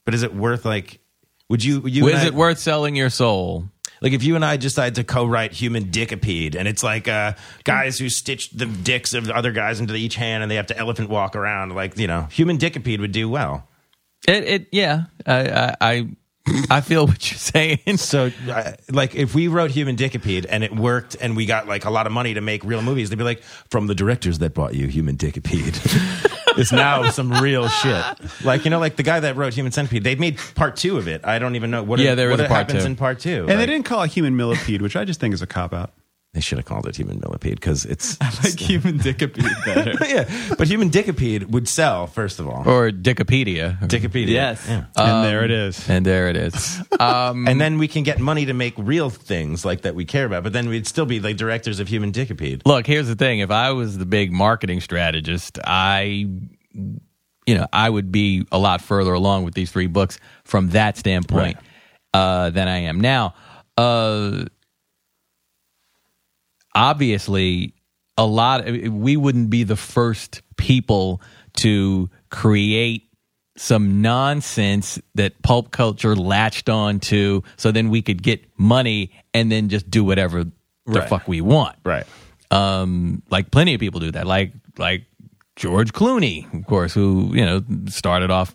But 0.04 0.14
is 0.14 0.22
it 0.22 0.34
worth 0.34 0.64
like? 0.64 1.00
Would 1.50 1.62
you? 1.64 1.82
you 1.86 2.08
is 2.08 2.22
I- 2.22 2.26
it 2.28 2.34
worth 2.34 2.58
selling 2.58 2.96
your 2.96 3.10
soul? 3.10 3.68
Like 4.04 4.12
if 4.12 4.22
you 4.22 4.36
and 4.36 4.44
I 4.44 4.58
decide 4.58 4.96
to 4.96 5.02
co-write 5.02 5.54
Human 5.54 5.86
Dickipede, 5.86 6.56
and 6.56 6.68
it's 6.68 6.82
like 6.82 7.08
uh, 7.08 7.32
guys 7.64 7.98
who 7.98 8.10
stitch 8.10 8.50
the 8.50 8.66
dicks 8.66 9.14
of 9.14 9.30
other 9.30 9.50
guys 9.50 9.80
into 9.80 9.94
each 9.94 10.16
hand, 10.16 10.42
and 10.42 10.50
they 10.50 10.56
have 10.56 10.66
to 10.66 10.76
elephant 10.76 11.08
walk 11.08 11.34
around. 11.34 11.74
Like 11.74 11.96
you 11.96 12.06
know, 12.06 12.24
Human 12.30 12.58
Dickipede 12.58 13.00
would 13.00 13.12
do 13.12 13.30
well. 13.30 13.66
It, 14.28 14.44
it 14.44 14.66
yeah. 14.72 15.04
I, 15.26 15.74
I, 15.80 16.08
I, 16.70 16.80
feel 16.82 17.06
what 17.06 17.30
you're 17.30 17.38
saying. 17.38 17.96
So, 17.96 18.30
uh, 18.46 18.72
like, 18.90 19.14
if 19.14 19.34
we 19.34 19.48
wrote 19.48 19.70
Human 19.70 19.96
Dickipede 19.96 20.44
and 20.50 20.62
it 20.62 20.76
worked, 20.76 21.16
and 21.18 21.34
we 21.34 21.46
got 21.46 21.66
like 21.66 21.86
a 21.86 21.90
lot 21.90 22.06
of 22.06 22.12
money 22.12 22.34
to 22.34 22.42
make 22.42 22.62
real 22.62 22.82
movies, 22.82 23.08
they'd 23.08 23.16
be 23.16 23.24
like, 23.24 23.42
from 23.70 23.86
the 23.86 23.94
directors 23.94 24.38
that 24.40 24.52
brought 24.52 24.74
you 24.74 24.86
Human 24.86 25.16
Dickipede. 25.16 26.30
It's 26.56 26.72
now 26.72 27.08
some 27.10 27.32
real 27.32 27.68
shit. 27.68 28.04
Like 28.44 28.64
you 28.64 28.70
know, 28.70 28.78
like 28.78 28.96
the 28.96 29.02
guy 29.02 29.20
that 29.20 29.36
wrote 29.36 29.54
Human 29.54 29.72
Centipede. 29.72 30.04
They 30.04 30.14
made 30.14 30.38
part 30.54 30.76
two 30.76 30.96
of 30.98 31.08
it. 31.08 31.24
I 31.24 31.38
don't 31.38 31.56
even 31.56 31.70
know 31.70 31.82
what. 31.82 31.98
Yeah, 32.00 32.14
there 32.14 32.30
what 32.30 32.40
is 32.40 32.46
a 32.46 32.48
part 32.48 32.66
happens 32.66 32.84
two. 32.84 32.86
in 32.90 32.96
part 32.96 33.18
two. 33.20 33.40
And 33.40 33.48
they 33.50 33.56
Like, 33.56 33.66
didn't 33.68 33.84
call 33.86 34.02
it 34.02 34.10
human 34.10 34.36
millipede, 34.36 34.82
which 34.82 34.96
I 34.96 35.04
just 35.04 35.20
think 35.20 35.34
is 35.34 35.42
a 35.42 35.46
cop 35.46 35.72
out. 35.72 35.92
They 36.34 36.40
should 36.40 36.58
have 36.58 36.64
called 36.64 36.86
it 36.88 36.96
Human 36.96 37.20
Millipede 37.20 37.54
because 37.54 37.84
it's 37.84 38.20
like 38.44 38.58
human 38.58 38.98
dickipede 38.98 39.64
better. 39.64 39.92
yeah. 40.06 40.28
But 40.58 40.66
Human 40.66 40.90
Dickipede 40.90 41.48
would 41.50 41.68
sell 41.68 42.08
first 42.08 42.40
of 42.40 42.48
all. 42.48 42.68
Or 42.68 42.90
Dickopedia. 42.90 43.78
Dickipedia. 43.80 44.28
Yes. 44.30 44.64
Yeah. 44.68 44.86
And 44.96 45.24
there 45.24 45.44
it 45.44 45.52
is. 45.52 45.88
And 45.88 46.04
there 46.04 46.28
it 46.28 46.36
is. 46.36 46.80
Um, 47.00 47.46
And 47.46 47.60
then 47.60 47.78
we 47.78 47.86
can 47.86 48.02
get 48.02 48.18
money 48.18 48.46
to 48.46 48.52
make 48.52 48.74
real 48.76 49.10
things 49.10 49.64
like 49.64 49.82
that 49.82 49.94
we 49.94 50.04
care 50.04 50.24
about. 50.26 50.42
But 50.42 50.52
then 50.52 50.68
we'd 50.68 50.86
still 50.86 51.06
be 51.06 51.20
like 51.20 51.36
directors 51.36 51.78
of 51.80 51.86
Human 51.88 52.10
Dickipede. 52.12 52.62
look, 52.66 52.86
here's 52.86 53.06
the 53.08 53.14
thing. 53.16 53.38
If 53.40 53.50
I 53.50 53.70
was 53.72 53.96
the 53.98 54.06
big 54.06 54.32
marketing 54.32 54.80
strategist, 54.80 55.58
I, 55.64 56.26
you 57.46 57.54
know, 57.54 57.66
I 57.72 57.88
would 57.90 58.10
be 58.10 58.44
a 58.50 58.58
lot 58.58 58.80
further 58.80 59.12
along 59.12 59.44
with 59.44 59.54
these 59.54 59.70
three 59.70 59.86
books 59.86 60.18
from 60.44 60.70
that 60.70 60.96
standpoint 60.96 61.58
uh, 62.12 62.50
than 62.50 62.66
I 62.68 62.78
am 62.78 63.00
now. 63.00 63.34
Uh, 63.76 64.44
obviously, 66.74 67.74
a 68.16 68.26
lot. 68.26 68.64
We 68.66 69.16
wouldn't 69.16 69.50
be 69.50 69.64
the 69.64 69.76
first 69.76 70.42
people 70.56 71.20
to 71.58 72.08
create 72.30 73.02
some 73.56 74.02
nonsense 74.02 74.98
that 75.14 75.40
pulp 75.42 75.70
culture 75.70 76.16
latched 76.16 76.68
on 76.68 76.98
to, 77.00 77.42
so 77.56 77.70
then 77.70 77.88
we 77.90 78.02
could 78.02 78.22
get 78.22 78.44
money 78.58 79.12
and 79.32 79.50
then 79.50 79.68
just 79.68 79.88
do 79.90 80.02
whatever 80.04 80.44
the 80.44 80.50
Right. 80.86 81.08
fuck 81.08 81.26
we 81.28 81.40
want 81.40 81.76
Right. 81.84 82.04
um, 82.50 83.22
like 83.30 83.50
plenty 83.50 83.72
of 83.74 83.80
people 83.80 84.00
do 84.00 84.10
that. 84.10 84.26
Like 84.26 84.52
like 84.76 85.04
George 85.56 85.92
Clooney, 85.92 86.52
of 86.52 86.66
course, 86.66 86.92
who 86.92 87.30
you 87.32 87.44
know 87.44 87.62
started 87.88 88.30
off 88.30 88.54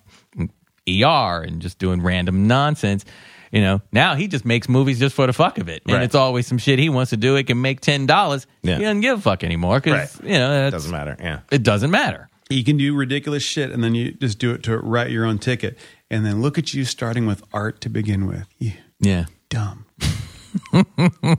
ER 0.88 1.42
and 1.46 1.60
just 1.62 1.78
doing 1.78 2.02
random 2.02 2.46
nonsense. 2.46 3.04
You 3.52 3.60
know, 3.60 3.80
now 3.92 4.14
he 4.14 4.28
just 4.28 4.44
makes 4.44 4.68
movies 4.68 4.98
just 5.00 5.14
for 5.16 5.26
the 5.26 5.32
fuck 5.32 5.58
of 5.58 5.68
it, 5.68 5.82
and 5.84 5.94
Right. 5.94 6.02
it's 6.04 6.14
always 6.14 6.46
some 6.46 6.58
shit 6.58 6.78
he 6.78 6.88
wants 6.88 7.10
to 7.10 7.16
do. 7.16 7.34
It 7.36 7.48
can 7.48 7.60
make 7.60 7.80
ten 7.80 8.06
dollars. 8.06 8.46
Yeah. 8.62 8.76
He 8.76 8.82
doesn't 8.82 9.00
give 9.00 9.18
a 9.18 9.20
fuck 9.20 9.42
anymore 9.42 9.80
because 9.80 10.20
Right. 10.20 10.30
you 10.32 10.38
know 10.38 10.66
it 10.66 10.70
Doesn't 10.70 10.90
matter. 10.92 11.16
Yeah. 11.20 11.40
It 11.50 11.62
doesn't 11.64 11.90
matter. 11.90 12.28
You 12.48 12.62
can 12.64 12.76
do 12.76 12.94
ridiculous 12.94 13.42
shit, 13.42 13.70
and 13.70 13.82
then 13.82 13.94
you 13.94 14.12
just 14.12 14.38
do 14.38 14.52
it 14.52 14.62
to 14.64 14.76
write 14.78 15.10
your 15.10 15.24
own 15.24 15.38
ticket, 15.38 15.78
and 16.10 16.24
then 16.24 16.40
look 16.42 16.58
at 16.58 16.74
you 16.74 16.84
starting 16.84 17.26
with 17.26 17.42
art 17.52 17.80
to 17.82 17.88
begin 17.88 18.26
with. 18.26 18.46
You 18.58 18.72
Yeah. 19.00 19.24
dumb. 19.48 19.84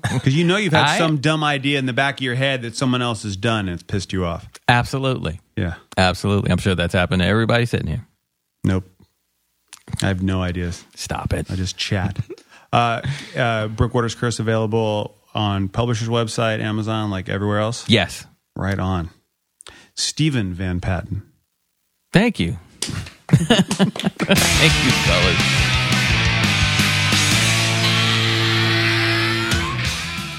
Because 0.01 0.35
you 0.35 0.45
know 0.45 0.57
you've 0.57 0.73
had 0.73 0.85
I- 0.85 0.97
some 0.97 1.17
dumb 1.17 1.43
idea 1.43 1.79
in 1.79 1.85
the 1.85 1.93
back 1.93 2.19
of 2.19 2.23
your 2.23 2.35
head 2.35 2.61
that 2.63 2.75
someone 2.75 3.01
else 3.01 3.23
has 3.23 3.35
done, 3.35 3.67
and 3.67 3.73
it's 3.75 3.83
pissed 3.83 4.13
you 4.13 4.25
off. 4.25 4.47
Absolutely. 4.67 5.39
Yeah. 5.57 5.75
Absolutely. 5.97 6.51
I'm 6.51 6.57
sure 6.57 6.75
that's 6.75 6.93
happened 6.93 7.21
to 7.21 7.27
everybody 7.27 7.65
sitting 7.65 7.87
here. 7.87 8.05
Nope. 8.63 8.85
I 10.01 10.07
have 10.07 10.21
no 10.23 10.41
ideas. 10.41 10.83
Stop 10.95 11.33
it. 11.33 11.49
I 11.51 11.55
just 11.55 11.77
chat. 11.77 12.17
uh, 12.73 13.01
uh, 13.35 13.67
Brookwaters 13.67 14.15
Curse 14.15 14.39
available 14.39 15.17
on 15.33 15.69
publisher's 15.69 16.09
website, 16.09 16.59
Amazon, 16.59 17.09
like 17.09 17.29
everywhere 17.29 17.59
else. 17.59 17.87
Yes. 17.89 18.25
Right 18.55 18.79
on. 18.79 19.09
Steven 19.95 20.53
Van 20.53 20.79
Patten. 20.79 21.23
Thank 22.11 22.39
you. 22.39 22.57
Thank 23.31 24.73
you, 24.83 24.91
fellas. 24.91 25.71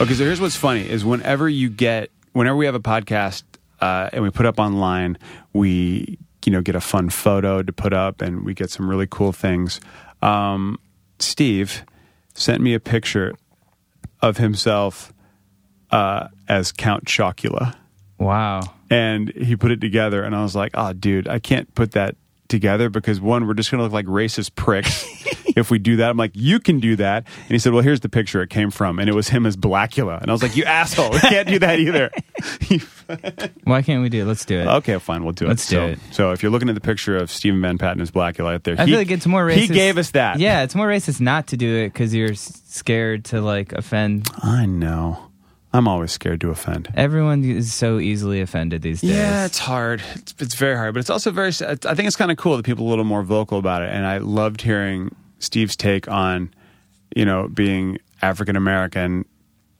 Okay, 0.01 0.15
so 0.15 0.25
here's 0.25 0.41
what's 0.41 0.57
funny 0.57 0.89
is 0.89 1.05
whenever 1.05 1.49
you 1.49 1.71
get 1.71 2.11
whenever 2.33 2.57
we 2.57 2.67
have 2.67 2.75
a 2.75 2.81
podcast 2.81 3.45
uh, 3.81 4.11
and 4.13 4.23
we 4.23 4.31
put 4.31 4.47
up 4.47 4.59
online, 4.59 5.17
we 5.53 6.19
you 6.47 6.53
know 6.53 6.61
get 6.61 6.75
a 6.75 6.81
fun 6.81 7.09
photo 7.11 7.63
to 7.63 7.73
put 7.73 7.93
up 7.93 8.21
and 8.23 8.45
we 8.45 8.55
get 8.55 8.71
some 8.71 8.89
really 8.89 9.07
cool 9.11 9.33
things. 9.33 9.81
Um, 10.23 10.79
Steve 11.19 11.85
sent 12.35 12.61
me 12.63 12.75
a 12.75 12.81
picture 12.81 13.35
of 14.21 14.37
himself 14.39 15.13
uh, 15.91 16.29
as 16.49 16.73
Count 16.73 17.05
Chocula, 17.05 17.75
Wow. 18.19 18.61
and 18.91 19.29
he 19.31 19.57
put 19.57 19.71
it 19.73 19.81
together, 19.81 20.23
and 20.23 20.35
I 20.35 20.43
was 20.43 20.55
like, 20.57 20.73
"Oh, 20.75 20.93
dude, 20.93 21.29
I 21.29 21.39
can't 21.39 21.73
put 21.75 21.93
that." 21.93 22.17
Together 22.49 22.91
because 22.91 23.19
one, 23.19 23.47
we're 23.47 23.55
just 23.55 23.71
gonna 23.71 23.83
look 23.83 23.93
like 23.93 24.05
racist 24.05 24.55
pricks, 24.57 25.07
if 25.57 25.71
we 25.71 25.79
do 25.79 25.97
that. 25.97 26.11
I'm 26.11 26.17
like, 26.17 26.33
you 26.35 26.61
can 26.61 26.81
do 26.81 26.97
that. 26.97 27.25
And 27.37 27.51
he 27.51 27.59
said, 27.59 27.73
well, 27.73 27.83
here's 27.83 28.01
the 28.01 28.09
picture 28.09 28.43
it 28.43 28.51
came 28.51 28.71
from. 28.71 28.99
And 28.99 29.09
it 29.09 29.15
was 29.15 29.29
him 29.29 29.47
as 29.47 29.57
Blacula. 29.57 30.21
And 30.21 30.31
I 30.31 30.33
was 30.33 30.43
like, 30.43 30.57
you 30.57 30.65
asshole. 30.65 31.11
We 31.11 31.21
can't 31.21 31.49
do 31.49 31.59
that 31.61 31.79
either. 31.79 32.11
Why 33.65 33.83
can't 33.83 34.03
we 34.03 34.09
do 34.09 34.23
it? 34.23 34.25
Let's 34.25 34.45
do 34.45 34.59
it. 34.59 34.67
okay, 34.67 34.99
fine. 34.99 35.25
We'll 35.25 35.33
do 35.33 35.47
it. 35.47 35.49
Let's 35.49 35.67
do 35.67 35.77
so, 35.77 35.87
it. 35.87 35.99
So 36.11 36.33
if 36.33 36.43
you're 36.43 36.53
looking 36.53 36.69
at 36.69 36.75
the 36.75 36.81
picture 36.81 37.17
of 37.17 37.31
Steven 37.31 37.61
Van 37.61 37.79
Patten 37.79 38.01
as 38.01 38.11
Blacula 38.11 38.55
out 38.55 38.65
there, 38.65 38.77
I 38.79 38.85
he, 38.85 38.93
feel 38.93 39.01
like 39.01 39.11
it's 39.11 39.27
more 39.27 39.47
racist. 39.47 39.57
He 39.57 39.69
gave 39.69 39.99
us 39.99 40.11
that. 40.13 40.39
Yeah, 40.39 40.63
it's 40.63 40.75
more 40.75 40.89
racist 40.89 41.21
not 41.21 41.49
to 41.49 41.57
do 41.57 41.77
it 41.77 41.93
because 41.93 42.15
you're 42.15 42.35
scared 42.35 43.25
to 43.27 43.41
like 43.41 43.73
offend. 43.73 44.29
I 44.43 44.67
know. 44.67 45.29
I'm 45.75 45.89
always 45.89 46.13
scared 46.13 46.43
to 46.43 46.51
offend. 46.51 46.93
Everyone 46.97 47.45
is 47.45 47.73
so 47.73 47.99
easily 47.99 48.43
offended 48.43 48.83
these 48.83 49.01
days. 49.01 49.11
Yeah, 49.11 49.47
it's 49.47 49.59
hard. 49.59 50.03
It's, 50.17 50.35
it's 50.39 50.55
very 50.55 50.77
hard, 50.77 50.93
but 50.93 51.01
it's 51.01 51.09
also 51.09 51.31
very. 51.31 51.49
I 51.49 51.95
think 51.95 52.07
it's 52.07 52.17
kind 52.17 52.31
of 52.31 52.37
cool 52.37 52.59
that 52.59 52.67
people 52.67 52.85
are 52.85 52.89
a 52.89 52.91
little 52.91 53.05
more 53.05 53.23
vocal 53.23 53.59
about 53.59 53.83
it. 53.83 53.89
And 53.89 54.05
I 54.05 54.19
loved 54.19 54.61
hearing 54.61 55.15
Steve's 55.43 55.77
take 55.77 56.09
on, 56.09 56.53
you 57.15 57.25
know, 57.25 57.49
being 57.49 57.99
African 58.23 58.57
American 58.57 59.25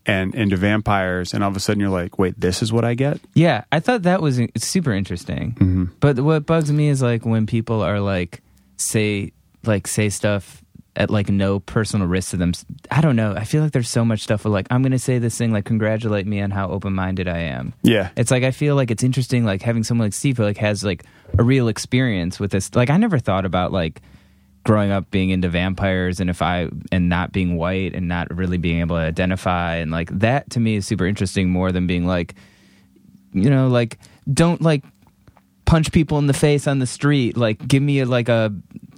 and 0.05 0.35
into 0.35 0.57
vampires, 0.57 1.33
and 1.33 1.45
all 1.45 1.51
of 1.51 1.57
a 1.57 1.61
sudden 1.61 1.81
you're 1.81 1.89
like, 1.89 2.19
wait, 2.19 2.39
this 2.39 2.61
is 2.61 2.73
what 2.73 2.85
I 2.85 2.95
get. 2.95 3.21
Yeah, 3.35 3.65
I 3.71 3.79
thought 3.79 4.03
that 4.03 4.21
was 4.21 4.41
super 4.57 4.93
interesting. 4.93 5.53
Mm-hmm. 5.53 5.85
But 6.01 6.19
what 6.19 6.45
bugs 6.45 6.73
me 6.73 6.89
is 6.89 7.01
like 7.01 7.25
when 7.25 7.47
people 7.47 7.83
are 7.83 8.01
like 8.01 8.43
say 8.77 9.33
like 9.65 9.87
say 9.87 10.09
stuff 10.09 10.63
at 10.97 11.09
like 11.09 11.31
no 11.31 11.61
personal 11.61 12.07
risk 12.07 12.31
to 12.31 12.37
them. 12.37 12.53
I 12.91 13.01
don't 13.01 13.17
know. 13.17 13.35
I 13.35 13.45
feel 13.45 13.63
like 13.63 13.73
there's 13.73 13.89
so 13.89 14.05
much 14.05 14.23
stuff 14.23 14.45
where 14.45 14.53
like 14.53 14.67
I'm 14.71 14.83
going 14.83 14.93
to 14.93 14.99
say 14.99 15.19
this 15.19 15.39
thing 15.39 15.53
like 15.53 15.65
congratulate 15.65 16.27
me 16.27 16.43
on 16.43 16.51
how 16.51 16.69
open-minded 16.69 17.29
I 17.29 17.39
am. 17.39 17.73
Yeah, 17.83 18.11
It's 18.17 18.31
like 18.31 18.43
I 18.43 18.51
feel 18.51 18.75
like 18.75 18.91
it's 18.91 19.03
interesting 19.03 19.45
like 19.45 19.63
having 19.63 19.85
someone 19.85 20.07
like 20.07 20.15
Steve 20.15 20.37
who 20.37 20.43
like 20.43 20.59
has 20.59 20.85
like 20.85 21.05
a 21.39 21.43
real 21.43 21.69
experience 21.69 22.39
with 22.39 22.51
this. 22.51 22.75
Like 22.75 22.91
I 22.91 22.97
never 22.99 23.19
thought 23.19 23.47
about 23.47 23.73
like 23.73 24.03
growing 24.65 24.91
up 24.93 25.11
being 25.11 25.31
into 25.31 25.49
vampires 25.49 26.21
and 26.21 26.31
if 26.31 26.41
I 26.43 26.69
and 26.93 27.09
not 27.09 27.33
being 27.33 27.57
white 27.57 27.95
and 27.95 28.07
not 28.09 28.35
really 28.35 28.59
being 28.59 28.81
able 28.81 28.97
to 28.97 29.03
identify 29.03 29.77
and 29.77 29.91
like 29.91 30.09
that 30.21 30.51
to 30.51 30.61
me 30.61 30.77
is 30.77 30.87
super 30.87 31.07
interesting 31.07 31.51
more 31.51 31.73
than 31.73 31.87
being 31.87 32.07
like 32.07 32.35
you 33.33 33.51
know 33.51 33.67
like 33.69 33.99
don't 34.33 34.63
like 34.63 34.85
punch 35.65 35.91
people 35.91 36.19
in 36.19 36.27
the 36.27 36.35
face 36.35 36.67
on 36.67 36.79
the 36.79 36.87
street 36.87 37.37
like 37.37 37.67
give 37.67 37.83
me 37.83 38.01
a, 38.01 38.07
like 38.07 38.29
a 38.29 38.53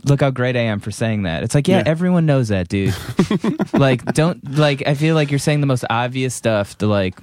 look 0.05 0.21
how 0.21 0.29
great 0.31 0.55
I 0.55 0.61
am 0.61 0.81
for 0.81 0.91
saying 0.91 1.23
that. 1.23 1.43
It's 1.45 1.55
like 1.55 1.67
yeah, 1.67 1.79
Yeah. 1.79 1.85
everyone 1.87 2.27
knows 2.27 2.49
that, 2.49 2.69
dude. 2.69 2.95
like 3.73 4.05
don't 4.13 4.59
like 4.59 4.87
I 4.87 4.93
feel 4.95 5.15
like 5.15 5.31
you're 5.31 5.39
saying 5.39 5.61
the 5.63 5.67
most 5.67 5.85
obvious 5.89 6.35
stuff 6.35 6.77
to 6.79 6.87
like 6.87 7.19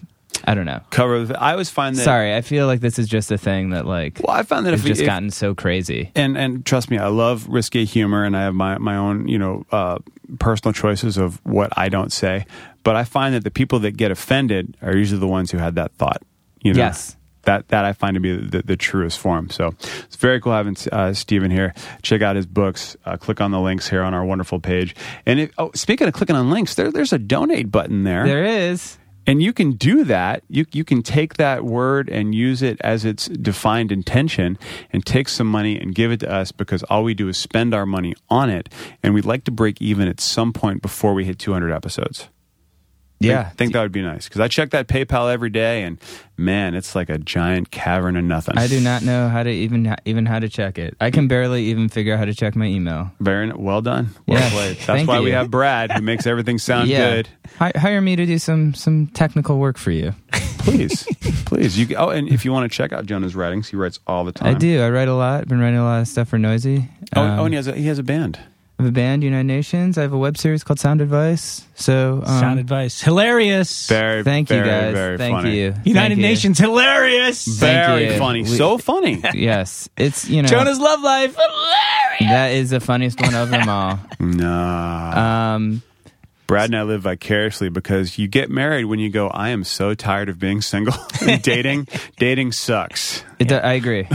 I 0.45 0.53
don't 0.53 0.65
know. 0.65 0.81
cover. 0.89 1.25
The, 1.25 1.41
I 1.41 1.51
always 1.51 1.69
find 1.69 1.95
that. 1.95 2.03
Sorry, 2.03 2.35
I 2.35 2.41
feel 2.41 2.67
like 2.67 2.79
this 2.79 2.97
is 2.99 3.07
just 3.07 3.31
a 3.31 3.37
thing 3.37 3.71
that 3.71 3.85
like 3.85 4.19
Well, 4.23 4.35
I 4.35 4.43
found 4.43 4.65
that 4.65 4.73
it's 4.73 4.83
just 4.83 5.01
if- 5.01 5.05
gotten 5.07 5.29
so 5.31 5.53
crazy. 5.55 6.11
and 6.15 6.37
and 6.37 6.65
trust 6.65 6.89
me, 6.89 6.97
I 6.97 7.07
love 7.07 7.47
risque 7.47 7.85
humor, 7.85 8.23
and 8.23 8.35
I 8.35 8.43
have 8.43 8.55
my 8.55 8.77
my 8.77 8.95
own 8.97 9.27
you 9.27 9.39
know 9.39 9.65
uh, 9.71 9.99
personal 10.39 10.73
choices 10.73 11.17
of 11.17 11.39
what 11.45 11.77
I 11.77 11.89
don't 11.89 12.11
say. 12.11 12.45
But 12.83 12.95
I 12.95 13.03
find 13.03 13.35
that 13.35 13.43
the 13.43 13.51
people 13.51 13.79
that 13.79 13.97
get 13.97 14.09
offended 14.11 14.75
are 14.81 14.95
usually 14.95 15.19
the 15.19 15.27
ones 15.27 15.51
who 15.51 15.57
had 15.59 15.75
that 15.75 15.91
thought. 15.93 16.23
You 16.63 16.73
know? 16.73 16.79
Yes. 16.79 17.15
That, 17.43 17.69
that 17.69 17.85
I 17.85 17.93
find 17.93 18.13
to 18.13 18.19
be 18.19 18.35
the, 18.37 18.61
the 18.61 18.77
truest 18.77 19.17
form. 19.17 19.49
So 19.49 19.73
it's 20.03 20.15
very 20.15 20.39
cool 20.39 20.53
having 20.53 20.75
uh, 20.91 21.13
Steven 21.13 21.49
here. 21.49 21.73
Check 22.03 22.21
out 22.21 22.35
his 22.35 22.45
books. 22.45 22.95
Uh, 23.03 23.17
click 23.17 23.41
on 23.41 23.49
the 23.49 23.59
links 23.59 23.89
here 23.89 24.03
on 24.03 24.13
our 24.13 24.23
wonderful 24.23 24.59
page. 24.59 24.95
And 25.25 25.39
if, 25.39 25.51
oh, 25.57 25.71
speaking 25.73 26.07
of 26.07 26.13
clicking 26.13 26.35
on 26.35 26.51
links, 26.51 26.75
there, 26.75 26.91
there's 26.91 27.13
a 27.13 27.17
donate 27.17 27.71
button 27.71 28.03
there. 28.03 28.27
There 28.27 28.45
is. 28.45 28.95
And 29.27 29.41
you 29.41 29.53
can 29.53 29.73
do 29.73 30.03
that. 30.05 30.43
You 30.49 30.65
you 30.71 30.83
can 30.83 31.03
take 31.03 31.35
that 31.35 31.63
word 31.63 32.09
and 32.09 32.33
use 32.33 32.61
it 32.61 32.81
as 32.81 33.05
its 33.05 33.27
defined 33.27 33.91
intention 33.91 34.57
and 34.91 35.05
take 35.05 35.29
some 35.29 35.47
money 35.47 35.79
and 35.79 35.93
give 35.93 36.11
it 36.11 36.21
to 36.21 36.31
us 36.31 36.51
because 36.51 36.83
all 36.83 37.03
we 37.03 37.13
do 37.13 37.27
is 37.27 37.37
spend 37.37 37.73
our 37.73 37.85
money 37.85 38.15
on 38.29 38.49
it 38.49 38.69
and 39.03 39.13
we'd 39.13 39.25
like 39.25 39.43
to 39.45 39.51
break 39.51 39.81
even 39.81 40.07
at 40.07 40.19
some 40.19 40.51
point 40.53 40.81
before 40.81 41.13
we 41.13 41.25
hit 41.25 41.39
200 41.39 41.71
episodes. 41.71 42.29
Yeah. 43.23 43.41
I 43.41 43.55
think 43.55 43.73
that 43.73 43.81
would 43.81 43.91
be 43.91 44.01
nice 44.01 44.27
because 44.27 44.41
I 44.41 44.47
check 44.47 44.71
that 44.71 44.87
PayPal 44.87 45.31
every 45.31 45.49
day 45.49 45.83
and 45.83 45.99
man, 46.37 46.75
it's 46.75 46.95
like 46.95 47.09
a 47.09 47.17
giant 47.17 47.71
cavern 47.71 48.17
of 48.17 48.23
nothing. 48.23 48.57
I 48.57 48.67
do 48.67 48.79
not 48.79 49.03
know 49.03 49.29
how 49.29 49.43
to 49.43 49.49
even 49.49 49.95
even 50.05 50.25
how 50.25 50.39
to 50.39 50.49
check 50.49 50.77
it. 50.77 50.95
I 50.99 51.11
can 51.11 51.27
barely 51.27 51.65
even 51.65 51.89
figure 51.89 52.13
out 52.13 52.19
how 52.19 52.25
to 52.25 52.33
check 52.33 52.55
my 52.55 52.65
email. 52.65 53.11
Very 53.19 53.51
well 53.51 53.81
done. 53.81 54.09
Well 54.27 54.39
Yeah, 54.39 54.49
played. 54.49 54.77
That's 54.85 55.07
why 55.07 55.19
we 55.19 55.31
have 55.31 55.51
Brad 55.51 55.91
who 55.91 56.01
makes 56.01 56.25
everything 56.25 56.57
sound 56.57 56.89
yeah. 56.89 57.09
good. 57.09 57.29
Hi- 57.57 57.73
hire 57.75 58.01
me 58.01 58.15
to 58.15 58.25
do 58.25 58.37
some 58.39 58.73
some 58.73 59.07
technical 59.07 59.57
work 59.59 59.77
for 59.77 59.91
you. 59.91 60.13
Please, 60.59 61.03
please. 61.45 61.77
You 61.77 61.95
oh, 61.97 62.09
and 62.09 62.29
if 62.29 62.45
you 62.45 62.51
want 62.51 62.71
to 62.71 62.75
check 62.75 62.93
out 62.93 63.05
Jonah's 63.05 63.35
writings, 63.35 63.69
he 63.69 63.75
writes 63.75 63.99
all 64.05 64.23
the 64.23 64.31
time. 64.31 64.55
I 64.55 64.57
do. 64.57 64.81
I 64.81 64.89
write 64.89 65.07
a 65.07 65.15
lot. 65.15 65.47
Been 65.47 65.59
writing 65.59 65.79
a 65.79 65.83
lot 65.83 66.01
of 66.01 66.07
stuff 66.07 66.29
for 66.29 66.37
Noisey. 66.37 66.87
Oh, 67.15 67.21
Um, 67.21 67.39
oh, 67.39 67.45
and 67.45 67.53
he 67.53 67.55
has 67.55 67.67
a, 67.67 67.73
he 67.73 67.87
has 67.87 67.97
a 67.97 68.03
band. 68.03 68.39
I 68.81 68.85
have 68.85 68.89
a 68.89 68.93
band, 68.95 69.23
United 69.23 69.43
Nations. 69.43 69.95
I 69.99 70.01
have 70.01 70.11
a 70.11 70.17
web 70.17 70.37
series 70.39 70.63
called 70.63 70.79
Sound 70.79 71.01
Advice. 71.01 71.67
So 71.75 72.23
um, 72.25 72.39
Sound 72.39 72.59
advice. 72.59 72.99
Hilarious. 72.99 73.87
Very, 73.87 74.23
Thank 74.23 74.49
you 74.49 74.55
guys. 74.57 74.91
Very 74.93 75.17
Thank 75.19 75.35
funny. 75.35 75.55
you. 75.55 75.75
United 75.85 75.93
Thank 75.93 76.17
you. 76.17 76.21
Nations. 76.23 76.57
Hilarious. 76.57 77.45
Very 77.45 78.17
funny. 78.17 78.41
We- 78.41 78.47
so 78.47 78.79
funny. 78.79 79.21
Yes, 79.35 79.87
it's 79.97 80.27
you 80.27 80.41
know 80.41 80.47
Jonah's 80.47 80.79
love 80.79 81.01
life. 81.03 81.35
Hilarious. 81.35 82.31
that 82.33 82.47
is 82.53 82.69
the 82.71 82.79
funniest 82.79 83.21
one 83.21 83.35
of 83.35 83.51
them 83.51 83.69
all. 83.69 83.99
nah. 84.19 85.53
Um, 85.55 85.83
Brad 86.47 86.69
and 86.71 86.75
I 86.77 86.81
live 86.83 87.01
vicariously 87.03 87.69
because 87.69 88.17
you 88.17 88.27
get 88.27 88.49
married 88.49 88.85
when 88.85 88.97
you 88.99 89.09
go, 89.11 89.27
I 89.29 89.49
am 89.49 89.63
so 89.63 89.93
tired 89.93 90.27
of 90.27 90.37
being 90.39 90.61
single. 90.61 90.95
dating, 91.43 91.87
dating 92.17 92.51
sucks. 92.51 93.23
it, 93.39 93.47
do- 93.47 93.55
I 93.55 93.73
agree. 93.73 94.07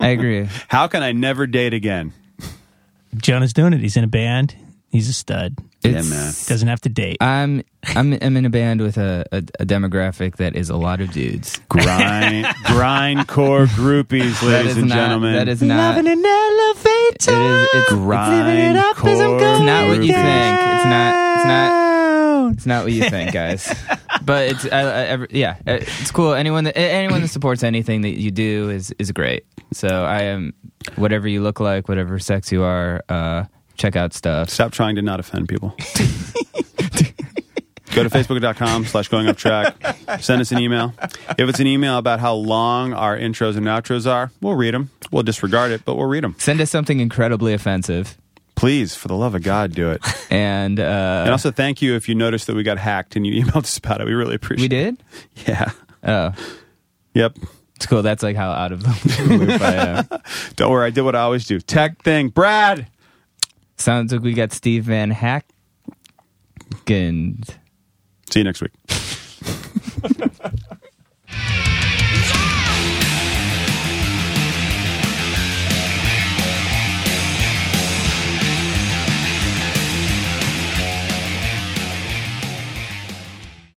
I 0.00 0.08
agree. 0.08 0.48
How 0.68 0.86
can 0.86 1.02
I 1.02 1.10
never 1.12 1.46
date 1.48 1.74
again? 1.74 2.12
Jonah's 3.16 3.52
doing 3.52 3.72
it. 3.72 3.80
He's 3.80 3.96
in 3.96 4.04
a 4.04 4.08
band. 4.08 4.54
He's 4.90 5.08
a 5.08 5.12
stud. 5.12 5.56
It's, 5.82 6.08
man. 6.08 6.32
Doesn't 6.48 6.68
have 6.68 6.80
to 6.82 6.88
date. 6.88 7.18
I'm 7.20 7.62
I'm 7.84 8.12
I'm 8.14 8.36
in 8.36 8.44
a 8.46 8.50
band 8.50 8.80
with 8.80 8.96
a, 8.96 9.26
a, 9.30 9.38
a 9.60 9.66
demographic 9.66 10.36
that 10.36 10.56
is 10.56 10.70
a 10.70 10.76
lot 10.76 11.00
of 11.00 11.12
dudes. 11.12 11.60
Grind, 11.68 12.46
grindcore 12.64 13.66
groupies, 13.66 14.40
That 14.40 14.46
ladies 14.46 14.72
is 14.72 14.78
and 14.78 14.88
not, 14.88 14.94
Gentlemen. 14.94 15.34
That 15.34 15.48
is 15.48 15.62
not. 15.62 15.98
an 15.98 16.06
elevator. 16.06 17.10
It 17.10 17.28
is. 17.28 17.68
It's, 17.74 17.90
grindcore. 17.92 19.40
it's 19.40 19.60
not 19.60 19.88
what 19.88 20.02
you 20.02 20.12
think. 20.12 20.58
It's 20.58 20.84
not. 20.86 21.36
It's 21.36 21.46
not. 21.46 21.85
It's 22.56 22.66
not 22.66 22.84
what 22.84 22.92
you 22.92 23.08
think, 23.08 23.32
guys. 23.32 23.72
But 24.24 24.48
it's. 24.48 24.64
I, 24.64 24.78
I, 24.80 24.82
every- 25.04 25.28
yeah, 25.30 25.56
uh, 25.68 25.78
it's 25.80 26.10
cool. 26.10 26.32
Anyone 26.32 26.64
that 26.64 26.76
anyone 26.76 27.20
that 27.20 27.28
supports 27.28 27.62
anything 27.62 28.00
that 28.00 28.18
you 28.18 28.32
do 28.32 28.70
is 28.70 28.92
is 28.98 29.12
great. 29.12 29.44
So 29.72 29.86
I 30.04 30.22
am 30.22 30.52
whatever 30.96 31.28
you 31.28 31.42
look 31.42 31.60
like, 31.60 31.88
whatever 31.88 32.18
sex 32.18 32.50
you 32.50 32.64
are. 32.64 33.04
Uh, 33.08 33.44
check 33.76 33.94
out 33.94 34.14
stuff. 34.14 34.50
Stop 34.50 34.72
trying 34.72 34.96
to 34.96 35.02
not 35.02 35.20
offend 35.20 35.48
people. 35.48 35.76
Go 37.94 38.02
to 38.02 38.10
facebook.com 38.10 38.84
slash 38.86 39.08
going 39.08 39.26
up 39.28 39.36
track. 39.36 39.74
Send 40.20 40.40
us 40.42 40.50
an 40.52 40.58
email. 40.58 40.92
If 41.38 41.48
it's 41.48 41.60
an 41.60 41.66
email 41.68 41.96
about 41.96 42.18
how 42.20 42.34
long 42.34 42.92
our 42.92 43.16
intros 43.16 43.56
and 43.56 43.66
outros 43.66 44.10
are, 44.10 44.30
we'll 44.42 44.54
read 44.54 44.74
them. 44.74 44.90
We'll 45.12 45.22
disregard 45.22 45.70
it, 45.70 45.82
but 45.84 45.94
we'll 45.94 46.06
read 46.08 46.24
them. 46.24 46.34
Send 46.38 46.60
us 46.60 46.70
something 46.70 47.00
incredibly 47.00 47.54
offensive. 47.54 48.18
Please, 48.56 48.94
for 48.96 49.06
the 49.08 49.14
love 49.14 49.34
of 49.34 49.42
God, 49.42 49.72
do 49.72 49.90
it. 49.90 50.02
And 50.30 50.80
uh, 50.80 50.82
And 50.82 51.28
uh, 51.28 51.32
also, 51.32 51.50
thank 51.52 51.82
you 51.82 51.94
if 51.94 52.08
you 52.08 52.14
noticed 52.14 52.46
that 52.48 52.56
we 52.56 52.62
got 52.62 52.78
hacked 52.78 53.14
and 53.14 53.26
you 53.26 53.44
emailed 53.44 53.64
us 53.64 53.76
about 53.78 54.00
it. 54.00 54.06
We 54.06 54.14
really 54.14 54.34
appreciate 54.34 54.64
we 54.64 54.68
did. 54.68 55.02
it. 55.36 55.48
Yeah. 55.48 55.70
Oh, 56.02 56.32
Yep. 57.14 57.36
it's 57.76 57.86
cool. 57.86 58.02
That's 58.02 58.22
like 58.22 58.36
how 58.36 58.50
out 58.50 58.72
of 58.72 58.82
the 58.82 59.26
loop 59.28 59.60
I 59.60 59.74
am. 59.74 60.08
Don't 60.56 60.70
worry. 60.70 60.86
I 60.86 60.90
did 60.90 61.02
what 61.02 61.14
I 61.14 61.20
always 61.20 61.46
do. 61.46 61.60
Tech 61.60 62.02
thing. 62.02 62.30
Brad. 62.30 62.86
Sounds 63.76 64.12
like 64.12 64.22
we 64.22 64.32
got 64.32 64.52
Steve 64.52 64.84
Van 64.84 65.10
Hack. 65.10 65.44
And 66.88 67.44
See 68.30 68.40
you 68.40 68.44
next 68.44 68.62
week. 68.62 68.72